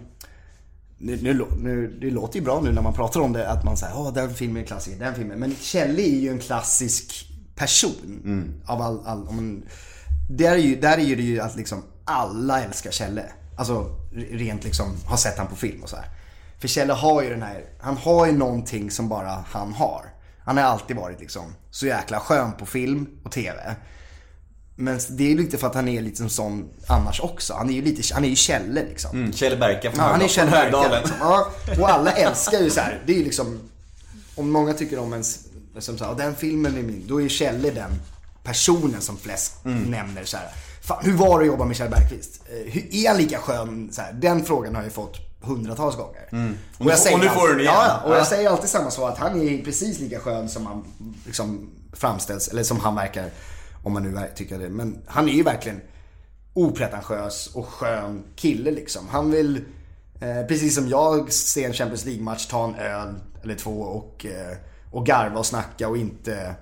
nu, 0.99 1.18
nu, 1.22 1.47
nu, 1.59 1.99
det 2.01 2.11
låter 2.11 2.39
ju 2.39 2.45
bra 2.45 2.61
nu 2.61 2.72
när 2.72 2.82
man 2.82 2.95
pratar 2.95 3.20
om 3.20 3.32
det, 3.32 3.51
att 3.51 3.64
man 3.64 3.76
säger 3.76 3.97
åh 3.97 4.12
den 4.12 4.35
filmen 4.35 4.62
är 4.62 4.66
klassiker, 4.66 4.99
den 4.99 5.14
filmen. 5.14 5.39
Men 5.39 5.55
Kjelle 5.61 6.03
är 6.03 6.20
ju 6.20 6.28
en 6.28 6.39
klassisk 6.39 7.30
person. 7.55 8.55
Av 8.66 8.82
all, 8.82 9.01
all, 9.07 9.28
om 9.28 9.37
man, 9.37 9.62
där, 10.29 10.53
är 10.53 10.57
ju, 10.57 10.77
där 10.81 10.99
är 10.99 11.03
ju 11.03 11.16
det 11.16 11.22
ju 11.22 11.41
att 11.41 11.57
liksom 11.57 11.83
alla 12.05 12.64
älskar 12.64 12.91
Kjelle. 12.91 13.25
Alltså 13.57 13.97
rent 14.31 14.64
liksom, 14.64 14.97
har 15.07 15.16
sett 15.16 15.39
han 15.39 15.47
på 15.47 15.57
film 15.57 15.83
och 15.83 15.89
så 15.89 15.97
här. 15.97 16.07
För 16.61 16.68
Kjelle 16.68 16.93
har 16.93 17.22
ju 17.22 17.31
den 17.31 17.43
här, 17.43 17.64
han 17.81 17.97
har 17.97 18.27
ju 18.27 18.33
någonting 18.33 18.91
som 18.91 19.09
bara 19.09 19.45
han 19.49 19.72
har. 19.72 20.05
Han 20.45 20.57
har 20.57 20.64
alltid 20.64 20.97
varit 20.97 21.20
liksom 21.20 21.45
så 21.70 21.87
jäkla 21.87 22.20
skön 22.20 22.53
på 22.59 22.66
film 22.66 23.07
och 23.25 23.33
TV. 23.33 23.75
Men 24.77 25.01
det 25.11 25.25
är 25.25 25.29
ju 25.29 25.37
lite 25.37 25.59
för 25.59 25.66
att 25.66 25.75
han 25.75 25.89
är 25.89 26.03
lite 26.03 26.16
som 26.16 26.29
sån 26.29 26.68
annars 26.89 27.20
också. 27.20 27.55
Han 27.55 27.68
är 27.70 27.72
ju 27.72 27.83
lite, 27.83 28.14
han 28.14 28.25
är 28.25 28.29
ju 28.29 28.37
Kjelle 28.37 28.85
liksom. 28.85 29.18
Mm, 29.18 29.33
Kjell 29.33 29.59
Berka 29.59 29.91
från 29.91 30.05
Ja, 30.05 30.11
han 30.11 30.22
är 30.22 30.29
Kjell 30.29 30.51
Berka. 30.51 30.99
Liksom. 31.01 31.16
Ja, 31.20 31.51
och 31.81 31.89
alla 31.91 32.12
älskar 32.12 32.59
ju 32.61 32.70
så 32.70 32.81
här. 32.81 33.03
Det 33.07 33.12
är 33.12 33.16
ju 33.16 33.25
liksom, 33.25 33.61
om 34.35 34.51
många 34.51 34.72
tycker 34.72 34.99
om 34.99 35.12
ens, 35.12 35.41
som 35.79 35.99
så 35.99 36.05
här, 36.05 36.11
"Ja, 36.11 36.16
den 36.18 36.35
filmen 36.35 36.79
är 36.79 36.83
min, 36.83 37.05
då 37.09 37.22
är 37.22 37.29
Kjelle 37.29 37.70
den 37.70 37.91
personen 38.45 39.01
som 39.01 39.16
flest 39.16 39.64
Mm. 39.64 39.82
nämner 39.82 40.24
så 40.24 40.36
här. 40.36 40.49
Fan, 40.82 40.99
hur 41.05 41.12
var 41.16 41.38
det 41.38 41.42
att 41.45 41.47
jobba 41.47 41.64
med 41.64 41.76
Kjell 41.76 41.90
Bergqvist? 41.90 42.42
Eh, 42.49 42.72
Hur, 42.72 42.95
är 42.95 43.09
han 43.09 43.16
lika 43.18 43.38
skön? 43.38 43.88
Så 43.92 44.01
här, 44.03 44.12
den 44.12 44.45
frågan 44.45 44.74
har 44.74 44.82
jag 44.82 44.92
fått 44.92 45.16
hundratals 45.40 45.97
gånger. 45.97 46.22
Och 46.78 46.84
nu 46.84 46.90
jag 46.90 46.99
säger 46.99 47.16
och 47.16 47.22
nu 47.24 47.28
får 47.30 47.47
du 47.49 47.53
den 47.53 47.61
igen. 47.61 47.74
Ja, 47.74 48.01
och 48.05 48.11
Ja. 48.12 48.16
jag 48.16 48.26
säger 48.26 48.51
alltid 48.51 48.70
samma 48.70 48.90
svar. 48.90 49.09
Att 49.11 49.18
han 49.18 49.42
är 49.49 49.64
precis 49.64 50.01
lika 50.01 50.20
skön 50.20 50.49
som 50.49 50.66
han 50.66 50.84
liksom 51.26 51.70
framställs, 51.92 52.49
eller 52.49 52.62
som 52.62 52.80
han 52.80 52.95
verkar, 52.95 53.30
om 53.82 53.92
man 53.92 54.03
nu 54.03 54.20
tycker 54.36 54.59
det. 54.59 54.68
Men 54.68 55.03
han 55.07 55.28
är 55.28 55.32
ju 55.32 55.42
verkligen 55.42 55.80
opretentiös 56.55 57.47
och 57.55 57.66
skön 57.68 58.24
kille 58.36 58.70
liksom. 58.70 59.09
Han 59.09 59.30
vill, 59.30 59.57
eh, 60.20 60.47
precis 60.49 60.74
som 60.74 60.88
jag, 60.88 61.32
se 61.32 61.64
en 61.64 61.72
Champions 61.72 62.05
League-match, 62.05 62.47
ta 62.47 62.64
en 62.64 62.74
öl 62.74 63.14
eller 63.42 63.55
två 63.55 63.80
och, 63.80 64.26
eh, 64.26 64.57
och 64.90 65.07
garva 65.07 65.38
och 65.38 65.47
snacka 65.47 65.88
och 65.88 65.97
inte 65.97 66.55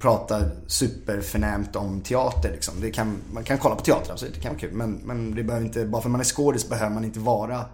prata 0.00 0.42
superförnämt 0.66 1.76
om 1.76 2.00
teater 2.00 2.50
liksom. 2.52 2.74
Det 2.80 2.90
kan, 2.90 3.16
man 3.32 3.44
kan 3.44 3.58
kolla 3.58 3.74
på 3.74 3.82
teater, 3.82 4.12
absolut, 4.12 4.34
det 4.34 4.40
kan 4.40 4.52
vara 4.52 4.60
kul. 4.60 4.72
Men, 4.72 4.92
men 4.92 5.34
det 5.34 5.42
behöver 5.42 5.66
inte, 5.66 5.86
bara 5.86 6.02
för 6.02 6.08
att 6.08 6.12
man 6.12 6.20
är 6.20 6.24
skådis 6.24 6.68
behöver 6.68 6.94
man 6.94 7.04
inte 7.04 7.20
vara 7.20 7.64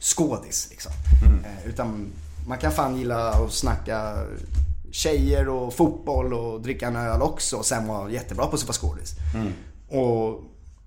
skådis 0.00 0.66
liksom. 0.70 0.92
Eh, 1.44 1.68
utan 1.68 2.12
man 2.48 2.58
kan 2.58 2.72
fan 2.72 2.96
gilla 2.96 3.30
att 3.30 3.52
snacka 3.52 4.16
tjejer 4.90 5.48
och 5.48 5.74
fotboll 5.74 6.34
och 6.34 6.60
dricka 6.60 6.86
en 6.86 6.96
öl 6.96 7.22
också 7.22 7.56
och 7.56 7.66
sen 7.66 7.86
vara 7.86 8.10
jättebra 8.10 8.46
på 8.46 8.56
att 8.56 8.62
vara 8.62 8.72
skådis. 8.72 9.14
Och 9.88 10.28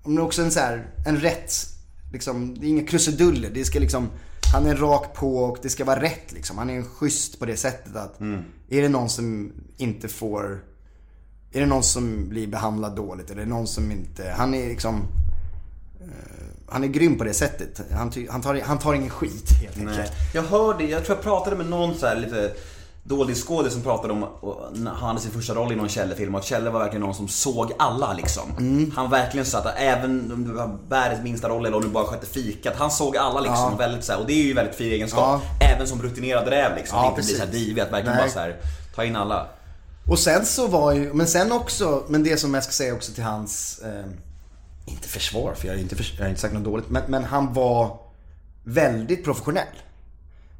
om 0.02 0.14
det 0.14 0.20
är 0.20 0.24
också 0.24 0.42
en 0.42 0.50
så 0.50 0.60
här, 0.60 0.86
en 1.06 1.16
rätt, 1.16 1.52
liksom, 2.12 2.58
det 2.58 2.66
är 2.66 2.68
inga 2.68 2.86
krusiduller. 2.86 3.50
Det 3.50 3.64
ska 3.64 3.78
liksom, 3.78 4.08
han 4.52 4.66
är 4.66 4.76
rak 4.76 5.14
på 5.14 5.36
och 5.36 5.58
det 5.62 5.68
ska 5.68 5.84
vara 5.84 6.02
rätt 6.02 6.32
liksom. 6.32 6.58
Han 6.58 6.70
är 6.70 6.82
schysst 6.82 7.38
på 7.38 7.46
det 7.46 7.56
sättet 7.56 7.96
att 7.96 8.20
är 8.70 8.82
det 8.82 8.88
någon 8.88 9.08
som 9.08 9.52
inte 9.76 10.08
får 10.08 10.60
är 11.52 11.60
det 11.60 11.66
någon 11.66 11.82
som 11.82 12.28
blir 12.28 12.46
behandlad 12.46 12.96
dåligt? 12.96 13.30
Är 13.30 13.34
det 13.34 13.46
någon 13.46 13.66
som 13.66 13.90
inte... 13.90 14.34
Han 14.36 14.54
är 14.54 14.68
liksom... 14.68 15.02
eh, 16.00 16.46
han 16.68 16.84
är 16.84 16.88
grym 16.88 17.18
på 17.18 17.24
det 17.24 17.34
sättet. 17.34 17.80
Han, 17.92 18.10
ty, 18.10 18.28
han, 18.30 18.40
tar, 18.40 18.60
han 18.60 18.78
tar 18.78 18.94
ingen 18.94 19.10
skit 19.10 19.50
helt 19.60 19.78
enkelt. 19.78 19.98
Nej. 19.98 20.10
Jag 20.34 20.42
hörde, 20.42 20.84
jag 20.84 21.04
tror 21.04 21.16
jag 21.16 21.24
pratade 21.24 21.56
med 21.56 21.66
någon 21.66 21.94
så 21.94 22.06
här 22.06 22.16
lite 22.16 22.52
dålig 23.10 23.36
skådis 23.36 23.72
som 23.72 23.82
pratade 23.82 24.12
om 24.12 24.26
han 24.86 24.96
hade 24.96 25.20
sin 25.20 25.30
första 25.30 25.54
roll 25.54 25.72
i 25.72 25.76
någon 25.76 25.88
Kjelle-film 25.88 26.34
och 26.34 26.42
Kjelle 26.42 26.70
var 26.70 26.80
verkligen 26.80 27.00
någon 27.00 27.14
som 27.14 27.28
såg 27.28 27.72
alla 27.78 28.12
liksom. 28.12 28.92
Han 28.96 29.10
verkligen 29.10 29.46
så 29.46 29.58
att 29.58 29.74
även 29.76 30.32
om 30.32 30.44
du 30.44 30.52
var 30.52 30.78
världens 30.88 31.22
minsta 31.22 31.48
roll 31.48 31.66
eller 31.66 31.76
om 31.76 31.82
du 31.82 31.88
bara 31.88 32.04
skötte 32.04 32.26
fikat, 32.26 32.74
han 32.76 32.90
såg 32.90 33.16
alla 33.16 33.40
liksom. 33.40 33.76
Väldigt 33.78 34.04
så 34.04 34.12
här, 34.12 34.20
och 34.20 34.26
det 34.26 34.32
är 34.32 34.44
ju 34.44 34.54
väldigt 34.54 34.74
fin 34.74 34.92
egenskap. 34.92 35.40
Även 35.74 35.86
som 35.86 36.02
rutinerad 36.02 36.48
räv 36.48 36.76
liksom. 36.76 36.98
Ja, 36.98 37.04
att 37.04 37.18
inte 37.18 37.26
bli 37.26 37.34
så 37.34 37.40
här 37.40 37.46
precis. 37.50 37.66
divig, 37.66 37.80
att 37.82 37.92
verkligen 37.92 38.16
Nej. 38.16 38.24
bara 38.24 38.32
så 38.32 38.38
här, 38.38 38.56
ta 38.94 39.04
in 39.04 39.16
alla. 39.16 39.46
Och 40.08 40.18
sen 40.18 40.46
så 40.46 40.66
var 40.66 40.92
ju, 40.92 41.12
men 41.12 41.26
sen 41.26 41.52
också, 41.52 42.02
men 42.08 42.22
det 42.24 42.36
som 42.36 42.54
jag 42.54 42.64
ska 42.64 42.72
säga 42.72 42.94
också 42.94 43.12
till 43.12 43.24
hans, 43.24 43.78
eh, 43.84 44.04
inte 44.92 45.08
försvar 45.08 45.54
för 45.54 45.66
jag 45.66 45.74
har 45.74 45.80
inte, 45.80 45.96
förs- 45.96 46.14
jag 46.16 46.24
har 46.24 46.28
inte 46.28 46.40
sagt 46.40 46.54
något 46.54 46.64
dåligt, 46.64 46.90
men, 46.90 47.02
men 47.08 47.24
han 47.24 47.52
var 47.52 47.98
väldigt 48.64 49.24
professionell. 49.24 49.64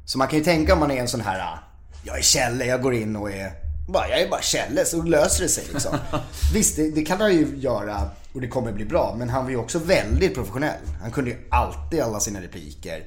Så 0.05 0.17
man 0.17 0.27
kan 0.27 0.39
ju 0.39 0.45
tänka 0.45 0.73
om 0.73 0.79
man 0.79 0.91
är 0.91 1.01
en 1.01 1.07
sån 1.07 1.21
här, 1.21 1.57
jag 2.03 2.17
är 2.17 2.21
Kjelle, 2.21 2.65
jag 2.65 2.81
går 2.81 2.93
in 2.93 3.15
och 3.15 3.31
är, 3.31 3.51
bara, 3.87 4.09
jag 4.09 4.21
är 4.21 4.29
bara 4.29 4.41
Kjelle, 4.41 4.85
så 4.85 5.01
löser 5.01 5.43
det 5.43 5.49
sig 5.49 5.63
liksom. 5.73 5.97
Visst, 6.53 6.75
det, 6.75 6.91
det 6.91 7.05
kan 7.05 7.21
han 7.21 7.33
ju 7.33 7.55
göra 7.57 8.09
och 8.33 8.41
det 8.41 8.47
kommer 8.47 8.71
bli 8.71 8.85
bra, 8.85 9.15
men 9.17 9.29
han 9.29 9.43
var 9.43 9.51
ju 9.51 9.57
också 9.57 9.79
väldigt 9.79 10.35
professionell. 10.35 10.79
Han 11.01 11.11
kunde 11.11 11.29
ju 11.29 11.37
alltid 11.49 12.01
alla 12.01 12.19
sina 12.19 12.41
repliker. 12.41 12.97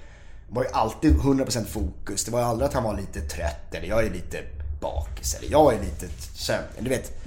Det 0.49 0.55
var 0.55 0.63
ju 0.63 0.69
alltid 0.73 1.17
100% 1.17 1.65
fokus. 1.65 2.25
Det 2.25 2.31
var 2.31 2.39
ju 2.39 2.45
aldrig 2.47 2.69
att 2.69 2.75
han 2.75 2.83
var 2.85 2.97
lite 2.97 3.21
trött 3.21 3.75
eller 3.75 3.89
jag 3.89 4.07
är 4.07 4.11
lite 4.11 4.39
bakis 4.81 5.35
eller 5.35 5.51
jag 5.51 5.75
är 5.75 5.81
lite 5.81 6.07
sömn. 6.35 6.65
Du 6.81 6.89
vet, 6.89 7.27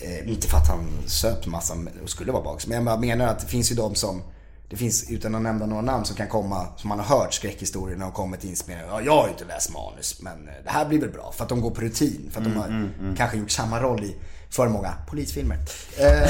eh, 0.00 0.28
inte 0.28 0.48
för 0.48 0.56
att 0.56 0.68
han 0.68 0.88
söp 1.06 1.46
massa 1.46 1.74
och 2.02 2.10
skulle 2.10 2.32
vara 2.32 2.42
bakis. 2.42 2.66
Men 2.66 2.86
jag 2.86 3.00
menar 3.00 3.26
att 3.26 3.40
det 3.40 3.46
finns 3.46 3.72
ju 3.72 3.74
de 3.74 3.94
som, 3.94 4.22
det 4.68 4.76
finns 4.76 5.10
utan 5.10 5.34
att 5.34 5.42
nämna 5.42 5.66
några 5.66 5.82
namn 5.82 6.04
som 6.04 6.16
kan 6.16 6.28
komma, 6.28 6.66
som 6.76 6.88
man 6.88 6.98
har 6.98 7.18
hört 7.18 7.34
skräckhistorier 7.34 7.96
när 7.96 8.04
de 8.04 8.12
kommer 8.12 8.36
till 8.36 8.50
inspelningar. 8.50 8.90
Ja, 8.90 9.00
jag 9.00 9.12
har 9.12 9.24
ju 9.24 9.32
inte 9.32 9.44
läst 9.44 9.72
manus 9.72 10.20
men 10.22 10.48
eh, 10.48 10.54
det 10.64 10.70
här 10.70 10.86
blir 10.86 11.00
väl 11.00 11.10
bra. 11.10 11.32
För 11.36 11.42
att 11.42 11.48
de 11.48 11.60
går 11.60 11.70
på 11.70 11.80
rutin. 11.80 12.30
För 12.32 12.40
att 12.40 12.44
de 12.44 12.56
har 12.56 12.90
kanske 13.16 13.36
gjort 13.36 13.50
samma 13.50 13.80
roll 13.80 14.04
i 14.04 14.16
för 14.54 14.68
många 14.68 14.94
polisfilmer. 15.06 15.58
Eh, 15.98 16.22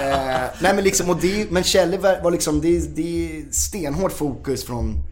eh, 0.00 0.50
nej 0.60 0.74
men 0.74 0.84
liksom, 0.84 1.10
och 1.10 1.16
det, 1.20 1.50
men 1.50 1.64
Kjelle 1.64 1.98
var 1.98 2.20
var 2.22 2.30
liksom, 2.30 2.60
det, 2.60 2.96
det 2.96 3.38
är 3.38 3.52
stenhårt 3.52 4.12
fokus 4.12 4.64
från, 4.64 5.04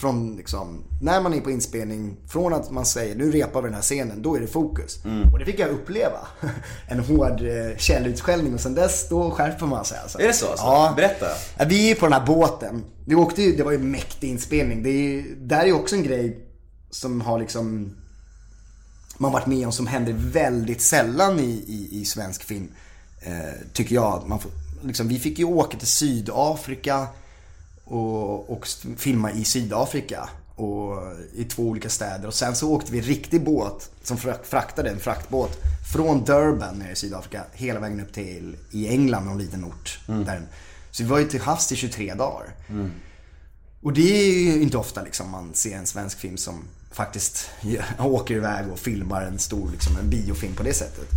från 0.00 0.36
liksom, 0.36 0.84
när 1.02 1.20
man 1.20 1.34
är 1.34 1.40
på 1.40 1.50
inspelning, 1.50 2.16
från 2.28 2.52
att 2.54 2.70
man 2.70 2.86
säger 2.86 3.14
nu 3.14 3.30
repar 3.32 3.62
vi 3.62 3.66
den 3.68 3.74
här 3.74 3.82
scenen, 3.82 4.22
då 4.22 4.36
är 4.36 4.40
det 4.40 4.46
fokus. 4.46 4.98
Och 5.32 5.38
det 5.38 5.44
fick 5.44 5.58
jag 5.58 5.70
uppleva. 5.70 6.18
En 6.88 7.00
hård 7.00 7.40
eh, 7.42 7.76
Kjell-utskällning 7.78 8.54
och 8.54 8.60
sen 8.60 8.74
dess, 8.74 9.08
då 9.08 9.30
skärper 9.30 9.66
man 9.66 9.84
sig 9.84 9.98
alltså. 9.98 10.20
Är 10.20 10.26
det 10.26 10.32
så, 10.32 10.46
alltså? 10.50 10.64
Ja. 10.66 10.92
Berätta. 10.96 11.26
Vi 11.68 11.90
är 11.90 11.94
på 11.94 12.06
den 12.06 12.12
här 12.12 12.26
båten. 12.26 12.84
Vi 13.06 13.14
åkte 13.14 13.42
ju, 13.42 13.56
det 13.56 13.62
var 13.62 13.72
ju 13.72 13.78
en 13.78 13.90
mäktig 13.90 14.28
inspelning. 14.30 14.82
Det 14.82 14.90
är, 14.90 15.02
ju- 15.02 15.34
där 15.40 15.60
är 15.60 15.66
ju 15.66 15.72
också 15.72 15.96
en 15.96 16.02
grej 16.02 16.38
som 16.90 17.20
har 17.20 17.38
liksom 17.38 17.96
man 19.18 19.32
varit 19.32 19.46
med 19.46 19.66
om 19.66 19.72
som 19.72 19.86
händer 19.86 20.12
väldigt 20.12 20.80
sällan 20.82 21.40
i, 21.40 21.64
i, 21.66 21.88
i 22.00 22.04
svensk 22.04 22.42
film. 22.44 22.68
Eh, 23.20 23.32
tycker 23.72 23.94
jag. 23.94 24.22
Man 24.28 24.38
får, 24.40 24.50
liksom, 24.82 25.08
vi 25.08 25.18
fick 25.18 25.38
ju 25.38 25.44
åka 25.44 25.78
till 25.78 25.88
Sydafrika 25.88 27.06
och, 27.86 28.50
och 28.50 28.66
filma 28.96 29.32
i 29.32 29.44
Sydafrika. 29.44 30.28
Och 30.54 31.02
i 31.34 31.44
två 31.44 31.62
olika 31.62 31.88
städer. 31.90 32.26
Och 32.28 32.34
sen 32.34 32.56
så 32.56 32.72
åkte 32.72 32.92
vi 32.92 33.00
riktig 33.00 33.44
båt 33.44 33.90
som 34.02 34.16
frak- 34.16 34.44
fraktade, 34.44 34.90
en 34.90 35.00
fraktbåt. 35.00 35.58
Från 35.92 36.24
Durban 36.24 36.74
nere 36.78 36.92
i 36.92 36.96
Sydafrika 36.96 37.44
hela 37.52 37.80
vägen 37.80 38.00
upp 38.00 38.12
till 38.12 38.56
i 38.70 38.88
England, 38.88 39.24
någon 39.24 39.38
liten 39.38 39.64
ort. 39.64 39.98
Där. 40.06 40.42
Så 40.90 41.02
vi 41.02 41.08
var 41.08 41.18
ju 41.18 41.28
till 41.28 41.40
havs 41.40 41.72
i 41.72 41.76
23 41.76 42.14
dagar. 42.14 42.54
Och 43.82 43.92
det 43.92 44.00
är 44.20 44.32
ju 44.32 44.62
inte 44.62 44.76
ofta 44.78 45.02
liksom 45.02 45.30
man 45.30 45.54
ser 45.54 45.76
en 45.76 45.86
svensk 45.86 46.18
film 46.18 46.36
som 46.36 46.64
faktiskt 46.92 47.50
åker 47.98 48.34
iväg 48.34 48.68
och 48.72 48.78
filmar 48.78 49.22
en 49.22 49.38
stor 49.38 49.70
liksom, 49.70 49.96
en 49.96 50.10
biofilm 50.10 50.54
på 50.54 50.62
det 50.62 50.74
sättet. 50.74 51.08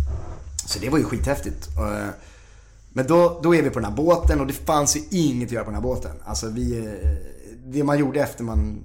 Så 0.66 0.78
det 0.78 0.88
var 0.90 0.98
ju 0.98 1.04
skithäftigt. 1.04 1.68
Eh, 1.78 2.08
Men 3.00 3.06
då, 3.06 3.40
då 3.42 3.54
är 3.54 3.62
vi 3.62 3.70
på 3.70 3.78
den 3.78 3.88
här 3.88 3.96
båten 3.96 4.40
och 4.40 4.46
det 4.46 4.52
fanns 4.52 4.96
ju 4.96 5.00
inget 5.10 5.48
att 5.48 5.52
göra 5.52 5.64
på 5.64 5.70
den 5.70 5.74
här 5.74 5.82
båten. 5.82 6.10
Alltså 6.24 6.48
vi, 6.48 6.78
eh, 6.78 7.10
det 7.66 7.84
man 7.84 7.98
gjorde 7.98 8.20
efter 8.20 8.44
man, 8.44 8.82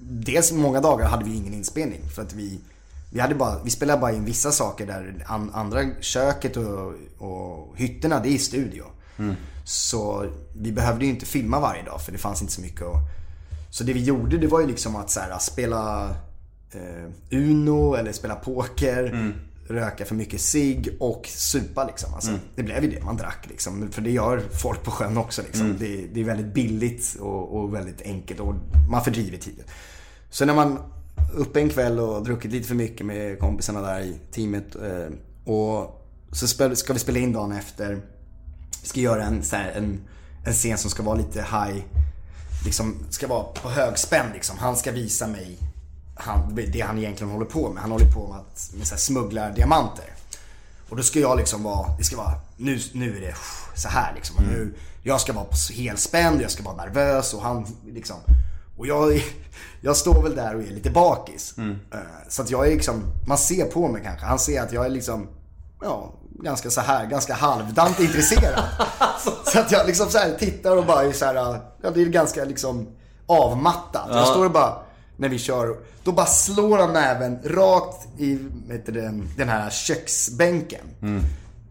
dels 0.00 0.52
många 0.52 0.80
dagar 0.80 1.08
hade 1.08 1.24
vi 1.24 1.36
ingen 1.36 1.54
inspelning 1.54 2.00
för 2.14 2.22
att 2.22 2.32
vi 2.32 2.60
vi, 3.12 3.20
hade 3.20 3.34
bara, 3.34 3.62
vi 3.62 3.70
spelade 3.70 4.00
bara 4.00 4.12
in 4.12 4.24
vissa 4.24 4.52
saker 4.52 4.86
där 4.86 5.24
an, 5.26 5.50
andra 5.54 5.80
köket 6.00 6.56
och, 6.56 6.92
och 7.18 7.76
hytterna, 7.76 8.20
det 8.20 8.28
är 8.28 8.38
studio. 8.38 8.84
Så 9.64 10.26
vi 10.56 10.72
behövde 10.72 11.04
ju 11.04 11.10
inte 11.10 11.26
filma 11.26 11.60
varje 11.60 11.82
dag 11.82 12.00
för 12.00 12.12
det 12.12 12.18
fanns 12.18 12.42
inte 12.42 12.54
så 12.54 12.60
mycket 12.60 12.82
att... 12.82 13.02
Så 13.70 13.84
det 13.84 13.92
vi 13.92 14.02
gjorde 14.04 14.38
det 14.38 14.46
var 14.46 14.60
ju 14.60 14.66
liksom 14.66 14.96
att 14.96 15.10
så 15.10 15.20
här, 15.20 15.38
spela 15.38 16.10
eh, 16.72 17.10
Uno 17.30 17.94
eller 17.94 18.12
spela 18.12 18.34
poker, 18.34 19.34
röka 19.68 20.04
för 20.04 20.14
mycket 20.14 20.40
cigg 20.40 20.96
och 21.00 21.26
supa 21.26 21.84
liksom. 21.84 22.14
Alltså, 22.14 22.30
Det 22.54 22.62
blev 22.62 22.84
ju 22.84 22.90
det, 22.90 23.04
man 23.04 23.16
drack 23.16 23.46
liksom. 23.48 23.92
För 23.92 24.02
det 24.02 24.10
gör 24.10 24.42
folk 24.62 24.82
på 24.82 24.90
sjön 24.90 25.16
också 25.16 25.42
liksom. 25.42 25.76
Det, 25.78 26.06
det 26.14 26.20
är 26.20 26.24
väldigt 26.24 26.54
billigt 26.54 27.16
och, 27.20 27.56
och 27.56 27.74
väldigt 27.74 28.02
enkelt 28.02 28.40
och 28.40 28.54
man 28.90 29.04
fördriver 29.04 29.38
tiden. 29.38 29.64
Så 30.30 30.44
när 30.44 30.54
man 30.54 30.78
uppe 31.34 31.60
en 31.60 31.70
kväll 31.70 32.00
och 32.00 32.24
druckit 32.24 32.52
lite 32.52 32.68
för 32.68 32.74
mycket 32.74 33.06
med 33.06 33.38
kompisarna 33.38 33.80
där 33.80 34.00
i 34.00 34.18
teamet 34.32 34.76
eh, 34.76 35.08
och 35.52 36.00
så 36.32 36.46
ska 36.48 36.92
vi 36.92 36.98
spela 36.98 37.18
in 37.18 37.32
dagen 37.32 37.52
efter. 37.52 38.02
Vi 38.82 38.88
ska 38.88 39.00
göra 39.00 39.24
en, 39.24 39.42
här, 39.52 39.72
en, 39.72 40.00
en 40.46 40.52
scen 40.52 40.78
som 40.78 40.90
ska 40.90 41.02
vara 41.02 41.16
lite 41.16 41.38
high, 41.38 41.84
liksom 42.64 42.94
ska 43.10 43.26
vara 43.26 43.42
på 43.42 43.70
högspänn 43.70 44.26
liksom. 44.34 44.58
Han 44.58 44.76
ska 44.76 44.92
visa 44.92 45.26
mig 45.26 45.58
han, 46.16 46.54
det 46.72 46.80
han 46.80 46.98
egentligen 46.98 47.32
håller 47.32 47.46
på 47.46 47.68
med. 47.70 47.82
Han 47.82 47.90
håller 47.90 48.12
på 48.12 48.28
med 48.28 48.36
att 48.38 48.70
med 48.74 48.86
så 48.86 48.94
här, 48.94 49.00
smugglar 49.00 49.50
diamanter. 49.50 50.04
Och 50.88 50.96
då 50.96 51.02
ska 51.02 51.20
jag 51.20 51.36
liksom 51.38 51.62
vara, 51.62 51.96
det 51.98 52.04
ska 52.04 52.16
vara, 52.16 52.32
nu, 52.56 52.80
nu 52.92 53.16
är 53.16 53.20
det 53.20 53.34
så 53.74 53.88
här 53.88 54.12
liksom. 54.14 54.36
Och 54.36 54.42
nu, 54.42 54.74
jag 55.02 55.20
ska 55.20 55.32
vara 55.32 55.46
helspänd, 55.74 56.40
jag 56.42 56.50
ska 56.50 56.62
vara 56.62 56.76
nervös 56.76 57.34
och 57.34 57.42
han 57.42 57.66
liksom. 57.86 58.16
Och 58.78 58.86
jag, 58.86 59.22
jag 59.80 59.96
står 59.96 60.22
väl 60.22 60.36
där 60.36 60.54
och 60.56 60.62
är 60.62 60.66
lite 60.70 60.90
bakis. 60.90 61.54
Eh, 61.92 61.98
Så 62.28 62.42
att 62.42 62.50
jag 62.50 62.66
är 62.66 62.70
liksom, 62.70 63.02
man 63.26 63.38
ser 63.38 63.64
på 63.64 63.88
mig 63.88 64.02
kanske, 64.04 64.26
han 64.26 64.38
ser 64.38 64.62
att 64.62 64.72
jag 64.72 64.84
är 64.86 64.90
liksom, 64.90 65.28
ja, 65.82 66.12
ganska 66.42 66.70
så 66.70 66.80
här, 66.80 67.06
ganska 67.06 67.34
halvdant 67.34 68.00
intresserad. 68.00 68.64
så 69.52 69.58
att 69.60 69.72
jag 69.72 69.86
liksom 69.86 70.08
så 70.10 70.18
tittar 70.38 70.76
och 70.76 70.86
bara 70.86 71.02
är 71.02 71.12
så 71.12 71.24
här, 71.24 71.34
ja 71.82 71.90
det 71.90 72.02
är 72.02 72.06
ganska 72.06 72.44
liksom 72.44 72.88
avmattat. 73.26 74.08
Jag 74.10 74.26
står 74.28 74.44
och 74.44 74.50
bara, 74.50 74.82
när 75.16 75.28
vi 75.28 75.38
kör, 75.38 75.76
då 76.04 76.12
bara 76.12 76.26
slår 76.26 76.78
han 76.78 76.92
näven 76.92 77.38
rakt 77.44 78.06
i, 78.18 78.34
det, 78.86 79.20
den 79.36 79.48
här 79.48 79.70
köksbänken. 79.70 80.84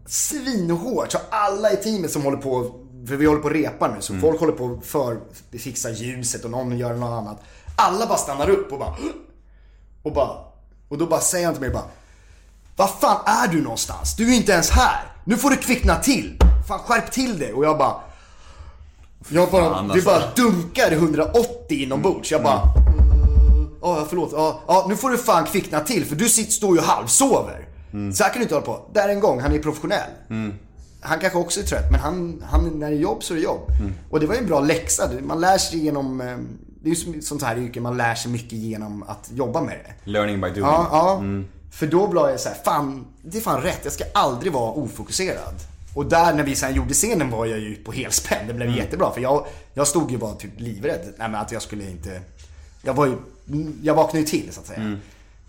Svinhårt. 0.06 1.12
Så 1.12 1.18
alla 1.30 1.72
i 1.72 1.76
teamet 1.76 2.10
som 2.10 2.22
håller 2.22 2.36
på, 2.38 2.70
för 3.08 3.16
vi 3.16 3.26
håller 3.26 3.40
på 3.40 3.48
att 3.48 3.54
repa 3.54 3.88
nu, 3.88 3.96
så 4.00 4.14
folk 4.18 4.40
håller 4.40 4.52
på 4.52 4.78
att 4.80 4.86
för, 4.86 5.18
fixa 5.58 5.90
ljuset 5.90 6.44
och 6.44 6.50
någon 6.50 6.78
gör 6.78 6.94
något 6.94 7.10
annat. 7.22 7.42
Alla 7.76 8.06
bara 8.06 8.18
stannar 8.18 8.50
upp 8.50 8.72
och 8.72 8.78
bara, 8.78 8.94
och 10.02 10.12
bara, 10.12 10.30
och 10.88 10.98
då 10.98 11.06
bara 11.06 11.20
säger 11.20 11.46
han 11.46 11.54
till 11.54 11.60
mig 11.62 11.70
bara, 11.70 11.84
vad 12.76 12.90
fan 12.90 13.20
är 13.26 13.48
du 13.48 13.62
någonstans? 13.62 14.16
Du 14.16 14.32
är 14.32 14.36
inte 14.36 14.52
ens 14.52 14.70
här. 14.70 15.00
Nu 15.24 15.36
får 15.36 15.50
du 15.50 15.56
kvickna 15.56 15.96
till. 15.96 16.38
Fan 16.68 16.78
skärp 16.78 17.10
till 17.12 17.38
dig. 17.38 17.52
Och 17.52 17.64
jag 17.64 17.78
bara, 17.78 17.94
jag 19.28 19.50
bara, 19.50 19.82
det 19.82 19.92
alltså. 19.92 20.04
bara 20.10 20.22
dunkar 20.36 20.92
180 20.92 21.48
inombords. 21.82 22.32
Jag 22.32 22.42
bara, 22.42 22.62
"Mm, 22.62 22.83
ja 23.84 24.06
förlåt, 24.08 24.30
ja, 24.32 24.60
ja 24.66 24.86
nu 24.88 24.96
får 24.96 25.10
du 25.10 25.18
fan 25.18 25.44
kvickna 25.44 25.80
till 25.80 26.04
för 26.04 26.16
du 26.16 26.28
sitter, 26.28 26.52
står 26.52 26.74
ju 26.74 26.80
och 26.80 26.86
halvsover. 26.86 27.68
Så 28.14 28.24
här 28.24 28.30
kan 28.30 28.38
du 28.38 28.42
inte 28.42 28.54
hålla 28.54 28.66
på. 28.66 28.86
Där 28.92 29.08
en 29.08 29.20
gång, 29.20 29.40
han 29.40 29.52
är 29.52 29.58
professionell. 29.58 30.10
Han 31.00 31.20
kanske 31.20 31.38
också 31.38 31.60
är 31.60 31.64
trött 31.64 31.90
men 31.90 32.00
han, 32.00 32.42
han, 32.46 32.64
när 32.64 32.90
det 32.90 32.96
är 32.96 33.00
jobb 33.00 33.24
så 33.24 33.34
är 33.34 33.36
det 33.36 33.44
jobb. 33.44 33.70
Och 34.10 34.20
det 34.20 34.26
var 34.26 34.34
ju 34.34 34.40
en 34.40 34.46
bra 34.46 34.60
läxa. 34.60 35.10
Man 35.22 35.40
lär 35.40 35.58
sig 35.58 35.78
genom, 35.78 36.20
eh, 36.20 36.36
det 36.82 36.90
är 36.90 36.94
ju 36.94 37.22
sånt 37.22 37.42
här 37.42 37.58
yrke, 37.58 37.80
man 37.80 37.96
lär 37.96 38.14
sig 38.14 38.30
mycket 38.32 38.52
genom 38.52 39.02
att 39.02 39.30
jobba 39.34 39.60
med 39.60 39.76
det. 39.84 40.10
Learning 40.10 40.40
by 40.40 40.48
doing. 40.48 40.60
Ja, 40.62 40.88
ja. 40.92 41.22
För 41.72 41.86
då 41.86 42.08
blev 42.08 42.22
jag 42.22 42.40
så 42.40 42.48
här, 42.48 42.56
fan, 42.64 43.06
det 43.22 43.38
är 43.38 43.42
fan 43.42 43.62
rätt. 43.62 43.80
Jag 43.84 43.92
ska 43.92 44.04
aldrig 44.14 44.52
vara 44.52 44.70
ofokuserad. 44.72 45.54
Och 45.94 46.06
där 46.06 46.34
när 46.34 46.42
vi 46.44 46.54
sen 46.54 46.74
gjorde 46.74 46.94
scenen 46.94 47.30
var 47.30 47.46
jag 47.46 47.58
ju 47.58 47.74
på 47.74 47.92
helspänn. 47.92 48.46
Det 48.46 48.54
blev 48.54 48.76
jättebra. 48.76 49.12
För 49.12 49.20
jag, 49.20 49.46
jag 49.74 49.86
stod 49.88 50.10
ju 50.10 50.18
bara 50.18 50.34
typ 50.34 50.60
livrädd. 50.60 51.14
Nej 51.18 51.28
men 51.28 51.40
att 51.40 51.52
jag 51.52 51.62
skulle 51.62 51.90
inte... 51.90 52.20
Jag 52.84 52.94
var 52.94 53.06
ju... 53.06 53.16
Jag 53.82 53.94
vaknade 53.94 54.18
ju 54.18 54.24
till 54.26 54.52
så 54.52 54.60
att 54.60 54.66
säga. 54.66 54.96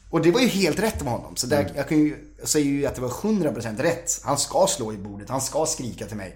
Och 0.10 0.22
det 0.22 0.32
var 0.32 0.40
ju 0.40 0.48
helt 0.48 0.80
rätt 0.80 1.04
med 1.04 1.12
honom. 1.14 1.36
Så 1.36 1.48
där, 1.48 1.72
jag, 1.76 1.90
kan 1.90 1.98
ju, 1.98 2.16
jag 2.40 2.50
säger 2.50 2.66
ju 2.66 2.86
att 2.86 2.96
det 2.96 3.02
var 3.02 3.10
100% 3.10 3.82
rätt. 3.82 4.22
Han 4.24 4.38
ska 4.38 4.68
slå 4.68 4.94
i 4.94 4.98
bordet. 4.98 5.30
Han 5.30 5.42
ska 5.42 5.66
skrika 5.66 6.06
till 6.06 6.18
mig. 6.18 6.36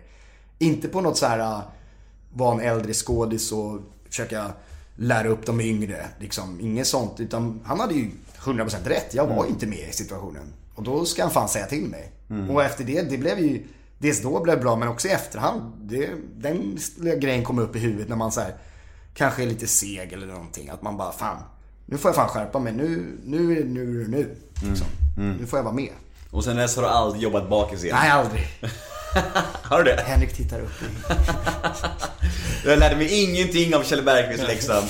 Inte 0.58 0.88
på 0.88 1.02
något 1.02 1.18
så 1.18 1.26
här... 1.26 1.40
äh, 1.40 1.60
Vara 2.34 2.54
en 2.54 2.60
äldre 2.62 2.94
skådis 2.94 3.52
och 3.52 3.80
försöka 4.10 4.52
lära 4.96 5.28
upp 5.28 5.46
de 5.46 5.62
yngre. 5.62 6.06
Liksom, 6.20 6.60
inget 6.62 6.88
sånt. 6.88 7.20
Utan 7.20 7.62
han 7.66 7.80
hade 7.80 7.94
ju 7.94 8.12
100% 8.40 8.90
rätt. 8.90 9.14
Jag 9.14 9.28
var 9.28 9.46
ju 9.46 9.50
inte 9.50 9.68
med 9.68 9.90
i 9.90 9.94
situationen. 9.94 10.54
Och 10.76 10.84
då 10.84 11.06
ska 11.06 11.22
han 11.24 11.32
fan 11.32 11.50
säga 11.50 11.66
till 11.66 11.86
mig. 11.86 12.12
Och 12.52 12.64
efter 12.64 12.84
det, 12.84 13.02
det 13.02 13.18
blev 13.18 13.40
ju... 13.40 13.66
Dels 13.98 14.22
då 14.22 14.44
blev 14.44 14.56
det 14.56 14.62
bra, 14.64 14.76
men 14.76 14.88
också 14.88 15.08
i 15.08 15.12
efterhand. 15.12 15.62
Det, 15.82 16.10
den 16.38 16.78
grejen 17.20 17.44
kommer 17.44 17.62
upp 17.62 17.76
i 17.76 17.80
huvudet 17.80 18.10
när 18.10 18.16
man 18.16 18.32
så 18.32 18.42
här, 18.42 18.56
kanske 19.20 19.44
är 19.44 19.48
lite 19.48 19.68
seg 19.68 20.14
eller 20.14 20.28
någonting. 20.28 20.70
Att 20.70 20.82
man 20.82 20.98
bara, 20.98 21.12
fan. 21.12 21.44
Nu 21.86 21.98
får 21.98 22.10
jag 22.10 22.16
fan 22.16 22.28
skärpa 22.30 22.60
mig. 22.60 22.74
Nu, 22.74 23.18
nu 23.24 23.58
är 23.58 23.64
det 23.64 23.70
nu, 23.70 24.04
det 24.04 24.10
nu. 24.10 24.36
Liksom. 24.70 24.88
Nu 25.40 25.48
får 25.48 25.60
jag 25.60 25.64
vara 25.64 25.74
med. 25.74 25.92
Och 26.32 26.44
sen 26.44 26.58
dess 26.58 26.76
har 26.76 26.84
du 26.84 26.90
aldrig 26.90 27.24
jobbat 27.24 27.50
bakis 27.50 27.84
igen? 27.84 27.98
Nej, 28.02 28.10
aldrig. 28.10 28.48
Har 29.64 29.78
du 29.78 29.84
det? 29.84 30.02
Henrik 30.02 30.34
tittar 30.34 30.60
upp. 30.60 30.72
Jag 32.66 32.80
lärde 32.80 32.96
mig 32.96 33.24
ingenting 33.24 33.76
av 33.76 33.84
Kjell 33.84 34.04
Bergqvist 34.04 34.48
läxan. 34.48 34.84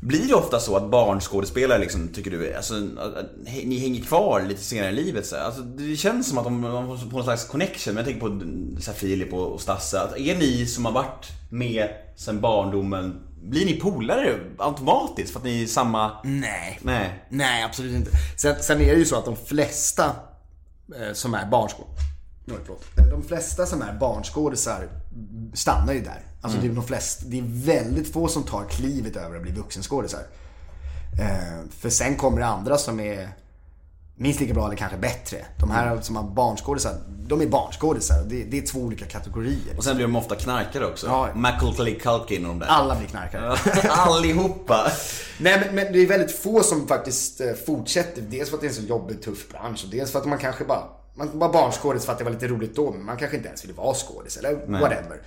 Blir 0.00 0.28
det 0.28 0.34
ofta 0.34 0.60
så 0.60 0.76
att 0.76 0.90
barnskådespelare 0.90 1.78
liksom, 1.78 2.08
tycker 2.08 2.30
du, 2.30 2.54
alltså, 2.54 2.74
att, 2.74 3.26
ni 3.64 3.78
hänger 3.78 4.02
kvar 4.02 4.42
lite 4.48 4.62
senare 4.62 4.90
i 4.90 4.94
livet? 4.94 5.26
Så? 5.26 5.36
Alltså, 5.36 5.62
det 5.62 5.96
känns 5.96 6.28
som 6.28 6.38
att 6.38 6.44
de, 6.44 6.62
de 6.62 7.10
på 7.10 7.16
någon 7.16 7.24
slags 7.24 7.44
connection, 7.44 7.94
men 7.94 8.04
jag 8.04 8.12
tänker 8.12 8.20
på 8.20 8.80
så 8.80 8.90
här, 8.90 8.98
Filip 8.98 9.32
och, 9.32 9.52
och 9.52 9.60
Stasse. 9.60 10.00
Att 10.00 10.18
är 10.18 10.36
ni 10.36 10.66
som 10.66 10.84
har 10.84 10.92
varit 10.92 11.26
med 11.50 11.88
sen 12.16 12.40
barndomen, 12.40 13.20
blir 13.42 13.66
ni 13.66 13.80
polare 13.80 14.40
automatiskt 14.58 15.32
för 15.32 15.38
att 15.38 15.44
ni 15.44 15.62
är 15.62 15.66
samma... 15.66 16.12
Nej. 16.24 16.78
Nej. 16.82 17.26
Nej, 17.28 17.62
absolut 17.62 17.94
inte. 17.94 18.10
Sen, 18.36 18.62
sen 18.62 18.80
är 18.80 18.92
det 18.92 18.98
ju 18.98 19.04
så 19.04 19.16
att 19.16 19.24
de 19.24 19.36
flesta 19.36 20.04
eh, 20.96 21.12
som 21.12 21.34
är 21.34 21.46
barnskådisar. 21.46 21.96
De 23.10 23.22
flesta 23.22 23.66
som 23.66 23.82
är 23.82 23.92
barnskådisar 23.92 24.88
stannar 25.54 25.92
ju 25.92 26.00
där. 26.00 26.22
Alltså 26.40 26.60
det, 26.60 26.66
är 26.66 26.72
de 26.72 26.84
flesta, 26.84 27.24
det 27.26 27.38
är 27.38 27.44
väldigt 27.46 28.12
få 28.12 28.28
som 28.28 28.42
tar 28.42 28.64
klivet 28.64 29.16
över 29.16 29.36
att 29.36 29.42
bli 29.42 29.52
vuxenskådisar. 29.52 30.20
Eh, 31.20 31.68
för 31.70 31.90
sen 31.90 32.16
kommer 32.16 32.40
det 32.40 32.46
andra 32.46 32.78
som 32.78 33.00
är 33.00 33.28
minst 34.16 34.40
lika 34.40 34.54
bra 34.54 34.66
eller 34.66 34.76
kanske 34.76 34.98
bättre. 34.98 35.44
De 35.60 35.70
här 35.70 36.00
som 36.00 36.16
har 36.16 36.22
barnskådisar, 36.22 36.94
de 37.26 37.40
är 37.40 37.46
barnskådisar. 37.46 38.24
Det, 38.24 38.44
det 38.44 38.58
är 38.58 38.66
två 38.66 38.78
olika 38.78 39.04
kategorier. 39.04 39.76
Och 39.76 39.84
sen 39.84 39.96
blir 39.96 40.06
de 40.06 40.16
ofta 40.16 40.34
knarkare 40.34 40.86
också. 40.86 41.06
Ja. 41.06 41.28
Macaulay 41.34 41.98
Culkin 41.98 42.44
och 42.44 42.48
de 42.48 42.58
där. 42.58 42.66
Alla 42.66 42.96
blir 42.96 43.08
knarkare. 43.08 43.56
Allihopa. 43.90 44.92
Nej 45.38 45.60
men, 45.60 45.74
men 45.74 45.92
det 45.92 45.98
är 45.98 46.06
väldigt 46.06 46.38
få 46.38 46.62
som 46.62 46.88
faktiskt 46.88 47.40
eh, 47.40 47.52
fortsätter. 47.66 48.22
Dels 48.22 48.48
för 48.48 48.56
att 48.56 48.60
det 48.60 48.66
är 48.66 48.68
en 48.68 48.74
så 48.74 48.82
jobbig, 48.82 49.22
tuff 49.22 49.48
bransch 49.48 49.84
och 49.84 49.90
dels 49.90 50.12
för 50.12 50.18
att 50.18 50.26
man 50.26 50.38
kanske 50.38 50.64
bara, 50.64 50.82
man 51.16 51.38
var 51.38 51.52
barnskådis 51.52 52.04
för 52.04 52.12
att 52.12 52.18
det 52.18 52.24
var 52.24 52.30
lite 52.30 52.48
roligt 52.48 52.76
då 52.76 52.92
men 52.92 53.04
man 53.04 53.16
kanske 53.16 53.36
inte 53.36 53.48
ens 53.48 53.64
ville 53.64 53.74
vara 53.74 53.94
skådis 53.94 54.36
eller 54.36 54.54
whatever. 54.80 55.20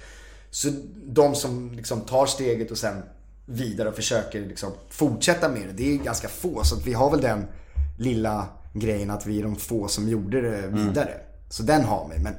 Så 0.52 0.70
de 1.06 1.36
som 1.36 1.72
liksom 1.72 2.02
tar 2.02 2.26
steget 2.26 2.72
och 2.72 2.78
sen 2.78 3.04
vidare 3.46 3.90
och 3.90 3.96
försöker 3.96 4.42
liksom 4.42 4.72
fortsätta 4.90 5.50
med 5.50 5.62
det, 5.68 5.74
det 5.74 5.94
är 5.94 5.98
ganska 5.98 6.28
få. 6.28 6.64
Så 6.64 6.76
vi 6.76 6.94
har 6.94 7.12
väl 7.12 7.22
den 7.22 7.46
lilla 7.98 8.48
grejen 8.74 9.10
att 9.10 9.26
vi 9.26 9.40
är 9.40 9.44
de 9.44 9.56
få 9.56 9.88
som 9.88 10.10
gjorde 10.10 10.42
det 10.42 10.68
vidare. 10.68 11.12
Så 11.50 11.64
den 11.64 11.84
har 11.84 12.10
vi. 12.16 12.24
Men 12.24 12.34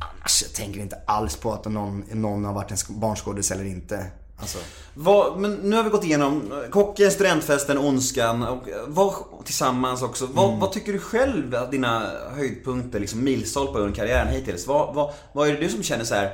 annars, 0.00 0.42
jag 0.42 0.52
tänker 0.52 0.80
inte 0.80 0.96
alls 1.06 1.36
på 1.36 1.52
att 1.52 1.64
någon, 1.64 2.04
någon 2.12 2.44
har 2.44 2.52
varit 2.52 2.70
en 2.70 2.76
sk- 2.76 2.98
barnskådis 2.98 3.50
eller 3.50 3.64
inte. 3.64 4.06
Alltså, 4.40 4.58
Vad, 4.94 5.38
men 5.38 5.54
nu 5.54 5.76
har 5.76 5.82
vi 5.84 5.90
gått 5.90 6.04
igenom 6.04 6.52
kocken, 6.70 7.10
studentfesten, 7.10 7.78
ondskan 7.78 8.42
och 8.42 8.68
eh, 8.68 8.74
vad, 8.86 9.14
tillsammans 9.44 10.02
också. 10.02 10.26
Vad, 10.32 10.48
Mm. 10.48 10.60
vad 10.60 10.72
tycker 10.72 10.92
du 10.92 10.98
själv 10.98 11.54
att 11.54 11.70
dina 11.70 12.10
höjdpunkter, 12.36 13.00
liksom 13.00 13.24
milstolpar 13.24 13.80
under 13.80 13.94
karriären 13.94 14.28
hittills? 14.28 14.66
Vad, 14.66 14.94
vad, 14.94 15.12
vad 15.32 15.48
är 15.48 15.52
det 15.52 15.58
du 15.60 15.68
som 15.68 15.82
känner 15.82 16.04
så 16.04 16.14
här? 16.14 16.32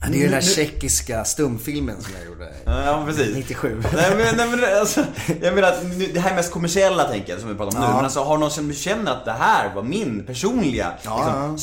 det 0.00 0.06
är 0.14 0.18
ju 0.18 0.24
den 0.24 0.32
här 0.34 0.40
nu- 0.40 0.46
tjeckiska 0.46 1.24
stumfilmen 1.24 2.02
som 2.02 2.12
jag 2.18 2.26
gjorde. 2.26 2.52
Ja, 2.64 3.02
precis. 3.06 3.34
97. 3.34 3.82
Nej 3.94 4.16
men, 4.16 4.36
nej, 4.36 4.48
men 4.48 4.78
alltså, 4.80 5.04
jag 5.42 5.54
menar 5.54 5.68
att 5.68 5.84
nu- 5.84 6.10
det 6.14 6.20
här 6.20 6.34
mest 6.34 6.52
kommersiella 6.52 7.04
tänker 7.08 7.32
jag 7.32 7.40
som 7.40 7.48
vi 7.48 7.54
pratar 7.54 7.76
om 7.78 7.82
nu. 7.84 7.88
Ja. 7.88 7.94
Men 7.96 8.04
alltså 8.04 8.20
har 8.24 8.38
någon 8.38 8.50
som 8.50 8.72
känner 8.72 9.12
att 9.12 9.24
det 9.24 9.32
här 9.32 9.74
var 9.74 9.82
min 9.82 10.24
personliga 10.26 10.92
Ja, 11.04 11.18
liksom, 11.24 11.58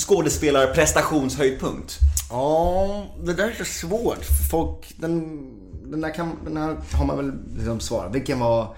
skådespelarprestationshöjdpunkt? 0.76 1.98
Ja, 2.30 3.06
det 3.24 3.34
där 3.34 3.48
är 3.48 3.54
så 3.64 3.66
svårt. 3.88 4.26
Folk, 4.52 4.94
den, 4.98 5.40
den, 5.92 6.02
där 6.02 6.14
kan, 6.14 6.32
den 6.44 6.58
här 6.58 6.78
har 6.94 7.06
man 7.06 7.18
väl 7.18 7.34
liksom 7.56 7.80
svarat. 7.80 8.16
Vilken 8.16 8.40
var 8.40 8.76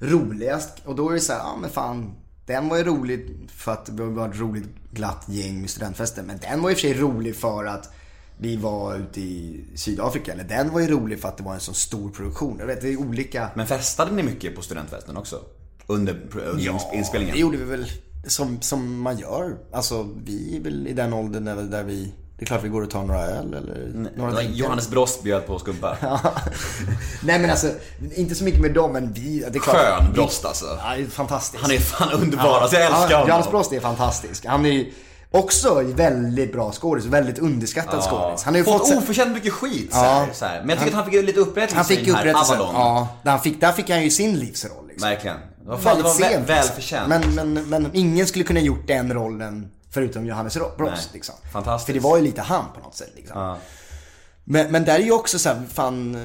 roligast? 0.00 0.72
Och 0.84 0.96
då 0.96 1.08
är 1.08 1.14
det 1.14 1.20
så 1.20 1.32
här, 1.32 1.40
ja 1.40 1.56
men 1.60 1.70
fan. 1.70 2.14
Den 2.46 2.68
var 2.68 2.76
ju 2.76 2.84
rolig 2.84 3.48
för 3.48 3.72
att 3.72 3.96
det 3.96 4.04
var 4.04 4.28
ett 4.28 4.38
roligt 4.38 4.68
glatt 4.90 5.24
gäng 5.28 5.60
med 5.60 5.70
studentfester. 5.70 6.22
Men 6.22 6.38
den 6.38 6.62
var 6.62 6.70
i 6.70 6.74
och 6.74 6.78
för 6.78 6.88
sig 6.88 6.94
rolig 6.94 7.36
för 7.36 7.64
att 7.64 7.92
vi 8.38 8.56
var 8.56 8.96
ute 8.96 9.20
i 9.20 9.64
Sydafrika. 9.74 10.32
Eller 10.32 10.44
den 10.44 10.72
var 10.72 10.80
ju 10.80 10.86
rolig 10.86 11.20
för 11.20 11.28
att 11.28 11.36
det 11.36 11.42
var 11.42 11.54
en 11.54 11.60
så 11.60 11.72
stor 11.72 12.10
produktion. 12.10 12.56
Jag 12.58 12.66
vet, 12.66 12.80
det 12.80 12.88
är 12.88 12.96
olika. 12.96 13.50
Men 13.54 13.66
festade 13.66 14.12
ni 14.12 14.22
mycket 14.22 14.54
på 14.54 14.62
studentfesten 14.62 15.16
också? 15.16 15.40
Under, 15.86 16.26
under 16.34 16.94
inspelningen? 16.94 17.34
det 17.34 17.40
gjorde 17.40 17.56
vi 17.56 17.64
väl 17.64 17.86
som, 18.26 18.60
som 18.60 19.00
man 19.00 19.18
gör. 19.18 19.56
Alltså 19.72 20.08
vi 20.24 20.56
är 20.56 20.60
väl 20.60 20.86
i 20.86 20.92
den 20.92 21.12
åldern 21.12 21.44
där, 21.44 21.56
där 21.62 21.84
vi, 21.84 22.12
det 22.38 22.44
är 22.44 22.46
klart 22.46 22.64
vi 22.64 22.68
går 22.68 22.82
och 22.82 22.90
tar 22.90 23.04
några 23.04 23.20
öl 23.20 23.54
eller 23.54 24.10
några 24.16 24.32
drinkar. 24.32 24.54
Johannes 24.54 24.90
Brost 24.90 25.22
bjöd 25.22 25.46
på 25.46 25.58
skumpa. 25.58 25.96
Nej 27.22 27.38
men 27.38 27.50
alltså, 27.50 27.70
inte 28.14 28.34
så 28.34 28.44
mycket 28.44 28.60
med 28.60 28.74
dem 28.74 28.92
men 28.92 29.12
vi, 29.12 29.38
det 29.38 29.58
är 29.58 29.60
klart. 29.60 29.76
Skön 29.76 30.12
Brost 30.12 30.44
alltså. 30.44 30.64
Ja, 30.66 30.96
fantastiskt. 31.10 31.62
Han 31.62 31.70
är 31.72 31.78
fan 31.78 32.12
underbar, 32.12 32.60
alltså 32.60 32.76
jag 32.76 32.86
älskar 32.86 33.10
ja, 33.10 33.16
honom. 33.16 33.28
Johannes 33.28 33.50
Brost 33.50 33.72
är 33.72 33.80
fantastisk. 33.80 34.46
Han 34.46 34.66
är 34.66 34.86
också 35.30 35.82
väldigt 35.82 36.52
bra 36.52 36.72
skådis, 36.72 37.04
väldigt 37.04 37.38
underskattad 37.38 38.02
skådis. 38.02 38.42
Han 38.42 38.54
har 38.54 38.58
ju 38.58 38.64
fått, 38.64 38.88
fått, 38.88 38.98
oförtjänt 38.98 39.34
mycket 39.34 39.52
skit 39.52 39.92
så 39.92 39.98
Ja. 39.98 40.02
här, 40.02 40.32
så 40.32 40.44
här. 40.44 40.60
Men 40.60 40.68
jag 40.68 40.78
tycker 40.78 40.90
att 40.90 41.04
han 41.04 41.12
fick 41.12 41.24
lite 41.24 41.40
upprättelse 41.40 41.76
han 41.76 41.84
fick 41.84 42.00
i 42.00 42.04
den 42.04 42.16
här. 42.16 42.34
Avalon. 42.34 42.74
Ja, 42.74 43.08
där, 43.22 43.30
han 43.30 43.40
fick, 43.40 43.60
där 43.60 43.72
fick 43.72 43.90
han 43.90 44.02
ju 44.02 44.10
sin 44.10 44.38
livsroll. 44.38 44.88
Liksom. 44.88 45.08
Verkligen. 45.08 45.36
Det 45.36 45.70
var, 45.70 45.78
fan, 45.78 45.96
det 45.96 46.02
var 46.02 46.14
väl, 46.14 46.28
liksom. 46.28 46.44
välförtjänt. 46.44 47.08
Men, 47.08 47.34
men, 47.34 47.68
men 47.68 47.90
ingen 47.92 48.26
skulle 48.26 48.44
kunna 48.44 48.60
gjort 48.60 48.86
den 48.86 49.12
rollen 49.12 49.68
förutom 49.90 50.26
Johannes 50.26 50.56
Ro- 50.56 50.76
Brost. 50.78 51.10
Liksom. 51.14 51.34
Fantastiskt. 51.52 51.86
För 51.86 51.92
det 51.92 52.00
var 52.00 52.16
ju 52.16 52.22
lite 52.22 52.42
han 52.42 52.64
på 52.74 52.80
något 52.80 52.94
sätt. 52.94 53.12
Liksom. 53.16 53.56
Men, 54.44 54.72
men 54.72 54.84
där 54.84 54.94
är 54.98 55.04
ju 55.04 55.12
också 55.12 55.38
så 55.38 55.48
här, 55.48 55.62
fan 55.72 56.14
eh, 56.14 56.22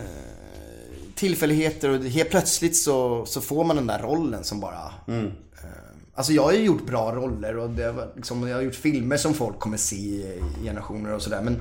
tillfälligheter 1.15 1.89
och 1.89 2.03
helt 2.03 2.29
plötsligt 2.29 2.77
så, 2.77 3.25
så 3.25 3.41
får 3.41 3.63
man 3.63 3.75
den 3.75 3.87
där 3.87 3.99
rollen 3.99 4.43
som 4.43 4.59
bara... 4.59 4.91
Mm. 5.07 5.25
Eh, 5.25 5.67
alltså 6.13 6.33
jag 6.33 6.43
har 6.43 6.51
ju 6.51 6.63
gjort 6.65 6.85
bra 6.85 7.11
roller 7.15 7.57
och 7.57 7.69
det 7.69 7.91
var 7.91 8.11
liksom, 8.15 8.47
jag 8.47 8.55
har 8.57 8.61
gjort 8.61 8.75
filmer 8.75 9.17
som 9.17 9.33
folk 9.33 9.59
kommer 9.59 9.77
se 9.77 9.95
i 9.95 10.41
generationer 10.63 11.13
och 11.13 11.21
sådär. 11.21 11.41
Men 11.41 11.53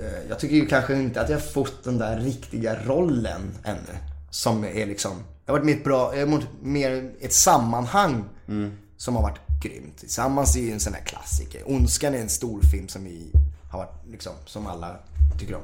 eh, 0.00 0.28
jag 0.28 0.38
tycker 0.38 0.54
ju 0.56 0.66
kanske 0.66 0.94
inte 0.94 1.20
att 1.20 1.28
jag 1.28 1.36
har 1.36 1.42
fått 1.46 1.84
den 1.84 1.98
där 1.98 2.20
riktiga 2.20 2.76
rollen 2.84 3.54
ännu. 3.64 3.98
Som 4.30 4.64
är 4.64 4.86
liksom, 4.86 5.12
jag 5.46 5.52
har 5.52 5.58
varit 5.58 5.66
med 5.66 5.74
i 5.74 5.78
ett 5.78 5.84
bra, 5.84 6.16
jag 6.16 6.26
har 6.26 6.32
varit 6.36 6.46
mer 6.62 6.90
i 6.92 7.24
ett 7.24 7.32
sammanhang 7.32 8.24
som 8.96 9.16
har 9.16 9.22
varit 9.22 9.38
grymt. 9.62 9.98
Tillsammans 9.98 10.56
är 10.56 10.60
ju 10.60 10.72
en 10.72 10.80
sån 10.80 10.94
här 10.94 11.02
klassiker. 11.02 11.62
Ondskan 11.66 12.14
är 12.14 12.18
en 12.18 12.28
stor 12.28 12.62
film 12.62 12.88
som 12.88 13.04
vi 13.04 13.32
har 13.70 13.78
varit, 13.78 13.94
liksom, 14.10 14.32
som 14.46 14.66
alla 14.66 14.96
tycker 15.38 15.54
om. 15.54 15.62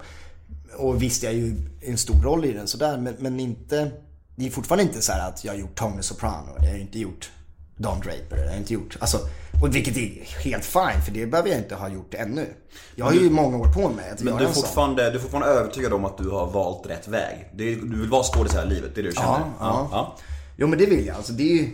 Och 0.77 1.03
visst, 1.03 1.23
jag 1.23 1.33
är 1.33 1.37
ju 1.37 1.57
en 1.81 1.99
stor 1.99 2.23
roll 2.23 2.45
i 2.45 2.53
den 2.53 2.67
sådär, 2.67 2.99
men, 2.99 3.15
men 3.19 3.41
inte, 3.41 3.91
det 4.37 4.47
är 4.47 4.51
fortfarande 4.51 4.83
inte 4.83 5.03
så 5.03 5.13
här 5.13 5.29
att 5.29 5.45
jag 5.45 5.53
har 5.53 5.59
gjort 5.59 5.75
Tony 5.75 6.03
Soprano, 6.03 6.53
jag 6.59 6.71
har 6.71 6.79
inte 6.79 6.99
gjort 6.99 7.31
Don 7.77 8.01
Draper, 8.01 8.37
jag 8.45 8.51
har 8.51 8.57
inte 8.57 8.73
gjort, 8.73 8.97
alltså, 9.01 9.19
och 9.63 9.75
vilket 9.75 9.97
är 9.97 10.41
helt 10.45 10.65
fine, 10.65 11.03
för 11.05 11.13
det 11.13 11.27
behöver 11.27 11.51
jag 11.51 11.59
inte 11.59 11.75
ha 11.75 11.89
gjort 11.89 12.15
ännu. 12.15 12.47
Jag 12.95 13.05
har 13.05 13.13
ju 13.13 13.31
många 13.31 13.57
år 13.57 13.73
på 13.73 13.89
mig 13.89 14.11
att 14.11 14.21
Men 14.21 14.33
göra 14.33 14.39
du 14.39 14.49
är, 14.49 14.53
fortfarande, 14.53 15.11
du 15.11 15.17
är 15.17 15.21
fortfarande 15.21 15.49
övertygad 15.49 15.93
om 15.93 16.05
att 16.05 16.19
du 16.19 16.31
har 16.31 16.47
valt 16.47 16.87
rätt 16.87 17.09
väg? 17.09 17.51
Är, 17.53 17.57
du 17.57 18.01
vill 18.01 18.11
vara 18.11 18.23
skådis 18.23 18.55
hela 18.55 18.65
livet, 18.65 18.91
det 18.95 19.01
är 19.01 19.03
det 19.03 19.09
du 19.09 19.15
känner? 19.15 19.41
Ja, 19.61 19.89
ja. 19.93 20.17
Jo 20.57 20.67
men 20.67 20.79
det 20.79 20.87
vill 20.87 21.07
jag. 21.07 21.17
Alltså, 21.17 21.33
det 21.33 21.43
är 21.43 21.57
ju... 21.57 21.71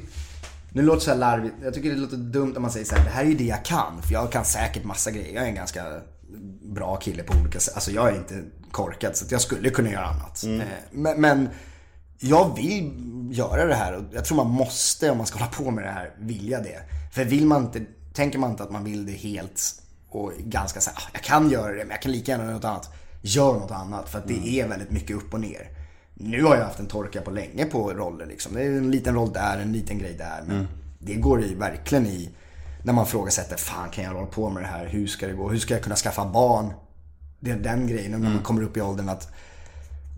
Nu 0.72 0.82
låter 0.82 0.98
det 0.98 1.04
så 1.04 1.10
här 1.10 1.18
larvigt. 1.18 1.54
Jag 1.62 1.74
tycker 1.74 1.90
det 1.90 1.96
låter 1.96 2.16
dumt 2.16 2.52
om 2.56 2.62
man 2.62 2.70
säger 2.70 2.86
så 2.86 2.94
här, 2.94 3.04
det 3.04 3.10
här 3.10 3.22
är 3.24 3.28
ju 3.28 3.34
det 3.34 3.44
jag 3.44 3.64
kan. 3.64 4.02
För 4.02 4.12
jag 4.12 4.32
kan 4.32 4.44
säkert 4.44 4.84
massa 4.84 5.10
grejer. 5.10 5.34
Jag 5.34 5.44
är 5.44 5.48
en 5.48 5.54
ganska 5.54 5.84
bra 6.62 6.96
kille 6.96 7.22
på 7.22 7.38
olika 7.40 7.60
sätt. 7.60 7.74
Alltså 7.74 7.90
jag 7.90 8.08
är 8.08 8.16
inte 8.16 8.42
korkad 8.70 9.16
så 9.16 9.24
att 9.24 9.30
jag 9.32 9.40
skulle 9.40 9.70
kunna 9.70 9.90
göra 9.90 10.06
annat. 10.06 10.44
Eh, 10.44 10.66
Men, 10.90 11.20
men 11.20 11.48
jag 12.18 12.56
vill 12.56 12.92
göra 13.32 13.66
det 13.66 13.74
här 13.74 13.96
och 13.96 14.02
jag 14.12 14.24
tror 14.24 14.36
man 14.36 14.46
måste 14.50 15.10
om 15.10 15.16
man 15.18 15.26
ska 15.26 15.38
hålla 15.38 15.50
på 15.50 15.70
med 15.70 15.84
det 15.84 15.90
här, 15.90 16.10
vilja 16.18 16.60
det. 16.60 16.78
För 17.12 17.24
vill 17.24 17.46
man 17.46 17.62
inte, 17.64 17.80
tänker 18.14 18.38
man 18.38 18.50
inte 18.50 18.62
att 18.62 18.70
man 18.70 18.84
vill 18.84 19.06
det 19.06 19.12
helt 19.12 19.82
och 20.08 20.32
ganska 20.38 20.80
så 20.80 20.90
här, 20.90 20.96
"Ah, 20.98 21.08
jag 21.12 21.22
kan 21.22 21.50
göra 21.50 21.72
det 21.72 21.78
men 21.78 21.90
jag 21.90 22.02
kan 22.02 22.12
lika 22.12 22.32
gärna 22.32 22.44
göra 22.44 22.54
något 22.54 22.64
annat. 22.64 22.88
Gör 23.22 23.52
något 23.52 23.70
annat 23.70 24.08
för 24.08 24.18
att 24.18 24.28
det 24.28 24.60
är 24.60 24.68
väldigt 24.68 24.90
mycket 24.90 25.16
upp 25.16 25.34
och 25.34 25.40
ner. 25.40 25.68
Nu 26.22 26.42
har 26.44 26.56
jag 26.56 26.64
haft 26.64 26.78
en 26.78 26.86
torka 26.86 27.20
på 27.20 27.30
länge 27.30 27.64
på 27.64 27.92
roller 27.92 28.26
liksom. 28.26 28.54
Det 28.54 28.62
är 28.62 28.66
en 28.66 28.90
liten 28.90 29.14
roll 29.14 29.32
där, 29.32 29.58
en 29.58 29.72
liten 29.72 29.98
grej 29.98 30.14
där. 30.18 30.42
Men 30.46 30.68
det 30.98 31.14
går 31.14 31.42
ju 31.42 31.54
verkligen 31.54 32.06
i 32.06 32.30
när 32.82 32.92
man 32.92 33.06
frågasätter, 33.06 33.56
fan 33.56 33.90
kan 33.90 34.04
jag 34.04 34.12
hålla 34.12 34.26
på 34.26 34.50
med 34.50 34.62
det 34.62 34.66
här? 34.66 34.86
Hur 34.86 35.06
ska 35.06 35.26
det 35.26 35.32
gå? 35.32 35.48
Hur 35.48 35.58
ska 35.58 35.74
jag 35.74 35.82
kunna 35.82 35.96
skaffa 35.96 36.26
barn? 36.26 36.72
Det 37.40 37.50
är 37.50 37.56
den 37.56 37.86
grejen, 37.86 38.10
när 38.10 38.18
man 38.18 38.42
kommer 38.42 38.62
upp 38.62 38.76
i 38.76 38.80
åldern 38.80 39.08
att 39.08 39.32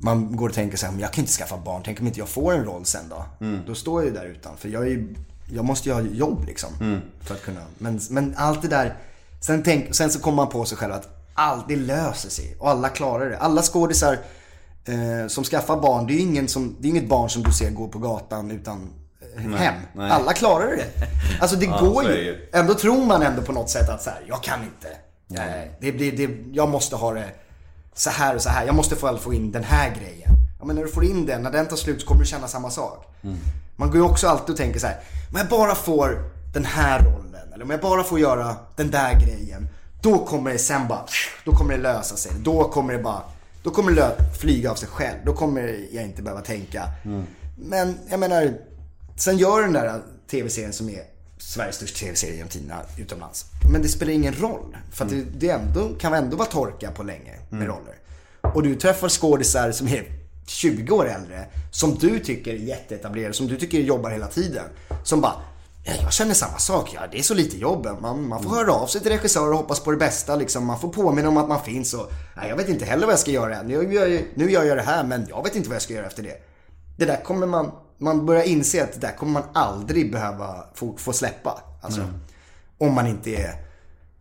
man 0.01 0.37
går 0.37 0.49
och 0.49 0.55
tänker 0.55 0.77
så 0.77 0.87
här, 0.87 1.01
jag 1.01 1.13
kan 1.13 1.23
inte 1.23 1.33
skaffa 1.33 1.59
barn, 1.59 1.83
tänk 1.85 2.01
om 2.01 2.07
inte 2.07 2.19
jag 2.19 2.29
får 2.29 2.55
en 2.55 2.65
roll 2.65 2.85
sen 2.85 3.09
då? 3.09 3.25
Då 3.67 3.75
står 3.75 4.03
jag 4.03 4.09
ju 4.09 4.15
där 4.15 4.27
utanför. 4.27 4.69
Jag, 4.69 4.83
är 4.83 4.91
ju, 4.91 5.15
jag 5.51 5.65
måste 5.65 5.89
ju 5.89 5.95
ha 5.95 6.01
jobb 6.01 6.45
liksom. 6.47 7.01
För 7.21 7.35
att 7.35 7.43
kunna. 7.43 7.61
Men, 7.79 8.01
men 8.11 8.35
allt 8.37 8.63
det 8.63 8.69
där, 8.69 8.97
sen, 9.41 9.63
tänk, 9.63 9.95
sen 9.95 10.11
så 10.11 10.21
kommer 10.21 10.37
man 10.37 10.49
på 10.49 10.65
sig 10.65 10.79
själv 10.79 10.93
att 10.93 11.09
allt 11.35 11.69
det 11.69 11.77
löser 11.77 12.29
sig. 12.29 12.57
Och 12.59 12.71
alla 12.71 12.89
klarar 12.89 13.31
det. 13.31 13.39
Alla 13.39 13.63
skådisar 13.63 14.19
eh, 14.85 15.29
som 15.29 15.45
skaffar 15.45 15.77
barn, 15.77 16.07
det 16.07 16.13
är 16.13 16.15
ju 16.15 16.21
ingen 16.21 16.49
som, 16.49 16.77
det 16.81 16.89
är 16.89 16.91
inget 16.91 17.09
barn 17.09 17.31
som 17.31 17.43
du 17.43 17.53
ser 17.53 17.71
gå 17.71 17.89
på 17.89 17.99
gatan 17.99 18.51
utan 18.51 18.91
eh, 19.37 19.43
hem. 19.43 19.75
nej. 19.95 20.11
Alla 20.11 20.33
klarar 20.33 20.67
det. 20.67 20.87
Alltså 21.41 21.57
det 21.57 21.67
går 21.67 22.05
är 22.05 22.09
det 22.09 22.23
ju. 22.23 22.49
Ändå 22.53 22.75
tror 22.75 23.07
man 23.07 23.23
ändå 23.23 23.43
på 23.43 23.53
något 23.53 23.71
sätt 23.71 23.89
att 23.89 24.03
så 24.03 24.11
här, 24.11 24.25
jag 24.29 24.43
kan 24.43 24.63
inte. 24.63 24.89
Nej, 25.27 25.71
det, 25.81 25.91
det, 25.91 26.11
det, 26.11 26.31
jag 26.53 26.69
måste 26.69 26.97
ha 26.97 27.13
det 27.13 27.31
så 27.95 28.11
här 28.11 28.35
och 28.35 28.43
så 28.43 28.49
här. 28.49 28.67
Jag 28.67 28.75
måste 28.75 28.97
få, 28.97 29.17
få 29.17 29.35
in 29.35 29.53
den 29.53 29.65
här 29.65 29.95
grejen. 30.01 30.31
Ja, 30.59 30.67
men 30.67 30.77
när 30.77 30.83
du 30.83 30.89
får 30.89 31.05
in 31.05 31.27
den, 31.27 31.43
när 31.43 31.51
den 31.51 31.67
tar 31.67 31.77
slut 31.77 32.01
så 32.01 32.07
kommer 32.07 32.21
du 32.21 32.27
känna 32.27 32.49
samma 32.49 32.71
sak. 32.71 33.07
Man 33.77 33.89
går 33.91 33.97
ju 33.97 34.03
också 34.03 34.29
alltid 34.29 34.51
och 34.51 34.57
tänker 34.57 34.81
så 34.81 34.87
här, 34.87 34.97
om 35.31 35.39
jag 35.39 35.49
bara 35.49 35.75
får 35.75 36.31
den 36.55 36.65
här 36.65 36.99
rollen, 36.99 37.53
eller 37.55 37.65
om 37.65 37.71
jag 37.71 37.81
bara 37.81 38.05
får 38.05 38.21
göra 38.21 38.57
den 38.77 38.91
där 38.91 39.21
grejen. 39.21 39.69
Då 40.03 40.19
kommer 40.19 40.53
det 40.53 40.59
sen 40.59 40.89
bara, 40.89 41.05
då 41.45 41.53
kommer 41.53 41.77
det 41.77 41.83
lösa 41.83 42.17
sig. 42.17 42.33
Då 42.41 42.65
kommer 42.65 42.93
det 42.93 43.03
bara, 43.03 43.23
då 43.63 43.71
kommer 43.71 43.93
det 43.93 44.17
flyga 44.41 44.71
av 44.71 44.75
sig 44.75 44.89
själv. 44.89 45.19
Då 45.25 45.33
kommer 45.33 45.87
jag 45.93 46.05
inte 46.05 46.23
behöva 46.23 46.41
tänka. 46.41 46.89
Men 47.57 47.99
jag 48.11 48.21
menar, 48.21 48.55
sen 49.17 49.39
gör 49.39 49.63
den 49.63 49.73
där 49.73 50.03
tv-serien 50.31 50.73
som 50.73 50.89
är 50.89 51.03
Sveriges 51.39 51.77
största 51.77 51.99
tv-serie 51.99 52.35
genom 52.35 52.49
tiderna 52.49 52.81
utomlands. 52.99 53.47
Men 53.73 53.83
det 53.83 53.89
spelar 53.89 54.13
ingen 54.13 54.35
roll. 54.35 54.77
För 54.93 55.05
att 55.05 55.11
det, 55.11 55.25
det 55.39 55.51
ändå, 55.51 55.89
kan 56.01 56.15
ändå 56.15 56.37
vara 56.37 56.49
torka 56.49 56.91
på 56.91 57.03
länge 57.03 57.39
med 57.51 57.67
roller. 57.67 57.95
Och 58.41 58.63
du 58.63 58.75
träffar 58.75 59.09
skådisar 59.09 59.73
som 59.73 59.89
är 59.89 60.05
20 60.47 60.95
år 60.95 61.09
äldre, 61.09 61.47
som 61.71 61.95
du 61.95 62.19
tycker 62.19 62.55
är 62.55 62.57
jätteetablerade, 62.59 63.35
som 63.35 63.47
du 63.47 63.57
tycker 63.57 63.81
jobbar 63.81 64.11
hela 64.11 64.27
tiden. 64.27 64.65
Som 65.05 65.21
bara, 65.21 65.43
ja, 65.85 65.93
jag 66.03 66.13
känner 66.13 66.35
samma 66.35 66.59
sak, 66.59 66.91
ja, 66.95 67.01
det 67.11 67.19
är 67.19 67.23
så 67.23 67.35
lite 67.35 67.57
jobb. 67.57 67.89
Man, 68.01 68.29
man 68.29 68.43
får 68.43 68.51
höra 68.51 68.73
av 68.73 68.87
sig 68.87 69.01
till 69.01 69.11
regissörer 69.11 69.51
och 69.51 69.57
hoppas 69.57 69.81
på 69.81 69.91
det 69.91 69.97
bästa. 69.97 70.37
Liksom. 70.37 70.67
Man 70.67 70.81
får 70.81 70.89
påminna 70.89 71.29
om 71.29 71.37
att 71.37 71.49
man 71.49 71.65
finns 71.65 71.95
och, 71.95 72.11
nej, 72.37 72.49
jag 72.49 72.57
vet 72.57 72.69
inte 72.69 72.85
heller 72.85 73.07
vad 73.07 73.13
jag 73.13 73.21
ska 73.21 73.31
göra. 73.31 73.63
Nu 73.63 73.95
gör, 73.95 74.07
jag, 74.07 74.25
nu 74.35 74.51
gör 74.51 74.65
jag 74.65 74.77
det 74.77 74.83
här, 74.83 75.05
men 75.05 75.27
jag 75.29 75.45
vet 75.45 75.57
inte 75.57 75.69
vad 75.69 75.75
jag 75.75 75.83
ska 75.83 75.95
göra 75.95 76.07
efter 76.07 76.23
det. 76.23 76.37
Det 76.99 77.05
där 77.05 77.25
kommer 77.25 77.47
man, 77.47 77.71
man 77.99 78.27
börjar 78.27 78.43
inse 78.43 78.85
att 78.85 78.93
det 78.93 79.01
där 79.01 79.17
kommer 79.17 79.33
man 79.33 79.43
aldrig 79.55 80.13
behöva 80.13 80.65
få, 80.75 80.97
få 80.97 81.13
släppa. 81.13 81.63
Alltså, 81.83 82.01
Om 82.79 82.95
man 82.95 83.07
inte 83.07 83.31
är 83.31 83.55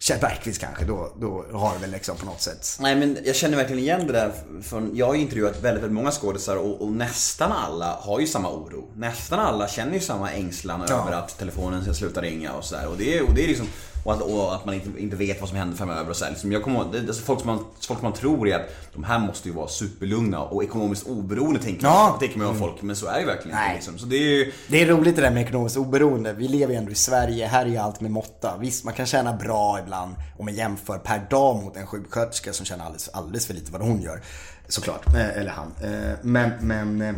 Kjell 0.02 0.20
Bergqvist 0.20 0.62
kanske, 0.62 0.86
då, 0.86 1.12
då 1.20 1.46
har 1.52 1.74
det 1.74 1.80
väl 1.80 1.92
liksom 1.92 2.18
på 2.18 2.26
något 2.26 2.42
sätt. 2.42 2.78
Nej 2.80 2.96
men 2.96 3.18
jag 3.24 3.36
känner 3.36 3.58
verkligen 3.58 3.84
igen 3.84 4.08
det 4.08 4.14
där. 4.14 4.32
Från, 4.64 4.96
jag 4.96 5.08
har 5.08 5.14
ju 5.14 5.22
intervjuat 5.22 5.54
väldigt, 5.56 5.84
väldigt 5.84 5.92
många 5.92 6.12
skådisar 6.12 6.56
och, 6.56 6.82
och 6.82 6.92
nästan 6.92 7.52
alla 7.52 7.96
har 8.00 8.20
ju 8.20 8.28
samma 8.28 8.52
oro. 8.52 8.92
Nästan 8.96 9.40
alla 9.40 9.68
känner 9.68 9.94
ju 9.94 10.00
samma 10.00 10.32
ängslan 10.32 10.82
över 10.82 11.12
att 11.12 11.38
telefonen 11.38 11.84
ska 11.84 11.94
sluta 11.94 12.22
ringa 12.22 12.54
och 12.54 12.64
sådär. 12.64 12.88
Och 12.88 12.98
det 12.98 13.22
och 13.22 13.34
det 13.34 13.44
är 13.44 13.48
liksom 13.48 13.68
och 14.04 14.14
att, 14.14 14.22
och 14.22 14.56
att 14.56 14.66
man 14.66 14.76
inte, 14.76 15.02
inte 15.02 15.16
vet 15.16 15.40
vad 15.40 15.50
som 15.50 15.58
händer 15.58 15.78
framöver 15.78 16.10
och 16.10 16.16
så 16.16 16.24
här. 16.26 16.32
Liksom 16.32 16.52
jag 16.52 16.64
kommer 16.64 16.86
det, 16.92 17.00
alltså 17.00 17.24
folk, 17.24 17.40
som 17.40 17.48
man, 17.48 17.58
folk 17.88 18.00
som 18.00 18.10
man 18.10 18.14
tror 18.14 18.48
är 18.50 18.56
att 18.56 18.70
de 18.94 19.04
här 19.04 19.20
måste 19.20 19.50
ju 19.50 19.56
vara 19.56 19.68
superlugna 19.68 20.40
och 20.42 20.64
ekonomiskt 20.64 21.08
oberoende 21.08 21.60
tänker 21.60 21.84
Ja. 21.88 22.08
man, 22.10 22.20
tänker 22.20 22.38
man 22.38 22.48
om 22.48 22.56
folk. 22.60 22.82
Men 22.82 22.96
så 22.96 23.06
är 23.08 23.20
det 23.20 23.26
verkligen 23.26 23.58
inte 23.58 23.66
Nej. 23.68 23.76
liksom. 23.76 23.98
Så 23.98 24.06
det 24.06 24.16
är 24.16 24.20
ju, 24.38 24.52
Det 24.68 24.82
är 24.82 24.86
roligt 24.88 25.16
det 25.16 25.22
där 25.22 25.32
med 25.32 25.44
ekonomiskt 25.44 25.78
oberoende. 25.78 26.34
Vi 26.34 26.48
lever 26.48 26.74
ju 26.74 26.78
ändå 26.78 26.92
i 26.92 26.96
Sverige, 26.96 27.48
här 27.48 27.66
är 27.66 27.70
ju 27.70 27.78
allt 27.78 28.02
med 28.02 28.12
måtta. 28.12 28.58
Visst, 28.58 28.84
man 28.86 28.94
kan 28.94 29.06
tjäna 29.06 29.34
bra 29.34 29.80
ibland 29.84 30.16
om 30.38 30.46
man 30.46 30.54
jämför 30.54 30.98
per 30.98 31.28
dag 31.30 31.64
mot 31.64 31.78
en 31.78 31.88
sjuksköterska 31.88 32.54
som 32.54 32.66
tjänar 32.66 32.86
alldeles, 32.86 33.10
alldeles 33.10 33.48
för 33.48 33.54
lite 33.54 33.72
vad 33.72 33.82
hon 33.82 34.02
gör. 34.02 34.22
Såklart, 34.68 35.08
Eh, 35.08 35.38
eller 35.38 35.52
han. 35.52 35.72
Eh, 35.94 36.12
Men, 36.22 36.52
men, 36.62 37.02
eh, 37.02 37.14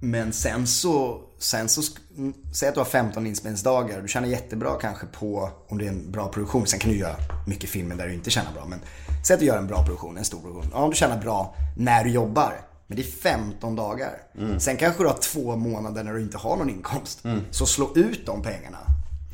men 0.00 0.32
sen 0.32 0.66
så, 0.66 1.20
sen 1.38 1.68
så, 1.68 1.82
mm, 2.16 2.34
säg 2.54 2.68
att 2.68 2.74
du 2.74 2.80
har 2.80 2.84
15 2.84 3.26
inspelningsdagar. 3.26 4.02
Du 4.02 4.08
tjänar 4.08 4.28
jättebra 4.28 4.74
kanske 4.80 5.06
på, 5.06 5.50
om 5.68 5.78
det 5.78 5.84
är 5.84 5.88
en 5.88 6.10
bra 6.12 6.28
produktion. 6.28 6.66
Sen 6.66 6.78
kan 6.78 6.90
du 6.90 6.96
göra 6.96 7.16
mycket 7.46 7.70
filmer 7.70 7.94
där 7.94 8.06
du 8.06 8.14
inte 8.14 8.30
tjänar 8.30 8.52
bra. 8.52 8.66
Men 8.66 8.80
säg 9.26 9.34
att 9.34 9.40
du 9.40 9.46
gör 9.46 9.58
en 9.58 9.66
bra 9.66 9.84
produktion, 9.84 10.18
en 10.18 10.24
stor 10.24 10.40
produktion. 10.40 10.70
Ja, 10.72 10.88
du 10.88 10.96
tjänar 10.96 11.20
bra 11.20 11.56
när 11.76 12.04
du 12.04 12.10
jobbar. 12.10 12.60
Men 12.86 12.96
det 12.96 13.02
är 13.02 13.10
15 13.10 13.76
dagar. 13.76 14.10
Sen 14.58 14.76
kanske 14.76 15.02
du 15.02 15.06
har 15.06 15.18
två 15.18 15.56
månader 15.56 16.04
när 16.04 16.12
du 16.12 16.22
inte 16.22 16.38
har 16.38 16.56
någon 16.56 16.70
inkomst. 16.70 17.22
Så 17.50 17.66
slå 17.66 17.92
ut 17.96 18.26
de 18.26 18.42
pengarna. 18.42 18.78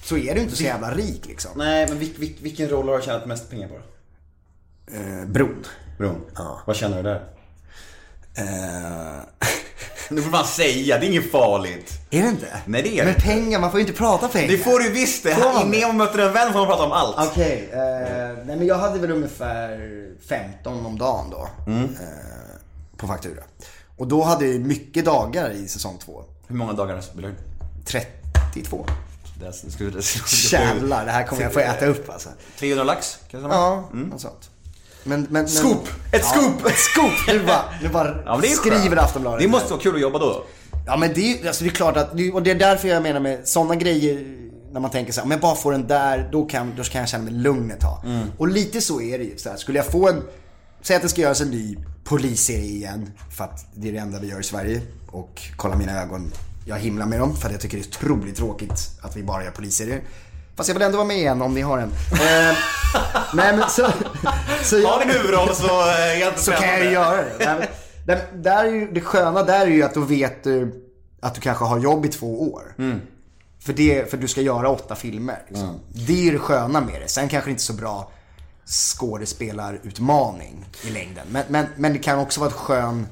Så 0.03 0.17
är 0.17 0.35
du 0.35 0.41
inte 0.41 0.57
så 0.57 0.63
jävla 0.63 0.95
rik 0.95 1.27
liksom. 1.27 1.51
nej 1.57 1.89
men 1.89 1.99
vilk, 1.99 2.19
vilk, 2.19 2.37
vilken 2.41 2.69
roll 2.69 2.89
har 2.89 2.97
du 2.97 3.03
tjänat 3.03 3.27
mest 3.27 3.51
pengar 3.51 3.69
på 3.69 3.75
då? 3.75 3.81
Eh, 4.97 5.27
bron. 5.27 5.65
Bron? 5.99 6.21
Ja. 6.35 6.61
Vad 6.67 6.77
känner 6.77 6.97
du 6.97 7.03
där? 7.03 7.29
Eh, 8.35 9.21
Nu 10.11 10.23
får 10.23 10.31
man 10.31 10.45
säga, 10.45 10.99
det 10.99 11.07
är 11.07 11.11
inget 11.11 11.31
farligt. 11.31 11.93
är 12.11 12.23
det 12.23 12.29
inte? 12.29 12.47
Nej, 12.67 12.83
det 12.83 12.89
är 12.99 13.05
det 13.05 13.13
Men 13.13 13.15
pengar, 13.21 13.61
man 13.61 13.71
får 13.71 13.81
ju 13.81 13.87
inte 13.87 13.99
prata 13.99 14.29
pengar. 14.29 14.49
Det 14.49 14.59
får 14.59 14.79
du 14.79 14.91
visst 14.91 15.23
det. 15.23 15.35
Får 15.35 15.53
man 15.53 15.75
I 15.75 15.81
det? 15.81 15.87
Nemo 15.87 15.93
möter 15.93 16.19
en 16.19 16.33
vän 16.33 16.53
får 16.53 16.59
man 16.59 16.69
prata 16.69 16.83
om 16.83 16.93
allt. 16.93 17.31
Okej, 17.31 17.69
eh, 17.73 17.79
nej 18.47 18.57
men 18.57 18.67
jag 18.67 18.79
hade 18.79 18.99
väl 18.99 19.11
ungefär 19.11 19.79
15 20.29 20.87
om 20.87 20.99
dagen 20.99 21.31
då. 21.31 21.49
Mm. 21.67 21.85
Eh, 21.85 21.89
på 22.97 23.07
faktura. 23.07 23.43
Och 23.97 24.07
då 24.07 24.23
hade 24.23 24.47
jag 24.47 24.61
mycket 24.61 25.05
dagar 25.05 25.51
i 25.51 25.69
säsong 25.69 25.99
2. 26.05 26.25
Hur 26.47 26.57
många 26.57 26.73
dagar 26.73 27.01
spelar 27.01 27.29
du? 27.29 27.35
32. 27.85 28.87
Det 29.41 29.53
skulle, 29.73 29.91
det 29.91 30.03
skulle, 30.03 30.63
Jävlar, 30.65 31.05
det 31.07 31.13
här 31.13 31.25
kommer 31.25 31.43
jag 31.43 31.53
få 31.53 31.61
äta 31.61 31.87
upp 31.87 32.11
alltså. 32.11 32.29
300 32.59 32.85
lax? 32.85 33.19
Kan 33.31 33.41
det 33.43 33.49
stämma? 33.49 33.55
Ja, 33.55 33.89
något 33.93 34.21
sånt. 34.21 34.51
Men, 35.07 35.21
men, 35.21 35.29
men, 35.31 35.49
Scoop! 35.49 35.89
Ett 36.13 36.25
scoop! 36.25 36.67
Ett 36.67 36.79
scoop! 36.79 37.13
Nu 37.29 37.47
bara, 37.47 37.65
nu 37.83 37.89
bara 37.89 38.23
Ja, 38.25 38.43
skriver. 38.43 38.97
Aftonbladet. 38.97 39.41
Det 39.41 39.49
måste 39.49 39.71
vara 39.71 39.81
kul 39.81 39.95
att 39.95 40.01
jobba 40.01 40.19
då. 40.19 40.45
Ja 40.87 40.97
men 40.97 41.13
det 41.15 41.21
är 41.33 41.47
alltså 41.47 41.65
det 41.65 41.71
är 41.71 41.75
klart 41.75 41.97
att, 41.97 42.11
och 42.33 42.43
det 42.43 42.51
är 42.51 42.55
därför 42.55 42.89
jag 42.89 43.03
menar 43.03 43.21
med 43.21 43.49
sådana 43.49 43.75
grejer 43.75 44.37
när 44.73 44.81
man 44.81 44.91
tänker 44.91 45.13
så 45.13 45.21
här, 45.21 45.25
om 45.25 45.31
jag 45.31 45.41
bara 45.41 45.55
får 45.55 45.73
den 45.73 45.87
där, 45.87 46.29
då 46.33 46.47
kan, 46.47 46.73
då 46.77 46.83
kan 46.83 47.01
jag 47.01 47.09
känna 47.09 47.25
mig 47.25 47.33
lugn 47.33 47.71
ett 47.71 47.81
tag. 47.81 48.03
Mm. 48.05 48.27
Och 48.39 48.49
lite 48.49 48.81
så 48.81 49.01
är 49.01 49.19
det 49.19 49.25
ju. 49.25 49.39
Så 49.39 49.49
här, 49.49 49.57
skulle 49.57 49.79
jag 49.79 49.87
få 49.87 50.09
en, 50.09 50.23
säg 50.83 50.97
att 50.97 51.03
det 51.03 51.09
ska 51.09 51.21
göras 51.21 51.41
en 51.41 51.51
ny 51.51 51.77
polisserie 52.05 52.65
igen, 52.65 53.11
för 53.37 53.45
att 53.45 53.67
det 53.75 53.89
är 53.89 53.93
det 53.93 53.99
enda 53.99 54.19
vi 54.19 54.29
gör 54.29 54.41
i 54.41 54.43
Sverige. 54.43 54.81
Och 55.07 55.43
kolla 55.57 55.77
mina 55.77 56.03
ögon, 56.03 56.33
jag 56.67 56.77
himlar 56.77 57.07
med 57.07 57.21
dem 57.21 57.37
för 57.37 57.47
att 57.47 57.53
jag 57.53 57.61
tycker 57.61 57.77
det 57.77 57.83
är 57.83 57.89
otroligt 57.89 58.37
tråkigt 58.37 58.91
att 59.03 59.17
vi 59.17 59.23
bara 59.23 59.45
gör 59.45 59.51
polisserier. 59.51 60.01
Fast 60.57 60.69
jag 60.69 60.75
vill 60.75 60.83
ändå 60.83 60.97
vara 60.99 61.09
med 61.09 61.17
igen 61.17 61.43
om 61.43 61.55
ni 61.55 61.61
har 61.61 61.79
en. 61.79 61.93
Eh, 62.13 62.57
nej 63.35 63.57
men 63.57 63.71
så, 63.71 63.87
så 64.63 64.79
jag- 64.79 64.89
Har 64.89 65.05
ni 65.05 65.13
huvudroll 65.13 65.55
så 65.55 65.65
eh, 65.67 66.23
är 66.23 66.37
så 66.37 66.53
kan 66.53 66.69
jag 66.69 66.93
göra 66.93 67.17
det. 67.17 67.33
Nej, 67.39 67.69
men, 68.07 68.43
där, 68.43 68.65
är 68.65 68.71
ju, 68.71 68.91
det 68.93 69.01
sköna 69.01 69.43
där 69.43 69.61
är 69.61 69.67
ju 69.71 69.83
att 69.83 69.95
då 69.95 70.01
vet 70.01 70.45
du 70.45 70.83
att 71.21 71.35
du 71.35 71.41
kanske 71.41 71.65
har 71.65 71.79
jobb 71.79 72.05
i 72.07 72.09
två 72.09 72.53
år. 72.53 72.75
För, 73.61 73.73
det, 73.73 74.11
för 74.11 74.17
du 74.17 74.29
ska 74.29 74.41
göra 74.41 74.69
åtta 74.69 74.95
filmer. 74.95 75.39
Liksom. 75.49 75.81
Det 75.93 76.13
är 76.13 76.17
ju 76.25 76.31
det 76.33 76.39
sköna 76.39 76.81
med 76.81 77.01
det. 77.03 77.09
Sen 77.09 77.29
kanske 77.29 77.49
det 77.49 77.53
inte 77.53 77.61
är 77.61 77.65
så 77.65 77.73
bra 77.73 78.11
skådespelarutmaning 78.67 80.65
i 80.85 80.91
längden. 80.91 81.27
Men, 81.31 81.45
men, 81.49 81.67
men 81.77 81.93
det 81.93 81.99
kan 81.99 82.19
också 82.19 82.41
vara 82.41 82.51
ett 82.51 82.57
skön, 82.57 83.01
eh, 83.01 83.07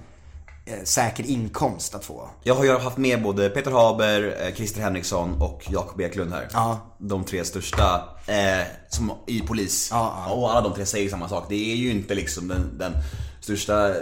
säker 0.84 1.26
inkomst 1.26 1.94
att 1.94 2.04
få. 2.04 2.30
Jag 2.42 2.54
har 2.54 2.64
ju 2.64 2.78
haft 2.78 2.96
med 2.96 3.22
både 3.22 3.48
Peter 3.48 3.70
Haber, 3.70 4.36
eh, 4.40 4.54
Christer 4.54 4.80
Henriksson 4.80 5.42
och 5.42 5.66
Jakob 5.68 6.00
Eklund 6.00 6.32
här. 6.32 6.48
Ja. 6.52 6.80
De 6.98 7.24
tre 7.24 7.44
största 7.44 8.08
eh, 8.26 8.66
som, 8.88 9.12
i 9.26 9.40
polis. 9.40 9.88
Ja, 9.92 10.24
ja. 10.26 10.32
Och 10.32 10.50
alla 10.50 10.60
de 10.60 10.74
tre 10.74 10.86
säger 10.86 11.10
samma 11.10 11.28
sak. 11.28 11.46
Det 11.48 11.72
är 11.72 11.76
ju 11.76 11.90
inte 11.90 12.14
liksom 12.14 12.48
den, 12.48 12.78
den 12.78 12.92
största 13.40 13.88
eh, 13.88 13.94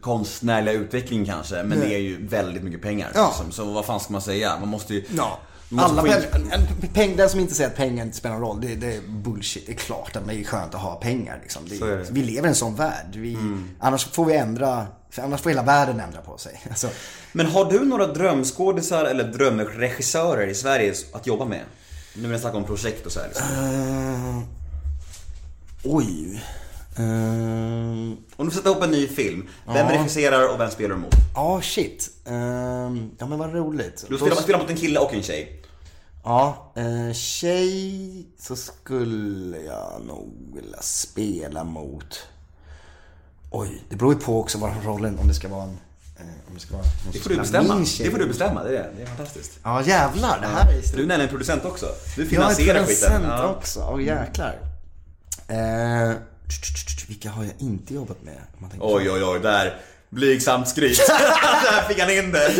konstnärliga 0.00 0.74
utvecklingen 0.74 1.26
kanske. 1.26 1.62
Men 1.62 1.80
det 1.80 1.94
är 1.94 1.98
ju 1.98 2.26
väldigt 2.26 2.62
mycket 2.62 2.82
pengar. 2.82 3.10
Ja. 3.14 3.26
Liksom. 3.26 3.52
Så 3.52 3.64
vad 3.64 3.84
fan 3.84 4.00
ska 4.00 4.12
man 4.12 4.22
säga? 4.22 4.56
Man 4.60 4.68
måste 4.68 4.94
ju... 4.94 5.04
Alla 5.78 6.02
få 6.02 6.06
in- 6.08 6.14
pen, 6.32 6.52
en, 6.52 6.88
peng, 6.88 7.16
den 7.16 7.28
som 7.30 7.40
inte 7.40 7.54
säger 7.54 7.70
att 7.70 7.76
pengar 7.76 8.04
inte 8.04 8.16
spelar 8.16 8.38
någon 8.38 8.48
roll, 8.48 8.60
det, 8.60 8.74
det 8.74 8.94
är 8.96 9.00
bullshit. 9.08 9.66
Det 9.66 9.72
är 9.72 9.76
klart 9.76 10.16
att 10.16 10.26
det 10.28 10.34
är 10.34 10.44
skönt 10.44 10.74
att 10.74 10.80
ha 10.80 10.94
pengar. 10.94 11.38
Liksom. 11.42 11.62
Det, 11.68 11.78
det. 11.86 12.06
Vi 12.10 12.22
lever 12.22 12.46
i 12.46 12.48
en 12.48 12.54
sån 12.54 12.74
värld. 12.74 13.06
Vi, 13.12 13.38
Annars 13.80 14.04
får 14.04 14.24
vi 14.24 14.36
ändra, 14.36 14.86
annars 15.16 15.40
får 15.40 15.50
hela 15.50 15.62
världen 15.62 16.00
ändra 16.00 16.20
på 16.20 16.38
sig. 16.38 16.60
Alltså, 16.70 16.88
Men 17.32 17.46
har 17.46 17.70
du 17.70 17.84
några 17.84 18.06
drömskådisar 18.06 19.04
eller 19.04 19.24
drömregissörer 19.24 20.46
i 20.46 20.54
Sverige 20.54 20.94
att 21.12 21.26
jobba 21.26 21.44
med? 21.44 21.62
Nu 22.14 22.22
när 22.22 22.28
vi 22.34 22.38
snackar 22.38 22.58
om 22.58 22.64
projekt 22.64 23.06
och 23.06 23.12
så 23.12 23.20
här. 23.20 23.28
Liksom. 23.28 23.46
eh, 23.46 24.42
oj. 25.84 26.42
Eh, 26.98 27.04
Om 28.36 28.46
du 28.46 28.50
sätter 28.50 28.70
ihop 28.70 28.82
en 28.82 28.90
ny 28.90 29.08
film, 29.08 29.48
vem 29.66 29.88
regisserar 29.88 30.54
och 30.54 30.60
vem 30.60 30.70
spelar 30.70 30.94
du 30.94 31.00
mot? 31.00 31.14
Ja, 31.34 31.60
shit. 31.62 32.10
Eh, 32.24 32.34
ja 33.18 33.26
men 33.26 33.38
vad 33.38 33.54
roligt. 33.54 34.04
Du 34.08 34.16
spelar, 34.18 34.36
spelar 34.36 34.58
mot 34.58 34.70
en 34.70 34.76
kille 34.76 34.98
och 35.00 35.14
en 35.14 35.22
tjej. 35.22 35.62
Ja, 36.24 36.72
eh, 36.76 37.12
tjej 37.12 38.26
så 38.38 38.56
skulle 38.56 39.58
jag 39.58 40.02
nog 40.06 40.32
vilja 40.54 40.82
spela 40.82 41.64
mot... 41.64 42.26
Oj, 43.50 43.82
det 43.88 43.96
beror 43.96 44.14
ju 44.14 44.20
på 44.20 44.40
också 44.40 44.58
vad 44.58 44.84
rollen, 44.84 45.18
om 45.18 45.28
det 45.28 45.34
ska 45.34 45.48
vara 45.48 45.62
en... 45.62 45.78
Eh, 46.18 46.24
om 46.48 46.54
det 46.54 46.60
ska 46.60 46.74
vara 46.76 46.84
någon 47.04 47.12
Det 47.12 47.18
får 47.18 47.30
du 47.30 47.36
bestämma. 47.36 47.74
Det 47.98 48.10
får 48.10 48.18
du 48.18 48.26
bestämma, 48.26 48.64
det 48.64 48.78
är, 48.78 48.92
det 48.96 49.02
är 49.02 49.06
fantastiskt. 49.06 49.58
Ja 49.62 49.82
jävlar, 49.82 50.40
det 50.40 50.46
här 50.46 50.72
är 50.72 50.96
Du 50.96 51.02
är 51.02 51.06
nämligen 51.06 51.28
producent 51.30 51.64
också. 51.64 51.86
Du 51.86 52.22
Jag 52.22 52.26
är 52.26 52.30
finansierar 52.30 52.78
producent 52.78 53.12
skiten. 53.12 53.22
Ja. 53.30 53.48
också, 53.48 53.88
åh 53.92 54.02
jäklar. 54.02 54.58
Eh, 55.48 56.12
vilka 57.08 57.30
har 57.30 57.44
jag 57.44 57.54
inte 57.58 57.94
jobbat 57.94 58.22
med? 58.22 58.40
Man 58.58 58.70
tänker 58.70 58.86
Oj, 58.86 59.10
oj, 59.10 59.24
oj, 59.24 59.40
där. 59.40 59.80
Blygsamt 60.10 60.68
skryt. 60.68 60.98
där 61.64 61.88
fick 61.88 62.00
han 62.00 62.10
in 62.10 62.32
det. 62.32 62.54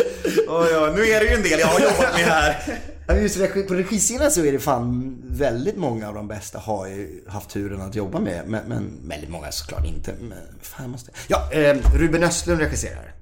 Oj, 0.47 0.77
oj, 0.77 0.91
nu 0.95 1.07
är 1.07 1.19
det 1.19 1.25
ju 1.25 1.33
en 1.33 1.43
del 1.43 1.59
jag 1.59 1.67
har 1.67 1.79
jobbat 1.79 2.13
med 2.13 2.25
här. 2.25 2.79
Just 3.21 3.37
regi, 3.37 3.63
på 3.63 3.73
regisidan 3.73 4.31
så 4.31 4.45
är 4.45 4.51
det 4.51 4.59
fan 4.59 5.17
väldigt 5.27 5.77
många 5.77 6.07
av 6.07 6.13
de 6.13 6.27
bästa 6.27 6.59
har 6.59 6.87
ju 6.87 7.23
haft 7.27 7.49
turen 7.49 7.81
att 7.81 7.95
jobba 7.95 8.19
med. 8.19 8.41
Men, 8.47 8.63
men 8.67 9.09
väldigt 9.09 9.29
många 9.29 9.51
såklart 9.51 9.85
inte. 9.85 10.13
Men 10.21 10.37
fan 10.61 10.83
jag 10.83 10.89
måste... 10.89 11.11
Ja, 11.27 11.49
eh, 11.51 11.77
Ruben 11.93 12.23
Östlund 12.23 12.59
regisserar. 12.59 13.13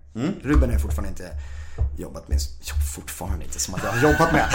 Ruben 0.43 0.63
har 0.63 0.71
jag 0.71 0.81
fortfarande 0.81 1.09
inte 1.09 1.29
jobbat 1.97 2.27
med. 2.27 2.39
Ja, 2.63 2.73
fortfarande 2.95 3.45
inte 3.45 3.59
som 3.59 3.75
att 3.75 3.83
jag 3.83 3.91
har 3.91 4.11
jobbat 4.11 4.31
med. 4.33 4.45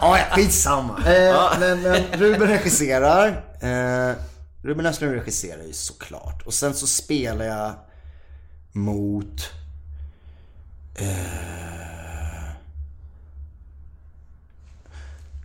Ja, 0.00 0.18
ja, 0.18 0.24
skitsamma. 0.36 0.98
Eh, 1.06 1.58
men, 1.60 1.82
men 1.82 2.02
Ruben 2.12 2.48
regisserar. 2.48 3.28
Eh, 3.60 4.16
Ruben 4.66 4.86
Östlund 4.86 5.14
regisserar 5.14 5.62
ju 5.62 5.72
såklart. 5.72 6.42
Och 6.42 6.54
sen 6.54 6.74
så 6.74 6.86
spelar 6.86 7.44
jag 7.44 7.74
mot... 8.72 9.50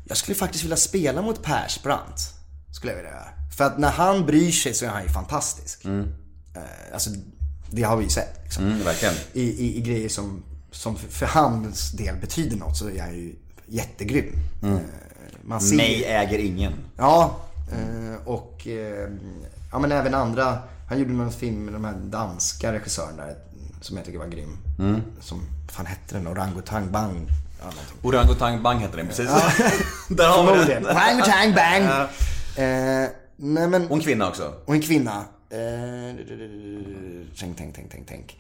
Jag 0.08 0.18
skulle 0.18 0.36
faktiskt 0.36 0.64
vilja 0.64 0.78
spela 0.78 1.22
mot 1.22 1.44
Persbrandt. 1.44 2.34
Skulle 2.72 2.92
jag 2.92 2.98
vilja 2.98 3.12
göra. 3.12 3.30
För 3.58 3.64
att 3.64 3.80
när 3.80 3.90
han 3.90 4.26
bryr 4.26 4.52
sig 4.52 4.74
så 4.74 4.86
är 4.86 4.90
han 4.90 5.04
ju 5.04 5.10
fantastisk. 5.10 5.86
Eh, 5.86 6.62
alltså, 6.94 7.10
det 7.70 7.84
har 7.84 7.98
vi 7.98 8.04
ju 8.04 8.10
sett. 8.10 8.40
Liksom. 8.44 8.66
Mm, 8.66 8.84
verkligen. 8.84 9.16
I, 9.34 9.42
i, 9.42 9.78
I 9.78 9.82
grejer 9.82 10.10
som, 10.10 10.44
som 10.72 10.96
för, 10.96 11.26
hans 11.26 11.92
del 11.92 12.16
betyder 12.16 12.58
något 12.58 12.78
så 12.78 12.90
är 12.90 13.02
han 13.02 13.14
ju 13.14 13.36
jättegrym. 13.68 14.34
Eh, 14.64 14.78
man 15.44 15.62
ser 15.62 15.76
Mig 15.76 16.04
äger 16.04 16.40
ingen. 16.40 16.74
Ja, 16.98 17.40
eh, 17.72 18.28
och 18.28 18.68
eh, 18.68 19.10
ja, 19.72 19.80
men 19.80 19.92
även 19.92 20.14
andra. 20.14 20.58
Han 20.90 21.00
gjorde 21.00 21.12
någon 21.14 21.32
film 21.32 21.66
med 21.66 21.74
de 21.74 21.86
här 21.86 21.94
danska 21.94 22.74
regissörerna 22.74 23.24
som 23.82 23.98
jag 23.98 24.06
tycker 24.06 24.20
var 24.20 24.28
grym. 24.28 24.58
Som, 25.20 25.40
vad 25.66 25.72
fan 25.72 25.86
hette 25.86 26.16
den? 26.16 26.28
Orangutang 26.28 26.92
Bang. 26.92 27.28
Ja. 27.62 27.70
Orangutang 28.02 28.64
Bang 28.64 28.80
heter 28.82 28.98
den, 28.98 29.08
precis. 29.08 29.26
Där 30.10 30.28
har 30.30 30.58
vi 30.58 30.74
den. 30.74 30.86
Orangutang 30.86 31.54
Bang. 31.56 31.84
Eh, 32.58 33.10
nej 33.36 33.68
men, 33.68 33.88
Och 33.88 33.96
en 33.98 34.02
kvinna 34.04 34.28
också. 34.30 34.54
och 34.66 34.74
en 34.76 34.82
kvinna. 34.82 35.24
Eh, 35.50 36.16
tänk, 37.40 37.58
tänk, 37.58 37.76
tänk, 37.76 37.92
tänk, 37.92 38.08
tänk. 38.08 38.38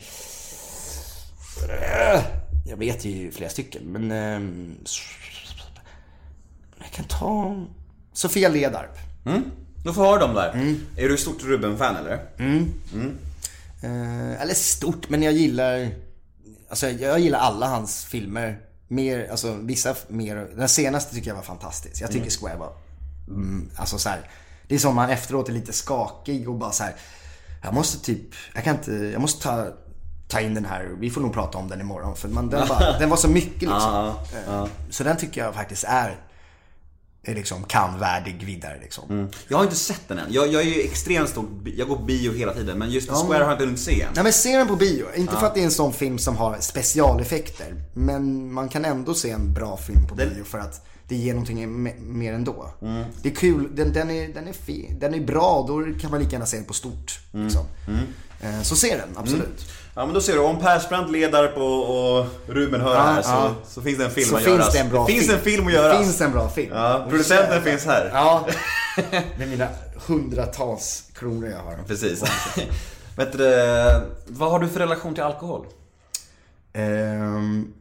Eh, 1.70 2.22
Jag 2.66 2.78
vet 2.78 3.06
ju 3.06 3.32
flera 3.32 3.50
stycken, 3.50 3.82
men... 3.86 4.12
ehm, 4.12 4.76
jag 6.80 6.92
kan 6.92 7.06
ta... 7.06 7.56
Sofia 8.14 8.50
Ledarp. 8.50 8.98
Då 9.84 9.94
får 9.94 10.04
ha 10.04 10.18
dem 10.18 10.34
där. 10.34 10.52
Mm. 10.54 10.80
Är 10.96 11.10
du 11.10 11.18
stort 11.18 11.44
Ruben-fan 11.44 11.96
eller? 11.96 12.14
Eh, 13.84 14.42
eller 14.42 14.54
stort, 14.54 15.10
men 15.10 15.24
jag 15.24 15.34
gillar... 15.34 15.90
Alltså 16.70 16.90
jag 16.90 17.20
gillar 17.20 17.40
alla 17.40 17.68
hans 17.68 18.04
filmer. 18.06 18.60
Mer, 18.88 19.28
alltså 19.32 19.54
vissa 19.62 19.96
mer. 20.08 20.48
Den 20.56 20.70
senaste 20.70 21.16
tycker 21.16 21.28
jag 21.30 21.36
var 21.36 21.44
fantastisk. 21.44 22.02
Jag 22.02 22.12
tycker 22.12 22.30
Square 22.30 22.58
var... 22.58 22.74
Mm, 23.28 23.70
alltså 23.76 23.98
så 23.98 24.10
här, 24.10 24.30
Det 24.68 24.76
är 24.76 24.80
som 24.80 24.96
man 24.96 25.10
efteråt 25.10 25.50
är 25.50 25.54
lite 25.54 25.74
skakig 25.74 26.50
och 26.50 26.56
bara 26.56 26.72
så 26.72 26.84
här. 26.84 26.96
Jag 27.64 27.74
måste 27.74 28.06
typ... 28.06 28.34
Jag 28.54 28.64
kan 28.64 28.76
inte... 28.76 28.92
Jag 28.92 29.22
måste 29.22 29.44
ta, 29.44 29.68
ta 30.28 30.40
in 30.40 30.54
den 30.54 30.66
här. 30.66 30.90
Vi 31.00 31.10
får 31.10 31.22
nog 31.22 31.34
prata 31.34 31.58
om 31.58 31.68
den 31.68 31.82
imorgon. 31.82 32.16
För 32.16 32.30
man, 32.30 32.50
den, 32.50 32.68
bara, 32.68 32.98
den 33.00 33.10
var 33.10 33.18
så 33.18 33.28
mycket 33.28 33.62
liksom. 33.62 34.14
Eh, 34.48 34.66
Så 34.90 35.04
den 35.04 35.18
tycker 35.18 35.44
jag 35.44 35.54
faktiskt 35.56 35.84
är... 35.84 36.16
är 37.24 37.36
liksom 37.36 37.64
kan 37.64 38.00
värdig 38.00 38.44
vidare 38.46 38.80
liksom. 38.82 39.30
Jag 39.48 39.58
har 39.58 39.64
inte 39.64 39.76
sett 39.76 40.08
den 40.08 40.18
än. 40.18 40.26
Jag, 40.34 40.48
jag 40.54 40.62
är 40.62 40.66
ju 40.66 40.82
extremt 40.82 41.30
stor, 41.30 41.46
jag 41.78 41.88
går 41.88 41.96
på 41.96 42.04
bio 42.04 42.32
hela 42.34 42.54
tiden, 42.54 42.78
men 42.80 42.90
just 42.92 43.10
Square 43.28 43.44
har 43.44 43.52
jag 43.52 43.54
inte 43.54 43.66
hunnit 43.66 43.80
se 43.80 44.02
än. 44.02 44.10
Nej 44.16 44.24
men 44.24 44.34
se 44.34 44.58
den 44.58 44.68
på 44.68 44.76
bio. 44.76 45.06
Inte 45.16 45.34
för 45.40 45.48
att 45.48 45.54
det 45.56 45.62
är 45.62 45.66
en 45.66 45.72
sån 45.72 45.94
film 45.94 46.18
som 46.18 46.36
har 46.38 46.58
specialeffekter. 46.60 47.76
Men 47.94 48.54
man 48.54 48.70
kan 48.70 48.86
ändå 48.86 49.14
se 49.14 49.30
en 49.32 49.54
bra 49.54 49.78
film 49.78 50.08
på 50.08 50.16
bio 50.16 50.44
för 50.44 50.60
att 50.60 50.86
det 51.08 51.16
ger 51.16 51.34
någonting 51.34 51.88
me- 51.88 52.00
mer 52.02 52.34
ändå. 52.34 52.74
Det 53.22 53.30
är 53.30 53.36
kul, 53.36 53.70
den, 53.76 53.94
den, 53.94 54.12
är, 54.12 54.28
den, 54.34 54.48
är 54.48 54.54
fin, 54.54 54.98
den 55.00 55.14
är 55.14 55.20
bra, 55.20 55.66
då 55.68 56.00
kan 56.02 56.12
man 56.12 56.20
lika 56.20 56.32
gärna 56.32 56.46
se 56.46 56.58
den 56.58 56.66
på 56.66 56.74
stort. 56.74 57.20
Liksom. 57.34 57.66
Eh, 58.42 58.62
Så 58.62 58.76
se 58.76 58.98
den, 58.98 59.10
absolut. 59.18 59.66
Ja 59.96 60.06
men 60.06 60.14
då 60.14 60.22
ser 60.22 60.34
du, 60.34 60.40
om 60.40 60.60
Persbrandt, 60.60 61.12
Ledarp 61.12 61.58
och, 61.58 62.18
och 62.20 62.26
Ruben 62.48 62.82
hör 62.82 62.94
det 62.94 63.02
här 63.02 63.22
så, 63.22 63.30
ja. 63.30 63.56
så 63.68 63.82
finns 63.82 63.98
det 63.98 64.06
en 64.06 64.12
film 64.12 64.28
Så 64.30 64.36
att 64.36 64.44
finns 64.44 64.58
göras. 64.58 64.74
det 64.74 64.80
en 64.80 64.90
bra 64.90 65.08
finns 65.08 65.22
film. 65.26 65.34
en 65.38 65.44
film 65.44 65.68
att 65.68 65.74
göras. 65.74 65.98
Det 65.98 66.04
finns 66.04 66.22
en 66.22 66.32
bra 66.32 66.50
film. 66.50 66.72
Ja, 66.76 67.06
producenten 67.10 67.50
Jävlar. 67.56 67.72
finns 67.72 67.86
här. 67.86 68.10
Ja, 68.14 68.48
med 69.38 69.50
mina 69.50 69.68
hundratals 70.08 71.04
kronor 71.14 71.50
jag 71.50 71.58
har. 71.58 71.84
Precis. 71.88 72.24
Vet 73.16 73.32
du, 73.32 73.50
vad 74.28 74.52
har 74.52 74.60
du 74.60 74.68
för 74.70 74.80
relation 74.80 75.14
till 75.14 75.24
alkohol? 75.24 75.66
Ehm, 76.74 77.74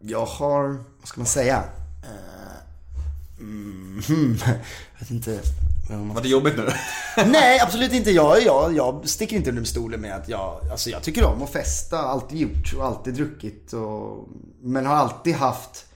jag 0.00 0.26
har, 0.26 0.68
vad 1.00 1.08
ska 1.08 1.20
man 1.20 1.26
säga? 1.26 1.62
Eh, 2.02 3.40
mm, 3.40 4.02
jag 4.46 5.00
vet 5.00 5.10
inte. 5.10 5.40
Var 5.88 6.22
det 6.22 6.28
jobbigt 6.28 6.56
nu? 6.56 6.68
Nej, 7.26 7.60
absolut 7.60 7.92
inte. 7.92 8.10
Jag, 8.10 8.42
jag, 8.42 8.76
jag 8.76 9.08
sticker 9.08 9.36
inte 9.36 9.50
under 9.50 9.64
stolen 9.64 10.00
med 10.00 10.14
att 10.14 10.28
jag, 10.28 10.60
alltså 10.70 10.90
jag 10.90 11.02
tycker 11.02 11.24
om 11.24 11.42
att 11.42 11.50
festa, 11.50 11.98
alltid 11.98 12.38
gjort 12.38 12.74
och 12.78 12.84
alltid 12.84 13.14
druckit. 13.14 13.72
Och, 13.72 14.28
men 14.62 14.86
har 14.86 14.94
alltid 14.94 15.34
haft, 15.34 15.86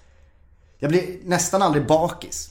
jag 0.78 0.90
blir 0.90 1.04
nästan 1.24 1.62
aldrig 1.62 1.86
bakis. 1.86 2.50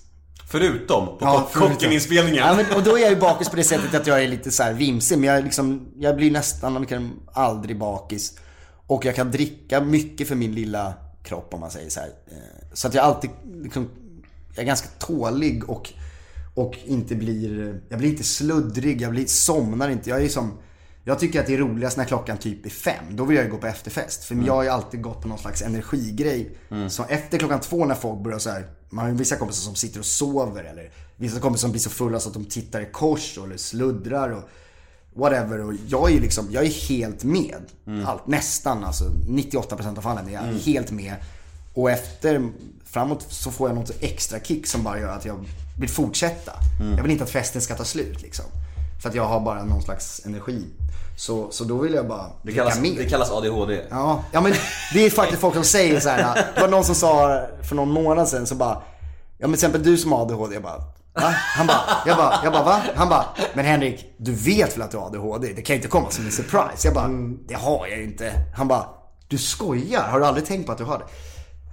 Förutom 0.51 1.05
på 1.05 1.17
Ja. 1.21 1.49
Kockeninspelningen. 1.53 2.35
Ja, 2.47 2.53
men, 2.55 2.65
och 2.75 2.83
då 2.83 2.97
är 2.97 3.01
jag 3.01 3.09
ju 3.09 3.15
bakis 3.19 3.49
på 3.49 3.55
det 3.55 3.63
sättet 3.63 3.93
att 4.01 4.07
jag 4.07 4.23
är 4.23 4.27
lite 4.27 4.51
så 4.51 4.63
här 4.63 4.73
vimsig. 4.73 5.17
Men 5.17 5.29
jag, 5.29 5.43
liksom, 5.43 5.87
jag 5.97 6.15
blir 6.15 6.31
nästan 6.31 6.87
aldrig 7.33 7.77
bakis. 7.79 8.37
Och 8.87 9.05
jag 9.05 9.15
kan 9.15 9.31
dricka 9.31 9.81
mycket 9.81 10.27
för 10.27 10.35
min 10.35 10.55
lilla 10.55 10.93
kropp 11.23 11.53
om 11.53 11.59
man 11.59 11.71
säger 11.71 11.89
så 11.89 11.99
här. 11.99 12.09
Eh, 12.27 12.67
Så 12.73 12.87
att 12.87 12.93
jag 12.93 13.05
alltid 13.05 13.29
liksom, 13.63 13.89
jag 14.55 14.61
är 14.63 14.67
ganska 14.67 14.87
tålig 14.99 15.69
och, 15.69 15.93
och 16.59 16.77
inte 16.85 17.15
blir, 17.15 17.81
jag 17.89 17.99
blir 17.99 18.09
inte 18.09 18.23
sluddrig, 18.23 19.01
jag 19.01 19.11
blir, 19.11 19.25
somnar 19.25 19.89
inte. 19.89 20.09
Jag 20.09 20.23
är 20.23 20.29
som, 20.29 20.57
jag 21.03 21.19
tycker 21.19 21.39
att 21.39 21.47
det 21.47 21.53
är 21.53 21.57
roligast 21.57 21.97
när 21.97 22.05
klockan 22.05 22.37
typ 22.37 22.65
är 22.65 22.69
fem. 22.69 23.03
Då 23.11 23.25
vill 23.25 23.37
jag 23.37 23.45
ju 23.45 23.51
gå 23.51 23.57
på 23.57 23.67
efterfest. 23.67 24.23
För 24.23 24.35
jag 24.45 24.53
har 24.53 24.63
ju 24.63 24.69
alltid 24.69 25.01
gått 25.01 25.21
på 25.21 25.27
någon 25.27 25.37
slags 25.37 25.61
energigrej. 25.61 26.57
Så 26.89 27.03
efter 27.03 27.37
klockan 27.37 27.59
två 27.59 27.85
när 27.85 27.95
folk 27.95 28.23
börjar 28.23 28.39
så 28.39 28.49
här. 28.49 28.67
Man 28.89 29.05
har 29.05 29.11
ju 29.11 29.17
vissa 29.17 29.35
kompisar 29.35 29.61
som 29.61 29.75
sitter 29.75 29.99
och 29.99 30.05
sover 30.05 30.63
eller 30.63 30.91
vissa 31.15 31.39
kompisar 31.39 31.61
som 31.61 31.71
blir 31.71 31.81
så 31.81 31.89
fulla 31.89 32.19
så 32.19 32.29
att 32.29 32.33
de 32.33 32.45
tittar 32.45 32.81
i 32.81 32.85
kors 32.85 33.37
eller 33.37 33.57
sluddrar 33.57 34.29
och 34.29 34.49
whatever. 35.13 35.59
Och 35.59 35.73
jag 35.87 36.09
är 36.09 36.13
ju 36.13 36.21
liksom, 36.21 36.47
jag 36.51 36.65
är 36.65 36.89
helt 36.89 37.23
med. 37.23 37.61
Allt, 38.05 38.27
nästan 38.27 38.83
alltså 38.83 39.03
98% 39.27 39.97
av 39.97 40.01
fallen 40.01 40.27
är 40.27 40.33
jag 40.33 40.41
helt 40.41 40.91
med. 40.91 41.15
Och 41.73 41.91
efter, 41.91 42.49
framåt 42.85 43.25
så 43.29 43.51
får 43.51 43.69
jag 43.69 43.75
något 43.75 43.91
extra 43.99 44.39
kick 44.39 44.67
som 44.67 44.83
bara 44.83 44.99
gör 44.99 45.09
att 45.09 45.25
jag 45.25 45.45
vill 45.79 45.89
fortsätta. 45.89 46.51
Jag 46.95 47.01
vill 47.03 47.11
inte 47.11 47.23
att 47.23 47.29
festen 47.29 47.61
ska 47.61 47.75
ta 47.75 47.83
slut 47.85 48.21
liksom. 48.21 48.45
För 49.01 49.09
att 49.09 49.15
jag 49.15 49.25
har 49.25 49.39
bara 49.39 49.63
någon 49.63 49.81
slags 49.81 50.21
energi. 50.25 50.65
Så, 51.17 51.51
så 51.51 51.63
då 51.63 51.77
vill 51.77 51.93
jag 51.93 52.07
bara 52.07 52.25
Det 52.43 52.51
kallas, 52.51 52.79
mer. 52.79 52.95
det 52.97 53.09
kallas 53.09 53.31
ADHD. 53.31 53.81
Ja, 53.89 54.23
ja 54.31 54.41
men 54.41 54.53
det 54.93 55.05
är 55.05 55.09
faktiskt 55.09 55.41
folk 55.41 55.53
som 55.55 55.63
säger 55.63 55.99
så 55.99 56.09
här. 56.09 56.45
Det 56.55 56.61
var 56.61 56.67
någon 56.67 56.83
som 56.83 56.95
sa 56.95 57.41
för 57.63 57.75
någon 57.75 57.91
månad 57.91 58.27
sedan 58.27 58.47
så 58.47 58.55
bara, 58.55 58.81
ja 59.37 59.47
men 59.47 59.49
till 59.49 59.53
exempel 59.53 59.83
du 59.83 59.97
som 59.97 60.11
har 60.11 60.21
ADHD, 60.21 60.53
jag 60.53 60.63
bara, 60.63 60.77
va? 61.13 61.33
Han 61.55 61.67
bara, 61.67 61.81
jag 62.05 62.17
bara, 62.17 62.39
jag 62.43 62.53
bara 62.53 62.63
va? 62.63 62.81
Han 62.95 63.09
bara, 63.09 63.25
men 63.53 63.65
Henrik, 63.65 64.05
du 64.17 64.31
vet 64.33 64.75
väl 64.77 64.81
att 64.81 64.91
du 64.91 64.97
har 64.97 65.05
ADHD? 65.05 65.53
Det 65.55 65.61
kan 65.61 65.73
ju 65.73 65.77
inte 65.77 65.87
komma 65.87 66.09
som 66.11 66.25
en 66.25 66.31
surprise. 66.31 66.87
Jag 66.87 66.93
bara, 66.93 67.07
det 67.47 67.53
har 67.55 67.87
jag 67.87 67.97
ju 67.97 68.03
inte. 68.03 68.33
Han 68.57 68.67
bara, 68.67 68.85
du 69.27 69.37
skojar? 69.37 70.07
Har 70.07 70.19
du 70.19 70.25
aldrig 70.25 70.45
tänkt 70.45 70.65
på 70.65 70.71
att 70.71 70.77
du 70.77 70.83
har 70.83 70.97
det? 70.97 71.05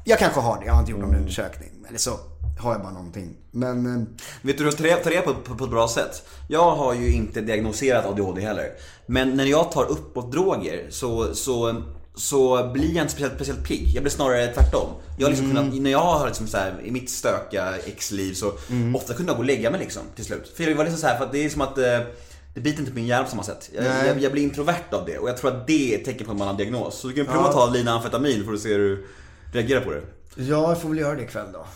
Jag 0.05 0.19
kanske 0.19 0.41
har 0.41 0.59
det, 0.61 0.67
jag 0.67 0.73
har 0.73 0.81
inte 0.81 0.93
gjort 0.93 1.01
någon 1.01 1.15
undersökning. 1.17 1.69
Eller 1.89 1.99
så 1.99 2.11
har 2.59 2.73
jag 2.73 2.83
bara 2.83 2.93
någonting. 2.93 3.37
Men, 3.51 3.87
eh, 3.87 4.03
Vet 4.43 4.59
du 4.59 4.65
hur 4.65 4.87
jag 4.89 5.03
tar 5.03 5.11
reda 5.11 5.23
på, 5.23 5.35
på, 5.35 5.55
på 5.55 5.65
ett 5.65 5.71
bra 5.71 5.89
sätt? 5.89 6.23
Jag 6.49 6.77
har 6.77 6.95
ju 6.95 7.13
inte 7.13 7.41
diagnoserat 7.41 8.07
ADHD 8.07 8.41
heller. 8.41 8.71
Men 9.07 9.37
när 9.37 9.45
jag 9.45 9.73
tar 9.73 9.85
uppåt-droger 9.85 10.87
så, 10.91 11.35
så, 11.35 11.83
så 12.15 12.71
blir 12.73 12.95
jag 12.95 13.05
inte 13.05 13.13
speciellt, 13.13 13.35
speciellt 13.35 13.65
pigg. 13.65 13.93
Jag 13.95 14.03
blir 14.03 14.11
snarare 14.11 14.47
tvärtom. 14.47 14.89
Jag 15.19 15.27
har 15.27 15.31
liksom 15.31 15.49
kunnat, 15.49 15.75
när 15.75 15.91
jag 15.91 15.99
har 15.99 16.27
liksom 16.27 16.47
så 16.47 16.57
här, 16.57 16.75
i 16.85 16.91
mitt 16.91 17.11
stökiga 17.11 17.75
ex-liv 17.87 18.35
så 18.35 18.53
ofta 18.95 19.15
kunde 19.15 19.31
jag 19.33 19.37
gå 19.37 19.43
och 19.43 19.47
lägga 19.47 19.71
mig 19.71 19.81
liksom 19.81 20.03
till 20.17 20.25
slut. 20.25 20.53
För 20.57 20.65
jag 20.65 20.77
var 20.77 20.85
liksom 20.85 21.01
så 21.01 21.07
här, 21.07 21.19
för 21.19 21.29
det 21.33 21.45
är 21.45 21.49
som 21.49 21.61
att 21.61 21.79
eh, 21.79 22.01
det 22.55 22.61
biter 22.61 22.81
inte 22.81 22.91
på 22.93 22.97
min 22.99 23.07
hjärna 23.07 23.25
på 23.25 23.31
samma 23.31 23.43
sätt. 23.43 23.71
Jag, 23.75 23.85
jag, 24.07 24.21
jag 24.23 24.33
blir 24.33 24.43
introvert 24.43 24.93
av 24.93 25.07
det 25.07 25.19
och 25.19 25.29
jag 25.29 25.37
tror 25.37 25.51
att 25.51 25.67
det 25.67 25.95
är 25.95 25.99
ett 25.99 26.05
tecken 26.05 26.27
på 26.27 26.33
att 26.33 26.39
man 26.39 26.47
har 26.47 26.55
en 26.55 26.59
diagnos. 26.59 26.99
Så 26.99 27.09
du 27.09 27.15
kan 27.15 27.27
prova 27.27 27.49
att 27.49 27.53
ta 27.53 27.71
lina 27.71 27.93
amfetamin 27.93 28.45
för 28.45 28.53
att 28.53 28.61
se 28.61 28.69
hur 28.69 28.79
du 28.79 29.07
reagerar 29.53 29.81
på 29.81 29.91
det. 29.91 30.03
Ja, 30.37 30.69
jag 30.69 30.81
får 30.81 30.89
väl 30.89 30.99
göra 30.99 31.15
det 31.15 31.23
ikväll 31.23 31.53
då. 31.53 31.67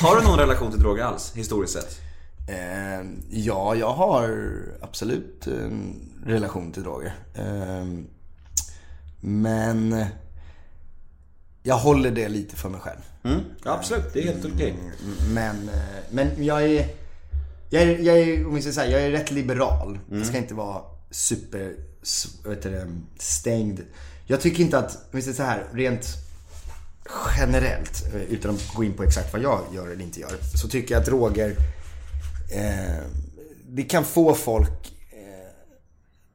Har 0.06 0.16
du 0.16 0.22
någon 0.22 0.38
relation 0.38 0.70
till 0.70 0.80
droger 0.80 1.04
alls, 1.04 1.32
historiskt 1.34 1.72
sett? 1.72 2.00
Eh, 2.48 3.06
ja, 3.30 3.74
jag 3.74 3.92
har 3.92 4.52
absolut 4.80 5.46
en 5.46 6.00
relation 6.26 6.72
till 6.72 6.82
droger. 6.82 7.14
Eh, 7.34 7.86
men 9.20 10.06
jag 11.62 11.76
håller 11.76 12.10
det 12.10 12.28
lite 12.28 12.56
för 12.56 12.68
mig 12.68 12.80
själv. 12.80 13.00
Mm, 13.22 13.40
absolut, 13.62 14.12
det 14.12 14.20
är 14.20 14.24
helt 14.24 14.44
okej. 14.54 14.74
Men, 15.34 15.68
eh, 15.68 16.02
men 16.10 16.44
jag 16.44 16.62
är, 16.62 16.86
jag 17.70 17.82
är, 17.82 17.98
jag 17.98 18.18
är, 18.18 18.46
om 18.46 18.54
vi 18.54 18.62
säger 18.62 18.74
så 18.74 18.80
här, 18.80 18.88
jag 18.88 19.02
är 19.02 19.10
rätt 19.10 19.30
liberal. 19.30 19.98
Jag 20.10 20.26
ska 20.26 20.36
inte 20.36 20.54
vara 20.54 20.82
super, 21.10 21.74
heter 22.48 22.70
det, 22.70 22.86
stängd. 23.18 23.80
Jag 24.26 24.40
tycker 24.40 24.62
inte 24.62 24.78
att, 24.78 24.94
om 24.94 25.10
vi 25.10 25.22
säger 25.22 25.36
så 25.36 25.42
här, 25.42 25.64
rent 25.72 26.06
generellt, 27.36 28.14
eh, 28.14 28.22
utan 28.22 28.54
att 28.54 28.74
gå 28.74 28.84
in 28.84 28.92
på 28.92 29.02
exakt 29.02 29.32
vad 29.32 29.42
jag 29.42 29.60
gör 29.74 29.88
eller 29.88 30.04
inte 30.04 30.20
gör, 30.20 30.32
så 30.54 30.68
tycker 30.68 30.94
jag 30.94 31.00
att 31.00 31.06
droger, 31.06 31.56
eh, 32.52 33.04
det 33.68 33.82
kan 33.82 34.04
få 34.04 34.34
folk 34.34 34.92
eh, 35.10 35.48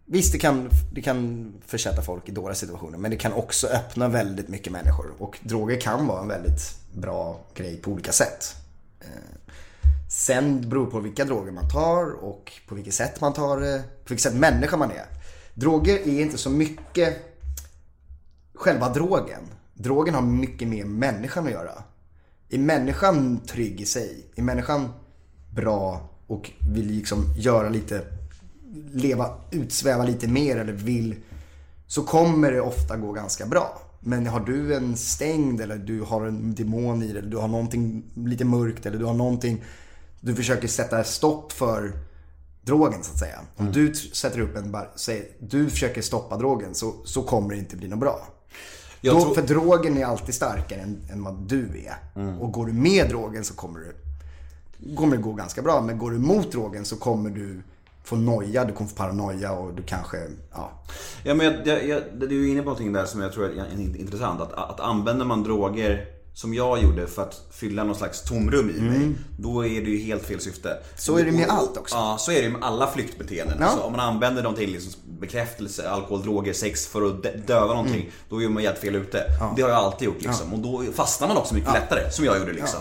Visst, 0.06 0.32
det 0.34 0.40
kan, 0.40 0.70
det 0.94 1.02
kan 1.02 1.54
försätta 1.66 2.02
folk 2.02 2.30
i 2.30 2.32
dåliga 2.32 2.56
situationer, 2.56 2.98
men 2.98 3.12
det 3.12 3.18
kan 3.18 3.34
också 3.34 3.68
öppna 3.68 4.08
väldigt 4.08 4.48
mycket 4.48 4.74
människor. 4.74 5.14
Och 5.18 5.40
droger 5.42 5.82
kan 5.82 6.08
vara 6.08 6.22
en 6.22 6.28
väldigt 6.28 6.76
bra 6.94 7.40
grej 7.56 7.78
på 7.78 7.92
olika 7.92 8.12
sätt. 8.12 8.56
Eh, 9.02 9.08
Sen 10.10 10.70
beror 10.70 10.86
det 10.86 10.92
på 10.92 11.00
vilka 11.00 11.26
droger 11.26 11.52
man 11.52 11.70
tar 11.70 12.24
och 12.24 12.52
på 12.68 12.76
vilket 12.76 12.94
sätt 12.94 13.22
man 13.22 13.34
tar 13.34 13.60
det, 13.60 13.84
på 14.04 14.10
vilket 14.10 14.24
sätt 14.24 14.40
människa 14.40 14.78
man 14.78 14.92
är. 14.92 15.06
Droger 15.54 15.98
är 15.98 16.22
inte 16.22 16.38
så 16.38 16.50
mycket 16.50 17.18
själva 18.54 18.90
drogen. 18.90 19.42
Drogen 19.78 20.14
har 20.14 20.22
mycket 20.22 20.68
mer 20.68 20.86
med 20.86 21.14
människan 21.14 21.46
att 21.46 21.52
göra. 21.52 21.84
Är 22.50 22.58
människan 22.60 23.40
trygg 23.48 23.82
i 23.82 23.86
sig? 23.86 24.26
Är 24.36 24.42
människan 24.42 24.90
bra 25.56 26.10
och 26.28 26.52
vill 26.74 26.88
liksom 26.88 27.34
göra 27.38 27.70
lite, 27.70 28.04
leva, 28.92 29.30
utsväva 29.52 30.04
lite 30.04 30.28
mer 30.28 30.58
eller 30.58 30.74
vill, 30.74 31.16
så 31.88 32.04
kommer 32.04 32.52
det 32.52 32.62
ofta 32.62 32.98
gå 32.98 33.12
ganska 33.12 33.46
bra. 33.46 33.82
Men 34.00 34.28
har 34.28 34.40
du 34.40 34.76
en 34.76 34.98
stängd 34.98 35.62
eller 35.62 35.78
du 35.78 36.02
har 36.02 36.26
en 36.26 36.56
demon 36.56 37.04
i 37.04 37.08
dig 37.08 37.18
eller 37.18 37.30
du 37.32 37.38
har 37.38 37.48
någonting 37.48 38.04
lite 38.16 38.46
mörkt 38.46 38.86
eller 38.86 38.98
du 39.00 39.06
har 39.06 39.14
någonting 39.14 39.64
du 40.22 40.36
försöker 40.36 40.68
sätta 40.68 41.04
stopp 41.04 41.52
för 41.52 41.92
drogen 42.62 43.04
så 43.04 43.12
att 43.12 43.20
säga. 43.20 43.40
Om 43.56 43.72
du 43.72 43.88
t- 43.94 44.10
sätter 44.16 44.40
upp 44.40 44.56
en, 44.58 44.72
bar- 44.72 44.92
säger, 44.96 45.26
du 45.40 45.70
försöker 45.70 46.02
stoppa 46.02 46.38
drogen 46.38 46.76
så, 46.76 46.94
så 47.06 47.24
kommer 47.24 47.50
det 47.54 47.60
inte 47.60 47.76
bli 47.76 47.88
något 47.88 48.00
bra. 48.00 48.28
Då, 49.02 49.22
tror- 49.22 49.34
För 49.36 49.42
drogen 49.42 49.98
är 49.98 50.06
alltid 50.06 50.36
starkare 50.36 50.80
än, 50.82 51.02
än 51.12 51.24
vad 51.24 51.34
du 51.36 51.68
är. 51.86 51.98
Och 52.42 52.52
går 52.52 52.66
du 52.66 52.74
med 52.74 53.10
drogen 53.10 53.44
så 53.44 53.54
kommer 53.54 53.80
det, 53.80 54.96
kommer 54.96 55.16
det 55.18 55.22
gå 55.24 55.34
ganska 55.34 55.62
bra. 55.62 55.82
Men 55.82 55.98
går 55.98 56.12
du 56.12 56.18
emot 56.18 56.52
drogen 56.52 56.86
så 56.86 56.96
kommer 56.96 57.30
du 57.30 57.62
få 58.04 58.16
noja, 58.16 58.66
du 58.66 58.74
kommer 58.74 58.90
få 58.90 58.96
paranoia 58.96 59.52
och 59.52 59.74
du 59.74 59.84
kanske, 59.84 60.18
ja. 60.54 60.72
Ja, 61.24 61.34
men 61.34 61.46
jag, 61.46 61.68
jag, 61.68 61.88
jag, 61.88 62.02
du 62.20 62.26
är 62.26 62.32
ju 62.32 62.50
inne 62.50 62.60
på 62.62 62.66
någonting 62.66 62.94
där 62.94 63.06
som 63.06 63.22
jag 63.22 63.34
tror 63.34 63.46
är 63.46 63.72
intressant. 64.00 64.42
Att, 64.42 64.54
att 64.54 64.80
använder 64.80 65.26
man 65.26 65.44
droger 65.44 66.06
som 66.38 66.54
jag 66.54 66.84
gjorde 66.84 67.08
för 67.08 67.22
att 67.22 67.42
fylla 67.52 67.84
någon 67.84 67.96
slags 67.96 68.22
tomrum 68.22 68.70
i 68.70 68.82
mig. 68.82 69.12
Då 69.40 69.66
är 69.66 69.82
det 69.82 69.90
ju 69.90 69.98
helt 69.98 70.24
fel 70.24 70.40
syfte. 70.40 70.70
Mm. 70.70 70.84
Så 70.98 71.18
är 71.18 71.26
det 71.26 71.32
med 71.32 71.50
allt 71.50 71.78
också. 71.78 71.96
Ja, 71.96 72.18
så 72.20 72.32
är 72.32 72.42
det 72.42 72.50
med 72.50 72.64
alla 72.64 72.92
flyktbeteenden. 72.92 73.58
Ja. 73.60 73.66
Alltså, 73.66 73.84
om 73.84 73.92
man 73.92 74.00
använder 74.00 74.44
dem 74.44 74.56
till 74.56 74.72
liksom 74.72 75.02
bekräftelse, 75.20 75.90
alkohol, 75.90 76.24
droger, 76.24 76.54
sex 76.54 76.88
för 76.88 77.08
att 77.08 77.24
dö- 77.24 77.38
döva 77.48 77.68
någonting. 77.68 78.02
Mm. 78.02 78.14
Då 78.30 78.44
är 78.44 78.50
man 78.50 78.64
helt 78.64 78.78
fel 78.78 78.96
ute. 78.96 79.24
Det 79.56 79.62
har 79.62 79.70
jag 79.70 79.78
alltid 79.78 80.06
gjort 80.06 80.22
liksom. 80.22 80.54
Och 80.54 80.60
då 80.60 80.84
fastnar 80.94 81.28
man 81.28 81.38
också 81.38 81.54
mycket 81.56 81.74
lättare, 81.74 82.12
som 82.12 82.26
jag 82.26 82.40
gjorde 82.40 82.54
liksom. 82.54 82.80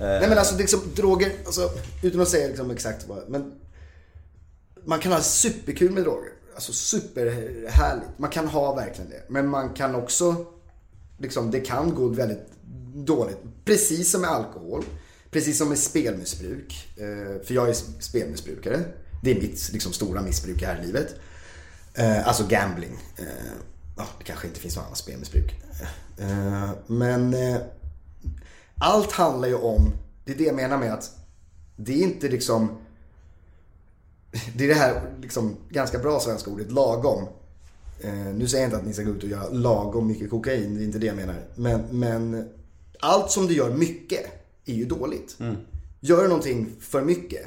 Nej 0.00 0.28
men 0.28 0.38
alltså 0.38 0.56
liksom 0.56 0.80
droger, 0.94 1.32
alltså, 1.46 1.70
utan 2.02 2.20
att 2.20 2.28
säga 2.28 2.48
liksom 2.48 2.70
exakt 2.70 3.08
vad, 3.08 3.28
men 3.28 3.52
man 4.84 4.98
kan 4.98 5.12
ha 5.12 5.20
superkul 5.20 5.90
med 5.90 6.02
droger. 6.02 6.30
Alltså 6.54 6.72
superhärligt. 6.72 8.08
Man 8.18 8.30
kan 8.30 8.48
ha 8.48 8.74
verkligen 8.74 9.10
det. 9.10 9.22
Men 9.28 9.48
man 9.48 9.74
kan 9.74 9.94
också, 9.94 10.34
liksom 11.18 11.50
det 11.50 11.60
kan 11.60 11.94
gå 11.94 12.08
väldigt 12.08 12.57
dåligt. 13.04 13.38
Precis 13.64 14.10
som 14.10 14.20
med 14.20 14.30
alkohol. 14.30 14.84
Precis 15.30 15.58
som 15.58 15.68
med 15.68 15.78
spelmissbruk. 15.78 16.88
Eh, 16.96 17.46
för 17.46 17.54
jag 17.54 17.68
är 17.68 17.74
spelmissbrukare. 18.00 18.84
Det 19.22 19.30
är 19.30 19.34
mitt 19.34 19.70
liksom, 19.72 19.92
stora 19.92 20.22
missbruk 20.22 20.62
här 20.62 20.82
i 20.82 20.86
livet. 20.86 21.14
Eh, 21.94 22.28
alltså 22.28 22.46
gambling. 22.48 22.98
Eh, 23.16 24.04
det 24.18 24.24
kanske 24.24 24.46
inte 24.46 24.60
finns 24.60 24.76
något 24.76 24.86
annat 24.86 24.98
spelmissbruk. 24.98 25.54
Men 26.86 27.36
allt 28.74 29.12
handlar 29.12 29.48
ju 29.48 29.54
om, 29.54 29.92
det 30.24 30.32
är 30.32 30.36
det 30.36 30.44
jag 30.44 30.54
menar 30.54 30.78
med 30.78 30.92
att 30.92 31.10
det 31.76 31.92
är 31.92 32.02
inte 32.02 32.28
liksom 32.28 32.78
det 34.54 34.64
är 34.64 34.68
det 34.68 34.74
här 34.74 35.02
liksom, 35.22 35.56
ganska 35.70 35.98
bra 35.98 36.20
svenska 36.20 36.50
ordet 36.50 36.72
lagom. 36.72 37.28
Eh, 38.00 38.12
nu 38.14 38.48
säger 38.48 38.64
jag 38.64 38.68
inte 38.68 38.76
att 38.76 38.86
ni 38.86 38.92
ska 38.92 39.02
gå 39.02 39.10
ut 39.10 39.22
och 39.22 39.28
göra 39.28 39.48
lagom 39.48 40.06
mycket 40.06 40.30
kokain, 40.30 40.74
det 40.74 40.82
är 40.82 40.84
inte 40.84 40.98
det 40.98 41.06
jag 41.06 41.16
menar. 41.16 41.36
Men, 41.54 41.82
men 41.90 42.48
allt 43.00 43.30
som 43.30 43.46
du 43.46 43.54
gör 43.54 43.74
mycket 43.74 44.26
är 44.64 44.74
ju 44.74 44.84
dåligt. 44.84 45.36
Gör 46.00 46.22
du 46.22 46.28
någonting 46.28 46.66
för 46.80 47.02
mycket, 47.02 47.46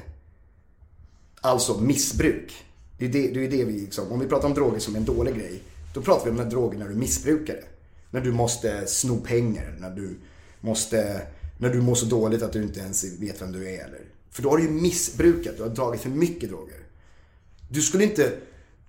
alltså 1.41 1.81
missbruk. 1.81 2.53
Det 2.99 3.05
är 3.05 3.09
det, 3.09 3.27
det, 3.27 3.45
är 3.45 3.49
det 3.51 3.63
vi 3.65 3.79
liksom, 3.79 4.11
om 4.11 4.19
vi 4.19 4.27
pratar 4.27 4.47
om 4.47 4.53
droger 4.53 4.79
som 4.79 4.95
en 4.95 5.05
dålig 5.05 5.35
grej, 5.35 5.61
då 5.93 6.01
pratar 6.01 6.25
vi 6.25 6.31
om 6.31 6.37
den 6.37 6.45
här 6.45 6.51
drogen 6.51 6.79
när 6.79 6.89
du 6.89 6.95
missbrukar 6.95 7.53
det. 7.53 7.63
När 8.11 8.21
du 8.21 8.31
måste 8.31 8.87
sno 8.87 9.17
pengar, 9.17 9.77
när 9.79 9.89
du 9.89 10.15
måste, 10.61 11.21
när 11.57 11.69
du 11.69 11.81
mår 11.81 11.95
så 11.95 12.05
dåligt 12.05 12.41
att 12.41 12.53
du 12.53 12.63
inte 12.63 12.79
ens 12.79 13.03
vet 13.03 13.41
vem 13.41 13.51
du 13.51 13.69
är. 13.69 13.85
Eller, 13.85 14.01
för 14.29 14.43
då 14.43 14.49
har 14.49 14.57
du 14.57 14.63
ju 14.63 14.69
missbrukat, 14.69 15.57
du 15.57 15.63
har 15.63 15.69
dragit 15.69 16.01
för 16.01 16.09
mycket 16.09 16.49
droger. 16.49 16.77
Du 17.69 17.81
skulle 17.81 18.03
inte, 18.03 18.33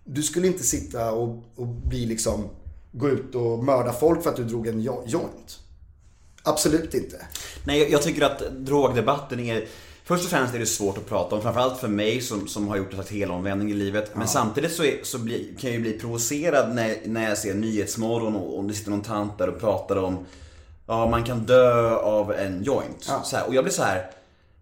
du 0.05 0.23
skulle 0.23 0.47
inte 0.47 0.63
sitta 0.63 1.13
och, 1.13 1.43
och 1.55 1.67
bli 1.67 2.07
liksom, 2.07 2.49
gå 2.93 3.09
ut 3.09 3.35
och 3.35 3.65
mörda 3.65 3.93
folk 3.93 4.23
för 4.23 4.31
att 4.31 4.37
du 4.37 4.45
drog 4.45 4.67
en 4.67 4.81
jo- 4.81 5.05
joint. 5.07 5.59
Absolut 6.43 6.95
inte. 6.95 7.27
Nej, 7.65 7.93
jag, 7.93 8.03
tycker 8.03 8.23
att 8.23 8.43
drogdebatten 8.51 9.41
är 9.41 9.65
Först 10.05 10.25
och 10.25 10.31
främst 10.31 10.55
är 10.55 10.59
det 10.59 10.67
svårt 10.67 10.99
att 10.99 11.09
prata 11.09 11.37
om, 11.37 11.43
framförallt 11.43 11.81
för 11.81 11.89
mig 11.89 12.21
som, 12.21 12.49
som 12.49 12.69
har 12.69 12.77
gjort 12.77 12.93
en 12.93 13.05
helomvändning 13.11 13.71
i 13.71 13.75
livet. 13.75 14.11
Men 14.15 14.29
samtidigt 14.29 14.73
så, 14.73 14.85
är, 14.85 14.99
så 15.03 15.19
blir, 15.19 15.39
kan 15.39 15.71
jag 15.71 15.73
ju 15.73 15.81
bli 15.81 15.93
provocerad 15.93 16.75
när, 16.75 16.97
när 17.05 17.29
jag 17.29 17.39
ser 17.39 17.55
Nyhetsmorgon 17.55 18.37
och, 18.37 18.59
och 18.59 18.65
det 18.65 18.75
sitter 18.75 18.91
någon 18.91 19.03
tant 19.03 19.39
där 19.39 19.49
och 19.49 19.61
pratar 19.61 19.97
om 19.97 20.27
Ja, 20.87 21.09
man 21.11 21.25
kan 21.25 21.39
dö 21.39 21.97
av 21.97 22.33
en 22.33 22.63
joint. 22.63 23.11
Så 23.25 23.37
här, 23.37 23.47
och 23.47 23.55
jag 23.55 23.65
blir 23.65 23.75
så 23.75 23.83
här. 23.83 24.11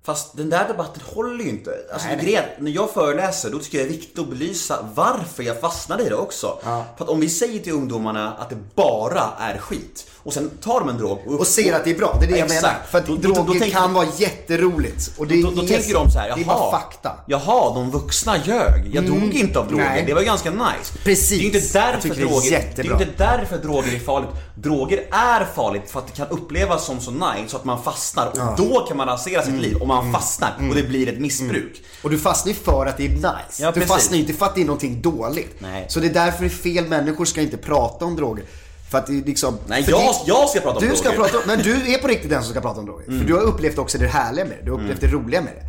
Fast 0.02 0.36
den 0.36 0.50
där 0.50 0.68
debatten 0.68 1.02
håller 1.14 1.44
ju 1.44 1.50
inte. 1.50 1.70
Alltså, 1.92 2.08
det 2.08 2.22
grejen, 2.24 2.44
är 2.44 2.62
när 2.62 2.70
jag 2.70 2.90
föreläser, 2.90 3.50
då 3.50 3.58
tycker 3.58 3.78
jag 3.78 3.86
det 3.86 3.90
är 3.90 3.98
viktigt 3.98 4.18
att 4.18 4.28
belysa 4.28 4.88
varför 4.94 5.42
jag 5.42 5.60
fastnade 5.60 6.02
i 6.02 6.08
det 6.08 6.14
också. 6.14 6.58
För 6.96 7.04
att 7.04 7.10
om 7.10 7.20
vi 7.20 7.28
säger 7.28 7.58
till 7.58 7.72
ungdomarna 7.72 8.32
att 8.32 8.50
det 8.50 8.58
bara 8.74 9.32
är 9.38 9.58
skit 9.58 10.09
och 10.22 10.32
sen 10.32 10.50
tar 10.62 10.80
de 10.80 10.88
en 10.88 10.98
drog 10.98 11.18
och, 11.26 11.40
Och 11.40 11.46
ser 11.46 11.72
att 11.72 11.84
det 11.84 11.90
är 11.90 11.94
bra, 11.98 12.16
det 12.20 12.26
är 12.26 12.30
det 12.30 12.38
jag 12.38 12.46
Exakt. 12.46 12.62
menar. 12.62 12.76
För 12.90 12.98
att 12.98 13.06
Då- 13.06 13.16
då- 13.16 13.28
då 13.28 13.34
droger 13.34 13.60
tänker- 13.60 13.78
kan 13.78 13.92
vara 13.92 14.06
jätteroligt. 14.16 15.10
Och 15.18 15.26
det 15.26 15.42
då, 15.42 15.50
då 15.50 15.56
tänker 15.66 15.94
de 15.94 16.10
så 16.10 16.18
här, 16.18 16.26
Det 16.28 16.32
är 16.42 16.44
jaha, 16.46 16.58
bara 16.58 16.70
fakta. 16.80 17.12
jaha, 17.26 17.74
de 17.74 17.90
vuxna 17.90 18.36
ljög. 18.44 18.90
Jag 18.94 19.04
dog 19.06 19.34
inte 19.34 19.58
av 19.58 19.68
droger, 19.68 19.84
nej. 19.84 20.04
det 20.06 20.14
var 20.14 20.22
ganska 20.22 20.50
nice. 20.50 20.98
Precis. 21.04 21.28
Det 21.38 21.44
är 21.44 21.46
inte 21.46 21.78
därför 21.78 22.00
tycker 22.02 22.16
det 22.16 22.22
är 22.22 22.26
droger, 22.26 22.64
det 22.76 22.82
är 22.82 22.92
inte 22.92 23.08
därför 23.16 23.58
droger 23.58 23.94
är 23.94 23.98
farligt. 23.98 24.30
Droger 24.54 24.98
är 25.10 25.44
farligt 25.54 25.90
för 25.90 25.98
att 25.98 26.06
det 26.06 26.12
kan 26.16 26.26
upplevas 26.28 26.84
som 26.86 27.00
så 27.00 27.10
nice 27.10 27.48
så 27.48 27.56
att 27.56 27.64
man 27.64 27.82
fastnar 27.82 28.26
och 28.26 28.56
då 28.56 28.80
kan 28.88 28.96
man 28.96 29.06
rasera 29.06 29.42
Mm. 29.42 29.54
sitt 29.54 29.62
liv 29.70 29.82
om 29.82 29.88
man 29.88 30.12
fastnar 30.12 30.52
och 30.70 30.74
det 30.74 30.82
blir 30.82 31.08
ett 31.08 31.18
missbruk. 31.20 31.82
Och 32.02 32.10
du 32.10 32.18
fastnar 32.18 32.52
ju 32.52 32.58
för 32.58 32.86
att 32.86 32.96
det 32.96 33.04
är 33.04 33.08
nice. 33.08 33.22
Ja, 33.58 33.66
du 33.66 33.72
precis. 33.72 33.88
fastnar 33.90 34.16
ju 34.16 34.22
inte 34.22 34.34
för 34.34 34.46
att 34.46 34.54
det 34.54 34.60
är 34.60 34.64
någonting 34.64 35.02
dåligt. 35.02 35.54
Nej. 35.58 35.84
Så 35.88 36.00
det 36.00 36.06
är 36.06 36.14
därför 36.14 36.48
fel 36.48 36.86
människor 36.88 37.24
ska 37.24 37.40
inte 37.40 37.56
prata 37.56 38.04
om 38.04 38.16
droger. 38.16 38.44
För 38.90 38.98
att 38.98 39.06
det 39.06 39.18
är 39.18 39.22
liksom... 39.24 39.58
Nej, 39.66 39.84
jag- 39.88 40.00
det- 40.00 40.22
jag 40.26 40.48
ska 40.48 40.60
prata 40.60 40.78
om 40.78 40.84
du 40.88 40.96
Ska 40.96 41.10
droger. 41.10 41.18
Mm. 41.18 41.30
prata 41.30 41.38
om, 41.38 41.42
men 41.46 41.58
du 41.64 41.94
är 41.94 41.98
på 41.98 42.08
riktigt 42.08 42.30
den 42.30 42.42
som 42.42 42.52
ska 42.52 42.60
prata 42.60 42.80
om 42.80 42.86
droger. 42.86 43.04
För 43.04 43.24
du 43.26 43.34
har 43.34 43.40
upplevt 43.42 43.78
också 43.78 43.98
det 43.98 44.06
härliga 44.06 44.44
med 44.44 44.56
det. 44.58 44.64
Du 44.64 44.70
har 44.70 44.78
upplevt 44.80 45.00
det 45.00 45.06
roliga 45.06 45.40
med 45.42 45.52
det. 45.54 45.62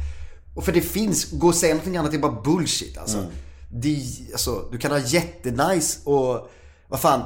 Och 0.55 0.63
för 0.65 0.71
det 0.71 0.81
finns, 0.81 1.31
gå 1.31 1.47
och 1.47 1.55
säga 1.55 1.73
någonting 1.73 1.97
annat 1.97 2.13
är 2.13 2.17
bara 2.17 2.41
bullshit 2.41 2.97
alltså. 2.97 3.17
Mm. 3.17 3.29
Det, 3.73 4.03
alltså 4.31 4.65
du 4.71 4.77
kan 4.77 4.91
ha 4.91 4.99
jättenice 4.99 5.99
och, 6.03 6.49
vad 6.87 6.99
fan. 6.99 7.21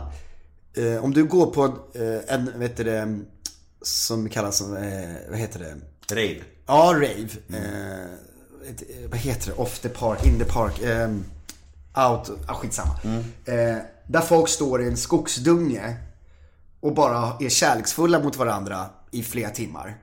Eh, 0.78 1.04
om 1.04 1.14
du 1.14 1.24
går 1.26 1.46
på 1.46 1.64
eh, 1.66 2.34
en, 2.36 2.52
vet 2.60 2.78
du 2.78 2.84
det, 2.84 3.20
som 3.82 4.30
kallas 4.30 4.58
som, 4.58 4.78
eh, 4.78 5.10
vad 5.30 5.40
heter 5.40 5.60
det? 5.60 5.76
Rave. 6.16 6.42
Ja, 6.68 6.92
rave. 6.96 7.28
Ett, 8.70 8.82
eh, 8.90 9.10
vad 9.10 9.20
heter 9.20 9.48
det? 9.48 9.54
Off 9.58 9.80
the 9.80 9.90
park, 9.90 10.26
in 10.26 10.40
the 10.40 10.46
park. 10.46 10.82
Eh, 10.82 11.10
out, 12.12 12.32
ah, 12.48 12.54
skitsamma. 12.54 13.00
Eh, 13.46 13.78
där 14.08 14.22
folk 14.22 14.50
står 14.50 14.82
i 14.82 14.88
en 14.88 14.98
skogsdunge 14.98 15.96
och 16.80 16.94
bara 16.94 17.34
är 17.40 17.50
kärleksfulla 17.50 18.20
mot 18.20 18.36
varandra 18.36 18.86
i 19.12 19.24
flera 19.24 19.50
timmar. 19.50 19.98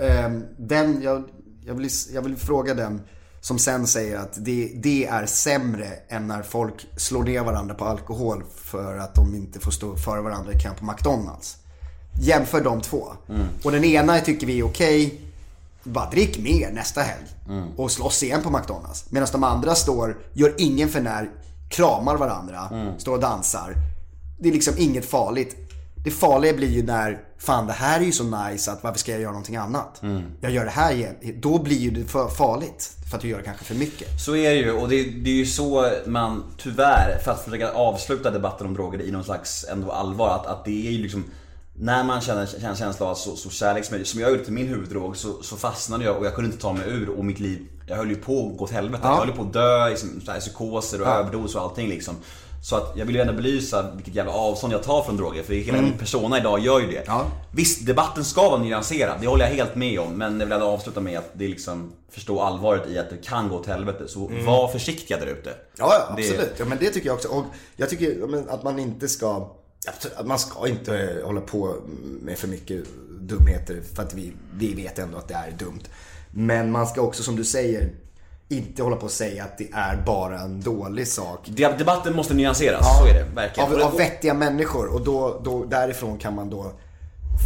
Eh, 0.00 0.30
den, 0.58 1.02
jag, 1.02 1.24
jag, 1.64 1.74
vill, 1.74 1.90
jag 2.12 2.22
vill 2.22 2.36
fråga 2.36 2.74
den 2.74 3.00
som 3.40 3.58
sen 3.58 3.86
säger 3.86 4.18
att 4.18 4.44
det, 4.44 4.72
det 4.74 5.06
är 5.06 5.26
sämre 5.26 5.88
än 6.08 6.28
när 6.28 6.42
folk 6.42 6.86
slår 6.96 7.24
ner 7.24 7.42
varandra 7.42 7.74
på 7.74 7.84
alkohol 7.84 8.44
för 8.54 8.98
att 8.98 9.14
de 9.14 9.34
inte 9.34 9.60
får 9.60 9.70
stå 9.70 9.96
före 9.96 10.20
varandra 10.20 10.52
i 10.52 10.58
kön 10.58 10.74
på 10.74 10.84
McDonalds. 10.84 11.56
Jämför 12.20 12.60
de 12.60 12.80
två. 12.80 13.12
Och 13.64 13.72
den 13.72 13.84
ena 13.84 14.20
tycker 14.20 14.46
vi 14.46 14.58
är 14.58 14.66
okej. 14.66 15.20
Bara 15.84 16.10
drick 16.10 16.38
mer 16.38 16.72
nästa 16.72 17.00
helg. 17.00 17.26
Och 17.76 17.90
slåss 17.90 18.22
igen 18.22 18.42
på 18.42 18.50
McDonalds. 18.50 19.10
Medan 19.10 19.28
de 19.32 19.44
andra 19.44 19.74
står, 19.74 20.18
gör 20.32 20.54
ingen 20.58 20.88
för 20.88 21.00
när, 21.00 21.30
kramar 21.68 22.16
varandra, 22.16 22.68
står 22.98 23.12
och 23.12 23.20
dansar. 23.20 23.74
Det 24.40 24.48
är 24.48 24.52
liksom 24.52 24.74
inget 24.78 25.04
farligt. 25.04 25.56
Det 26.04 26.10
farliga 26.10 26.52
blir 26.52 26.68
ju 26.68 26.82
när, 26.82 27.18
fan 27.38 27.66
det 27.66 27.72
här 27.72 28.00
är 28.00 28.04
ju 28.04 28.12
så 28.12 28.24
nice 28.24 28.72
att 28.72 28.82
varför 28.84 28.98
ska 28.98 29.12
jag 29.12 29.20
göra 29.20 29.32
någonting 29.32 29.56
annat? 29.56 30.02
Jag 30.40 30.50
gör 30.52 30.64
det 30.64 30.70
här 30.70 30.92
igen. 30.92 31.14
Då 31.36 31.62
blir 31.62 31.76
ju 31.76 31.90
det 31.90 32.04
för 32.04 32.28
farligt. 32.28 32.92
För 33.10 33.16
att 33.16 33.22
du 33.22 33.28
gör 33.28 33.38
det 33.38 33.44
kanske 33.44 33.64
för 33.64 33.74
mycket. 33.74 34.20
Så 34.20 34.36
är 34.36 34.50
det 34.50 34.56
ju 34.56 34.72
och 34.72 34.88
det, 34.88 35.02
det 35.04 35.30
är 35.30 35.34
ju 35.34 35.46
så 35.46 35.90
man 36.06 36.44
tyvärr, 36.58 37.18
för 37.24 37.30
att 37.30 37.44
försöka 37.44 37.72
avsluta 37.72 38.30
debatten 38.30 38.66
om 38.66 38.74
droger 38.74 39.02
i 39.02 39.10
någon 39.10 39.24
slags 39.24 39.64
ändå 39.72 39.92
allvar, 39.92 40.28
att, 40.28 40.46
att 40.46 40.64
det 40.64 40.88
är 40.88 40.90
ju 40.90 41.02
liksom 41.02 41.24
när 41.80 42.04
man 42.04 42.20
känner, 42.20 42.46
känner 42.46 42.74
känsla 42.74 43.06
av 43.06 43.14
så, 43.14 43.36
så 43.36 43.50
kärlek 43.50 43.84
som 43.84 43.96
jag, 43.96 44.06
som 44.06 44.20
jag 44.20 44.30
gjorde 44.30 44.44
till 44.44 44.52
min 44.52 44.68
huvuddrog 44.68 45.16
så, 45.16 45.42
så 45.42 45.56
fastnade 45.56 46.04
jag 46.04 46.16
och 46.16 46.26
jag 46.26 46.34
kunde 46.34 46.50
inte 46.50 46.62
ta 46.62 46.72
mig 46.72 46.88
ur 46.88 47.08
och 47.08 47.24
mitt 47.24 47.40
liv, 47.40 47.66
jag 47.88 47.96
höll 47.96 48.08
ju 48.10 48.16
på 48.16 48.46
att 48.52 48.58
gå 48.58 48.64
åt 48.64 48.70
helvete. 48.70 49.02
Jag 49.04 49.16
höll 49.16 49.28
ju 49.28 49.34
på 49.34 49.42
att 49.42 49.52
dö 49.52 49.88
i 49.88 49.96
så 49.96 50.06
här 50.32 50.40
psykoser 50.40 51.00
och 51.00 51.06
överdos 51.06 51.54
och 51.54 51.62
allting 51.62 51.88
liksom. 51.88 52.14
Så 52.62 52.76
att 52.76 52.92
jag 52.96 53.06
vill 53.06 53.14
ju 53.14 53.20
ändå 53.20 53.32
belysa 53.32 53.90
vilket 53.94 54.14
jävla 54.14 54.32
avstånd 54.32 54.72
jag 54.72 54.82
tar 54.82 55.02
från 55.02 55.16
droger 55.16 55.42
för 55.42 55.54
hela 55.54 55.80
min 55.82 55.98
persona 55.98 56.38
idag 56.38 56.60
gör 56.60 56.80
ju 56.80 56.86
det. 56.86 57.02
Ja. 57.06 57.26
Visst, 57.52 57.86
debatten 57.86 58.24
ska 58.24 58.48
vara 58.50 58.60
nyanserad, 58.62 59.16
det 59.20 59.26
håller 59.26 59.44
jag 59.44 59.52
helt 59.54 59.74
med 59.74 60.00
om. 60.00 60.12
Men 60.12 60.40
jag 60.40 60.46
vill 60.46 60.52
ändå 60.52 60.66
avsluta 60.66 61.00
med 61.00 61.18
att 61.18 61.30
det 61.32 61.44
är 61.44 61.48
liksom 61.48 61.92
förstå 62.10 62.40
allvaret 62.40 62.88
i 62.88 62.98
att 62.98 63.10
det 63.10 63.16
kan 63.16 63.48
gå 63.48 63.56
åt 63.56 63.66
helvete. 63.66 64.08
Så 64.08 64.30
var 64.46 64.68
försiktiga 64.68 65.18
där 65.18 65.26
ute. 65.26 65.50
Ja, 65.78 65.94
ja 66.08 66.14
Det- 66.16 66.22
absolut. 66.22 66.52
Ja, 66.58 66.64
men 66.64 66.78
det 66.80 66.90
tycker 66.90 67.06
jag 67.06 67.14
också. 67.14 67.28
Och 67.28 67.44
jag 67.76 67.90
tycker 67.90 68.16
ja, 68.20 68.54
att 68.54 68.62
man 68.62 68.78
inte 68.78 69.08
ska... 69.08 69.48
Att 70.16 70.26
man 70.26 70.38
ska 70.38 70.68
inte 70.68 71.22
hålla 71.24 71.40
på 71.40 71.74
med 72.22 72.38
för 72.38 72.48
mycket 72.48 72.84
dumheter 73.20 73.82
för 73.94 74.02
att 74.02 74.14
vi, 74.14 74.32
vi 74.54 74.74
vet 74.74 74.98
ändå 74.98 75.18
att 75.18 75.28
det 75.28 75.34
är 75.34 75.50
dumt. 75.58 75.80
Men 76.30 76.70
man 76.70 76.86
ska 76.86 77.00
också, 77.00 77.22
som 77.22 77.36
du 77.36 77.44
säger, 77.44 77.90
inte 78.48 78.82
hålla 78.82 78.96
på 78.96 79.04
och 79.04 79.10
säga 79.10 79.44
att 79.44 79.58
det 79.58 79.68
är 79.72 80.02
bara 80.06 80.40
en 80.40 80.60
dålig 80.60 81.08
sak. 81.08 81.40
De- 81.48 81.66
Debatten 81.78 82.16
måste 82.16 82.34
nyanseras, 82.34 82.98
så 83.00 83.06
är 83.06 83.14
det 83.14 83.24
verkligen. 83.34 83.72
Av, 83.72 83.80
av 83.82 83.96
vettiga 83.96 84.34
människor 84.34 84.86
och 84.94 85.04
då, 85.04 85.40
då, 85.44 85.64
därifrån 85.64 86.18
kan 86.18 86.34
man 86.34 86.50
då 86.50 86.72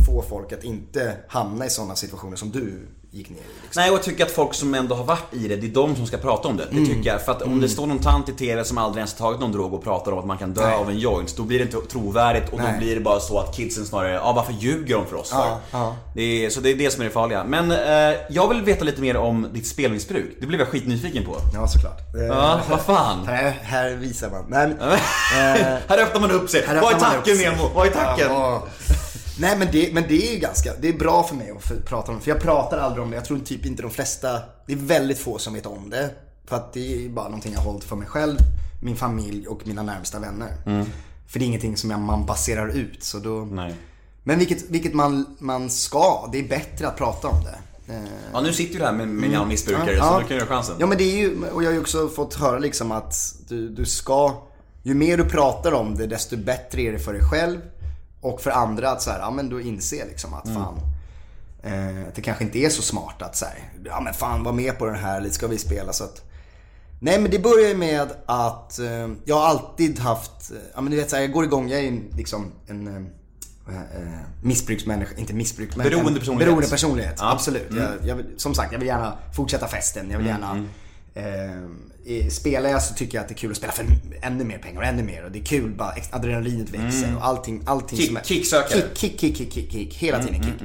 få 0.07 0.23
folk 0.23 0.53
att 0.53 0.65
inte 0.65 1.17
hamna 1.29 1.67
i 1.67 1.71
sådana 1.71 1.95
situationer 1.97 2.37
som 2.37 2.51
du 2.51 2.89
gick 3.15 3.31
ner 3.31 3.37
i. 3.37 3.41
Liksom. 3.63 3.81
Nej 3.83 3.91
och 3.91 3.97
jag 3.97 4.03
tycker 4.03 4.25
att 4.25 4.31
folk 4.31 4.55
som 4.55 4.75
ändå 4.75 4.95
har 4.95 5.05
varit 5.05 5.35
i 5.35 5.49
det, 5.49 5.57
det 5.57 5.67
är 5.67 5.71
de 5.71 5.97
som 5.97 6.07
ska 6.07 6.17
prata 6.17 6.49
om 6.49 6.57
det. 6.57 6.65
Det 6.71 6.77
Mm. 6.77 6.87
tycker 6.89 7.11
jag. 7.11 7.23
För 7.25 7.33
att 7.33 7.43
om 7.43 7.61
det 7.61 7.69
står 7.69 7.87
någon 7.87 7.99
tant 7.99 8.29
i 8.29 8.33
TV 8.33 8.65
som 8.65 8.79
aldrig 8.79 9.01
ens 9.01 9.15
tagit 9.15 9.41
någon 9.41 9.53
drog 9.53 9.75
och 9.75 9.85
pratar 9.85 10.13
om 10.13 10.19
att 10.19 10.25
man 10.27 10.39
kan 10.39 10.53
dö 10.55 10.67
Nej. 10.67 10.75
av 10.75 10.91
en 10.91 10.99
joint, 10.99 11.37
då 11.37 11.43
blir 11.43 11.59
det 11.59 11.65
inte 11.65 11.77
trovärdigt 11.93 12.53
och 12.53 12.59
Nej. 12.59 12.73
då 12.73 12.79
blir 12.79 12.95
det 12.95 13.01
bara 13.01 13.21
så 13.21 13.39
att 13.39 13.57
kidsen 13.57 13.87
snarare, 13.87 14.13
ja 14.13 14.33
varför 14.33 14.53
ljuger 14.53 14.95
de 14.95 15.07
för 15.07 15.17
oss 15.17 15.31
för? 15.31 15.37
Ja, 15.39 15.61
ja. 15.71 15.97
Det 16.15 16.45
är, 16.45 16.51
så 16.51 16.61
det 16.61 16.71
är 16.71 16.75
det 16.75 16.91
som 16.93 17.01
är 17.01 17.05
det 17.05 17.11
farliga. 17.13 17.45
Men 17.45 17.71
eh, 17.71 18.17
jag 18.31 18.49
vill 18.49 18.63
veta 18.63 18.85
lite 18.85 19.01
mer 19.01 19.17
om 19.17 19.47
ditt 19.53 19.67
spelmissbruk. 19.67 20.37
Det 20.41 20.47
blev 20.47 20.61
jag 20.61 20.69
skitnyfiken 20.69 21.25
på. 21.25 21.37
Ja, 21.55 21.69
såklart. 21.69 21.99
Ja, 22.29 22.61
vad 22.71 22.81
fan. 22.81 23.27
Här, 23.27 23.59
här 23.63 23.91
visar 23.91 24.31
man. 24.31 24.45
Nej, 24.49 24.69
men, 24.79 24.79
Här 25.89 25.99
öppnar 26.03 26.21
man 26.21 26.31
upp 26.31 26.51
sig. 26.51 26.65
Vad 26.83 26.93
är 26.95 26.99
tacken. 26.99 27.37
Nemo? 27.39 27.71
Vad 27.75 27.87
är 27.87 27.91
tacken? 27.91 28.27
Ja. 28.31 28.63
Nej 29.43 29.59
men 29.59 29.69
det, 29.73 29.95
men 29.95 30.05
det 30.09 30.29
är 30.29 30.33
ju 30.33 30.39
ganska, 30.39 30.73
det 30.81 30.89
är 30.89 30.93
bra 30.93 31.23
för 31.23 31.35
mig 31.35 31.51
att 31.51 31.63
för, 31.65 31.77
prata 31.77 32.13
om 32.13 32.19
det. 32.19 32.25
För 32.25 32.31
jag 32.31 32.41
pratar 32.41 32.79
aldrig 32.79 33.05
om 33.05 33.11
det. 33.11 33.17
Jag 33.17 33.25
tror 33.25 33.39
typ 33.39 33.67
inte 33.67 33.83
de 33.83 33.91
flesta, 33.91 34.41
det 34.67 34.73
är 34.73 34.77
väldigt 34.77 35.19
få 35.19 35.39
som 35.39 35.55
vet 35.55 35.67
om 35.67 35.91
det. 35.91 36.11
För 36.47 36.57
att 36.57 36.73
det 36.73 37.05
är 37.05 37.09
bara 37.09 37.25
någonting 37.25 37.53
jag 37.53 37.61
har 37.61 37.71
hållit 37.73 37.85
för 37.85 37.97
mig 37.97 38.09
själv, 38.09 38.37
min 38.83 38.97
familj 38.97 39.47
och 39.47 39.67
mina 39.67 39.83
närmsta 39.83 40.19
vänner. 40.19 40.53
För 41.27 41.39
det 41.39 41.45
är 41.45 41.47
ingenting 41.47 41.77
som 41.77 41.91
jag, 41.91 42.01
man 42.01 42.27
baserar 42.27 42.69
ut. 42.69 43.05
Så 43.05 43.19
då... 43.19 43.49
Nej. 43.51 43.75
Men 44.23 44.39
vilket, 44.39 44.71
vilket 44.71 44.95
man, 44.95 45.37
man 45.39 45.71
ska, 45.71 46.29
det 46.33 46.39
är 46.39 46.49
bättre 46.49 46.89
att 46.89 46.97
prata 46.97 47.29
om 47.29 47.45
det. 47.45 47.59
Eh, 47.93 48.01
Ja 48.33 48.41
nu 48.41 48.53
sitter 48.53 48.79
du 48.79 48.85
här 48.85 48.93
med, 48.93 49.09
med 49.09 49.33
en 49.33 49.49
missbrukare 49.49 49.93
Ja, 49.93 50.09
så 50.09 50.15
ja. 50.15 50.21
du 50.21 50.27
kan 50.27 50.37
göra 50.37 50.47
chansen. 50.47 50.77
Ja 50.79 50.87
men 50.87 50.99
det 50.99 51.05
är 51.05 51.17
ju, 51.17 51.45
och 51.53 51.63
jag 51.63 51.69
har 51.69 51.75
ju 51.75 51.81
också 51.81 52.09
fått 52.09 52.35
höra 52.35 52.59
liksom 52.59 52.93
att 52.93 53.15
du, 53.49 53.69
du 53.69 53.85
ska, 53.85 54.35
ju 54.83 54.95
mer 54.95 55.17
du 55.17 55.25
pratar 55.25 55.73
om 55.73 55.95
det 55.95 56.07
desto 56.07 56.37
bättre 56.37 56.83
är 56.83 56.93
det 56.93 56.99
för 56.99 57.13
dig 57.13 57.23
själv 57.31 57.59
och 58.23 58.41
för 58.41 58.51
andra 58.51 58.91
att 58.91 59.03
så 59.03 59.11
här, 59.11 59.19
ja 59.19 59.31
men 59.31 59.49
du 59.49 59.63
inser 59.63 60.07
liksom 60.07 60.35
att 60.35 60.49
fan, 60.55 60.81
eh, 61.63 62.07
det 62.15 62.23
kanske 62.23 62.45
inte 62.45 62.59
är 62.59 62.69
så 62.71 62.83
smart 62.83 63.23
att 63.23 63.37
så 63.37 63.45
här, 63.45 63.59
ja 63.85 64.01
men 64.01 64.15
fan 64.15 64.45
var 64.45 64.53
med 64.53 64.79
på 64.79 64.87
den 64.87 64.95
här, 64.95 65.21
lite 65.21 65.35
ska 65.35 65.47
vi 65.47 65.59
spela 65.59 65.93
så 65.93 66.05
att 66.05 66.23
Nej 67.01 67.21
men 67.21 67.31
det 67.31 67.39
börjar 67.39 67.69
ju 67.69 67.77
med 67.77 68.09
att 68.27 68.79
eh, 68.79 69.09
jag 69.25 69.37
har 69.37 69.47
alltid 69.47 69.99
haft, 69.99 70.51
eh, 70.51 70.57
ja 70.75 70.81
men 70.81 70.91
du 70.91 70.97
vet 70.97 71.11
så 71.11 71.17
här, 71.17 71.23
jag 71.23 71.33
går 71.33 71.45
igång, 71.45 71.69
jag 71.69 71.81
är 71.81 71.85
ju 71.85 72.03
liksom 72.17 72.53
en 72.67 72.87
eh, 72.89 73.75
eh, 73.77 74.21
missbruksmänniska, 74.43 75.15
inte 75.17 75.35
missbruk 75.35 75.77
men 75.77 75.85
Beroende 75.89 76.11
en 76.11 76.15
personlighet. 76.19 76.49
Beroende 76.49 76.69
personlighet, 76.69 77.17
Ja. 77.19 77.33
absolut. 77.33 77.69
Jag, 77.77 77.89
jag 78.09 78.17
vill, 78.17 78.27
som 78.37 78.55
sagt, 78.55 78.73
jag 78.73 78.79
vill 78.79 78.89
gärna 78.89 79.13
fortsätta 79.37 79.69
festen, 79.69 80.11
jag 80.11 80.19
vill 80.19 80.27
gärna 80.27 80.65
eh, 81.15 81.69
Spelar 82.31 82.71
jag 82.71 82.83
så 82.83 82.95
tycker 82.95 83.19
jag 83.19 83.23
att 83.23 83.29
det 83.29 83.35
är 83.35 83.37
kul 83.37 83.51
att 83.51 83.57
spela 83.57 83.73
för 83.73 83.87
ännu 84.23 84.45
mer 84.45 84.59
pengar 84.59 84.81
och 84.81 84.87
ännu 84.87 85.03
mer 85.03 85.25
och 85.25 85.31
det 85.31 85.39
är 85.39 85.45
kul 85.45 85.71
bara, 85.71 85.95
adrenalinet 86.11 86.71
växer 86.71 87.17
och 87.17 87.27
allting, 87.27 87.63
allting 87.67 87.99
Kick- 87.99 88.07
som 88.07 88.17
är 88.17 88.23
kicksökare. 88.23 88.83
Kick, 88.95 89.19
kick, 89.21 89.21
kick, 89.21 89.37
kick, 89.37 89.53
kick, 89.53 89.73
kick, 89.73 89.95
hela 89.95 90.23
tiden 90.23 90.43
kick. 90.43 90.63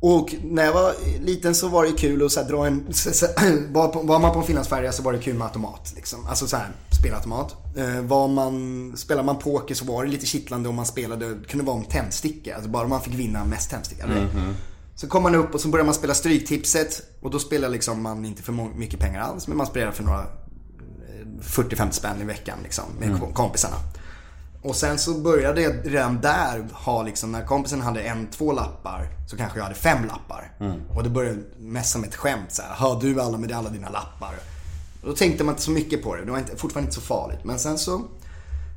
Och 0.00 0.34
när 0.44 0.64
jag 0.64 0.72
var 0.72 0.92
liten 1.20 1.54
så 1.54 1.68
var 1.68 1.84
det 1.84 1.92
kul 1.92 2.26
att 2.26 2.32
så 2.32 2.42
dra 2.42 2.66
en... 2.66 2.84
Så, 2.92 3.12
så, 3.12 3.26
var, 3.70 4.02
var 4.02 4.18
man 4.18 4.32
på 4.32 4.38
en 4.38 4.44
finlandsfärja 4.44 4.92
så 4.92 5.02
var 5.02 5.12
det 5.12 5.18
kul 5.18 5.34
med 5.34 5.46
automat. 5.46 5.92
Liksom. 5.96 6.26
Alltså 6.26 6.46
så 6.46 6.56
här, 6.56 6.68
spelautomat. 7.00 7.56
Eh, 7.76 8.00
var 8.00 8.28
man, 8.28 8.92
spelar 8.96 9.22
man 9.22 9.38
poker 9.38 9.74
så 9.74 9.84
var 9.84 10.04
det 10.04 10.10
lite 10.10 10.26
kittlande 10.26 10.68
om 10.68 10.74
man 10.74 10.86
spelade, 10.86 11.34
det 11.34 11.48
kunde 11.48 11.64
vara 11.66 11.76
om 11.76 11.84
tändstickor. 11.84 12.54
Alltså 12.54 12.70
bara 12.70 12.88
man 12.88 13.00
fick 13.02 13.14
vinna 13.14 13.44
mest 13.44 13.70
tändstickor. 13.70 14.28
Så 15.00 15.08
kom 15.08 15.22
man 15.22 15.34
upp 15.34 15.54
och 15.54 15.60
så 15.60 15.68
började 15.68 15.86
man 15.86 15.94
spela 15.94 16.14
Stryktipset. 16.14 17.02
Och 17.20 17.30
då 17.30 17.38
spelar 17.38 17.68
liksom 17.68 18.02
man 18.02 18.24
inte 18.24 18.42
för 18.42 18.52
mycket 18.52 19.00
pengar 19.00 19.20
alls, 19.20 19.48
men 19.48 19.56
man 19.56 19.66
spelar 19.66 19.92
för 19.92 20.04
några 20.04 20.20
eh, 20.20 21.26
40-50 21.42 21.90
spänn 21.90 22.20
i 22.20 22.24
veckan 22.24 22.58
liksom, 22.62 22.84
med 23.00 23.34
kompisarna. 23.34 23.76
Och 24.62 24.76
sen 24.76 24.98
så 24.98 25.14
började 25.14 25.62
jag 25.62 25.74
redan 25.84 26.20
där 26.20 26.68
ha 26.72 27.02
liksom, 27.02 27.32
när 27.32 27.44
kompisen 27.46 27.80
hade 27.80 28.00
en, 28.00 28.26
två 28.26 28.52
lappar 28.52 29.08
så 29.30 29.36
kanske 29.36 29.58
jag 29.58 29.64
hade 29.64 29.76
fem 29.76 30.04
lappar. 30.06 30.52
Och 30.96 31.02
det 31.02 31.10
började 31.10 31.38
mest 31.58 31.92
som 31.92 32.04
ett 32.04 32.14
skämt 32.14 32.52
så 32.52 32.62
här, 32.62 32.74
har 32.74 33.00
du 33.00 33.20
alla 33.20 33.38
med 33.38 33.52
alla 33.52 33.70
dina 33.70 33.90
lappar? 33.90 34.34
Och 35.02 35.08
då 35.08 35.14
tänkte 35.14 35.44
man 35.44 35.52
inte 35.52 35.62
så 35.62 35.70
mycket 35.70 36.02
på 36.02 36.16
det, 36.16 36.24
det 36.24 36.30
var 36.30 36.38
inte, 36.38 36.56
fortfarande 36.56 36.86
inte 36.86 37.00
så 37.00 37.06
farligt. 37.06 37.44
Men 37.44 37.58
sen 37.58 37.78
så 37.78 38.02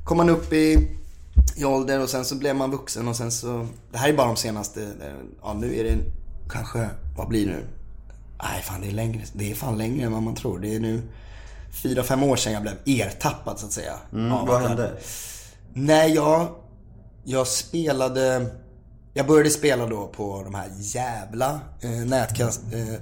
kom 0.04 0.16
man 0.16 0.28
upp 0.28 0.52
i, 0.52 0.88
i 1.56 1.64
ålder 1.64 2.00
och 2.00 2.08
sen 2.08 2.24
så 2.24 2.34
blev 2.34 2.56
man 2.56 2.70
vuxen 2.70 3.08
och 3.08 3.16
sen 3.16 3.32
så, 3.32 3.66
det 3.92 3.98
här 3.98 4.08
är 4.08 4.12
bara 4.12 4.26
de 4.26 4.36
senaste, 4.36 4.92
ja 5.42 5.54
nu 5.54 5.78
är 5.78 5.84
det 5.84 5.98
kanske, 6.50 6.88
vad 7.16 7.28
blir 7.28 7.46
det 7.46 7.52
nu? 7.52 7.64
Nej 8.42 8.62
fan 8.62 8.80
det 8.80 8.86
är 8.86 8.92
längre, 8.92 9.22
det 9.32 9.50
är 9.50 9.54
fan 9.54 9.78
längre 9.78 10.06
än 10.06 10.12
vad 10.12 10.22
man 10.22 10.34
tror. 10.34 10.58
Det 10.58 10.74
är 10.74 10.80
nu 10.80 11.02
fyra, 11.82 12.02
fem 12.02 12.22
år 12.22 12.36
sedan 12.36 12.52
jag 12.52 12.62
blev 12.62 12.74
ertappad 12.86 13.58
så 13.58 13.66
att 13.66 13.72
säga. 13.72 13.94
Ja, 14.10 14.44
Vad 14.48 14.62
hände? 14.62 14.92
Nej, 15.72 16.14
jag, 16.14 16.48
jag 17.24 17.46
spelade... 17.46 18.46
Jag 19.14 19.26
började 19.26 19.50
spela 19.50 19.86
då 19.86 20.06
på 20.06 20.42
de 20.44 20.54
här 20.54 20.68
jävla 20.78 21.60
eh, 21.80 22.00
eh, 22.00 22.06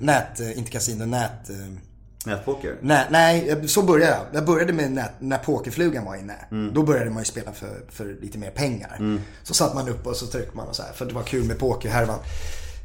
nät, 0.00 0.40
eh, 0.40 0.58
inte 0.58 0.70
kasino, 0.70 1.04
nät... 1.04 1.50
Eh, 1.50 1.56
Nätpoker? 2.26 2.76
nät 2.80 3.06
nej, 3.10 3.68
så 3.68 3.82
började 3.82 4.12
jag. 4.12 4.26
Jag 4.32 4.44
började 4.44 4.72
med 4.72 4.92
nät, 4.92 5.12
när 5.18 5.38
pokerflugan 5.38 6.04
var 6.04 6.16
inne. 6.16 6.34
Då 6.72 6.82
började 6.82 7.10
man 7.10 7.18
ju 7.18 7.24
spela 7.24 7.52
för, 7.52 7.80
för 7.88 8.16
lite 8.20 8.38
mer 8.38 8.50
pengar. 8.50 9.20
Så 9.42 9.54
satt 9.54 9.74
man 9.74 9.88
upp 9.88 10.06
och 10.06 10.16
så 10.16 10.26
tryckte 10.26 10.56
man 10.56 10.68
och 10.68 10.76
så 10.76 10.82
här, 10.82 10.92
för 10.92 11.06
det 11.06 11.14
var 11.14 11.22
kul 11.22 11.44
med 11.44 11.58
pokerhärvan. 11.58 12.18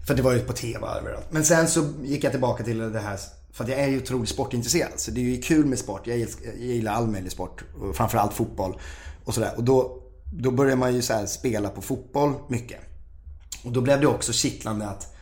För 0.07 0.15
det 0.15 0.21
var 0.21 0.33
ju 0.33 0.39
på 0.39 0.53
TV 0.53 0.87
överallt. 0.87 1.25
Men 1.29 1.45
sen 1.45 1.67
så 1.67 1.93
gick 2.03 2.23
jag 2.23 2.31
tillbaka 2.31 2.63
till 2.63 2.91
det 2.91 2.99
här, 2.99 3.19
för 3.51 3.63
att 3.63 3.69
jag 3.69 3.79
är 3.79 3.87
ju 3.87 3.97
otroligt 3.97 4.29
sportintresserad. 4.29 4.91
Så 4.95 5.11
det 5.11 5.21
är 5.21 5.23
ju 5.23 5.41
kul 5.41 5.65
med 5.65 5.79
sport. 5.79 6.07
Jag 6.07 6.17
gillar, 6.17 6.33
jag 6.43 6.55
gillar 6.57 6.93
all 6.93 7.07
möjlig 7.07 7.31
sport. 7.31 7.63
Och 7.81 7.95
framförallt 7.95 8.33
fotboll. 8.33 8.79
Och 9.25 9.33
sådär. 9.33 9.53
Och 9.57 9.63
då, 9.63 10.01
då 10.33 10.51
började 10.51 10.75
man 10.75 10.95
ju 10.95 11.01
så 11.01 11.27
spela 11.27 11.69
på 11.69 11.81
fotboll 11.81 12.33
mycket. 12.47 12.79
Och 13.63 13.71
då 13.71 13.81
blev 13.81 14.01
det 14.01 14.07
också 14.07 14.33
kittlande 14.33 14.87
att, 14.87 15.15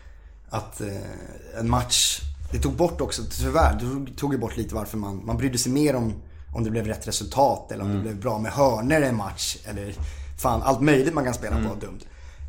att 0.50 0.82
eh, 0.82 1.60
en 1.60 1.70
match, 1.70 2.20
det 2.54 2.60
tog 2.60 2.74
bort 2.74 3.02
också, 3.02 3.22
tyvärr, 3.32 3.74
det 4.06 4.16
tog, 4.16 4.34
ju 4.34 4.40
bort 4.40 4.58
lite 4.58 4.76
varför 4.76 4.98
man, 4.98 5.26
man 5.26 5.38
brydde 5.38 5.58
sig 5.58 5.72
mer 5.72 5.96
om 5.96 6.14
om 6.54 6.64
det 6.64 6.70
blev 6.70 6.88
rätt 6.88 7.08
resultat 7.08 7.72
eller 7.72 7.84
om 7.84 7.94
det 7.94 8.00
blev 8.00 8.20
bra 8.20 8.40
med 8.40 8.52
hörnor 8.52 9.02
i 9.02 9.06
en 9.06 9.16
match 9.16 9.58
eller 9.66 9.96
fan 10.38 10.62
allt 10.62 10.82
möjligt 10.82 11.14
man 11.14 11.24
kan 11.24 11.34
spela 11.34 11.56
på 11.56 11.76
dumt. 11.76 12.00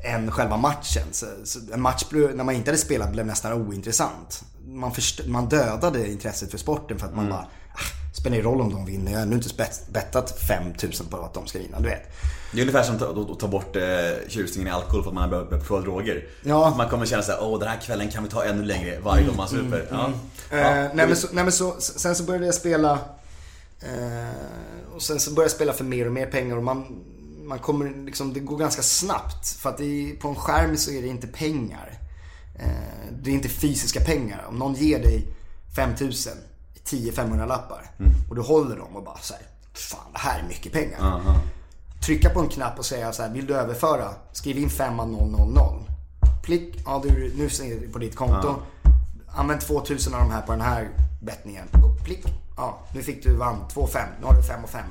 Än 0.05 0.31
själva 0.31 0.57
matchen. 0.57 1.03
Så, 1.13 1.27
så 1.45 1.59
en 1.73 1.81
match 1.81 2.05
när 2.13 2.45
man 2.45 2.55
inte 2.55 2.71
hade 2.71 2.79
spelat 2.79 3.13
blev 3.13 3.27
nästan 3.27 3.53
ointressant. 3.53 4.45
Man, 4.67 4.93
man 5.27 5.49
dödade 5.49 6.11
intresset 6.11 6.51
för 6.51 6.59
sporten 6.59 6.99
för 6.99 7.07
att 7.07 7.17
man 7.17 7.29
bara, 7.29 7.47
ah, 7.75 8.04
spelar 8.25 8.37
ju 8.37 8.43
roll 8.43 8.61
om 8.61 8.71
de 8.73 8.85
vinner. 8.87 9.13
Jag 9.13 9.19
har 9.19 9.23
ännu 9.27 9.37
inte 9.37 9.67
bettat 9.93 10.39
5000 10.49 11.07
på 11.07 11.17
att 11.17 11.35
de 11.35 11.47
ska 11.47 11.59
vinna, 11.59 11.81
du 11.81 11.89
vet. 11.89 12.03
Det 12.53 12.59
är 12.59 12.61
ungefär 12.61 12.83
som 12.83 12.95
att 12.95 13.39
ta- 13.39 13.49
bort 13.49 13.77
eh, 13.77 13.83
tjusningen 14.29 14.69
i 14.69 14.71
alkohol 14.71 15.03
för 15.03 15.11
att 15.11 15.15
man 15.15 15.31
har 15.31 15.45
börjat 15.45 15.67
prova 15.67 15.81
droger. 15.83 16.25
Ja. 16.43 16.75
Man 16.77 16.89
kommer 16.89 17.07
känna 17.07 17.23
såhär, 17.23 17.39
åh 17.43 17.59
den 17.59 17.69
här 17.69 17.81
kvällen 17.81 18.11
kan 18.11 18.25
vi 18.25 18.31
ta 18.31 18.45
ännu 18.45 18.65
längre 18.65 18.99
varje 19.01 19.27
gång 19.27 19.37
man 19.37 19.49
super. 19.49 19.89
Ja. 19.91 20.07
Eh, 20.51 20.65
nej, 20.95 21.07
men 21.07 21.17
så, 21.17 21.29
nej 21.33 21.45
men 21.45 21.53
så, 21.53 21.75
sen 21.81 22.15
så 22.15 22.25
började 22.25 22.47
jag 22.47 22.55
spela 22.55 22.93
eh, 23.81 24.95
och 24.95 25.03
sen 25.03 25.21
så 25.21 25.31
började 25.31 25.45
jag 25.45 25.57
spela 25.57 25.73
för 25.73 25.85
mer 25.85 26.07
och 26.07 26.13
mer 26.13 26.27
pengar 26.27 26.57
och 26.57 26.63
man, 26.65 26.85
man 27.45 27.59
kommer 27.59 28.05
liksom, 28.07 28.33
det 28.33 28.41
går 28.41 28.59
ganska 28.59 28.83
snabbt. 28.83 29.49
För 29.49 29.71
att 29.71 29.79
det 29.79 30.13
på 30.21 30.29
en 30.29 30.35
skärm 30.35 30.77
så 30.77 30.91
är 30.91 31.03
det 31.03 31.09
inte 31.09 31.27
pengar. 31.27 31.99
Eh, 32.59 33.13
det 33.23 33.31
är 33.31 33.35
inte 33.35 33.49
fysiska 33.49 34.01
pengar. 34.01 34.45
Om 34.49 34.59
någon 34.59 34.75
ger 34.75 34.99
dig 34.99 35.27
5000 35.77 36.33
i 36.85 36.89
10 36.89 37.13
500 37.13 37.47
lappar 37.47 37.91
och 38.29 38.35
du 38.35 38.43
håller 38.43 38.77
dem 38.77 38.97
och 38.97 39.05
bara 39.05 39.19
såhär, 39.19 39.43
fan 39.75 40.13
det 40.13 40.19
här 40.19 40.39
är 40.39 40.49
mycket 40.49 40.73
pengar. 40.73 41.21
Trycka 42.05 42.31
på 42.31 42.41
en 42.41 42.49
knapp 42.49 42.79
och 42.79 42.85
säga 42.87 43.13
så 43.13 43.23
här, 43.23 43.31
vill 43.31 43.47
du 43.47 43.57
överföra? 43.57 44.09
Skriv 44.33 44.59
in 44.59 44.71
5000. 44.71 45.85
Plick, 46.45 46.83
ja 46.87 47.01
du, 47.05 47.33
nu 47.37 47.51
ser 47.51 47.81
det 47.81 47.89
på 47.89 47.99
ditt 47.99 48.17
konto. 48.17 48.55
Använd 49.29 49.61
2000 49.61 50.15
av 50.15 50.21
de 50.21 50.31
här 50.31 50.43
på 50.43 50.53
den 50.53 50.61
här 50.61 50.89
bettningen. 51.23 51.69
Och 51.73 52.05
plick, 52.05 52.25
ja 52.57 52.79
nu 52.95 53.03
fick 53.03 53.23
du 53.23 53.35
vann 53.37 53.69
2 53.69 53.87
5, 53.87 54.09
nu 54.21 54.27
har 54.27 54.35
du 54.35 54.43
5 54.43 54.65
och 54.65 54.71
5. 54.71 54.85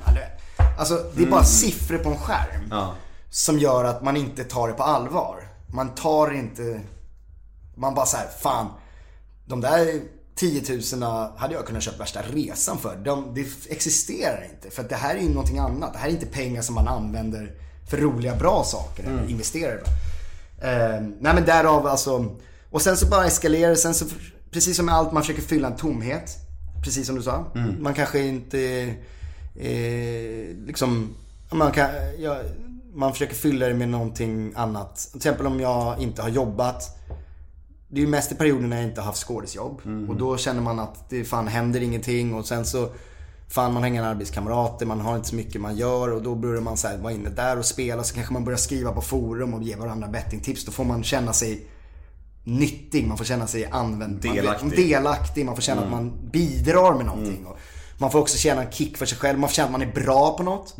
Alltså 0.78 1.04
det 1.16 1.22
är 1.22 1.30
bara 1.30 1.44
siffror 1.44 1.98
på 1.98 2.08
en 2.08 2.18
skärm. 2.18 2.68
Ja. 2.70 2.94
som 3.30 3.58
gör 3.58 3.84
att 3.84 4.02
man 4.02 4.16
inte 4.16 4.44
tar 4.44 4.68
det 4.68 4.74
på 4.74 4.82
allvar. 4.82 5.48
Man 5.66 5.94
tar 5.94 6.32
inte, 6.32 6.80
man 7.74 7.94
bara 7.94 8.06
såhär, 8.06 8.28
fan. 8.40 8.66
De 9.46 9.60
där 9.60 10.00
10 10.34 10.62
000 10.96 11.02
hade 11.36 11.54
jag 11.54 11.66
kunnat 11.66 11.82
köpa 11.82 11.98
värsta 11.98 12.22
resan 12.22 12.78
för. 12.78 12.96
De, 12.96 13.34
det 13.34 13.46
existerar 13.70 14.46
inte. 14.52 14.70
För 14.70 14.82
det 14.82 14.94
här 14.94 15.16
är 15.16 15.20
ju 15.20 15.28
någonting 15.28 15.58
annat. 15.58 15.92
Det 15.92 15.98
här 15.98 16.08
är 16.08 16.12
inte 16.12 16.26
pengar 16.26 16.62
som 16.62 16.74
man 16.74 16.88
använder 16.88 17.52
för 17.90 17.96
roliga, 17.96 18.36
bra 18.36 18.64
saker. 18.64 19.04
Eller 19.04 19.30
investerar 19.30 19.74
i. 19.76 19.80
Eh, 20.58 21.00
nej 21.20 21.34
men 21.34 21.44
därav 21.44 21.86
alltså. 21.86 22.36
Och 22.70 22.82
sen 22.82 22.96
så 22.96 23.06
bara 23.06 23.26
eskalerar 23.26 23.70
det. 23.70 23.76
Sen 23.76 23.94
så, 23.94 24.04
precis 24.50 24.76
som 24.76 24.86
med 24.86 24.94
allt, 24.94 25.12
man 25.12 25.22
försöker 25.22 25.42
fylla 25.42 25.68
en 25.68 25.76
tomhet. 25.76 26.36
Precis 26.84 27.06
som 27.06 27.16
du 27.16 27.22
sa. 27.22 27.44
Man 27.80 27.94
kanske 27.94 28.18
inte, 28.20 28.94
eh, 29.56 30.56
liksom, 30.66 31.14
man, 31.50 31.72
kan, 31.72 31.88
ja, 32.18 32.38
man 32.94 33.12
försöker 33.12 33.34
fylla 33.34 33.66
det 33.66 33.74
med 33.74 33.88
någonting 33.88 34.52
annat. 34.56 35.08
Till 35.10 35.16
exempel 35.16 35.46
om 35.46 35.60
jag 35.60 35.98
inte 35.98 36.22
har 36.22 36.28
jobbat. 36.28 36.98
Det 37.88 38.00
är 38.00 38.04
ju 38.04 38.10
mest 38.10 38.32
i 38.32 38.34
perioder 38.34 38.66
när 38.66 38.76
jag 38.76 38.86
inte 38.86 39.00
har 39.00 39.06
haft 39.06 39.26
skådisjobb. 39.26 39.80
Och 40.08 40.16
då 40.16 40.36
känner 40.36 40.60
man 40.60 40.78
att 40.78 41.10
det 41.10 41.24
fan 41.24 41.48
händer 41.48 41.80
ingenting 41.80 42.34
och 42.34 42.46
sen 42.46 42.66
så 42.66 42.88
Fan 43.48 43.72
man 43.72 43.82
har 43.82 43.88
inga 43.88 44.06
arbetskamrater, 44.06 44.86
man 44.86 45.00
har 45.00 45.16
inte 45.16 45.28
så 45.28 45.34
mycket 45.34 45.60
man 45.60 45.76
gör 45.76 46.12
och 46.12 46.22
då 46.22 46.34
börjar 46.34 46.60
man 46.60 46.76
så 46.76 46.88
här, 46.88 46.98
vara 46.98 47.12
inne 47.12 47.30
där 47.30 47.58
och 47.58 47.64
spela. 47.64 48.04
Så 48.04 48.14
kanske 48.14 48.32
man 48.32 48.44
börjar 48.44 48.56
skriva 48.56 48.92
på 48.92 49.00
forum 49.00 49.54
och 49.54 49.62
ge 49.62 49.76
varandra 49.76 50.08
bettingtips. 50.08 50.64
Då 50.64 50.72
får 50.72 50.84
man 50.84 51.04
känna 51.04 51.32
sig 51.32 51.66
nyttig, 52.44 53.06
man 53.06 53.18
får 53.18 53.24
känna 53.24 53.46
sig 53.46 53.66
använd. 53.70 54.20
Delaktig. 54.20 54.66
Man, 54.66 54.76
delaktig, 54.76 55.46
man 55.46 55.54
får 55.54 55.62
känna 55.62 55.82
att 55.82 55.90
man 55.90 56.30
bidrar 56.32 56.94
med 56.94 57.06
någonting. 57.06 57.46
Och 57.46 57.58
man 57.98 58.10
får 58.10 58.18
också 58.18 58.38
känna 58.38 58.62
en 58.62 58.72
kick 58.72 58.96
för 58.96 59.06
sig 59.06 59.18
själv, 59.18 59.38
man 59.38 59.48
får 59.48 59.54
känna 59.54 59.66
att 59.66 59.72
man 59.72 59.82
är 59.82 59.92
bra 59.92 60.36
på 60.36 60.42
något. 60.42 60.76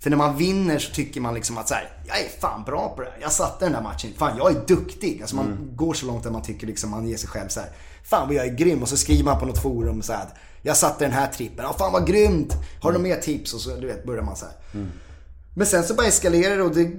För 0.00 0.10
när 0.10 0.16
man 0.16 0.36
vinner 0.36 0.78
så 0.78 0.92
tycker 0.94 1.20
man 1.20 1.34
liksom 1.34 1.58
att 1.58 1.68
så 1.68 1.74
här, 1.74 1.88
jag 2.06 2.20
är 2.20 2.28
fan 2.40 2.64
bra 2.64 2.92
på 2.96 3.02
det 3.02 3.08
här. 3.10 3.18
Jag 3.20 3.32
satte 3.32 3.64
den 3.64 3.72
där 3.72 3.82
matchen. 3.82 4.10
Fan, 4.18 4.36
jag 4.38 4.50
är 4.50 4.60
duktig. 4.66 5.18
Alltså 5.20 5.36
man 5.36 5.70
går 5.76 5.94
så 5.94 6.06
långt 6.06 6.26
att 6.26 6.32
man 6.32 6.42
tycker 6.42 6.66
liksom, 6.66 6.90
man 6.90 7.08
ger 7.08 7.16
sig 7.16 7.28
själv 7.28 7.48
så 7.48 7.60
här. 7.60 7.68
Fan 8.04 8.26
vad 8.28 8.36
jag 8.36 8.46
är 8.46 8.54
grym. 8.54 8.82
Och 8.82 8.88
så 8.88 8.96
skriver 8.96 9.24
man 9.24 9.40
på 9.40 9.46
något 9.46 9.62
forum 9.62 10.02
så 10.02 10.12
här. 10.12 10.26
Jag 10.62 10.76
satte 10.76 11.04
den 11.04 11.12
här 11.12 11.26
trippen. 11.26 11.64
Ja, 11.64 11.74
fan 11.78 11.92
vad 11.92 12.06
grymt. 12.06 12.52
Har 12.82 12.92
du 12.92 12.98
mer 12.98 13.16
tips? 13.16 13.54
Och 13.54 13.60
så 13.60 13.76
du 13.76 13.86
vet, 13.86 14.04
börjar 14.04 14.22
man 14.22 14.36
så 14.36 14.44
här. 14.44 14.54
Men 15.54 15.66
sen 15.66 15.84
så 15.84 15.94
bara 15.94 16.06
eskalerar 16.06 16.56
det 16.56 16.62
och 16.62 16.74
det, 16.74 16.90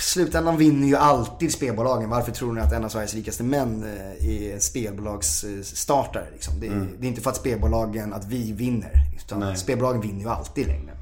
slutändan 0.00 0.56
vinner 0.56 0.86
ju 0.88 0.96
alltid 0.96 1.52
spelbolagen. 1.52 2.10
Varför 2.10 2.32
tror 2.32 2.52
ni 2.52 2.60
att 2.60 2.72
en 2.72 2.84
av 2.84 2.88
Sveriges 2.88 3.14
rikaste 3.14 3.42
män 3.42 3.84
eh, 4.20 4.28
är 4.28 4.58
spelbolagsstartare? 4.58 6.26
Liksom? 6.32 6.60
Det, 6.60 6.66
är- 6.66 6.88
det 6.98 7.06
är 7.06 7.08
inte 7.08 7.20
för 7.20 7.30
att 7.30 7.36
spelbolagen, 7.36 8.12
att 8.12 8.24
vi 8.24 8.52
vinner. 8.52 8.92
Utan 9.16 9.42
spelbolagen 9.56 10.00
vinner 10.00 10.20
ju 10.20 10.28
alltid 10.28 10.64
i 10.64 10.66
längden. 10.66 10.96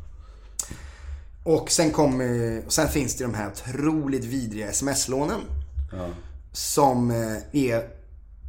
Och 1.45 1.71
sen, 1.71 1.91
kom, 1.91 2.21
eh, 2.21 2.67
och 2.67 2.73
sen 2.73 2.89
finns 2.89 3.17
det 3.17 3.25
de 3.25 3.35
här 3.35 3.49
otroligt 3.49 4.25
vidriga 4.25 4.69
sms-lånen. 4.69 5.41
Som 6.53 7.11
eh, 7.11 7.63
är 7.65 7.83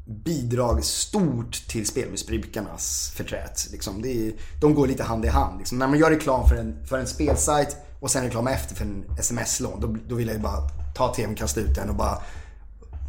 bidrag 0.06 0.84
stort 0.84 1.68
till 1.68 1.88
spelmissbrukarnas 1.88 3.14
förtret. 3.16 3.68
Liksom. 3.72 4.06
Är, 4.06 4.32
de 4.62 4.76
går 4.76 4.88
lite 4.88 5.04
hand 5.04 5.26
i 5.26 5.28
hand. 5.28 5.60
Liksom. 5.60 5.78
När 5.80 5.88
man 5.88 6.00
gör 6.00 6.10
reklam 6.10 6.50
för 6.50 6.56
en, 6.56 6.86
för 6.86 6.98
en 6.98 7.08
spelsajt 7.08 7.78
och 8.00 8.12
sen 8.12 8.24
reklam 8.24 8.48
efter 8.48 8.76
för 8.76 8.86
en 8.86 9.06
sms-lån. 9.20 9.82
Då, 9.82 9.96
då 10.08 10.16
vill 10.16 10.28
jag 10.28 10.36
ju 10.36 10.44
bara 10.44 10.70
ta 10.96 11.14
tvn, 11.14 11.36
kasta 11.36 11.60
ut 11.60 11.76
den 11.76 11.90
och 11.90 11.96
bara 11.96 12.22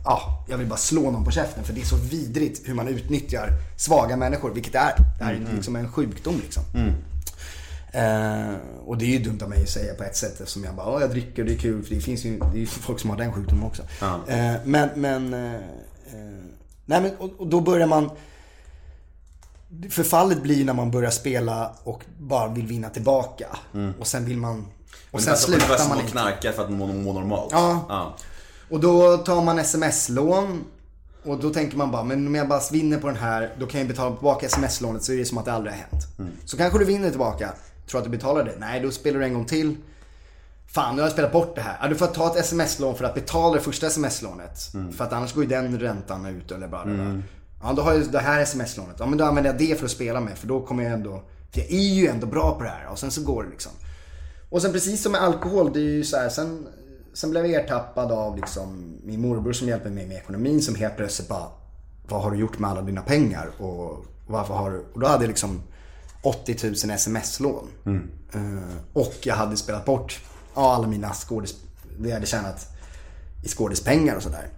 Ja, 0.04 0.44
jag 0.48 0.58
vill 0.58 0.66
bara 0.66 0.76
slå 0.76 1.10
någon 1.10 1.24
på 1.24 1.30
käften 1.30 1.64
för 1.64 1.72
det 1.72 1.80
är 1.80 1.84
så 1.84 1.96
vidrigt 1.96 2.68
hur 2.68 2.74
man 2.74 2.88
utnyttjar 2.88 3.48
svaga 3.76 4.16
människor, 4.16 4.50
vilket 4.50 4.72
det 4.72 4.78
är. 4.78 4.94
Det 5.18 5.24
här 5.24 5.34
är 5.34 5.54
liksom 5.54 5.76
en 5.76 5.92
sjukdom 5.92 6.40
liksom. 6.42 6.62
Eh, 7.92 8.54
och 8.86 8.98
det 8.98 9.04
är 9.04 9.08
ju 9.08 9.18
dumt 9.18 9.38
av 9.42 9.48
mig 9.48 9.62
att 9.62 9.68
säga 9.68 9.94
på 9.94 10.02
ett 10.02 10.16
sätt 10.16 10.40
eftersom 10.40 10.64
jag 10.64 10.74
bara, 10.74 10.86
"Ja, 10.86 11.00
jag 11.00 11.10
dricker 11.10 11.42
och 11.42 11.48
det 11.48 11.54
är 11.54 11.58
kul. 11.58 11.84
För 11.84 11.94
det 11.94 12.00
finns 12.00 12.24
ju 12.24 12.38
det 12.38 12.58
är 12.58 12.60
ju 12.60 12.66
folk 12.66 13.00
som 13.00 13.10
har 13.10 13.16
den 13.16 13.32
sjukdomen 13.32 13.64
också. 13.64 13.82
Eh, 14.28 14.54
men, 14.64 14.88
men, 14.96 15.34
eh, 15.34 15.54
eh, 15.54 15.60
nej 16.86 17.00
men 17.00 17.16
och, 17.18 17.30
och 17.40 17.46
då 17.46 17.60
börjar 17.60 17.86
man 17.86 18.10
Förfallet 19.90 20.42
blir 20.42 20.64
när 20.64 20.72
man 20.72 20.90
börjar 20.90 21.10
spela 21.10 21.72
och 21.84 22.04
bara 22.18 22.48
vill 22.48 22.66
vinna 22.66 22.88
tillbaka. 22.88 23.46
Och 23.98 24.06
sen 24.06 24.24
vill 24.24 24.36
man... 24.36 24.66
Och 25.10 25.20
sen 25.22 25.30
alltså, 25.30 25.46
slutar 25.50 25.68
man 25.78 25.88
man 25.88 25.96
och 25.96 26.02
inte. 26.02 26.12
knarka 26.12 26.52
för 26.52 26.64
att 26.64 26.70
må, 26.70 26.86
må 26.86 27.12
normalt. 27.12 27.48
Ja. 27.52 27.86
ja. 27.88 28.16
Och 28.70 28.80
då 28.80 29.16
tar 29.16 29.42
man 29.42 29.58
sms-lån. 29.58 30.64
Och 31.24 31.38
då 31.40 31.50
tänker 31.50 31.76
man 31.76 31.90
bara, 31.90 32.02
men 32.02 32.26
om 32.26 32.34
jag 32.34 32.48
bara 32.48 32.60
vinner 32.72 32.98
på 32.98 33.06
den 33.06 33.16
här, 33.16 33.54
då 33.58 33.66
kan 33.66 33.80
jag 33.80 33.88
betala 33.88 34.16
tillbaka 34.16 34.46
sms-lånet 34.46 35.02
så 35.04 35.12
är 35.12 35.16
det 35.16 35.24
som 35.24 35.38
att 35.38 35.44
det 35.44 35.52
aldrig 35.52 35.74
har 35.74 35.80
hänt. 35.80 36.06
Så 36.44 36.56
kanske 36.56 36.78
du 36.78 36.84
vinner 36.84 37.10
tillbaka, 37.10 37.52
tror 37.90 37.98
att 37.98 38.04
du 38.04 38.10
betalar 38.10 38.44
det. 38.44 38.54
Nej, 38.58 38.80
då 38.80 38.90
spelar 38.90 39.18
du 39.20 39.24
en 39.24 39.34
gång 39.34 39.44
till. 39.44 39.76
Fan, 40.66 40.96
nu 40.96 41.02
har 41.02 41.06
jag 41.06 41.12
spelat 41.12 41.32
bort 41.32 41.54
det 41.54 41.62
här. 41.62 41.78
Ja, 41.82 41.88
du 41.88 41.94
får 41.94 42.06
ta 42.06 42.30
ett 42.30 42.36
sms-lån 42.36 42.94
för 42.94 43.04
att 43.04 43.14
betala 43.14 43.54
det 43.54 43.60
första 43.60 43.86
sms-lånet. 43.86 44.58
För 44.96 45.04
att 45.04 45.12
annars 45.12 45.34
går 45.34 45.44
ju 45.44 45.50
den 45.50 45.80
räntan 45.80 46.26
ut 46.26 46.52
eller 46.52 46.68
bara. 46.68 47.22
Ja, 47.62 47.72
då 47.72 47.82
har 47.82 47.92
jag 47.92 48.12
det 48.12 48.18
här 48.18 48.40
sms-lånet. 48.40 48.96
Ja, 48.98 49.06
men 49.06 49.18
då 49.18 49.24
använder 49.24 49.50
jag 49.50 49.58
det 49.58 49.78
för 49.78 49.84
att 49.84 49.90
spela 49.90 50.20
med. 50.20 50.38
För 50.38 50.46
då 50.46 50.66
kommer 50.66 50.82
jag 50.82 50.92
ändå, 50.92 51.22
för 51.50 51.60
jag 51.60 51.70
är 51.70 51.94
ju 51.94 52.06
ändå 52.06 52.26
bra 52.26 52.54
på 52.58 52.62
det 52.62 52.68
här. 52.68 52.86
Och 52.90 52.98
sen 52.98 53.10
så 53.10 53.22
går 53.22 53.42
det 53.42 53.50
liksom. 53.50 53.72
Och 54.50 54.62
sen 54.62 54.72
precis 54.72 55.02
som 55.02 55.12
med 55.12 55.22
alkohol, 55.22 55.72
det 55.72 55.78
är 55.78 55.82
ju 55.82 56.04
så 56.04 56.16
här, 56.16 56.28
sen, 56.28 56.66
sen 57.14 57.30
blev 57.30 57.46
jag 57.46 57.64
ertappad 57.64 58.12
av 58.12 58.36
liksom 58.36 58.96
min 59.04 59.20
morbror 59.20 59.52
som 59.52 59.68
hjälper 59.68 59.90
mig 59.90 60.06
med 60.06 60.16
ekonomin 60.16 60.62
som 60.62 60.74
helt 60.74 60.96
plötsligt 60.96 61.28
bara, 61.28 61.46
vad 62.08 62.22
har 62.22 62.30
du 62.30 62.36
gjort 62.36 62.58
med 62.58 62.70
alla 62.70 62.82
dina 62.82 63.02
pengar? 63.02 63.50
Och 63.58 64.04
varför 64.26 64.54
har 64.54 64.70
du, 64.70 64.84
och 64.94 65.00
då 65.00 65.06
hade 65.06 65.24
jag 65.24 65.28
liksom 65.28 65.62
80 66.22 66.56
000 66.66 66.74
sms-lån. 66.74 67.68
Eh, 68.34 68.76
och 68.92 69.14
jag 69.22 69.34
hade 69.34 69.56
spelat 69.56 69.84
bort 69.84 70.20
alla 70.54 70.86
mina 70.86 71.12
skådis, 71.12 71.54
det 71.98 72.08
jag 72.08 72.14
hade 72.16 72.26
tjänat 72.26 72.68
i 73.44 73.48
skådispengar 73.48 74.16
och 74.16 74.22
sådär. 74.22 74.48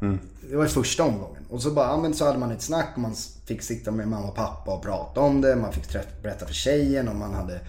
Det 0.51 0.57
var 0.57 0.67
första 0.67 1.05
omgången. 1.05 1.43
Och 1.51 1.63
så 1.63 1.71
bara, 1.71 1.97
men 1.97 2.15
så 2.15 2.25
hade 2.27 2.39
man 2.39 2.51
ett 2.51 2.63
snack 2.63 2.89
och 2.95 3.01
man 3.01 3.15
fick 3.45 3.63
sitta 3.63 3.91
med 3.91 4.09
mamma 4.09 4.27
och 4.29 4.35
pappa 4.35 4.71
och 4.75 4.83
prata 4.83 5.21
om 5.21 5.41
det. 5.41 5.57
Man 5.57 5.73
fick 5.73 5.87
träff, 5.87 6.07
berätta 6.23 6.47
för 6.47 6.55
tjejen 6.55 7.09
och 7.09 7.17
man 7.17 7.35
hade, 7.35 7.61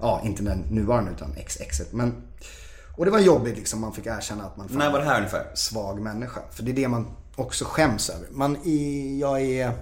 ja 0.00 0.20
inte 0.24 0.42
den 0.42 0.58
nuvarande 0.58 1.10
utan 1.10 1.32
ex-exet. 1.36 1.92
Men, 1.92 2.22
och 2.96 3.04
det 3.04 3.10
var 3.10 3.18
jobbigt 3.18 3.56
liksom, 3.56 3.80
man 3.80 3.92
fick 3.92 4.06
erkänna 4.06 4.44
att 4.44 4.56
man 4.56 4.68
fan 4.68 4.78
När 4.78 4.92
var 4.92 4.98
det 4.98 5.04
här 5.04 5.16
ungefär? 5.16 5.46
svag 5.54 6.00
människa. 6.00 6.40
För 6.50 6.62
det 6.62 6.70
är 6.70 6.74
det 6.76 6.88
man 6.88 7.06
också 7.36 7.64
skäms 7.64 8.10
över. 8.10 8.26
Man 8.30 8.56
är, 8.64 9.18
jag 9.20 9.40
är 9.40 9.72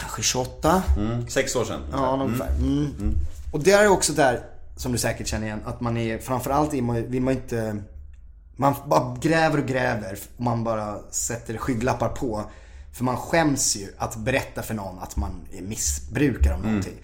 kanske 0.00 0.22
28. 0.22 0.82
Sex 1.28 1.56
år 1.56 1.64
sedan. 1.64 1.80
Ja, 1.92 2.18
ungefär. 2.22 2.48
Mm. 2.58 3.18
Och 3.52 3.60
det 3.62 3.72
är 3.72 3.88
också 3.88 4.12
där, 4.12 4.40
som 4.76 4.92
du 4.92 4.98
säkert 4.98 5.26
känner 5.26 5.46
igen, 5.46 5.60
att 5.64 5.80
man 5.80 5.96
är, 5.96 6.18
framförallt 6.18 6.74
är 6.74 6.82
man, 6.82 7.10
vill 7.10 7.22
man 7.22 7.34
inte, 7.34 7.76
man 8.56 8.74
bara 8.86 9.16
gräver 9.20 9.58
och 9.58 9.66
gräver 9.66 10.18
och 10.36 10.44
man 10.44 10.64
bara 10.64 10.98
sätter 11.10 11.56
skygglappar 11.56 12.08
på. 12.08 12.44
För 12.92 13.04
man 13.04 13.16
skäms 13.16 13.76
ju 13.76 13.88
att 13.98 14.16
berätta 14.16 14.62
för 14.62 14.74
någon 14.74 14.98
att 14.98 15.16
man 15.16 15.30
är 15.52 15.62
missbrukare 15.62 16.54
av 16.54 16.60
någonting. 16.66 16.94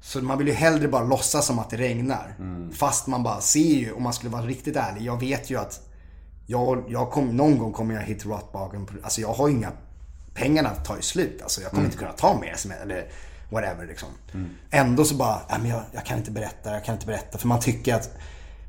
Så 0.00 0.22
man 0.22 0.38
vill 0.38 0.46
ju 0.46 0.52
hellre 0.52 0.88
bara 0.88 1.04
låtsas 1.04 1.46
som 1.46 1.58
att 1.58 1.70
det 1.70 1.76
regnar. 1.76 2.34
Fast 2.72 3.06
man 3.06 3.22
bara 3.22 3.40
ser 3.40 3.60
ju, 3.60 3.92
om 3.92 4.02
man 4.02 4.12
skulle 4.12 4.30
vara 4.30 4.46
riktigt 4.46 4.76
ärlig, 4.76 5.02
jag 5.02 5.20
vet 5.20 5.50
ju 5.50 5.58
att 5.58 5.80
jag, 6.46 6.84
jag 6.88 7.10
kom, 7.10 7.36
någon 7.36 7.58
gång 7.58 7.72
kommer 7.72 7.94
jag 7.94 8.02
hit 8.02 8.24
bottom. 8.24 8.88
Alltså 9.02 9.20
jag 9.20 9.32
har 9.32 9.48
inga, 9.48 9.72
pengarna 10.36 10.70
tar 10.70 10.96
ju 10.96 11.02
slut. 11.02 11.42
Alltså 11.42 11.60
jag 11.60 11.70
kommer 11.70 11.84
inte 11.84 11.98
kunna 11.98 12.12
ta 12.12 12.40
mer 12.40 12.52
sms 12.52 12.80
eller 12.82 13.08
whatever 13.50 13.86
liksom. 13.86 14.08
Ändå 14.70 15.04
så 15.04 15.14
bara, 15.14 15.40
nej 15.50 15.58
men 15.60 15.70
jag, 15.70 15.82
jag 15.92 16.04
kan 16.04 16.18
inte 16.18 16.30
berätta, 16.30 16.72
jag 16.72 16.84
kan 16.84 16.94
inte 16.94 17.06
berätta. 17.06 17.38
För 17.38 17.48
man 17.48 17.60
tycker 17.60 17.94
att 17.94 18.10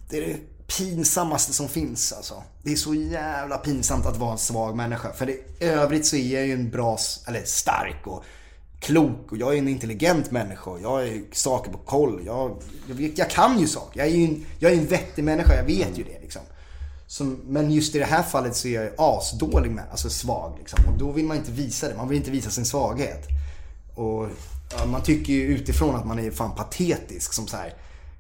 det 0.10 0.18
är 0.18 0.28
det 0.28 0.38
pinsammaste 0.78 1.54
som 1.54 1.70
finns 1.70 2.14
alltså. 2.14 2.44
Det 2.64 2.72
är 2.72 2.76
så 2.76 2.94
jävla 2.94 3.58
pinsamt 3.58 4.06
att 4.06 4.18
vara 4.18 4.32
en 4.32 4.38
svag 4.38 4.76
människa. 4.76 5.14
För 5.14 5.30
i 5.30 5.40
övrigt 5.60 6.06
så 6.06 6.16
är 6.16 6.34
jag 6.36 6.48
ju 6.48 6.54
en 6.54 6.70
bra, 6.70 6.98
eller 7.28 7.44
stark 7.44 8.08
och 8.08 8.24
klok 8.80 9.32
och 9.32 9.38
jag 9.38 9.54
är 9.54 9.58
en 9.58 9.68
intelligent 9.68 10.32
människa. 10.32 10.72
och 10.72 10.82
Jag 10.82 10.90
har 10.90 11.22
saker 11.32 11.72
på 11.72 11.78
koll. 11.78 12.22
Jag, 12.26 12.62
jag, 12.88 13.12
jag 13.16 13.30
kan 13.30 13.60
ju 13.60 13.68
saker. 13.68 14.00
Jag 14.00 14.08
är 14.08 14.12
ju 14.12 14.26
en, 14.26 14.46
jag 14.60 14.72
är 14.72 14.78
en 14.78 14.86
vettig 14.86 15.24
människa, 15.24 15.56
jag 15.56 15.64
vet 15.64 15.98
ju 15.98 16.04
det 16.04 16.20
liksom. 16.22 16.42
Som, 17.08 17.40
men 17.48 17.72
just 17.72 17.96
i 17.96 18.00
det 18.00 18.06
här 18.06 18.24
fallet 18.24 18.56
så 18.56 18.68
är 18.68 18.74
jag 18.74 18.84
ju 18.84 18.92
asdålig 18.98 19.72
med, 19.72 19.84
alltså 19.92 20.10
svag 20.10 20.56
liksom. 20.60 20.80
Och 20.88 20.98
då 20.98 21.12
vill 21.12 21.26
man 21.26 21.38
inte 21.38 21.52
visa 21.52 21.88
det, 21.88 21.96
man 21.96 22.10
vill 22.10 22.18
inte 22.18 22.32
visa 22.32 22.50
sin 22.50 22.66
svaghet. 22.66 23.28
Och 23.96 24.28
ja, 24.78 24.86
man 24.86 25.04
tycker 25.04 25.34
ju 25.34 25.42
utifrån 25.42 25.96
att 25.96 26.06
man 26.06 26.20
är 26.20 26.32
fan 26.32 26.56
patetisk 26.56 27.34
som 27.34 27.48
så 27.48 27.58
här 27.58 27.74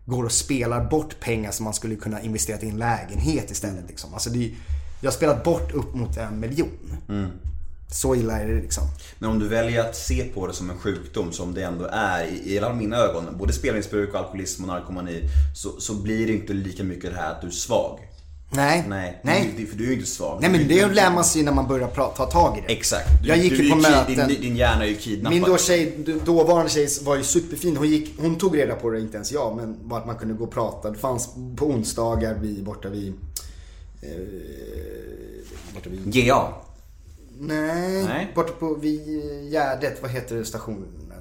går 0.05 0.23
och 0.23 0.31
spelar 0.31 0.89
bort 0.89 1.19
pengar 1.19 1.51
som 1.51 1.63
man 1.63 1.73
skulle 1.73 1.95
kunna 1.95 2.21
investera 2.21 2.61
i 2.61 2.69
en 2.69 2.77
lägenhet 2.77 3.51
istället 3.51 3.87
liksom. 3.87 4.13
Alltså 4.13 4.29
det 4.29 4.51
jag 5.01 5.11
har 5.11 5.15
spelat 5.15 5.43
bort 5.43 5.73
upp 5.73 5.93
mot 5.93 6.17
en 6.17 6.39
miljon. 6.39 6.97
Så 7.91 8.15
illa 8.15 8.39
är 8.39 8.47
det 8.47 8.61
liksom. 8.61 8.83
Men 9.19 9.29
om 9.29 9.39
du 9.39 9.47
väljer 9.47 9.89
att 9.89 9.95
se 9.95 10.23
på 10.23 10.47
det 10.47 10.53
som 10.53 10.69
en 10.69 10.77
sjukdom 10.77 11.31
som 11.31 11.53
det 11.53 11.63
ändå 11.63 11.85
är 11.85 12.25
i, 12.25 12.53
i 12.53 12.57
alla 12.59 12.73
mina 12.73 12.97
ögon, 12.97 13.37
både 13.37 13.53
spelmissbruk, 13.53 14.15
alkoholism 14.15 14.61
och 14.63 14.67
narkomani, 14.67 15.29
så, 15.55 15.79
så 15.79 15.93
blir 15.93 16.27
det 16.27 16.33
inte 16.33 16.53
lika 16.53 16.83
mycket 16.83 17.11
det 17.11 17.17
här 17.17 17.31
att 17.31 17.41
du 17.41 17.47
är 17.47 17.51
svag. 17.51 18.06
Nej. 18.49 18.85
Nej, 18.87 19.19
Nej. 19.23 19.53
Du, 19.57 19.65
för 19.65 19.77
du 19.77 19.83
är 19.83 19.87
ju 19.87 19.93
inte 19.93 20.05
svag. 20.05 20.41
Nej 20.41 20.49
men 20.49 20.67
det 20.67 20.87
lär 20.87 21.11
man 21.11 21.23
sig 21.23 21.43
när 21.43 21.51
man 21.51 21.67
börjar 21.67 21.87
ta 21.87 22.25
tag 22.25 22.57
i 22.57 22.61
det. 22.67 22.73
Exakt. 22.73 23.07
Du, 23.21 23.29
Jag 23.29 23.37
gick 23.37 23.57
du, 23.57 23.63
ju 23.63 23.69
på 23.69 23.75
möten. 23.75 24.27
Din, 24.27 24.41
din 24.41 24.55
hjärna 24.55 24.83
är 24.83 24.89
ju 24.89 24.95
kidnappad. 24.95 25.33
Min 25.39 25.43
då 25.43 25.57
tjej, 25.57 25.97
dåvarande 26.25 26.69
tjej 26.69 26.87
var 27.01 27.15
ju 27.15 27.23
superfin. 27.23 27.77
Hon, 27.77 27.87
gick, 27.87 28.19
hon 28.19 28.35
tog 28.35 28.57
reda 28.57 28.75
på 28.75 28.89
det, 28.89 28.99
inte 28.99 29.15
ens 29.15 29.31
jag, 29.31 29.55
men 29.55 29.77
vart 29.83 30.05
man 30.05 30.15
kunde 30.15 30.33
gå 30.33 30.43
och 30.43 30.51
prata. 30.51 30.91
Det 30.91 30.97
fanns 30.97 31.29
på 31.55 31.65
onsdagar 31.65 32.33
vid, 32.33 32.63
borta 32.63 32.89
vid... 32.89 33.13
Eh, 34.01 34.09
borta 35.73 35.89
vid... 35.89 36.13
GA. 36.13 36.53
Nej, 37.39 38.03
Nej. 38.03 38.31
borta 38.35 38.53
på 38.59 38.73
vid 38.73 39.01
Gärdet. 39.51 40.01
Vad 40.01 40.11
heter 40.11 40.43
stationen? 40.43 41.13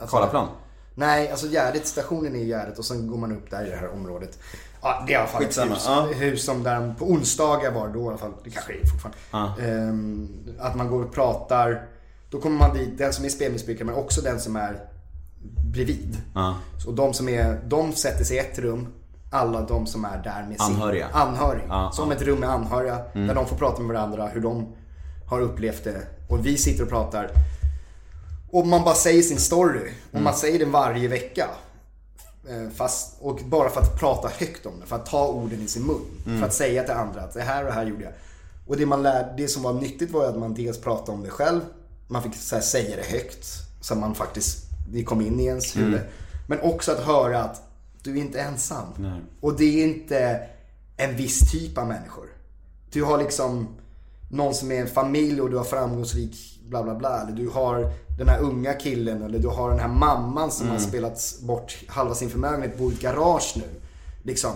Alltså, 0.00 0.16
Karlaplan. 0.16 0.48
Nej, 0.94 1.30
alltså 1.30 1.46
Gärdet, 1.46 1.86
stationen 1.86 2.36
är 2.36 2.40
i 2.40 2.46
Gärdet 2.46 2.78
och 2.78 2.84
sen 2.84 3.06
går 3.06 3.18
man 3.18 3.32
upp 3.32 3.50
där 3.50 3.66
i 3.66 3.70
det 3.70 3.76
här 3.76 3.92
området. 3.94 4.38
Ja, 4.82 5.02
det 5.06 5.12
är 5.12 5.14
i 5.14 5.18
alla 5.18 5.26
fall 5.26 5.42
Skitsamma, 5.42 5.72
ett 5.74 5.78
hus, 5.78 5.86
ja. 5.86 6.06
hus 6.16 6.44
som 6.44 6.62
där 6.62 6.94
på 6.98 7.04
onsdagar 7.04 7.72
var 7.72 7.86
det 7.88 7.92
då 7.94 8.04
i 8.04 8.08
alla 8.08 8.18
fall. 8.18 8.32
Det 8.44 8.50
kanske 8.50 8.72
är 8.72 8.86
fortfarande. 8.86 9.72
Ehm, 9.72 10.28
att 10.60 10.74
man 10.74 10.88
går 10.88 11.02
och 11.04 11.12
pratar. 11.14 11.86
Då 12.30 12.40
kommer 12.40 12.58
man 12.58 12.76
dit, 12.76 12.98
den 12.98 13.12
som 13.12 13.24
är 13.24 13.28
spelmissbrukare 13.28 13.84
men 13.84 13.94
också 13.94 14.20
den 14.20 14.40
som 14.40 14.56
är 14.56 14.78
bredvid. 15.72 16.16
Ja. 16.34 16.54
Så 16.84 16.90
de 16.90 17.14
som 17.14 17.28
är, 17.28 17.60
de 17.66 17.92
sätter 17.92 18.24
sig 18.24 18.36
i 18.36 18.40
ett 18.40 18.58
rum. 18.58 18.86
Alla 19.30 19.60
de 19.60 19.86
som 19.86 20.04
är 20.04 20.22
där 20.24 20.46
med 20.48 20.60
sin 20.60 20.74
Anhöriga. 20.74 21.08
anhörig. 21.12 21.62
Ja, 21.68 21.90
som 21.92 22.10
ja. 22.10 22.16
ett 22.16 22.22
rum 22.22 22.38
med 22.40 22.50
anhöriga. 22.50 22.98
Där 23.14 23.34
de 23.34 23.46
får 23.46 23.56
prata 23.56 23.82
med 23.82 23.96
varandra 23.96 24.28
hur 24.28 24.40
de 24.40 24.66
har 25.26 25.40
upplevt 25.40 25.84
det. 25.84 26.00
Och 26.28 26.46
vi 26.46 26.56
sitter 26.56 26.82
och 26.82 26.88
pratar. 26.88 27.30
Och 28.50 28.66
man 28.66 28.84
bara 28.84 28.94
säger 28.94 29.22
sin 29.22 29.38
story. 29.38 29.90
Och 30.12 30.20
man 30.22 30.34
säger 30.34 30.58
den 30.58 30.72
varje 30.72 31.08
vecka. 31.08 31.46
Eh, 32.48 32.68
Fast, 32.74 33.16
och 33.20 33.40
bara 33.44 33.70
för 33.70 33.80
att 33.80 33.98
prata 34.00 34.28
högt 34.28 34.66
om 34.66 34.80
det. 34.80 34.86
För 34.86 34.96
att 34.96 35.06
ta 35.06 35.26
orden 35.28 35.62
i 35.62 35.68
sin 35.68 35.86
mun. 35.86 36.04
För 36.38 36.46
att 36.46 36.54
säga 36.54 36.82
till 36.82 36.92
andra 36.92 37.20
att 37.20 37.34
det 37.34 37.42
här 37.42 37.60
och 37.62 37.66
det 37.66 37.72
här 37.72 37.86
gjorde 37.86 38.04
jag. 38.04 38.12
Och 38.66 38.76
det, 38.76 38.86
man 38.86 39.02
lär, 39.02 39.34
det 39.36 39.48
som 39.48 39.62
var 39.62 39.72
nyttigt 39.72 40.10
var 40.10 40.26
att 40.28 40.38
man 40.38 40.54
dels 40.54 40.80
pratade 40.80 41.12
om 41.12 41.22
det 41.24 41.30
själv. 41.30 41.60
Man 42.08 42.22
fick 42.22 42.34
så 42.34 42.60
säga 42.60 42.96
det 42.96 43.06
högt. 43.18 43.46
Så 43.80 43.94
att 43.94 44.00
man 44.00 44.14
faktiskt, 44.14 44.58
det 44.88 45.04
kom 45.04 45.20
in 45.20 45.40
i 45.40 45.44
ens 45.44 45.76
huvud. 45.76 46.00
Men 46.48 46.60
också 46.60 46.92
att 46.92 47.00
höra 47.00 47.42
att 47.42 47.62
du 48.02 48.10
är 48.16 48.20
inte 48.20 48.40
ensam. 48.40 48.86
Och 49.40 49.56
det 49.56 49.82
är 49.82 49.84
inte 49.84 50.46
en 50.96 51.16
viss 51.16 51.52
typ 51.52 51.78
av 51.78 51.86
människor. 51.86 52.26
Du 52.90 53.02
har 53.02 53.18
liksom 53.18 53.68
någon 54.32 54.54
som 54.54 54.72
är 54.72 54.80
en 54.80 54.88
familj 54.88 55.40
och 55.40 55.50
du 55.50 55.56
har 55.56 55.64
framgångsrik 55.64 56.60
bla 56.68 56.82
bla 56.82 56.94
bla. 56.94 57.22
Eller 57.22 57.32
du 57.32 57.48
har 57.48 57.92
den 58.18 58.28
här 58.28 58.40
unga 58.40 58.74
killen 58.74 59.22
eller 59.22 59.38
du 59.38 59.48
har 59.48 59.70
den 59.70 59.78
här 59.78 59.88
mamman 59.88 60.50
som 60.50 60.68
har 60.68 60.78
spelat 60.78 61.34
bort 61.42 61.78
halva 61.88 62.14
sin 62.14 62.30
förmögenhet, 62.30 62.78
bor 62.78 62.92
i 62.92 62.94
ett 62.94 63.00
garage 63.00 63.52
nu. 63.56 63.80
Liksom, 64.22 64.50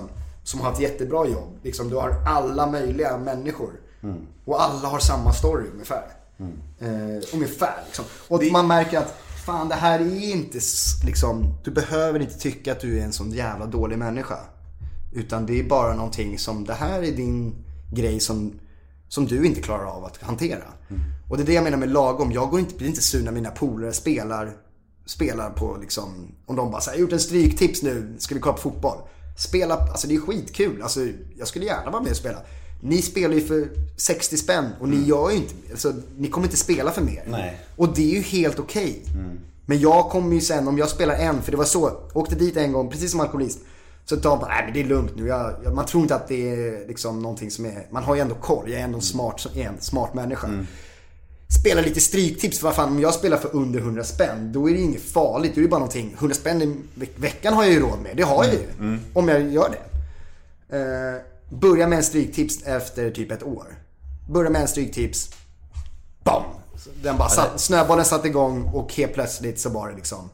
som 0.44 0.60
har 0.60 0.72
ett 0.72 0.80
jättebra 0.80 1.26
jobb. 1.26 1.58
Liksom, 1.62 1.90
du 1.90 1.96
har 1.96 2.10
alla 2.26 2.66
möjliga 2.66 3.18
människor. 3.18 3.70
Och 4.44 4.62
alla 4.62 4.88
har 4.88 4.98
samma 4.98 5.32
story 5.32 5.64
ungefär. 5.72 6.04
Eh, 6.78 7.34
ungefär 7.34 7.74
liksom. 7.86 8.04
Och 8.28 8.42
man 8.52 8.66
märker 8.66 8.98
att 8.98 9.14
fan 9.46 9.68
det 9.68 9.74
här 9.74 10.00
är 10.00 10.30
inte 10.30 10.58
liksom, 11.06 11.54
du 11.64 11.70
behöver 11.70 12.20
inte 12.20 12.38
tycka 12.38 12.72
att 12.72 12.80
du 12.80 12.98
är 12.98 13.04
en 13.04 13.12
sån 13.12 13.30
jävla 13.30 13.66
dålig 13.66 13.98
människa. 13.98 14.38
Utan 15.14 15.46
det 15.46 15.60
är 15.60 15.64
bara 15.64 15.94
någonting 15.94 16.38
som, 16.38 16.64
det 16.64 16.74
här 16.74 17.02
är 17.02 17.12
din 17.12 17.54
grej 17.92 18.20
som, 18.20 18.52
som 19.08 19.26
du 19.26 19.46
inte 19.46 19.62
klarar 19.62 19.84
av 19.84 20.04
att 20.04 20.22
hantera. 20.22 20.64
Och 21.30 21.36
det 21.36 21.42
är 21.42 21.46
det 21.46 21.52
jag 21.52 21.64
menar 21.64 21.78
med 21.78 21.90
lagom. 21.90 22.32
Jag 22.32 22.50
går 22.50 22.60
inte, 22.60 22.74
blir 22.74 22.88
inte 22.88 23.02
sur 23.02 23.22
när 23.22 23.32
mina 23.32 23.50
polare 23.50 23.92
spelar, 23.92 24.56
spelar 25.06 25.50
på 25.50 25.76
liksom, 25.80 26.32
om 26.46 26.56
de 26.56 26.70
bara 26.70 26.80
säger 26.80 26.98
jag 26.98 26.98
har 26.98 27.02
gjort 27.02 27.12
en 27.12 27.20
stryktips 27.20 27.82
nu, 27.82 28.14
ska 28.18 28.34
vi 28.34 28.40
kolla 28.40 28.54
på 28.54 28.60
fotboll? 28.60 28.98
Spela, 29.38 29.76
alltså 29.76 30.08
det 30.08 30.14
är 30.14 30.20
skitkul. 30.20 30.82
Alltså 30.82 31.00
jag 31.36 31.48
skulle 31.48 31.64
gärna 31.64 31.90
vara 31.90 32.02
med 32.02 32.10
och 32.10 32.16
spela. 32.16 32.38
Ni 32.80 33.02
spelar 33.02 33.34
ju 33.34 33.40
för 33.40 33.68
60 33.96 34.36
spänn 34.36 34.70
och 34.80 34.88
ni 34.88 35.04
gör 35.04 35.30
ju 35.30 35.36
inte, 35.36 35.54
alltså 35.70 35.94
ni 36.16 36.28
kommer 36.28 36.46
inte 36.46 36.56
spela 36.56 36.90
för 36.90 37.02
mer. 37.02 37.24
Nej. 37.26 37.60
Och 37.76 37.94
det 37.94 38.10
är 38.10 38.14
ju 38.14 38.20
helt 38.20 38.58
okej. 38.58 39.02
Men 39.66 39.80
jag 39.80 40.10
kommer 40.10 40.34
ju 40.34 40.40
sen, 40.40 40.68
om 40.68 40.78
jag 40.78 40.88
spelar 40.88 41.14
en, 41.14 41.42
för 41.42 41.50
det 41.50 41.58
var 41.58 41.64
så, 41.64 41.92
jag 42.08 42.16
åkte 42.16 42.34
dit 42.34 42.56
en 42.56 42.72
gång, 42.72 42.90
precis 42.90 43.10
som 43.10 43.20
alkoholist. 43.20 43.58
Så 44.08 44.16
tar 44.16 44.30
man 44.30 44.38
bara, 44.38 44.48
nej 44.48 44.62
men 44.64 44.74
det 44.74 44.80
är 44.80 44.84
lugnt 44.84 45.12
nu. 45.16 45.26
Jag, 45.26 45.54
jag, 45.64 45.74
man 45.74 45.86
tror 45.86 46.02
inte 46.02 46.14
att 46.14 46.28
det 46.28 46.50
är 46.50 46.88
liksom 46.88 47.22
någonting 47.22 47.50
som 47.50 47.64
är, 47.66 47.86
man 47.90 48.02
har 48.04 48.14
ju 48.14 48.20
ändå 48.20 48.34
koll. 48.34 48.70
Jag 48.70 48.80
är 48.80 48.84
ändå 48.84 48.98
en 48.98 49.02
smart, 49.02 49.46
en 49.54 49.80
smart 49.80 50.14
människa. 50.14 50.46
Spela 51.60 51.80
lite 51.80 52.00
stryktips, 52.00 52.58
för 52.58 52.64
vad 52.66 52.74
fan 52.74 52.88
om 52.88 53.00
jag 53.00 53.14
spelar 53.14 53.36
för 53.36 53.56
under 53.56 53.80
100 53.80 54.04
spänn, 54.04 54.52
då 54.52 54.70
är 54.70 54.74
det 54.74 54.80
inget 54.80 55.02
farligt. 55.02 55.52
Då 55.54 55.60
är 55.60 55.62
det 55.62 55.68
bara 55.68 55.78
någonting, 55.78 56.14
100 56.18 56.34
spänn 56.36 56.62
i 56.62 56.76
ve- 56.94 57.06
veckan 57.16 57.54
har 57.54 57.64
jag 57.64 57.72
ju 57.72 57.80
råd 57.80 57.98
med. 58.02 58.16
Det 58.16 58.22
har 58.22 58.44
jag 58.44 58.54
ju. 58.54 58.98
Om 59.14 59.28
jag 59.28 59.52
gör 59.52 59.70
det. 59.70 59.78
Eh, 60.78 61.22
börja 61.58 61.86
med 61.88 61.96
en 61.96 62.02
stryktips 62.04 62.62
efter 62.62 63.10
typ 63.10 63.30
ett 63.32 63.42
år. 63.42 63.64
Börja 64.30 64.50
med 64.50 64.62
en 64.62 64.68
stryktips. 64.68 65.30
Bam! 66.24 66.42
Den 67.02 67.16
bara 67.18 67.28
satt, 67.28 67.60
snöbollen 67.60 68.04
satte 68.04 68.28
igång 68.28 68.62
och 68.74 68.92
helt 68.94 69.14
plötsligt 69.14 69.60
så 69.60 69.70
var 69.70 69.88
det 69.88 69.96
liksom 69.96 70.30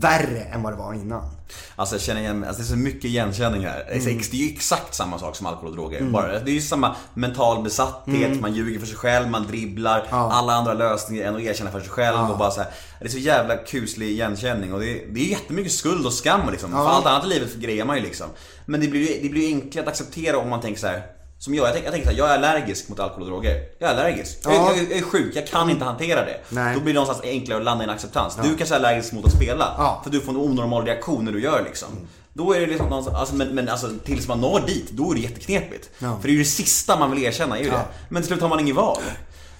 värre 0.00 0.40
än 0.52 0.62
vad 0.62 0.72
det 0.72 0.76
var 0.76 0.94
innan. 0.94 1.30
Alltså 1.76 1.94
jag 1.94 2.02
känner 2.02 2.20
igen, 2.20 2.44
alltså 2.44 2.62
det 2.62 2.66
är 2.66 2.70
så 2.70 2.76
mycket 2.76 3.04
igenkänning 3.04 3.64
här. 3.66 3.84
Det 3.88 3.94
är 3.94 4.00
Mm. 4.00 4.18
Det 4.30 4.36
är 4.36 4.48
ju 4.48 4.52
exakt 4.54 4.94
samma 4.94 5.18
sak 5.18 5.36
som 5.36 5.46
alkohol 5.46 5.68
och 5.70 5.76
droger. 5.76 6.02
Bara, 6.02 6.38
det 6.38 6.50
är 6.50 6.54
ju 6.54 6.60
samma 6.60 6.96
mental 7.14 7.62
besatthet, 7.62 8.26
Mm. 8.28 8.40
man 8.40 8.54
ljuger 8.54 8.80
för 8.80 8.86
sig 8.86 8.96
själv, 8.96 9.28
man 9.30 9.46
dribblar, 9.46 10.06
alla 10.10 10.52
andra 10.52 10.74
lösningar 10.74 11.24
än 11.24 11.36
att 11.36 11.40
erkänna 11.42 11.70
för 11.70 11.80
sig 11.80 11.88
själv 11.88 12.30
och 12.30 12.38
bara 12.38 12.50
så 12.50 12.60
här, 12.60 12.70
Det 13.00 13.04
är 13.04 13.08
så 13.08 13.18
jävla 13.18 13.56
kuslig 13.56 14.08
igenkänning 14.10 14.72
och 14.74 14.80
det 14.80 14.90
är, 14.90 15.06
det 15.12 15.20
är 15.20 15.24
jättemycket 15.24 15.72
skuld 15.72 16.06
och 16.06 16.12
skam 16.12 16.40
liksom. 16.50 16.70
För 16.70 16.88
allt 16.88 17.06
annat 17.06 17.24
i 17.24 17.28
livet 17.28 17.54
grejer 17.54 17.84
man 17.84 17.96
ju 17.96 18.02
liksom. 18.02 18.26
Men 18.66 18.80
det 18.80 18.88
blir 18.88 19.00
ju 19.16 19.22
det 19.22 19.28
blir 19.28 19.46
enklare 19.54 19.82
att 19.82 19.88
acceptera 19.92 20.38
om 20.38 20.48
man 20.50 20.60
tänker 20.60 20.80
så 20.80 20.86
här. 20.86 21.02
Som 21.38 21.54
jag, 21.54 21.66
jag 21.66 21.72
tänker, 21.72 21.86
jag 21.86 21.92
tänker 21.92 22.08
så 22.08 22.12
här, 22.12 22.18
jag 22.18 22.30
är 22.30 22.34
allergisk 22.34 22.88
mot 22.88 23.00
alkohol 23.00 23.22
och 23.22 23.28
droger. 23.28 23.62
Jag 23.78 23.90
är 23.90 23.94
allergisk. 23.94 24.38
Jag, 24.44 24.52
Ja. 24.54 24.72
jag, 24.76 24.84
jag 24.90 24.98
är 24.98 25.02
sjuk, 25.02 25.36
jag 25.36 25.46
kan 25.46 25.70
inte 25.70 25.84
hantera 25.84 26.24
det. 26.24 26.40
Nej. 26.50 26.74
Då 26.74 26.80
blir 26.80 26.94
det 26.94 27.00
någonstans 27.00 27.24
enklare 27.32 27.58
att 27.58 27.64
landa 27.64 27.84
i 27.84 27.86
en 27.86 27.90
acceptans. 27.94 28.38
Du 28.42 28.56
kanske 28.56 28.74
är 28.74 28.78
allergisk 28.78 29.12
mot 29.12 29.24
att 29.26 29.32
spela. 29.32 29.74
Ja. 29.78 30.00
För 30.04 30.10
du 30.10 30.20
får 30.20 30.32
en 30.32 30.38
onormal 30.38 30.84
reaktion 30.84 31.24
när 31.24 31.32
du 31.32 31.40
gör 31.42 31.64
liksom. 31.64 31.88
Då 32.32 32.52
är 32.52 32.60
det 32.60 32.66
liksom 32.66 32.92
alltså, 32.92 33.34
men, 33.36 33.48
men 33.48 33.68
alltså 33.68 33.90
tills 34.04 34.28
man 34.28 34.40
når 34.40 34.60
dit, 34.66 34.90
då 34.90 35.10
är 35.10 35.14
det 35.14 35.20
jätteknepigt. 35.20 35.90
Ja. 35.98 36.16
För 36.20 36.28
det 36.28 36.32
är 36.32 36.32
ju 36.32 36.38
det 36.38 36.44
sista 36.44 36.98
man 36.98 37.10
vill 37.10 37.24
erkänna, 37.24 37.58
är 37.58 37.62
ju 37.64 37.70
det. 37.70 37.84
Men 38.08 38.22
till 38.22 38.28
slut 38.28 38.40
har 38.40 38.48
man 38.48 38.60
ingen 38.60 38.76
val. 38.76 39.02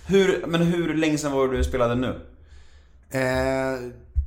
Hur, 0.06 0.44
men 0.46 0.62
hur 0.62 0.94
länge 0.94 1.18
sedan 1.18 1.32
var 1.32 1.48
du 1.48 1.64
spelade 1.64 1.94
nu? 1.94 2.20
Eh, 3.10 3.20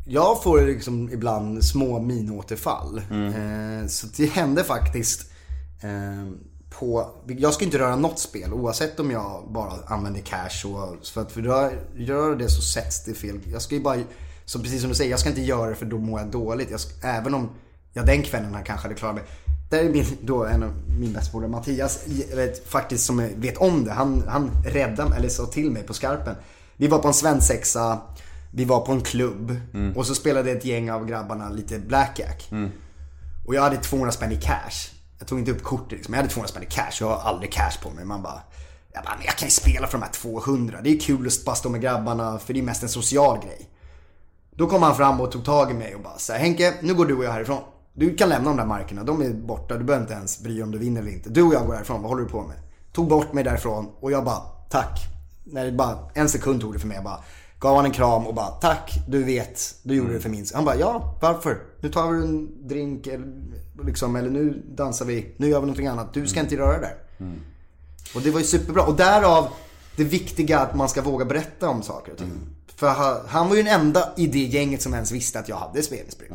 jag 0.06 0.44
får 0.44 0.62
liksom 0.62 1.10
ibland 1.14 1.66
små 1.66 2.00
minåterfall. 2.00 2.98
Eh, 3.12 3.88
så 3.88 4.08
det 4.18 4.26
hände 4.26 4.64
faktiskt 4.64 5.32
eh, 5.84 6.32
på, 6.80 7.12
jag 7.28 7.54
ska 7.54 7.66
inte 7.66 7.80
röra 7.80 7.96
något 7.96 8.20
spel 8.20 8.54
oavsett 8.54 9.00
om 9.00 9.12
jag 9.12 9.44
bara 9.48 9.74
använder 9.88 10.22
cash 10.22 10.68
och, 10.68 11.06
för 11.06 11.22
att 11.22 11.32
för 11.32 11.42
rör, 11.42 11.80
gör 11.96 12.36
det 12.36 12.50
så 12.50 12.62
sätts 12.62 13.04
det 13.04 13.14
fel. 13.14 13.40
Jag 13.52 13.62
ska 13.62 13.76
ju 13.76 13.82
bara, 13.82 13.98
så 14.46 14.60
precis 14.60 14.82
som 14.82 14.90
du 14.90 14.96
säger, 14.96 15.12
jag 15.12 15.20
ska 15.20 15.30
inte 15.30 15.42
göra 15.42 15.70
det 15.70 15.76
för 15.76 15.86
då 15.86 15.98
mår 15.98 16.20
jag 16.20 16.32
dåligt. 16.32 16.72
Jag 16.72 16.80
ska, 16.80 17.08
även 17.08 17.34
om 17.34 17.50
jag 17.94 18.06
den 18.06 18.24
kvällen 18.24 18.54
han 18.54 18.64
kanske 18.64 18.86
hade 18.86 18.96
klarat 18.96 19.16
mig. 19.16 19.24
Där 19.70 19.80
är 19.80 19.90
min, 19.90 20.06
då 20.22 20.46
en 20.46 20.64
av 20.64 20.72
min 21.00 21.14
bästa 21.14 21.32
polare 21.32 21.50
Mattias, 21.50 22.08
vet, 22.36 22.68
faktiskt 22.68 23.06
som 23.06 23.30
vet 23.36 23.58
om 23.58 23.86
det. 23.86 23.92
Han, 23.92 24.24
han 24.28 24.52
räddade 24.66 25.10
mig, 25.10 25.20
eller 25.20 25.30
sa 25.30 25.46
till 25.46 25.72
mig 25.72 25.84
på 25.84 25.94
skarpen. 25.94 26.36
Vi 26.78 26.88
var 26.88 27.00
på 27.00 27.08
en 27.08 27.14
svensexa, 27.14 28.02
vi 28.54 28.66
var 28.66 28.86
på 28.86 28.92
en 28.92 29.02
klubb 29.02 29.56
och 29.96 30.08
så 30.08 30.16
spelade 30.16 30.52
ett 30.52 30.66
gäng 30.66 30.92
av 30.92 31.06
grabbarna 31.06 31.50
lite 31.50 31.80
blackjack. 31.80 32.50
Och 33.48 33.56
jag 33.56 33.62
hade 33.62 33.78
200 33.78 34.12
spänn 34.12 34.32
i 34.32 34.36
cash. 34.36 35.01
Jag 35.22 35.28
tog 35.28 35.40
inte 35.40 35.52
upp 35.52 35.64
kortet 35.64 35.92
liksom, 35.92 36.14
jag 36.14 36.22
hade 36.22 36.34
200 36.34 36.48
spänn 36.48 36.64
i 36.64 36.66
cash. 36.66 36.92
Jag 37.00 37.08
har 37.08 37.30
aldrig 37.30 37.52
cash 37.52 37.72
på 37.84 37.90
mig. 37.90 38.06
Man 38.06 38.22
bara, 38.22 38.42
jag 38.94 39.04
bara, 39.04 39.16
men 39.16 39.26
jag 39.26 39.36
kan 39.36 39.48
ju 39.48 39.52
spela 39.52 39.88
för 39.88 39.98
de 39.98 40.04
här 40.04 40.12
200. 40.12 40.80
Det 40.84 40.90
är 40.90 41.00
kul 41.00 41.28
att 41.28 41.46
bara 41.46 41.56
stå 41.56 41.70
med 41.70 41.82
grabbarna, 41.82 42.40
för 42.40 42.54
det 42.54 42.60
är 42.60 42.64
mest 42.64 42.84
en 42.84 42.90
social 42.90 43.40
grej. 43.40 43.70
Då 44.56 44.68
kom 44.68 44.84
han 44.84 44.96
fram 44.96 45.22
och 45.22 45.32
tog 45.32 45.46
tag 45.46 45.72
i 45.72 45.74
mig 45.74 45.96
och 45.96 46.02
bara 46.02 46.18
så 46.18 46.34
här, 46.34 46.40
Henke, 46.40 46.74
nu 46.82 46.94
går 46.94 47.06
du 47.06 47.18
och 47.18 47.24
jag 47.24 47.32
härifrån. 47.32 47.62
Du 47.94 48.16
kan 48.16 48.30
lämna 48.30 48.50
de 48.50 48.58
där 48.58 48.66
markerna, 48.66 49.04
de 49.04 49.22
är 49.22 49.34
borta. 49.34 49.78
Du 49.78 49.84
behöver 49.84 50.04
inte 50.04 50.14
ens 50.14 50.40
bry 50.40 50.54
dig 50.54 50.64
om 50.64 50.72
du 50.72 50.78
vinner 50.78 51.02
eller 51.02 51.12
inte. 51.12 51.30
Du 51.30 51.44
och 51.44 51.54
jag 51.54 51.66
går 51.66 51.74
härifrån, 51.74 52.02
vad 52.02 52.10
håller 52.10 52.24
du 52.24 52.30
på 52.30 52.42
med? 52.42 52.58
Tog 52.94 53.08
bort 53.08 53.34
mig 53.34 53.44
därifrån 53.44 53.92
och 54.00 54.12
jag 54.12 54.24
bara, 54.26 54.42
tack. 54.70 55.00
När 55.44 55.66
det 55.66 55.72
bara, 55.72 55.98
en 56.14 56.30
sekund 56.30 56.62
tog 56.62 56.74
det 56.74 56.80
för 56.80 56.88
mig. 56.88 56.96
Jag 56.96 57.04
bara 57.04 57.24
gav 57.60 57.76
han 57.76 57.86
en 57.86 57.92
kram 57.92 58.28
och 58.28 58.34
bara, 58.34 58.48
tack, 58.48 58.94
du 59.08 59.24
vet, 59.24 59.76
du 59.84 59.96
gjorde 59.96 60.14
det 60.14 60.20
för 60.20 60.30
min 60.30 60.46
Han 60.54 60.66
bara, 60.66 60.76
ja, 60.76 61.18
varför? 61.22 61.58
Nu 61.80 61.90
tar 61.90 62.12
vi 62.12 62.24
en 62.24 62.68
drink 62.68 63.08
eller, 63.08 63.28
liksom, 63.86 64.16
eller 64.16 64.30
nu 64.30 64.64
dansar 64.68 65.06
vi, 65.06 65.34
nu 65.38 65.48
gör 65.48 65.60
vi 65.60 65.66
någonting 65.66 65.88
annat. 65.88 66.14
Du 66.14 66.28
ska 66.28 66.40
inte 66.40 66.58
röra 66.58 66.74
det 66.74 66.80
där. 66.80 66.96
Och 68.16 68.22
det 68.22 68.32
var 68.32 68.40
ju 68.40 68.46
superbra. 68.46 68.84
Och 68.84 68.96
därav 68.96 69.48
det 69.96 70.04
viktiga 70.04 70.60
att 70.60 70.76
man 70.76 70.90
ska 70.90 71.02
våga 71.02 71.26
berätta 71.26 71.70
om 71.70 71.84
saker 71.84 72.12
och 72.12 72.18
ting. 72.18 72.32
För 72.76 72.88
han, 72.88 73.18
han 73.28 73.50
var 73.50 73.56
ju 73.56 73.64
den 73.64 73.74
enda 73.82 74.10
i 74.18 74.28
det 74.28 74.40
gänget 74.44 74.82
som 74.82 74.94
ens 74.94 75.12
visste 75.12 75.40
att 75.40 75.50
jag 75.50 75.56
hade 75.56 75.84
spelmissbruk. 75.84 76.32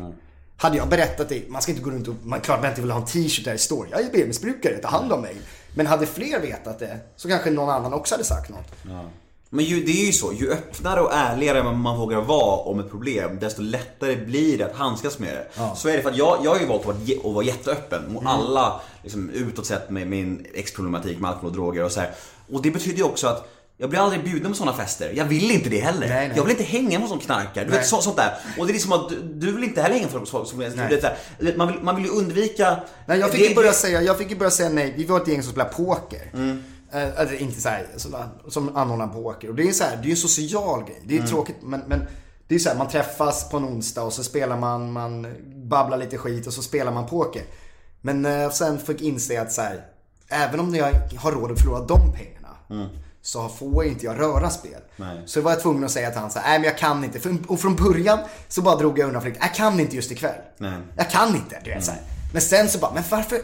Hade 0.58 0.76
jag 0.76 0.88
berättat 0.88 1.28
det, 1.28 1.48
man 1.50 1.62
ska 1.62 1.72
inte 1.72 1.84
gå 1.84 1.90
runt 1.90 2.08
och, 2.08 2.14
man 2.22 2.40
klart 2.40 2.60
man 2.60 2.68
inte 2.70 2.80
vill 2.80 2.90
ha 2.90 3.00
en 3.00 3.06
t-shirt 3.06 3.44
där 3.44 3.52
det 3.52 3.58
står 3.58 3.88
jag 3.90 4.00
är 4.00 4.08
spelmissbrukare, 4.08 4.78
ta 4.78 4.88
hand 4.88 5.12
om 5.12 5.20
mig. 5.20 5.36
Men 5.74 5.86
hade 5.86 6.06
fler 6.06 6.40
vetat 6.40 6.78
det 6.78 6.98
så 7.16 7.28
kanske 7.28 7.50
någon 7.50 7.70
annan 7.70 7.92
också 7.92 8.14
hade 8.14 8.24
sagt 8.24 8.50
något. 8.50 8.72
Men 9.50 9.64
ju, 9.64 9.84
det 9.84 10.02
är 10.02 10.06
ju 10.06 10.12
så, 10.12 10.32
ju 10.32 10.50
öppnare 10.50 11.00
och 11.00 11.14
ärligare 11.14 11.72
man, 11.72 11.98
vågar 11.98 12.20
vara 12.20 12.56
om 12.56 12.80
ett 12.80 12.90
problem, 12.90 13.38
desto 13.40 13.62
lättare 13.62 14.16
blir 14.16 14.58
det 14.58 14.64
att 14.64 14.76
handskas 14.76 15.18
med 15.18 15.34
det. 15.34 15.46
Så 15.76 15.88
är 15.88 15.96
det 15.96 16.02
för 16.02 16.10
att 16.10 16.16
jag, 16.16 16.38
jag 16.44 16.50
har 16.50 16.60
ju 16.60 16.66
valt 16.66 16.86
att 16.88 17.24
vara, 17.24 17.44
jätteöppen 17.44 18.12
mot 18.12 18.26
alla 18.26 18.80
liksom, 19.02 19.30
utåt 19.30 19.66
sett 19.66 19.90
med 19.90 20.06
min 20.06 20.46
ex-problematik 20.54 21.18
med 21.18 21.30
alkohol 21.30 21.50
och 21.50 21.56
droger 21.56 21.84
och 21.84 21.92
så 21.92 22.00
här. 22.00 22.10
Och 22.52 22.62
det 22.62 22.70
betyder 22.70 22.98
ju 22.98 23.04
också 23.04 23.26
att 23.26 23.48
jag 23.78 23.90
blir 23.90 24.00
aldrig 24.00 24.24
bjuden 24.24 24.52
på 24.52 24.56
sådana 24.56 24.76
fester. 24.76 25.12
Jag 25.14 25.24
vill 25.24 25.50
inte 25.50 25.68
det 25.68 25.80
heller. 25.80 26.08
Nej, 26.08 26.28
nej. 26.28 26.36
Jag 26.36 26.44
vill 26.44 26.50
inte 26.50 26.64
hänga 26.64 26.90
med 26.90 27.00
någon 27.00 27.08
som 27.08 27.18
knarkar. 27.18 27.64
Du 27.64 27.70
vet, 27.70 27.86
så, 27.86 28.00
sånt 28.00 28.16
där. 28.16 28.34
Och 28.58 28.66
det 28.66 28.70
är 28.70 28.74
liksom 28.74 28.92
att 28.92 29.08
du, 29.08 29.16
du 29.34 29.52
vill 29.52 29.64
inte 29.64 29.82
heller 29.82 29.94
hänga 29.94 30.06
med 30.06 30.28
folk 30.28 30.28
som... 30.28 30.46
som 30.46 30.58
du 30.58 31.00
vet, 31.00 31.56
man, 31.56 31.68
vill, 31.68 31.82
man 31.82 31.96
vill 31.96 32.04
ju 32.04 32.10
undvika... 32.10 32.76
Nej, 33.06 33.18
jag 33.18 33.30
fick 33.30 33.48
ju 33.48 33.54
börja 33.54 33.72
säga, 33.72 34.02
jag 34.02 34.18
fick 34.18 34.30
ju 34.30 34.36
börja 34.36 34.50
säga 34.50 34.68
nej. 34.68 34.94
Vi 34.96 35.04
var 35.04 35.20
ett 35.20 35.28
gäng 35.28 35.42
som 35.42 35.52
spelade 35.52 35.74
poker. 35.74 36.30
Mm. 36.34 36.64
Eh, 36.92 37.20
alltså, 37.20 37.34
inte 37.34 37.60
så 37.60 37.68
här, 37.68 37.86
som 38.48 38.76
anordnar 38.76 39.06
poker. 39.08 39.48
Och 39.48 39.54
det 39.54 39.68
är 39.68 39.72
så 39.72 39.84
här, 39.84 39.96
det 40.02 40.08
är 40.08 40.10
en 40.10 40.16
social 40.16 40.84
grej. 40.84 41.02
Det 41.04 41.14
är 41.14 41.18
Mm. 41.18 41.30
tråkigt, 41.30 41.56
men, 41.62 41.80
men 41.86 42.06
det 42.48 42.54
är 42.54 42.58
så 42.58 42.68
här, 42.68 42.76
man 42.76 42.88
träffas 42.88 43.48
på 43.50 43.56
en 43.56 43.64
onsdag 43.64 44.02
och 44.02 44.12
så 44.12 44.24
spelar 44.24 44.56
man, 44.56 44.92
man 44.92 45.26
babblar 45.68 45.98
lite 45.98 46.18
skit 46.18 46.46
och 46.46 46.52
så 46.52 46.62
spelar 46.62 46.92
man 46.92 47.06
poker. 47.06 47.42
Men 48.00 48.22
när 48.22 48.42
jag 48.42 48.54
sen 48.54 48.78
fick 48.78 49.00
inse 49.02 49.40
att 49.42 49.52
så 49.52 49.62
här, 49.62 49.84
även 50.28 50.60
om 50.60 50.74
jag 50.74 50.92
har 51.16 51.32
råd 51.32 51.52
att 51.52 51.58
förlora 51.60 51.80
de 51.86 52.12
pengarna. 52.12 52.88
Så 53.22 53.48
får 53.48 53.84
inte 53.84 54.06
jag 54.06 54.18
röra 54.18 54.50
spel. 54.50 54.80
Mm. 54.96 55.14
Nej. 55.16 55.22
Så 55.26 55.40
var 55.40 55.50
jag 55.50 55.60
tvungen 55.62 55.84
att 55.84 55.90
säga 55.90 56.10
till 56.10 56.20
han 56.20 56.30
så 56.30 56.38
här, 56.38 56.48
nej 56.48 56.58
men 56.58 56.64
jag 56.68 56.78
kan 56.78 57.04
inte. 57.04 57.20
Och 57.48 57.60
från 57.60 57.76
början 57.76 58.18
så 58.48 58.62
bara 58.62 58.76
drog 58.76 58.98
jag 58.98 59.06
undan 59.06 59.22
för 59.22 59.36
jag 59.40 59.54
kan 59.54 59.80
inte 59.80 59.96
just 59.96 60.10
ikväll. 60.12 60.40
Nej. 60.58 60.72
Jag 60.96 61.10
kan 61.10 61.28
inte, 61.36 61.60
du 61.64 61.70
vet 61.70 61.84
så 61.84 61.90
här. 61.90 62.00
Men 62.32 62.42
sen 62.42 62.68
så 62.68 62.78
bara, 62.78 62.92
men 62.94 63.02
varför? 63.10 63.38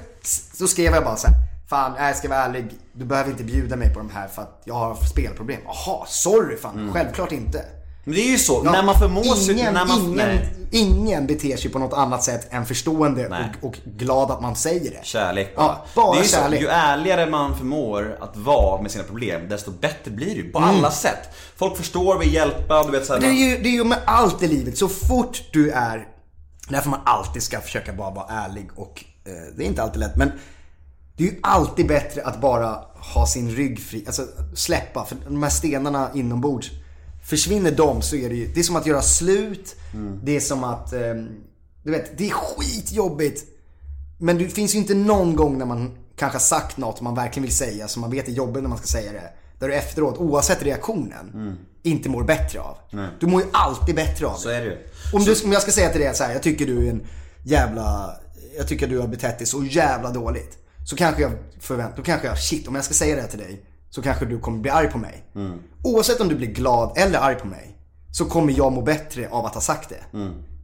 Så 0.54 0.66
skrev 0.68 0.94
jag 0.94 1.04
bara 1.04 1.16
så 1.16 1.26
här, 1.26 1.36
fan 1.72 1.94
jag 1.98 2.16
ska 2.16 2.28
vara 2.28 2.38
ärlig, 2.38 2.66
du 2.92 3.04
behöver 3.04 3.30
inte 3.30 3.44
bjuda 3.44 3.76
mig 3.76 3.92
på 3.94 3.98
de 3.98 4.10
här 4.10 4.28
för 4.28 4.42
att 4.42 4.62
jag 4.64 4.74
har 4.74 4.94
spelproblem. 4.94 5.60
Jaha, 5.64 6.06
sorry 6.06 6.56
fan, 6.56 6.90
självklart 6.94 7.32
inte. 7.32 7.64
Men 8.04 8.14
det 8.14 8.20
är 8.20 8.30
ju 8.30 8.38
så, 8.38 8.62
Ja, 8.64 8.72
när 8.72 8.82
man 8.82 8.98
förmår 8.98 9.22
sig... 9.34 9.54
ingen, 9.54 9.74
när 9.74 9.84
man, 9.86 10.00
ingen, 10.00 10.16
nej. 10.16 10.54
ingen 10.70 11.26
beter 11.26 11.56
sig 11.56 11.70
på 11.70 11.78
något 11.78 11.92
annat 11.92 12.22
sätt 12.24 12.48
än 12.52 12.66
förstående 12.66 13.26
och, 13.60 13.66
och 13.68 13.74
glad 13.84 14.30
att 14.30 14.40
man 14.42 14.56
säger 14.56 14.90
det. 14.90 15.04
Kärlek 15.04 15.56
bara. 15.56 15.66
Ja, 15.66 15.84
bara 15.94 16.12
det 16.12 16.18
är 16.18 16.22
ju 16.22 16.28
kärlek. 16.28 16.58
Så, 16.60 16.64
ju 16.64 16.68
ärligare 16.70 17.30
man 17.30 17.56
förmår 17.58 18.16
att 18.20 18.36
vara 18.36 18.82
med 18.82 18.90
sina 18.90 19.04
problem, 19.04 19.48
desto 19.48 19.70
bättre 19.70 20.10
blir 20.10 20.26
det 20.26 20.32
ju. 20.40 20.52
På 20.52 20.58
Mm. 20.58 20.70
alla 20.70 20.90
sätt. 20.90 21.28
Folk 21.56 21.76
förstår, 21.76 22.18
vill 22.18 22.34
hjälpa, 22.34 22.82
du 22.82 22.90
vet 22.90 23.06
såhär. 23.06 23.20
Det 23.20 23.26
är, 23.26 23.32
ju, 23.50 23.62
det 23.62 23.68
är 23.68 23.72
ju 23.72 23.84
med 23.84 23.98
allt 24.04 24.42
i 24.42 24.48
livet, 24.48 24.78
så 24.78 24.88
fort 24.88 25.42
du 25.52 25.70
är, 25.70 26.06
därför 26.68 26.90
man 26.90 27.00
alltid 27.04 27.42
ska 27.42 27.60
försöka 27.60 27.92
bara 27.92 28.10
vara 28.10 28.26
ärlig 28.28 28.68
och 28.76 29.04
eh, 29.24 29.32
det 29.56 29.64
är 29.64 29.66
inte 29.66 29.82
alltid 29.82 30.00
lätt 30.00 30.16
men 30.16 30.32
det 31.16 31.24
är 31.24 31.28
ju 31.28 31.38
alltid 31.42 31.86
bättre 31.86 32.22
att 32.22 32.40
bara 32.40 32.84
ha 32.94 33.26
sin 33.26 33.50
rygg 33.50 33.80
fri, 33.80 34.04
alltså 34.06 34.26
släppa, 34.54 35.04
för 35.04 35.16
de 35.28 35.42
här 35.42 35.50
stenarna 35.50 36.10
inombords, 36.14 36.70
försvinner 37.24 37.70
de 37.70 38.02
så 38.02 38.16
är 38.16 38.28
det 38.28 38.34
ju, 38.34 38.46
det 38.54 38.60
är 38.60 38.64
som 38.64 38.76
att 38.76 38.86
göra 38.86 39.02
slut, 39.02 39.76
det 40.22 40.36
är 40.36 40.40
som 40.40 40.64
att, 40.64 40.92
eh, 40.92 41.14
du 41.82 41.90
vet, 41.90 42.18
det 42.18 42.28
är 42.28 42.30
skitjobbigt. 42.30 43.44
Men 44.18 44.38
det 44.38 44.48
finns 44.48 44.74
ju 44.74 44.78
inte 44.78 44.94
någon 44.94 45.36
gång 45.36 45.58
när 45.58 45.66
man 45.66 45.90
kanske 46.16 46.36
har 46.36 46.40
sagt 46.40 46.76
något 46.76 47.00
man 47.00 47.14
verkligen 47.14 47.42
vill 47.42 47.56
säga, 47.56 47.88
som 47.88 48.00
man 48.00 48.10
vet 48.10 48.28
är 48.28 48.32
jobbigt 48.32 48.62
när 48.62 48.68
man 48.68 48.78
ska 48.78 48.86
säga 48.86 49.12
det. 49.12 49.32
Där 49.58 49.68
du 49.68 49.74
efteråt, 49.74 50.18
oavsett 50.18 50.62
reaktionen, 50.62 51.56
inte 51.82 52.08
mår 52.08 52.22
bättre 52.22 52.60
av. 52.60 52.76
Du 53.20 53.26
mår 53.26 53.42
ju 53.42 53.46
allid 53.52 53.96
bättre 53.96 54.26
av 54.26 54.34
Så 54.36 54.48
är 54.48 54.60
det 54.60 54.66
ju. 54.66 54.78
Om, 55.12 55.24
du, 55.24 55.34
om 55.44 55.52
jag 55.52 55.62
ska 55.62 55.70
säga 55.70 55.90
till 55.90 56.00
dig 56.00 56.14
så 56.14 56.24
här, 56.24 56.32
jag 56.32 56.42
tycker 56.42 56.66
du 56.66 56.86
är 56.86 56.90
en 56.90 57.06
jävla, 57.44 58.16
jag 58.56 58.68
tycker 58.68 58.88
du 58.88 58.98
har 58.98 59.08
betett 59.08 59.38
dig 59.38 59.46
så 59.46 59.64
jävla 59.64 60.10
dåligt. 60.10 60.58
Så 60.84 60.96
kanske 60.96 61.22
jag 61.22 61.32
förväntar, 61.60 61.96
då 61.96 62.02
kanske 62.02 62.26
jag, 62.26 62.38
shit 62.38 62.68
om 62.68 62.74
jag 62.74 62.84
ska 62.84 62.94
säga 62.94 63.14
det 63.14 63.20
här 63.20 63.28
till 63.28 63.38
dig. 63.38 63.64
Så 63.90 64.02
kanske 64.02 64.26
du 64.26 64.38
kommer 64.38 64.58
bli 64.58 64.70
arg 64.70 64.90
på 64.90 64.98
mig. 64.98 65.24
Oavsett 65.84 66.20
om 66.20 66.28
du 66.28 66.34
blir 66.34 66.48
glad 66.52 66.98
eller 66.98 67.18
arg 67.18 67.34
på 67.34 67.46
mig. 67.46 67.76
Så 68.12 68.24
kommer 68.24 68.52
jag 68.52 68.72
må 68.72 68.82
bättre 68.82 69.28
av 69.30 69.46
att 69.46 69.54
ha 69.54 69.60
sagt 69.60 69.88
det. 69.88 70.04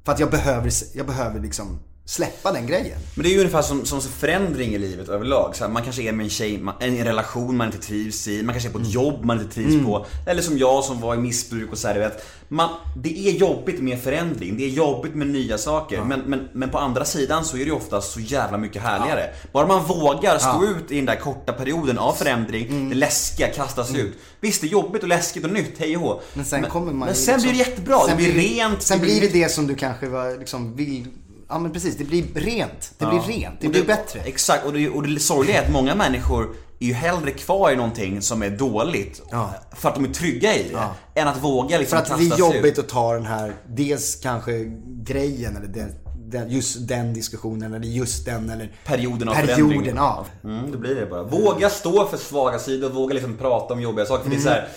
För 0.04 0.12
att 0.12 0.20
jag 0.20 0.30
behöver, 0.30 0.72
jag 0.94 1.06
behöver 1.06 1.40
liksom 1.40 1.78
släppa 2.08 2.52
den 2.52 2.66
grejen. 2.66 2.98
Men 3.14 3.22
det 3.22 3.28
är 3.28 3.32
ju 3.32 3.38
ungefär 3.38 3.62
som, 3.62 3.84
som 3.84 4.00
förändring 4.00 4.74
i 4.74 4.78
livet 4.78 5.08
överlag. 5.08 5.56
Så 5.56 5.64
här, 5.64 5.70
man 5.70 5.82
kanske 5.82 6.02
är 6.02 6.12
med 6.12 6.24
en 6.24 6.30
tjej, 6.30 6.58
man, 6.58 6.74
en 6.80 7.04
relation 7.04 7.56
man 7.56 7.66
inte 7.66 7.78
trivs 7.86 8.28
i, 8.28 8.42
man 8.42 8.54
kanske 8.54 8.68
är 8.68 8.72
på 8.72 8.78
ett 8.78 8.92
jobb 8.92 9.24
man 9.24 9.40
inte 9.40 9.54
trivs 9.54 9.84
på. 9.84 10.06
Eller 10.26 10.42
som 10.42 10.58
jag 10.58 10.84
som 10.84 11.00
var 11.00 11.14
i 11.14 11.18
missbruk 11.18 11.72
och 11.72 11.78
så 11.78 11.88
här, 11.88 11.94
du 11.94 12.00
vet. 12.00 12.26
Man, 12.48 12.70
det 12.96 13.28
är 13.28 13.32
jobbigt 13.32 13.80
med 13.80 14.02
förändring, 14.02 14.56
det 14.56 14.64
är 14.64 14.68
jobbigt 14.68 15.14
med 15.14 15.26
nya 15.26 15.58
saker. 15.58 16.04
Men, 16.04 16.20
men, 16.20 16.48
men 16.52 16.70
på 16.70 16.78
andra 16.78 17.04
sidan 17.04 17.44
så 17.44 17.56
är 17.56 17.60
det 17.60 17.66
ju 17.66 17.72
oftast 17.72 18.12
så 18.12 18.20
jävla 18.20 18.58
mycket 18.58 18.82
härligare. 18.82 19.30
Bara 19.52 19.66
man 19.66 19.84
vågar 19.84 20.38
stå 20.38 20.64
ut 20.64 20.90
i 20.90 20.96
den 20.96 21.06
där 21.06 21.16
korta 21.16 21.52
perioden 21.52 21.98
av 21.98 22.12
förändring, 22.12 22.88
det 22.88 22.94
läskiga 22.94 23.48
kastas 23.48 23.94
ut. 23.94 24.12
Visst, 24.40 24.60
det 24.60 24.66
är 24.66 24.68
jobbigt 24.68 25.02
och 25.02 25.08
läskigt 25.08 25.44
och 25.44 25.52
nytt, 25.52 25.78
hej 25.78 25.96
och. 25.96 26.22
Men 26.34 26.44
sen 26.44 26.64
kommer 26.64 26.92
man 26.92 27.06
Men 27.06 27.14
sen 27.16 27.34
liksom- 27.34 27.50
blir 27.50 27.64
det 27.64 27.70
jättebra, 27.70 27.98
det 27.98 28.06
sen 28.08 28.16
blir 28.16 28.32
rent. 28.32 28.82
Sen 28.82 29.00
blir 29.00 29.20
det 29.20 29.28
det 29.28 29.48
som 29.48 29.66
du 29.66 29.74
kanske 29.74 30.06
var, 30.06 30.38
liksom 30.38 30.76
vill, 30.76 31.06
ja 31.48 31.58
men 31.58 31.72
precis, 31.72 31.96
det 31.96 32.04
blir 32.04 32.24
rent. 32.34 32.92
Det 32.98 33.06
blir 33.06 33.20
rent, 33.20 33.60
det 33.60 33.66
Och 33.66 33.72
blir 33.72 33.84
bättre. 33.86 34.20
Exakt, 34.20 34.66
och 34.66 34.72
det, 34.72 34.88
och 34.88 35.02
det 35.02 35.20
sorgliga 35.20 35.62
är 35.62 35.66
att 35.66 35.72
många 35.72 35.94
människor 35.94 36.54
är 36.80 36.86
ju 36.86 36.92
hellre 36.92 37.30
kvar 37.30 37.70
i 37.70 37.76
någonting 37.76 38.22
som 38.22 38.42
är 38.42 38.50
dåligt 38.50 39.22
Ja. 39.30 39.54
för 39.76 39.88
att 39.88 39.94
de 39.94 40.04
är 40.04 40.08
trygga 40.08 40.56
i 40.56 40.62
det, 41.14 41.20
än 41.20 41.28
att 41.28 41.42
våga 41.42 41.68
För 41.70 41.78
liksom 41.78 41.98
att 41.98 42.18
det 42.18 42.24
är 42.34 42.38
jobbigt 42.38 42.64
ut. 42.64 42.78
att 42.78 42.88
ta 42.88 43.14
den 43.14 43.26
här, 43.26 43.52
dels 43.68 44.16
kanske 44.16 44.64
grejen 45.02 45.56
eller 45.56 45.66
den, 45.66 45.92
den, 46.30 46.50
just 46.50 46.88
den 46.88 47.14
diskussionen 47.14 47.74
eller 47.74 47.86
just 47.86 48.24
den 48.24 48.50
eller 48.50 48.72
Perioden 48.84 49.28
av 49.28 49.34
perioden 49.34 49.68
förändring. 49.70 49.98
av. 49.98 50.26
Mm, 50.44 50.70
det 50.70 50.78
blir 50.78 50.94
det 50.94 51.06
bara. 51.06 51.22
Våga 51.22 51.70
stå 51.70 52.06
för 52.06 52.16
svaga 52.16 52.58
sidor, 52.58 52.90
våga 52.90 53.14
liksom 53.14 53.36
prata 53.36 53.74
om 53.74 53.80
jobbiga 53.80 54.06
saker. 54.06 54.22
För 54.24 54.30
det 54.30 54.36
är 54.36 54.40
så 54.40 54.48
här, 54.48 54.68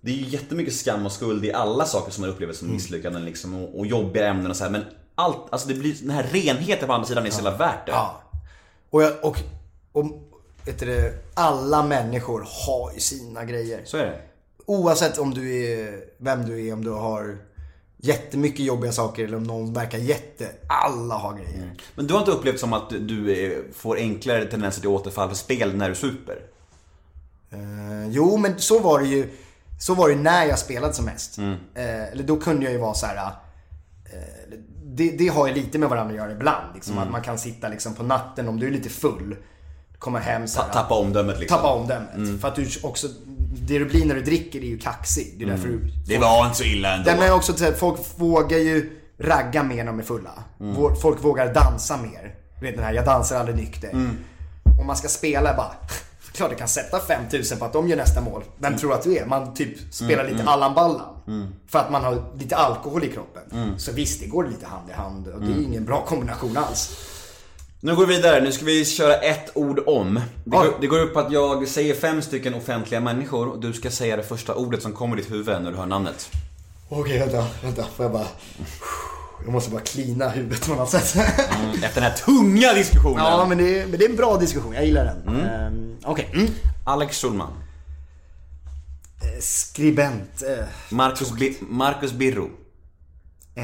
det 0.00 0.10
är 0.10 0.14
ju 0.16 0.24
jättemycket 0.28 0.74
skam 0.74 1.06
och 1.06 1.12
skuld 1.12 1.44
i 1.44 1.52
alla 1.52 1.84
saker 1.84 2.12
som 2.12 2.20
man 2.20 2.30
upplever 2.30 2.52
som 2.52 2.72
misslyckanden 2.72 3.24
liksom, 3.24 3.54
och, 3.64 3.78
och 3.78 3.86
jobbiga 3.86 4.28
ämnen 4.28 4.50
och 4.50 4.56
så 4.56 4.64
här. 4.64 4.70
Men 4.70 4.84
allt, 5.20 5.46
alltså 5.50 5.68
det 5.68 5.74
blir, 5.74 5.94
den 5.94 6.10
här 6.10 6.22
renheten 6.22 6.88
på 6.88 6.94
andra 6.94 7.06
sidan 7.06 7.26
är 7.26 7.30
så 7.30 7.36
jävla 7.36 7.58
värt 7.58 7.86
det. 7.86 7.92
Ja. 7.92 8.20
Och, 8.90 9.02
jag, 9.02 9.12
och, 9.22 9.36
och 9.92 10.04
vet 10.64 10.78
du, 10.78 11.12
alla 11.34 11.82
människor 11.82 12.46
har 12.66 12.92
ju 12.92 13.00
sina 13.00 13.44
grejer. 13.44 13.82
Så 13.84 13.96
är 13.96 14.06
det. 14.06 14.20
Oavsett 14.66 15.18
om 15.18 15.34
du 15.34 15.64
är, 15.64 16.04
vem 16.18 16.46
du 16.46 16.66
är, 16.66 16.72
om 16.72 16.84
du 16.84 16.90
har 16.90 17.38
jättemycket 17.96 18.60
jobbiga 18.60 18.92
saker 18.92 19.24
eller 19.24 19.36
om 19.36 19.42
någon 19.42 19.72
verkar 19.72 19.98
jätte. 19.98 20.48
Alla 20.68 21.14
har 21.14 21.34
grejer. 21.34 21.72
Men 21.94 22.06
du 22.06 22.14
har 22.14 22.20
inte 22.20 22.32
upplevt 22.32 22.60
som 22.60 22.72
att 22.72 22.90
du 22.90 23.72
får 23.74 23.96
enklare 23.96 24.44
tendenser 24.44 24.80
till 24.80 24.90
återfall 24.90 25.28
för 25.28 25.36
spel 25.36 25.76
när 25.76 25.88
du 25.88 25.94
super? 25.94 26.38
Eh, 27.50 28.08
jo, 28.08 28.36
men 28.36 28.58
så 28.58 28.78
var 28.78 29.00
det 29.00 29.06
ju. 29.06 29.28
Så 29.80 29.94
var 29.94 30.08
det 30.08 30.14
när 30.14 30.44
jag 30.44 30.58
spelade 30.58 30.94
som 30.94 31.04
mest. 31.04 31.38
Mm. 31.38 31.52
Eh, 31.74 32.12
eller 32.12 32.22
då 32.22 32.36
kunde 32.36 32.64
jag 32.64 32.72
ju 32.72 32.78
vara 32.78 32.94
så 32.94 33.06
här. 33.06 33.30
Det, 35.04 35.10
det 35.10 35.28
har 35.28 35.46
ju 35.48 35.54
lite 35.54 35.78
med 35.78 35.88
varandra 35.88 36.12
att 36.12 36.18
göra 36.18 36.32
ibland. 36.32 36.74
Liksom, 36.74 36.92
Mm. 36.92 37.04
Att 37.04 37.12
man 37.12 37.22
kan 37.22 37.38
sitta 37.38 37.68
liksom 37.68 37.94
på 37.94 38.02
natten 38.02 38.48
om 38.48 38.60
du 38.60 38.66
är 38.66 38.70
lite 38.70 38.88
full. 38.88 39.36
Kommer 39.98 40.20
hem 40.20 40.48
så 40.48 40.58
Ta, 40.60 40.66
här, 40.66 40.72
tappa 40.72 40.94
omdömet 40.94 41.38
liksom? 41.40 41.56
Tappa 41.58 41.68
omdömet. 41.74 42.40
För 42.40 42.48
att 42.48 42.54
du 42.54 42.66
också, 42.82 43.06
det 43.68 43.78
du 43.78 43.84
blir 43.84 44.04
när 44.06 44.14
du 44.14 44.22
dricker 44.22 44.58
är 44.60 44.64
ju 44.66 44.78
kaxig. 44.78 45.34
Det 45.38 45.44
är 45.44 45.48
därför 45.48 45.68
du... 45.68 45.80
Det 46.06 46.18
var 46.18 46.44
inte 46.44 46.56
så 46.58 46.64
illa 46.64 46.92
ändå. 46.94 47.10
Är 47.10 47.32
också 47.34 47.52
så 47.52 47.64
här, 47.64 47.72
folk 47.72 48.00
vågar 48.16 48.58
ju 48.58 48.90
ragga 49.18 49.62
mer 49.62 49.76
när 49.76 49.84
de 49.84 49.98
är 49.98 50.02
fulla. 50.02 50.30
Vå- 50.58 50.94
Folk 50.94 51.24
vågar 51.24 51.54
dansa 51.54 51.96
mer. 51.96 52.34
Du 52.60 52.66
vet 52.66 52.74
den 52.76 52.84
här, 52.84 52.92
jag 52.92 53.04
dansar 53.04 53.36
aldrig 53.40 53.56
nykter. 53.56 53.90
Om 54.80 54.86
man 54.86 54.96
ska 54.96 55.08
spela 55.08 55.54
bara, 55.56 55.72
klart 56.32 56.50
du 56.50 56.56
kan 56.56 56.68
sätta 56.68 56.98
5000 57.00 57.58
på 57.58 57.64
att 57.64 57.72
de 57.72 57.88
gör 57.88 57.96
nästa 57.96 58.20
mål. 58.20 58.42
Vem 58.58 58.76
tror 58.76 58.94
att 58.94 59.02
du 59.02 59.16
är? 59.16 59.26
Man 59.26 59.54
typ 59.54 59.78
spelar 59.94 60.24
lite 60.24 60.44
Allan 60.44 60.74
Ballan. 60.74 61.06
För 61.66 61.78
att 61.78 61.90
man 61.90 62.04
har 62.04 62.22
lite 62.38 62.56
alkohol 62.56 63.04
i 63.04 63.08
kroppen. 63.12 63.42
Så 63.78 63.92
visst, 63.92 64.20
det 64.20 64.26
går 64.26 64.44
lite 64.48 64.66
hand 64.66 64.90
i 64.90 64.92
hand 64.92 65.28
och 65.28 65.40
det 65.40 65.52
är 65.52 65.62
ingen 65.62 65.84
bra 65.84 66.04
kombination 66.06 66.56
alls. 66.56 66.96
Nu 67.82 67.96
går 67.96 68.06
vi 68.06 68.16
vidare, 68.16 68.40
nu 68.40 68.52
ska 68.52 68.64
vi 68.64 68.84
köra 68.84 69.14
ett 69.14 69.50
ord 69.54 69.80
om. 69.86 70.20
Det 70.44 70.50
går, 70.50 70.66
det 70.80 70.86
går 70.86 71.00
ut 71.00 71.14
på 71.14 71.20
att 71.20 71.32
jag 71.32 71.68
säger 71.68 71.94
fem 71.94 72.22
stycken 72.22 72.54
offentliga 72.54 73.00
människor 73.00 73.48
och 73.48 73.60
du 73.60 73.72
ska 73.72 73.90
säga 73.90 74.16
det 74.16 74.22
första 74.22 74.54
ordet 74.54 74.82
som 74.82 74.92
kommer 74.92 75.16
i 75.18 75.20
ditt 75.20 75.30
huvud 75.30 75.62
när 75.62 75.70
du 75.70 75.76
hör 75.76 75.86
namnet. 75.86 76.30
Okej, 76.88 77.18
vänta, 77.18 77.46
vänta. 77.62 77.84
Får 77.96 78.04
jag 78.04 78.12
bara... 78.12 78.26
Jag 79.44 79.52
måste 79.52 79.70
bara 79.70 79.80
klina 79.80 80.28
huvudet 80.28 80.66
på 80.66 80.74
något 80.74 80.90
sätt. 80.90 81.16
Efter 81.74 81.94
den 81.94 82.02
här 82.02 82.16
tunga 82.16 82.72
diskussionen. 82.72 83.24
ja, 83.24 83.46
men 83.48 83.58
det, 83.58 83.80
är, 83.80 83.86
men 83.86 83.98
det 83.98 84.04
är 84.04 84.10
en 84.10 84.16
bra 84.16 84.36
diskussion. 84.36 84.74
Jag 84.74 84.84
gillar 84.86 85.04
den. 85.04 85.40
Ehm, 85.40 85.96
Okej. 86.04 86.30
Mm. 86.34 86.50
Alex 86.84 87.20
Schulman. 87.20 87.50
Skribent. 89.40 90.42
Eh, 90.42 90.64
Marcus, 90.90 91.30
Bi- 91.32 91.56
Marcus 91.60 92.12
Birro. 92.12 92.50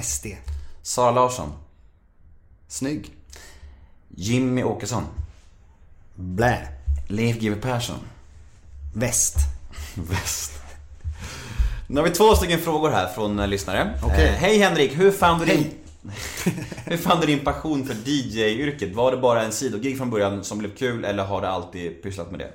SD. 0.03 0.27
Sara 0.83 1.11
Larsson. 1.11 1.53
Snygg. 2.69 3.11
Jimmy 4.09 4.63
Åkesson. 4.63 5.05
Blä. 6.15 6.69
Leif 7.09 7.37
GW 7.39 7.61
Persson. 7.61 7.99
Väst. 8.95 9.37
Väst. 9.95 10.53
Nu 11.87 12.01
har 12.01 12.09
vi 12.09 12.15
två 12.15 12.35
stycken 12.35 12.61
frågor 12.61 12.91
här 12.91 13.09
från 13.09 13.39
eh, 13.39 13.49
lyssnare. 13.49 13.99
Okej. 14.03 14.27
Eh, 14.29 14.33
Hej 14.35 14.59
Henrik, 14.59 14.99
hur 14.99 15.11
fann 15.11 15.39
du 15.41 15.45
din... 15.47 15.71
Hur 16.85 16.97
fann 16.97 17.21
du 17.21 17.27
din 17.27 17.45
passion 17.45 17.87
för 17.87 17.95
DJ-yrket? 17.95 18.95
Var 18.95 19.11
det 19.11 19.17
bara 19.17 19.43
en 19.43 19.53
sidogig 19.53 19.97
från 19.99 20.11
början 20.11 20.45
som 20.45 20.59
blev 20.59 20.77
kul 20.77 21.05
eller 21.05 21.25
har 21.25 21.41
du 21.41 21.47
alltid 21.47 22.03
pysslat 22.03 22.31
med 22.31 22.41
det? 22.41 22.53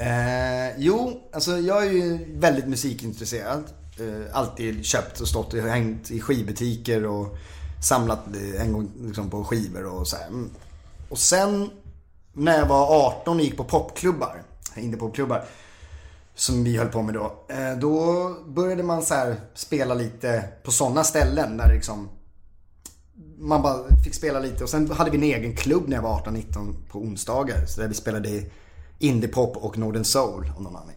Eh, 0.00 0.74
jo, 0.78 1.20
alltså 1.32 1.58
jag 1.58 1.86
är 1.86 1.90
ju 1.90 2.18
väldigt 2.38 2.66
musikintresserad. 2.66 3.64
Eh, 3.98 4.36
alltid 4.36 4.84
köpt 4.84 5.20
och 5.20 5.28
stått 5.28 5.54
och 5.54 5.60
hängt 5.60 6.10
i 6.10 6.20
skivbutiker 6.20 7.06
och 7.06 7.36
samlat 7.84 8.18
eh, 8.34 8.62
en 8.62 8.72
gång 8.72 8.90
liksom, 9.00 9.30
på 9.30 9.44
skivor 9.44 9.86
och 9.86 10.08
så 10.08 10.16
här. 10.16 10.26
Mm. 10.26 10.50
Och 11.08 11.18
sen 11.18 11.70
när 12.32 12.58
jag 12.58 12.66
var 12.66 13.06
18 13.06 13.36
och 13.36 13.42
gick 13.42 13.56
på 13.56 13.64
popklubbar, 13.64 14.42
indiepopklubbar, 14.76 15.44
som 16.34 16.64
vi 16.64 16.76
höll 16.76 16.88
på 16.88 17.02
med 17.02 17.14
då. 17.14 17.44
Eh, 17.48 17.78
då 17.78 18.36
började 18.46 18.82
man 18.82 19.02
så 19.02 19.14
här 19.14 19.36
spela 19.54 19.94
lite 19.94 20.44
på 20.62 20.70
sådana 20.70 21.04
ställen 21.04 21.56
där 21.56 21.74
liksom 21.74 22.08
man 23.38 23.62
bara 23.62 23.96
fick 24.04 24.14
spela 24.14 24.40
lite 24.40 24.64
och 24.64 24.70
sen 24.70 24.90
hade 24.90 25.10
vi 25.10 25.16
en 25.16 25.22
egen 25.22 25.56
klubb 25.56 25.88
när 25.88 25.96
jag 25.96 26.02
var 26.02 26.20
18-19 26.20 26.74
på 26.90 26.98
onsdagar. 26.98 27.66
Så 27.66 27.80
där 27.80 27.88
vi 27.88 27.94
spelade 27.94 28.28
i 28.28 28.50
indiepop 29.00 29.56
och 29.56 29.78
Northern 29.78 30.04
Soul 30.04 30.52
om 30.56 30.62
någon 30.64 30.76
annan. 30.76 30.90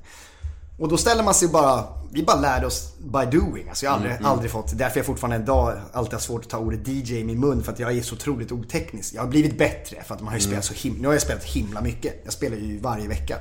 Och 0.79 0.87
då 0.89 0.97
ställer 0.97 1.23
man 1.23 1.33
sig 1.33 1.47
bara, 1.47 1.83
vi 2.11 2.23
bara 2.23 2.39
lärde 2.39 2.67
oss 2.67 2.93
by 2.99 3.37
doing. 3.37 3.69
Alltså 3.69 3.85
jag 3.85 3.91
har 3.91 3.97
aldrig, 3.97 4.17
aldrig 4.23 4.51
fått, 4.51 4.77
därför 4.77 4.99
jag 4.99 5.05
fortfarande 5.05 5.37
idag 5.43 5.77
alltid 5.93 6.13
har 6.13 6.19
svårt 6.19 6.43
att 6.43 6.49
ta 6.49 6.57
ordet 6.57 6.87
DJ 6.87 7.19
i 7.19 7.23
min 7.23 7.39
mun 7.39 7.63
för 7.63 7.71
att 7.71 7.79
jag 7.79 7.97
är 7.97 8.01
så 8.01 8.15
otroligt 8.15 8.51
oteknisk. 8.51 9.13
Jag 9.13 9.21
har 9.21 9.27
blivit 9.29 9.57
bättre 9.57 10.03
för 10.03 10.15
att 10.15 10.21
man 10.21 10.27
har 10.27 10.35
ju 10.35 10.41
spelat 10.41 10.65
så 10.65 10.73
himla, 10.73 11.01
nu 11.01 11.07
har 11.07 11.13
jag 11.13 11.21
spelat 11.21 11.43
himla 11.43 11.81
mycket. 11.81 12.21
Jag 12.23 12.33
spelar 12.33 12.57
ju 12.57 12.79
varje 12.79 13.07
vecka. 13.07 13.37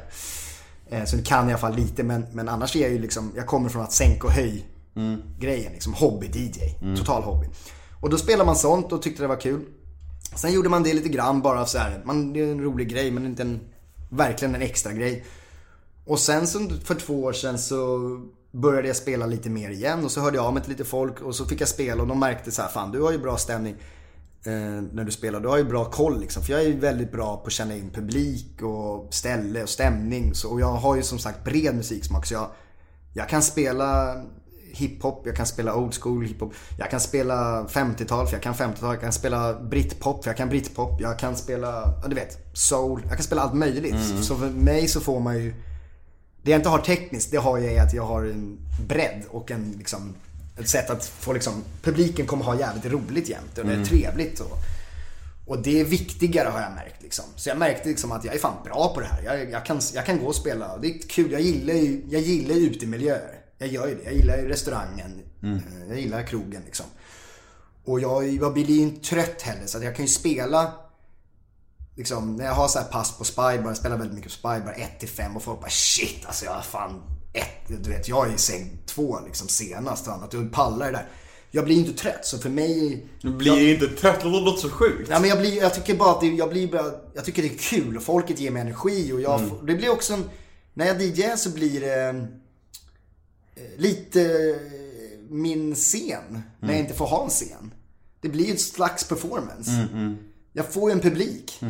Eh, 0.91 1.05
Så 1.05 1.17
nu 1.17 1.23
kan 1.23 1.39
jag 1.39 1.49
i 1.49 1.51
alla 1.53 1.59
fall 1.59 1.75
lite 1.77 2.03
men, 2.03 2.27
men 2.33 2.49
annars 2.49 2.77
är 2.77 2.81
jag 2.81 2.91
ju 2.91 2.99
liksom, 2.99 3.33
jag 3.37 3.47
kommer 3.47 3.69
från 3.69 3.83
att 3.83 3.93
sänka 3.93 4.27
och 4.27 4.33
höj 4.33 4.65
grejen 5.39 5.73
liksom. 5.73 5.95
Hobby-DJ. 5.95 6.61
Total 6.97 7.23
hobby. 7.23 7.47
Och 8.01 8.11
då 8.11 8.17
spelar 8.19 8.45
man 8.45 8.57
sånt 8.57 8.93
och 8.93 9.03
tyckte 9.03 9.23
det 9.23 9.27
var 9.29 9.41
kul. 9.41 9.61
Sen 10.37 10.53
gjorde 10.53 10.69
man 10.69 10.83
det 10.83 10.93
lite 10.95 11.09
grann 11.09 11.43
bara 11.43 11.67
så 11.67 11.79
här. 11.79 12.03
Man, 12.05 12.33
det 12.33 12.41
är 12.41 12.53
en 12.53 12.61
rolig 12.61 12.89
grej 12.89 13.11
men 13.11 13.27
inte 13.27 13.43
en, 13.43 13.61
verkligen 14.13 14.55
en 14.55 14.63
extra 14.63 14.93
grej. 14.93 15.25
Och 16.05 16.19
sen 16.19 16.47
så 16.47 16.69
för 16.85 16.95
två 16.95 17.23
år 17.23 17.33
sedan 17.33 17.59
så 17.59 17.99
började 18.53 18.89
jag 18.89 18.97
spela 18.97 19.27
lite 19.27 19.51
mer 19.51 19.71
igen 19.71 20.05
och 20.05 20.11
så 20.11 20.21
hörde 20.21 20.37
jag 20.37 20.47
av 20.47 20.55
mig 20.55 20.63
till 20.63 20.73
lite 20.73 20.85
folk 20.85 21.21
och 21.21 21.35
så 21.35 21.45
fick 21.45 21.61
jag 21.61 21.69
spela 21.69 22.03
och 22.03 22.09
de 22.09 22.21
märkte 22.21 22.51
så 22.51 22.63
här, 22.63 22.69
fan 22.69 22.93
du 22.93 23.01
har 23.01 23.13
ju 23.13 23.19
bra 23.19 23.37
stämning 23.37 23.77
eh, 24.47 24.83
när 24.93 25.05
du 25.05 25.11
spelar. 25.11 25.41
Du 25.41 25.49
har 25.49 25.59
ju 25.59 25.65
bra 25.65 25.85
koll 25.85 26.21
liksom. 26.21 26.43
För 26.43 26.53
jag 26.53 26.63
är 26.63 26.67
ju 26.67 26.79
väldigt 26.79 27.13
bra 27.13 27.37
på 27.37 27.47
att 27.47 27.53
känna 27.53 27.77
in 27.77 27.91
publik 27.91 28.63
och 28.63 29.15
ställe 29.15 29.63
och 29.63 29.69
stämning. 29.69 30.35
Så, 30.35 30.49
och 30.49 30.61
jag 30.61 30.73
har 30.73 30.97
ju 30.97 31.03
som 31.03 31.19
sagt 31.19 31.45
bred 31.45 31.75
musiksmak 31.75 32.27
så 32.27 32.35
jag, 32.35 32.51
jag 33.13 33.29
kan 33.29 33.43
spela 33.43 34.23
hiphop, 34.73 35.23
jag 35.27 35.37
kan 35.37 35.47
spela 35.47 35.75
old 35.75 35.95
school 35.95 36.27
hiphop. 36.27 36.53
Jag 36.79 36.91
kan 36.91 37.01
spela 37.01 37.65
50-tal 37.65 38.27
för 38.27 38.35
jag 38.35 38.43
kan 38.43 38.55
50-tal. 38.55 38.95
Jag 38.95 39.01
kan 39.01 39.13
spela 39.13 39.61
britpop 39.61 40.25
för 40.25 40.31
jag 40.31 40.37
kan 40.37 40.49
britpop. 40.49 41.01
Jag 41.01 41.19
kan 41.19 41.37
spela, 41.37 41.95
ja 42.03 42.09
du 42.09 42.15
vet, 42.15 42.39
soul. 42.53 43.03
Jag 43.09 43.17
kan 43.17 43.23
spela 43.23 43.43
allt 43.43 43.55
möjligt. 43.55 43.97
Så 44.23 44.37
för 44.37 44.51
mig 44.51 44.89
så 44.89 45.01
får 45.01 45.21
man 45.21 45.39
ju 45.39 45.55
det 46.43 46.51
jag 46.51 46.59
inte 46.59 46.69
har 46.69 46.79
tekniskt, 46.79 47.31
det 47.31 47.37
har 47.37 47.59
jag 47.59 47.73
i 47.73 47.79
att 47.79 47.95
jag 47.95 48.03
har 48.03 48.25
en 48.25 48.59
bredd 48.89 49.23
och 49.31 49.51
en 49.51 49.75
liksom, 49.79 50.15
ett 50.59 50.69
sätt 50.69 50.91
att 50.91 51.05
få 51.07 51.33
liksom, 51.33 51.53
publiken 51.83 52.27
kommer 52.27 52.45
ha 52.45 52.59
jävligt 52.59 52.93
roligt 52.93 53.29
jämt 53.29 53.59
och 53.59 53.67
det 53.67 53.73
är 53.73 53.85
trevligt. 53.85 54.41
Och, 54.41 54.59
och 55.47 55.63
det 55.63 55.81
är 55.81 55.85
viktigare 55.85 56.49
har 56.49 56.61
jag 56.61 56.73
märkt 56.73 57.03
liksom. 57.03 57.25
Så 57.37 57.49
jag 57.49 57.59
märkte 57.59 57.89
liksom 57.89 58.13
att 58.13 58.25
jag 58.25 58.35
är 58.35 58.39
fan 58.39 58.65
bra 58.65 58.95
på 58.95 59.01
det 59.01 59.07
här. 59.07 59.23
Jag, 59.23 59.51
jag, 59.51 59.67
kan, 59.67 59.81
jag 59.95 60.07
kan 60.07 60.19
gå 60.19 60.27
och 60.27 60.35
spela. 60.35 60.79
Det 60.79 60.89
är 60.89 60.99
kul. 61.09 61.33
Jag 61.33 61.41
gillar 61.41 61.75
ju, 61.75 62.03
jag 62.09 62.21
gillar 62.21 62.55
ju 62.55 62.61
utemiljöer. 62.61 63.42
Jag 63.63 63.73
gör 63.73 63.89
ju 63.89 63.95
det. 63.95 64.03
Jag 64.05 64.15
gillar 64.15 64.37
ju 64.37 64.49
restaurangen. 64.49 65.21
Eh, 65.43 65.89
Jag 65.89 66.01
gillar 66.01 66.23
krogen 66.23 66.63
liksom. 66.65 66.87
Och 67.85 68.01
jag, 68.01 68.29
jag 68.29 68.53
blir 68.55 68.65
ju 68.65 68.81
inte 68.81 69.09
trött 69.09 69.43
heller 69.43 69.67
så 69.67 69.79
att 69.79 69.85
jag 69.85 69.97
kan 69.97 70.05
ju 70.05 70.09
spela 70.11 70.73
liksom, 71.97 72.37
när 72.37 72.45
jag 72.45 72.53
har 72.53 72.69
så 72.69 72.79
här 72.79 72.87
pass 72.87 73.19
på 73.19 73.25
Spybar, 73.25 73.63
jag 73.67 73.77
spelar 73.77 73.97
väldigt 73.97 74.15
mycket 74.17 74.31
på 74.33 74.37
Spybar, 74.39 74.75
1 74.79 75.01
till 75.01 75.09
5 75.09 75.37
och 75.37 75.43
folk 75.43 75.61
bara 75.61 75.71
shit 75.71 76.27
alltså 76.27 76.45
jag 76.45 76.53
har 76.53 76.63
fan 76.63 77.03
ett, 77.33 77.69
du 77.85 77.91
vet 77.91 78.09
jag 78.09 78.29
är 78.31 78.35
i 78.35 78.39
säng 78.39 78.79
2 78.87 79.19
liksom 79.27 79.49
senast 79.49 80.07
och 80.09 80.15
annat, 80.15 80.31
du 80.31 80.49
pallar 80.49 80.87
det 80.87 80.93
där. 80.93 81.09
Jag 81.55 81.65
blir 81.65 81.77
inte 81.77 81.93
trött 82.03 82.27
så 82.27 82.39
för 82.39 82.49
mig... 82.51 83.07
Du 83.23 83.31
blir 83.33 83.59
ju 83.61 83.75
inte 83.75 83.87
trött, 83.89 84.21
det 84.21 84.29
låter 84.29 84.61
så 84.63 84.71
sjukt. 84.71 85.11
Ja, 85.11 85.21
men 85.21 85.29
jag, 85.29 85.39
blir, 85.39 85.57
jag 85.57 85.75
tycker 85.75 85.97
bara 85.97 86.11
att 86.11 86.21
det, 86.21 86.27
jag 86.27 86.51
blir 86.51 86.73
bara, 86.73 86.93
jag 87.15 87.25
tycker 87.25 87.43
det 87.43 87.49
är 87.49 87.59
kul 87.59 87.97
och 87.97 88.03
folket 88.03 88.41
ger 88.41 88.51
mig 88.51 88.63
energi 88.63 89.13
och 89.13 89.21
jag, 89.21 89.41
Mm. 89.41 89.67
det 89.67 89.75
blir 89.75 89.91
också 89.91 90.15
en, 90.15 90.31
när 90.75 90.87
jag 90.87 91.03
DJar 91.03 91.37
så 91.37 91.51
blir 91.51 91.81
det 91.81 92.27
lite 93.77 94.23
eh, 94.23 94.57
min 95.29 95.75
scen, 95.75 96.03
när 96.31 96.43
jag 96.61 96.71
Mm. 96.71 96.81
inte 96.85 96.95
får 96.95 97.07
ha 97.07 97.25
en 97.25 97.31
scen. 97.31 97.75
Det 98.21 98.29
blir 98.29 98.47
ju 98.47 98.53
ett 98.53 98.61
slags 98.61 99.05
performance. 99.09 99.71
Mm, 99.93 100.17
Jag 100.53 100.67
får 100.73 100.91
ju 100.91 100.93
en 100.95 101.01
publik. 101.01 101.61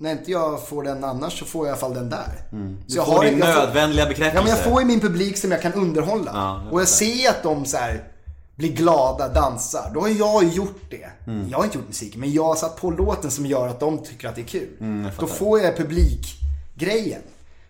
När 0.00 0.12
inte 0.12 0.30
jag 0.30 0.68
får 0.68 0.82
den 0.82 1.04
annars 1.04 1.38
så 1.38 1.44
får 1.44 1.66
jag 1.66 1.70
i 1.70 1.70
alla 1.72 1.80
fall 1.80 1.94
den 1.94 2.10
där. 2.10 2.42
Så 2.50 2.56
Mm. 2.56 2.76
Du 2.86 2.94
jag 2.96 3.06
får 3.06 3.12
har- 3.12 3.24
din 3.24 3.38
jag 3.38 3.54
får- 3.54 3.62
nödvändiga 3.62 4.00
Ja 4.02 4.08
bekräftelse. 4.08 4.44
men 4.48 4.56
jag 4.56 4.64
får 4.72 4.80
ju 4.80 4.86
min 4.86 5.00
publik 5.00 5.36
som 5.36 5.50
jag 5.50 5.62
kan 5.62 5.72
underhålla. 5.72 6.30
Ja, 6.34 6.62
jag 6.64 6.72
och 6.72 6.80
jag 6.80 6.88
ser 6.88 7.30
att 7.30 7.42
de 7.42 7.64
så 7.64 7.76
här 7.76 8.12
blir 8.54 8.72
glada, 8.72 9.28
dansar. 9.28 9.90
Då 9.94 10.00
har 10.00 10.08
jag 10.08 10.44
gjort 10.44 10.90
det. 10.90 11.08
Mm. 11.26 11.48
Jag 11.50 11.58
har 11.58 11.64
inte 11.64 11.78
gjort 11.78 11.86
musiken, 11.88 12.20
men 12.20 12.32
jag 12.32 12.44
har 12.44 12.56
satt 12.56 12.76
på 12.80 12.90
låten 12.90 13.30
som 13.30 13.46
gör 13.46 13.68
att 13.68 13.80
de 13.80 13.98
tycker 13.98 14.28
att 14.28 14.34
det 14.34 14.40
är 14.40 14.46
kul. 14.46 14.68
Mm, 14.80 15.10
Då 15.20 15.26
får 15.26 15.60
jag 15.60 15.76
publikgrejen. 15.76 17.22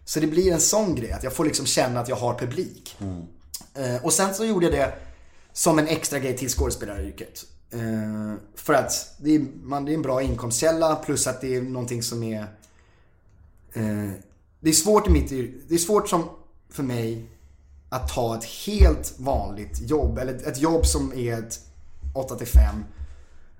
Så 0.04 0.20
det 0.20 0.26
blir 0.26 0.52
en 0.52 0.60
sån 0.60 0.94
grej, 0.94 1.12
att 1.12 1.22
jag 1.24 1.32
får 1.32 1.44
liksom 1.44 1.66
känna 1.66 2.00
att 2.00 2.08
jag 2.08 2.16
har 2.16 2.34
publik. 2.34 2.96
Mm. 3.00 3.22
Eh, 3.78 4.04
och 4.04 4.12
sen 4.12 4.34
så 4.34 4.44
gjorde 4.44 4.66
jag 4.66 4.72
det 4.74 4.92
som 5.52 5.78
en 5.78 5.86
extra 5.86 6.18
grej 6.18 6.36
till 6.36 6.48
skådespelaryrket. 6.48 7.44
Eh, 7.70 8.34
för 8.54 8.74
att 8.74 9.14
det 9.18 9.34
är, 9.34 9.46
man, 9.62 9.84
det 9.84 9.92
är 9.92 9.94
en 9.94 10.02
bra 10.02 10.22
inkomstkälla 10.22 10.96
plus 10.96 11.26
att 11.26 11.40
det 11.40 11.56
är 11.56 11.62
någonting 11.62 12.02
som 12.02 12.22
är 12.22 12.46
Eh, 13.72 14.10
det 14.60 14.68
är 14.68 14.72
svårt 14.74 15.08
i 15.08 15.10
mitt 15.10 15.28
Det 15.68 15.74
är 15.74 15.78
svårt 15.78 16.08
som 16.08 16.24
för 16.70 16.82
mig 16.82 17.30
att 17.88 18.08
ta 18.14 18.36
ett 18.36 18.44
helt 18.44 19.14
vanligt 19.18 19.80
jobb. 19.90 20.18
Eller 20.18 20.34
ett- 20.48 20.58
jobb 20.58 20.86
som 20.86 21.12
är 21.12 21.38
ett 21.38 21.60
8 22.14 22.36
till 22.36 22.46
5. 22.46 22.84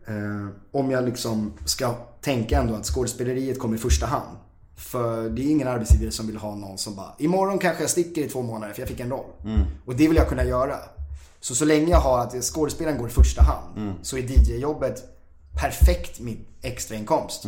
Eh, 0.07 0.49
om 0.73 0.91
jag 0.91 1.05
liksom 1.05 1.53
ska 1.65 1.95
tänka 2.21 2.61
ändå 2.61 2.75
att 2.75 2.87
skådespeleriet 2.87 3.59
kommer 3.59 3.77
i 3.77 3.79
första 3.81 4.07
hand. 4.07 4.37
För 4.79 5.29
det 5.29 5.43
är 5.43 5.51
ingen 5.51 5.69
arbetsgivare 5.69 6.11
som 6.11 6.27
vill 6.27 6.37
ha 6.37 6.55
någon 6.55 6.79
som 6.79 6.95
bara 6.97 7.15
Imorgon 7.19 7.59
kanske 7.59 7.83
jag 7.83 7.91
sticker 7.91 8.23
i 8.23 8.29
två 8.29 8.43
månader 8.43 8.73
för 8.75 8.83
jag 8.83 8.89
fick 8.89 9.01
en 9.01 9.11
roll. 9.11 9.31
Och 9.87 9.97
det 9.97 10.09
vill 10.09 10.17
jag 10.17 10.29
kunna 10.29 10.45
göra. 10.45 10.77
Så 11.41 11.55
så 11.55 11.65
länge 11.65 11.91
jag 11.91 12.01
har 12.01 12.19
att 12.19 12.45
skådespelaren 12.45 12.99
går 12.99 13.09
i 13.09 13.11
första 13.13 13.43
hand 13.43 13.95
så 14.03 14.17
är 14.17 14.21
DJ-jobbet 14.23 15.03
perfekt 15.61 16.21
min 16.21 16.47
extrainkomst. 16.63 17.45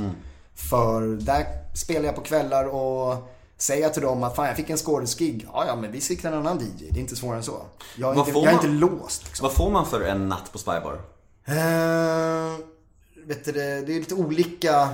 För 0.55 1.01
där 1.07 1.47
spelar 1.75 2.07
jag 2.07 2.15
på 2.15 2.21
kvällar 2.21 2.65
och 2.65 3.29
säger 3.57 3.83
jag 3.83 3.93
till 3.95 4.03
dem 4.03 4.23
att 4.23 4.37
fan 4.37 4.47
jag 4.47 4.57
fick 4.57 4.71
en 4.71 4.77
skådesgig. 4.77 5.47
Ja, 5.53 5.65
ja 5.67 5.77
men 5.77 5.93
vi 5.93 6.01
siktar 6.01 6.33
en 6.33 6.39
annan 6.39 6.59
DJ. 6.59 6.91
Det 6.91 6.99
är 6.99 7.01
inte 7.01 7.17
svårare 7.17 7.37
än 7.37 7.43
så. 7.43 7.63
Jag 7.97 8.11
är, 8.11 8.15
Vad 8.15 8.29
inte, 8.29 8.39
jag 8.41 8.49
är 8.49 8.57
man- 8.57 8.65
inte 8.67 8.87
låst. 8.87 9.25
Liksom. 9.27 9.45
Vad 9.45 9.53
får 9.53 9.71
man 9.71 9.87
för 9.87 10.01
en 10.01 10.29
natt 10.29 10.53
på 10.53 10.59
Spybar? 10.59 11.01
Eh, 11.45 12.57
vet 13.27 13.45
du, 13.45 13.53
det, 13.53 13.63
är 13.63 13.87
lite 13.87 14.15
olika 14.15 14.89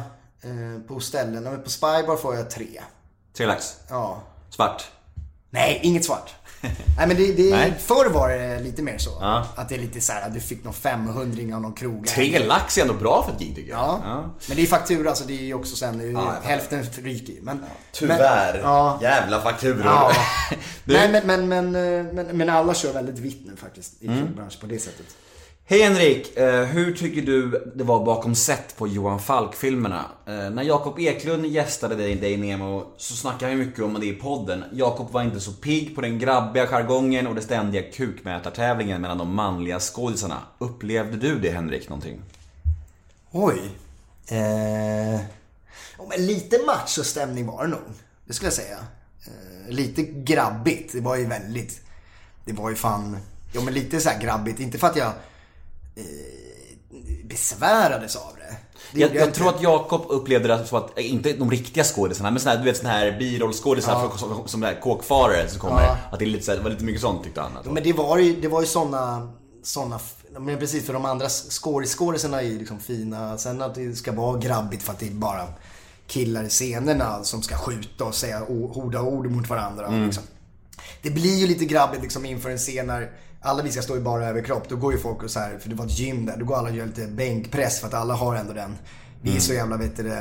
på 0.89 1.01
ställen. 1.01 1.43
Men 1.43 1.63
på 1.63 1.71
Spybar 1.71 2.17
får 2.17 2.37
jag 2.37 2.51
tre. 2.51 2.83
Tre 3.37 3.47
lax? 3.47 3.75
Ja. 3.89 4.23
Svart? 4.51 4.85
Nej, 5.51 5.81
inget 5.83 6.05
svart. 6.05 6.35
Nej 6.97 7.07
men 7.07 7.17
det, 7.17 7.33
det, 7.33 7.51
Nej. 7.51 7.75
förr 7.79 8.09
var 8.11 8.29
det 8.29 8.61
lite 8.61 8.83
mer 8.83 8.99
så. 8.99 9.11
Ja. 9.21 9.47
Att 9.57 9.69
det 9.69 9.75
är 9.75 9.79
lite 9.79 10.01
så 10.01 10.13
här, 10.13 10.27
att 10.27 10.35
du 10.35 10.41
fick 10.41 10.65
någon 10.65 10.73
500 10.75 11.57
av 11.57 11.63
någon 11.63 11.73
krog. 11.73 12.07
Tre 12.07 12.39
lax 12.47 12.79
är 12.79 12.83
ändå 12.83 12.95
bra 12.95 13.23
för 13.27 13.33
ett 13.33 13.39
gig 13.39 13.55
tycker 13.57 13.71
jag. 13.71 14.01
Ja. 14.05 14.31
Men 14.49 14.57
det 14.57 14.63
är 14.63 14.67
faktura 14.67 15.15
så 15.15 15.25
det 15.25 15.33
är 15.33 15.43
ju 15.45 15.55
också 15.55 15.77
sen, 15.77 16.15
fattar. 16.15 16.49
hälften 16.49 16.83
ryker 16.83 17.33
ju. 17.33 17.43
Men, 17.43 17.65
Tyvärr. 17.93 18.53
Men, 18.53 18.63
ja. 18.63 18.99
Jävla 19.03 19.41
fakturor. 19.41 19.83
Ja. 19.85 20.13
Nej 20.85 21.13
men, 21.13 21.27
men, 21.27 21.49
men, 21.49 21.67
eh, 22.07 22.13
men, 22.15 22.27
men 22.37 22.51
alla 22.51 22.75
kör 22.75 22.93
väldigt 22.93 23.19
vitt 23.19 23.47
nu 23.47 23.57
faktiskt 23.57 24.03
i 24.03 24.07
Mm. 24.07 24.19
krogbranschen 24.27 24.61
på 24.61 24.67
det 24.67 24.79
sättet. 24.79 25.07
Hej 25.69 25.83
Henrik! 25.83 26.37
Eh, 26.37 26.65
hur 26.65 26.93
tycker 26.93 27.23
du 27.23 27.73
det 27.75 27.85
var 27.85 28.05
bakom 28.05 28.35
set 28.35 28.77
på 28.77 28.89
Johan 28.89 29.21
Falk-filmerna? 29.21 30.05
Eh, 30.27 30.51
när 30.51 30.63
Jakob 30.63 30.99
Eklund 30.99 31.47
gästade 31.47 31.95
dig, 31.95 32.15
dig 32.15 32.37
Nemo 32.37 32.87
så 32.97 33.15
snackade 33.17 33.55
vi 33.55 33.65
mycket 33.65 33.85
om 33.85 34.01
det 34.01 34.07
i 34.07 34.13
podden. 34.13 34.65
Jakob 34.73 35.11
var 35.11 35.23
inte 35.23 35.41
så 35.41 35.53
pigg 35.53 35.95
på 35.95 36.01
den 36.01 36.19
grabbiga 36.19 36.67
jargongen 36.67 37.27
och 37.27 37.35
det 37.35 37.43
ständiga 37.43 37.83
kukmätartävlingen 37.93 39.01
mellan 39.01 39.19
de 39.19 39.35
manliga 39.35 39.81
skådisarna. 39.81 40.43
Upplevde 40.59 41.17
du 41.17 41.39
det 41.39 41.51
Henrik 41.51 41.89
någonting? 41.89 42.21
Oj. 43.31 43.71
Eh, 44.29 45.21
men 46.09 46.27
lite 46.27 46.59
machostämning 46.67 47.47
var 47.47 47.63
det 47.63 47.71
nog. 47.71 47.85
Det 48.27 48.33
skulle 48.33 48.47
jag 48.47 48.55
säga. 48.55 48.79
Eh, 49.27 49.75
lite 49.75 50.03
grabbigt. 50.03 50.93
Det 50.93 51.01
var 51.01 51.17
ju 51.17 51.27
väldigt... 51.27 51.81
Det 52.45 52.53
var 52.53 52.71
ju 52.71 52.77
fan... 52.77 53.19
Jo 53.53 53.63
men 53.63 53.75
lite 53.75 54.01
så 54.01 54.09
här 54.09 54.21
grabbigt. 54.21 54.61
Inte 54.61 54.79
för 54.79 54.87
att 54.87 54.97
jag 54.97 55.13
besvärades 57.25 58.17
av 58.17 58.33
det. 58.37 58.57
det 58.93 59.01
Jag, 59.01 59.15
jag 59.15 59.27
inte. 59.27 59.39
tror 59.39 59.49
att 59.49 59.63
Jakob 59.63 60.03
upplevde 60.09 60.49
det 60.49 60.67
så 60.67 60.77
att, 60.77 60.99
eh, 60.99 61.13
inte 61.13 61.33
de 61.33 61.51
riktiga 61.51 61.85
skådisarna, 61.85 62.31
men 62.31 62.41
såna 62.41 62.51
här, 62.51 62.59
du 62.59 62.65
vet 62.65 62.77
såna 62.77 62.91
här 62.91 63.19
birollskådisar 63.19 64.11
som, 64.19 64.19
som, 64.19 64.49
som 64.49 64.61
där 64.61 64.81
kåkfarare 64.81 65.49
som 65.49 65.61
kommer. 65.61 65.83
Ja. 65.83 65.97
Att 66.13 66.19
det 66.19 66.25
är 66.25 66.27
lite, 66.27 66.53
här, 66.53 66.59
var 66.59 66.71
lite 66.71 66.85
mycket 66.85 67.01
sånt 67.01 67.25
tyckte 67.25 67.41
han. 67.41 67.53
Ja, 67.65 67.71
men 67.71 67.83
det 67.83 67.93
var 67.93 68.19
ju, 68.19 68.41
det 68.41 68.49
var 68.49 68.61
ju 68.61 68.67
såna, 68.67 69.33
såna 69.63 70.01
men 70.39 70.59
precis 70.59 70.87
för 70.87 70.93
de 70.93 71.05
andra 71.05 71.29
skådisarna 71.29 72.43
är 72.43 72.47
ju 72.47 72.59
liksom 72.59 72.81
fina. 72.81 73.39
Sen 73.39 73.63
att 73.63 73.75
det 73.75 73.97
ska 73.97 74.13
vara 74.13 74.39
grabbigt 74.39 74.83
för 74.83 74.93
att 74.93 74.99
det 74.99 75.07
är 75.07 75.11
bara 75.11 75.49
killar 76.07 76.45
i 76.45 76.49
scenerna 76.49 77.25
som 77.25 77.43
ska 77.43 77.57
skjuta 77.57 78.05
och 78.05 78.15
säga 78.15 78.39
hårda 78.73 79.03
ord 79.03 79.31
mot 79.31 79.49
varandra. 79.49 79.87
Mm. 79.87 80.05
Liksom. 80.05 80.23
Det 81.03 81.11
blir 81.11 81.37
ju 81.37 81.47
lite 81.47 81.65
grabbigt 81.65 82.03
liksom 82.03 82.27
inför 82.27 82.51
en 82.51 82.59
scen 82.59 82.87
när 82.87 83.11
alla 83.41 83.63
vi 83.63 83.71
ska 83.73 83.83
stå 83.83 83.97
i 83.97 84.01
bara 84.01 84.27
överkropp. 84.27 84.69
Då 84.69 84.77
går 84.77 84.93
ju 84.93 84.99
folk 84.99 85.23
och 85.23 85.31
så 85.31 85.41
här, 85.41 85.59
för 85.59 85.69
det 85.69 85.75
var 85.75 85.85
ett 85.87 85.99
gym 85.99 86.27
där, 86.27 86.37
då 86.37 86.45
går 86.45 86.57
alla 86.57 86.69
och 86.69 86.77
gör 86.77 86.87
lite 86.87 87.07
bänkpress 87.07 87.81
för 87.81 87.87
att 87.87 87.95
alla 87.95 88.15
har 88.15 88.35
ändå 88.37 88.53
den. 88.53 88.77
Vi 89.23 89.29
Mm. 89.31 89.37
är 89.37 89.41
så 89.41 89.53
jävla, 89.53 89.77
vet 89.77 89.97
du 89.97 90.13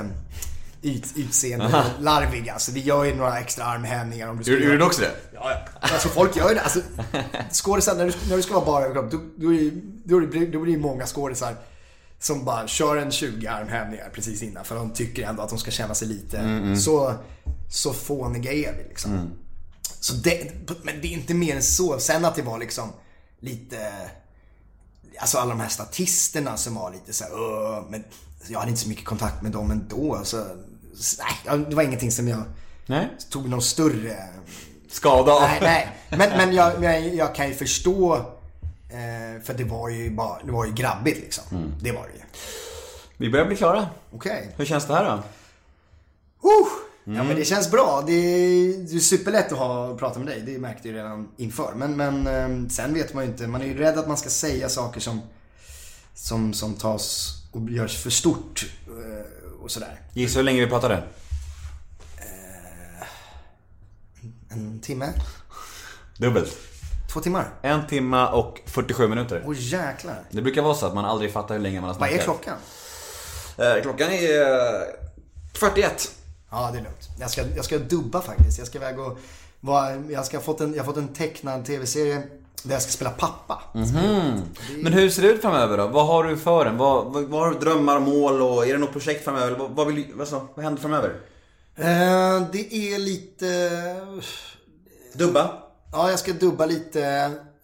ut, 0.82 1.06
utseende 1.16 1.84
larviga. 2.00 2.60
Så 2.60 2.72
vi 2.72 2.80
gör 2.80 3.04
ju 3.04 3.16
några 3.16 3.40
extra 3.40 3.66
armhävningar 3.66 4.28
om 4.28 4.38
du 4.44 4.52
Gjorde 4.52 4.66
gjorde 4.66 4.78
du 4.78 4.84
också 4.84 5.02
det? 5.02 5.12
Ja, 5.34 5.52
ja. 5.52 5.58
Alltså 5.80 6.10
folk 6.10 6.36
gör 6.36 6.50
ju 6.50 6.56
det. 6.56 6.62
Alltså, 6.62 6.82
skådisar, 7.52 7.96
när 7.96 8.06
du, 8.06 8.14
när 8.30 8.38
du 8.38 8.44
ska 8.44 8.54
vara 8.54 8.66
bara 8.66 8.84
överkropp, 8.86 9.12
då, 9.12 9.20
då, 9.38 9.54
är 9.54 9.58
det- 9.60 9.72
då, 10.04 10.18
är 10.18 10.52
då 10.52 10.60
blir 10.60 10.74
det 10.76 10.82
många 10.82 11.06
skådisar 11.06 11.56
som 12.20 12.46
bara 12.46 12.68
kör 12.68 12.98
en 12.98 13.12
20 13.12 13.48
armhävningar 13.48 14.10
precis 14.14 14.42
innan. 14.44 14.66
För 14.66 14.76
de 14.76 14.90
tycker 14.90 15.24
ändå 15.28 15.42
att 15.44 15.50
de 15.50 15.58
ska 15.60 15.72
känna 15.72 15.96
sig 15.96 16.08
lite 16.08 16.76
så, 16.80 17.14
så 17.72 17.94
fåniga 17.94 18.52
är 18.52 18.74
vi 18.78 18.84
liksom. 18.90 19.30
Så 20.00 20.14
det, 20.14 20.52
men 20.84 21.02
det 21.02 21.08
är 21.08 21.12
inte 21.12 21.34
mer 21.34 21.56
än 21.56 21.64
så. 21.64 22.00
Sen 22.00 22.26
att 22.26 22.36
det 22.36 22.42
var 22.42 22.60
liksom 22.60 22.90
lite, 23.46 23.92
alltså 25.20 25.38
alla 25.38 25.50
de 25.50 25.60
här 25.60 25.70
statisterna 25.70 26.58
som 26.58 26.76
var 26.76 26.92
lite 26.92 27.14
så 27.14 27.24
här, 27.24 27.90
men 27.90 28.04
jag 28.48 28.60
hade 28.60 28.70
inte 28.70 28.82
så 28.82 28.90
mycket 28.90 29.06
kontakt 29.06 29.42
med 29.42 29.52
dem 29.52 29.72
ändå. 29.72 30.20
Så, 30.24 30.46
nej, 31.48 31.66
det 31.70 31.76
var 31.76 31.84
ingenting 31.84 32.12
som 32.12 32.28
jag 32.28 32.44
Nej. 32.86 33.10
tog 33.30 33.50
någon 33.50 33.62
större 33.62 34.18
Skada 34.96 35.32
av? 35.32 35.42
Nej, 35.42 35.60
nej. 35.62 35.90
Men, 36.10 36.30
men 36.38 36.54
jag, 36.54 36.84
jag, 36.84 37.16
jag 37.16 37.36
kan 37.36 37.48
ju 37.48 37.54
förstå. 37.54 38.16
Eh, 38.90 39.44
för 39.44 39.54
det 39.54 39.64
var 39.64 39.90
ju 39.90 40.10
bara, 40.10 40.44
det 40.44 40.52
var 40.52 40.66
ju 40.66 40.74
grabbigt 40.74 41.20
liksom. 41.20 41.74
Det 41.82 41.92
var 41.92 42.02
det 42.02 42.14
ju. 42.14 42.24
Vi 43.18 43.30
börjar 43.30 43.46
bli 43.46 43.56
klara. 43.56 43.88
Okej. 44.12 44.54
Hur 44.58 44.66
känns 44.66 44.88
det 44.88 44.94
här 44.94 45.06
då? 45.06 45.12
Uh, 46.50 46.68
Ja 47.08 47.24
men 47.24 47.36
det 47.36 47.46
känns 47.46 47.72
bra. 47.72 48.04
Det 48.08 48.14
är, 48.14 48.78
det 48.78 48.96
är 48.96 49.00
superlätt 49.00 49.52
att 49.52 49.58
ha, 49.58 49.98
prata 49.98 50.20
med 50.20 50.28
dig. 50.28 50.42
Det 50.46 50.58
märkte 50.60 50.88
jag 50.88 50.96
redan 50.98 51.30
inför. 51.38 51.74
Men, 51.76 51.98
men 51.98 52.28
eh, 52.28 52.70
sen 52.70 52.94
vet 52.94 53.14
man 53.14 53.24
ju 53.24 53.30
inte. 53.32 53.48
Man 53.48 53.62
är 53.62 53.66
ju 53.66 53.78
rädd 53.78 53.98
att 53.98 54.08
man 54.08 54.18
ska 54.18 54.30
säga 54.30 54.70
saker 54.70 55.00
som, 55.00 55.22
som, 56.14 56.54
som 56.54 56.74
tas 56.74 57.34
och 57.52 57.70
görs 57.70 57.98
för 58.04 58.10
stort. 58.10 58.66
eh, 58.88 59.62
Och 59.64 59.72
sådär. 59.72 60.00
Gissa 60.14 60.40
hur 60.40 60.44
länge 60.44 60.62
vi 60.62 60.68
pratade? 60.68 61.04
En 64.50 64.80
timme? 64.80 65.10
Dubbelt. 66.18 66.58
Två 67.14 67.20
timmar? 67.20 67.50
En 67.62 67.88
timma 67.88 68.30
och 68.30 68.62
47 68.66 69.08
minuter. 69.08 69.44
Åh 69.46 69.54
jäklar. 69.58 70.24
Det 70.32 70.42
brukar 70.42 70.62
vara 70.62 70.76
så 70.76 70.86
att 70.86 70.94
man 70.94 71.06
aldrig 71.06 71.32
fattar 71.32 71.56
hur 71.56 71.62
länge 71.62 71.82
man 71.82 71.90
har 71.90 72.00
Vad 72.00 72.10
snackat. 72.10 72.20
är 72.20 72.24
klockan? 72.24 72.58
Eh, 73.58 73.82
klockan 73.82 74.10
är 74.12 74.42
eh, 74.42 74.82
41. 75.54 76.12
Ja, 76.52 76.70
det 76.74 76.78
är 76.80 76.84
lugnt. 76.84 77.10
Jag 77.20 77.30
ska, 77.32 77.42
jag 77.56 77.66
ska 77.66 77.78
dubba 77.78 78.22
faktiskt. 78.22 78.58
Jag 78.58 78.68
ska 78.68 78.78
iväg 78.78 79.00
och 79.00 79.18
vara, 79.60 79.96
jag 79.96 80.26
ska 80.26 80.40
fått 80.40 80.62
en, 80.62 80.74
jag 80.74 80.80
har 80.80 80.86
fått 80.86 80.98
en 80.98 81.08
tecknad 81.14 81.66
tv-serie 81.66 82.22
där 82.64 82.74
jag 82.74 82.82
ska 82.82 82.92
spela 82.92 83.10
pappa. 83.10 83.62
Men 84.84 84.94
hur 84.94 85.10
ser 85.10 85.22
det 85.22 85.28
ut 85.28 85.42
framöver 85.42 85.78
då? 85.78 85.88
Vad 85.88 86.08
har 86.08 86.24
du 86.24 86.38
för 86.38 86.66
en? 86.66 86.78
Vad, 86.78 87.14
vad, 87.14 87.24
vad 87.24 87.42
har 87.42 87.52
du 87.52 87.60
drömmar, 87.60 88.00
mål 88.00 88.42
och 88.42 88.68
är 88.68 88.74
det 88.74 88.80
något 88.80 88.92
projekt 88.92 89.24
framöver? 89.24 89.58
Vad, 89.60 89.72
vad, 89.72 89.88
vill, 89.88 90.06
vad, 90.14 90.28
så, 90.28 90.48
vad 90.56 90.66
händer 90.66 90.82
framöver? 90.82 91.10
Eh, 91.76 92.48
det 92.52 92.74
är 92.74 93.00
lite... 93.00 93.96
Dubba? 95.14 95.52
Ja, 95.92 96.10
jag 96.10 96.20
ska 96.20 96.34
dubba 96.34 96.66
lite. 96.66 97.02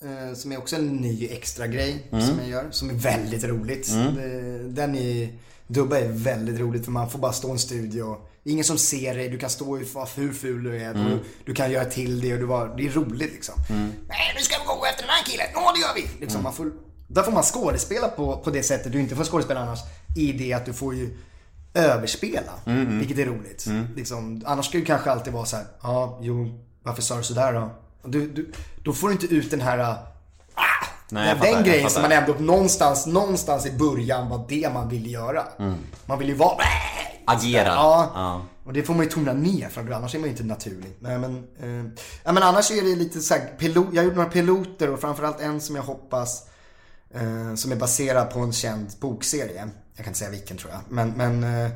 eh, 0.02 0.36
som 0.36 0.52
är 0.52 0.58
också 0.58 0.76
en 0.76 0.88
ny 0.88 1.28
extra 1.32 1.68
grej 1.68 2.08
som 2.10 2.40
jag 2.40 2.50
gör. 2.50 2.68
Som 2.72 2.90
är 2.90 2.94
väldigt 2.94 3.44
roligt. 3.44 3.88
Det- 4.16 4.70
Den 4.70 4.96
är... 4.96 5.38
Dubba 5.68 6.00
är 6.00 6.08
väldigt 6.08 6.60
roligt 6.60 6.86
för 6.86 6.92
man 6.92 7.10
får 7.10 7.20
bara 7.20 7.34
stå 7.34 7.48
i 7.48 7.52
en 7.52 7.60
studio. 7.60 8.18
Det 8.44 8.50
är 8.50 8.52
ingen 8.52 8.66
som 8.66 8.78
ser 8.78 9.16
dig. 9.16 9.30
Du 9.30 9.38
kan 9.38 9.50
stå 9.50 9.66
vara 9.94 10.08
hur 10.16 10.34
ful 10.34 10.64
du 10.64 10.82
är. 10.82 10.94
Du, 10.94 11.20
du 11.46 11.54
kan 11.54 11.72
göra 11.72 11.86
till 11.86 12.22
det 12.22 12.34
och 12.34 12.40
du 12.40 12.46
var, 12.46 12.74
det 12.78 12.88
är 12.88 12.92
roligt 12.92 13.34
liksom. 13.34 13.56
Nej, 13.70 14.34
nu 14.36 14.42
ska 14.42 14.58
vi 14.60 14.66
gå 14.66 14.86
efter 14.86 15.02
den 15.04 15.12
här 15.12 15.24
killen. 15.24 15.48
Ja, 15.54 15.74
det 15.76 15.80
gör 15.80 15.96
vi. 15.96 16.20
Liksom, 16.22 16.44
man 16.44 16.54
får, 16.54 16.72
där 17.08 17.24
får 17.24 17.32
man 17.32 17.44
skådespela 17.44 18.08
på, 18.08 18.38
på 18.38 18.50
det 18.50 18.64
sättet 18.64 18.92
du 18.92 19.00
inte 19.00 19.16
får 19.16 19.24
skådespela 19.24 19.60
annars. 19.60 19.80
I 20.18 20.32
det 20.32 20.54
att 20.54 20.66
du 20.66 20.74
får 20.74 20.96
ju 20.96 21.18
överspela. 21.74 22.52
Vilket 23.00 23.18
är 23.18 23.26
roligt. 23.26 23.66
Liksom, 23.96 24.44
annars 24.46 24.66
ska 24.66 24.78
det 24.78 24.86
kanske 24.86 25.12
alltid 25.12 25.34
vara 25.34 25.46
så 25.46 25.56
här. 25.56 25.66
Ja, 25.82 26.20
jo, 26.22 26.60
varför 26.84 27.02
sa 27.02 27.18
du 27.18 27.24
sådär 27.24 27.54
då? 27.54 27.70
Du, 28.06 28.28
du, 28.28 28.52
då 28.84 28.94
får 28.94 29.08
du 29.08 29.14
inte 29.14 29.26
ut 29.26 29.52
den 29.52 29.62
här... 29.62 29.80
Ah, 29.80 29.98
Nej, 31.10 31.28
den, 31.28 31.38
fattar, 31.38 31.64
grejen 31.64 31.90
som 31.90 32.02
man 32.02 32.12
ändå 32.12 32.36
någonstans, 32.40 33.06
någonstans 33.06 33.66
i 33.66 33.72
början 33.72 34.30
var 34.30 34.46
det 34.50 34.74
man 34.74 34.90
ville 34.90 35.10
göra. 35.10 35.44
Man 36.06 36.20
vill 36.20 36.28
ju 36.28 36.36
vara... 36.36 36.58
Agera. 37.26 37.68
Ja. 37.68 38.12
Ja. 38.14 38.42
Och 38.64 38.74
det 38.74 38.84
får 38.84 38.94
man 38.94 39.04
ju 39.04 39.12
tona 39.12 39.34
ner 39.34 39.70
för 39.70 39.92
annars 39.92 40.16
är 40.16 40.20
man 40.20 40.28
ju 40.28 40.32
inte 40.32 40.44
naturlig. 40.44 40.98
Nej, 41.00 41.20
men, 41.20 41.48
eh, 41.60 41.92
ja, 42.24 42.32
men 42.32 42.44
annars 42.44 42.72
är 42.72 42.82
det 42.82 42.96
lite 42.96 43.20
så 43.20 43.34
här, 43.34 43.46
pilot, 43.58 43.88
jag 43.92 44.02
har 44.02 44.06
gjort 44.06 44.16
några 44.16 44.30
piloter 44.30 44.90
och 44.90 45.00
framförallt 45.00 45.42
en 45.42 45.62
som 45.62 45.76
jag 45.76 45.84
hoppas 45.84 46.48
eh, 47.14 47.56
som 47.56 47.72
är 47.72 47.76
baserad 47.76 48.30
på 48.30 48.40
en 48.40 48.54
känd 48.54 48.88
bokserie. 49.00 49.70
Jag 49.96 50.06
kan 50.06 50.08
inte 50.08 50.20
säga 50.20 50.32
vilken 50.32 50.58
tror 50.58 50.72
jag. 50.72 50.82
Men, 50.90 51.10
men 51.10 51.44
eh, 51.44 51.72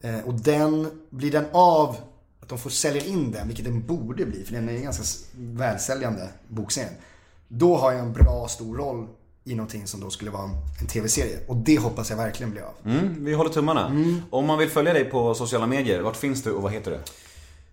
eh, 0.00 0.24
och 0.24 0.34
den, 0.34 0.90
blir 1.10 1.32
den 1.32 1.46
av 1.52 1.96
att 2.40 2.48
de 2.48 2.58
får 2.58 2.70
sälja 2.70 3.04
in 3.04 3.32
den, 3.32 3.48
vilket 3.48 3.64
den 3.64 3.86
borde 3.86 4.26
bli 4.26 4.44
för 4.44 4.52
den 4.52 4.68
är 4.68 4.72
en 4.72 4.82
ganska 4.82 5.04
välsäljande 5.36 6.28
bokserien. 6.48 6.94
Då 7.48 7.76
har 7.76 7.92
jag 7.92 8.00
en 8.00 8.12
bra 8.12 8.48
stor 8.48 8.76
roll 8.76 9.08
i 9.44 9.54
någonting 9.54 9.86
som 9.86 10.00
då 10.00 10.10
skulle 10.10 10.30
vara 10.30 10.50
en, 10.80 10.86
tv-serie. 10.86 11.38
Och 11.48 11.56
det 11.56 11.78
hoppas 11.78 12.10
jag 12.10 12.16
verkligen 12.16 12.50
blir 12.50 12.62
av. 12.62 12.74
Mm, 12.92 13.24
vi 13.24 13.34
håller 13.34 13.50
tummarna. 13.50 13.92
Om 14.30 14.46
man 14.46 14.58
vill 14.58 14.70
följa 14.70 14.92
dig 14.92 15.04
på 15.04 15.34
sociala 15.34 15.66
medier, 15.66 16.00
vart 16.00 16.16
finns 16.16 16.42
du 16.42 16.50
och 16.50 16.62
vad 16.62 16.72
heter 16.72 16.90
du? 16.90 16.98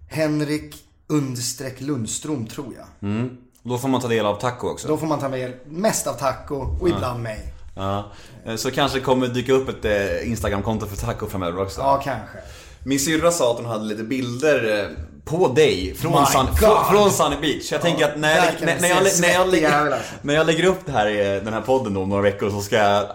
Henrik 0.08 0.76
understreck 1.08 1.82
Lundström 1.82 2.48
tror 2.48 2.74
jag. 2.78 3.30
Då 3.64 3.78
får 3.78 3.88
man 3.88 4.02
ta 4.02 4.08
del 4.08 4.26
av 4.26 4.36
taco 4.40 4.68
också. 4.68 4.88
Då 4.88 4.98
får 4.98 5.08
man 5.08 5.20
ta 5.20 5.30
med 5.30 5.54
mest 5.66 6.08
av 6.08 6.14
taco 6.14 6.56
och 6.56 6.90
ibland 6.90 7.24
mig. 7.24 7.54
Ja. 7.76 8.12
Eh, 8.46 8.56
Så 8.56 8.72
kanske 8.72 9.00
kommer 9.00 9.28
dyka 9.28 9.54
upp 9.54 9.70
ett 9.70 9.86
eh, 9.86 10.30
Instagramkonto 10.30 10.86
för 10.86 10.98
taco 11.06 11.28
framöver 11.28 11.62
också. 11.62 11.82
Ja, 11.82 12.02
kanske. 12.04 12.38
Min 12.86 13.00
syrra 13.00 13.32
sa 13.32 13.52
att 13.52 13.58
hon 13.58 13.66
hade 13.66 13.86
lite 13.86 14.04
bilder 14.04 14.80
eh, 14.84 14.98
på 15.26 15.48
dig 15.48 15.96
från, 15.96 16.28
Sun, 16.28 16.48
från, 16.90 17.12
Sunny 17.12 17.36
Beach. 17.42 17.72
Jag 17.72 17.82
tänker 17.82 18.06
att 18.06 18.18
när 18.18 18.36
jag, 18.36 18.46
när, 18.62 18.80
när, 18.80 18.90
jag, 18.90 19.04
när, 19.22 19.34
jag, 19.34 19.52
lägger, 19.52 19.72
alltså. 19.72 20.16
när 20.22 20.34
jag 20.34 20.46
lägger 20.46 20.66
upp 20.66 20.86
det 20.86 20.92
här 20.92 21.08
i 21.08 21.40
den 21.40 21.54
här 21.54 21.62
podden 21.62 21.98
om 21.98 22.10
några 22.10 22.22
veckor 22.22 22.50
så 22.50 22.62
ska 22.62 22.76
jag 22.76 23.04
eh, 23.04 23.08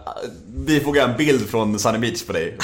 bifoga 0.46 1.04
en 1.04 1.16
bild 1.16 1.48
från 1.48 1.78
Sunny 1.78 1.98
Beach 1.98 2.26
på 2.26 2.32
dig. 2.32 2.58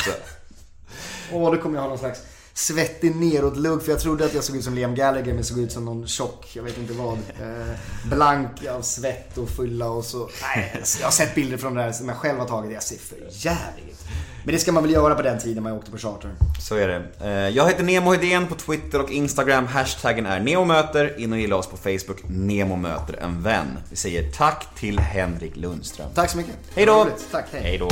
Åh, 1.32 1.52
då 1.52 1.59
kommer 1.59 1.77
jag 1.77 1.82
ha 1.82 1.89
någon 1.89 1.98
slags 1.98 2.20
svettig 2.55 3.16
neråt-lugg. 3.16 3.83
För 3.83 3.91
jag 3.93 4.01
trodde 4.01 4.24
att 4.24 4.35
jag 4.35 4.45
såg 4.45 4.57
ut 4.57 4.65
som 4.65 4.74
Liam 4.74 4.95
Gallagher 4.95 5.35
men 5.35 5.45
såg 5.45 5.59
ut 5.59 5.73
som 5.73 5.85
någon 5.85 6.07
tjock, 6.07 6.51
jag 6.55 6.62
vet 6.62 6.79
inte 6.79 6.93
vad. 6.93 7.12
Eh, 7.12 7.74
blank 8.11 8.66
av 8.66 8.83
svett 8.83 9.39
och 9.39 9.49
fylla 9.49 9.89
och 9.91 10.05
så. 10.05 10.29
Nej, 10.57 10.83
jag 11.01 11.07
har 11.07 11.12
sett 11.12 11.35
bilder 11.35 11.57
från 11.57 11.74
det 11.74 11.83
här 11.83 11.93
som 11.93 12.09
jag 12.09 12.16
själv 12.19 12.39
har 12.39 12.47
tagit. 12.49 12.73
Jag 12.73 12.83
ser 12.83 12.97
för 12.99 13.16
jävligt. 13.31 14.05
Men 14.45 14.55
det 14.55 14.59
ska 14.61 14.73
man 14.73 14.83
väl 14.83 14.93
göra 14.93 15.15
på 15.15 15.23
den 15.23 15.39
tiden 15.41 15.62
man 15.62 15.73
åkte 15.73 15.91
på 15.91 15.99
charter. 15.99 16.31
Så 16.61 16.74
är 16.77 16.89
det. 16.89 17.03
Eh, 17.20 17.31
Jag 17.57 17.66
heter 17.69 17.83
Nemo 17.85 18.12
Hedén 18.12 18.47
på 18.47 18.55
Twitter 18.55 19.01
och 19.01 19.11
Instagram. 19.11 19.66
Hashtaggen 19.66 20.27
är 20.27 20.41
NEMOMÖTER. 20.41 21.20
In 21.20 21.33
och 21.33 21.39
gilla 21.39 21.57
oss 21.57 21.66
på 21.66 21.77
Facebook. 21.77 22.23
Nemo 22.29 22.77
möter 22.77 23.16
en 23.23 23.43
vän. 23.43 23.79
Vi 23.91 23.97
säger 23.97 24.31
tack 24.33 24.66
till 24.79 24.99
Henrik 24.99 25.57
Lundström. 25.57 26.09
Tack 26.15 26.31
så 26.31 26.37
mycket. 26.37 26.55
Hej 26.74 26.87
då! 26.87 27.07
Tack, 27.31 27.45
hej. 27.53 27.62
Hej 27.62 27.79
då! 27.79 27.89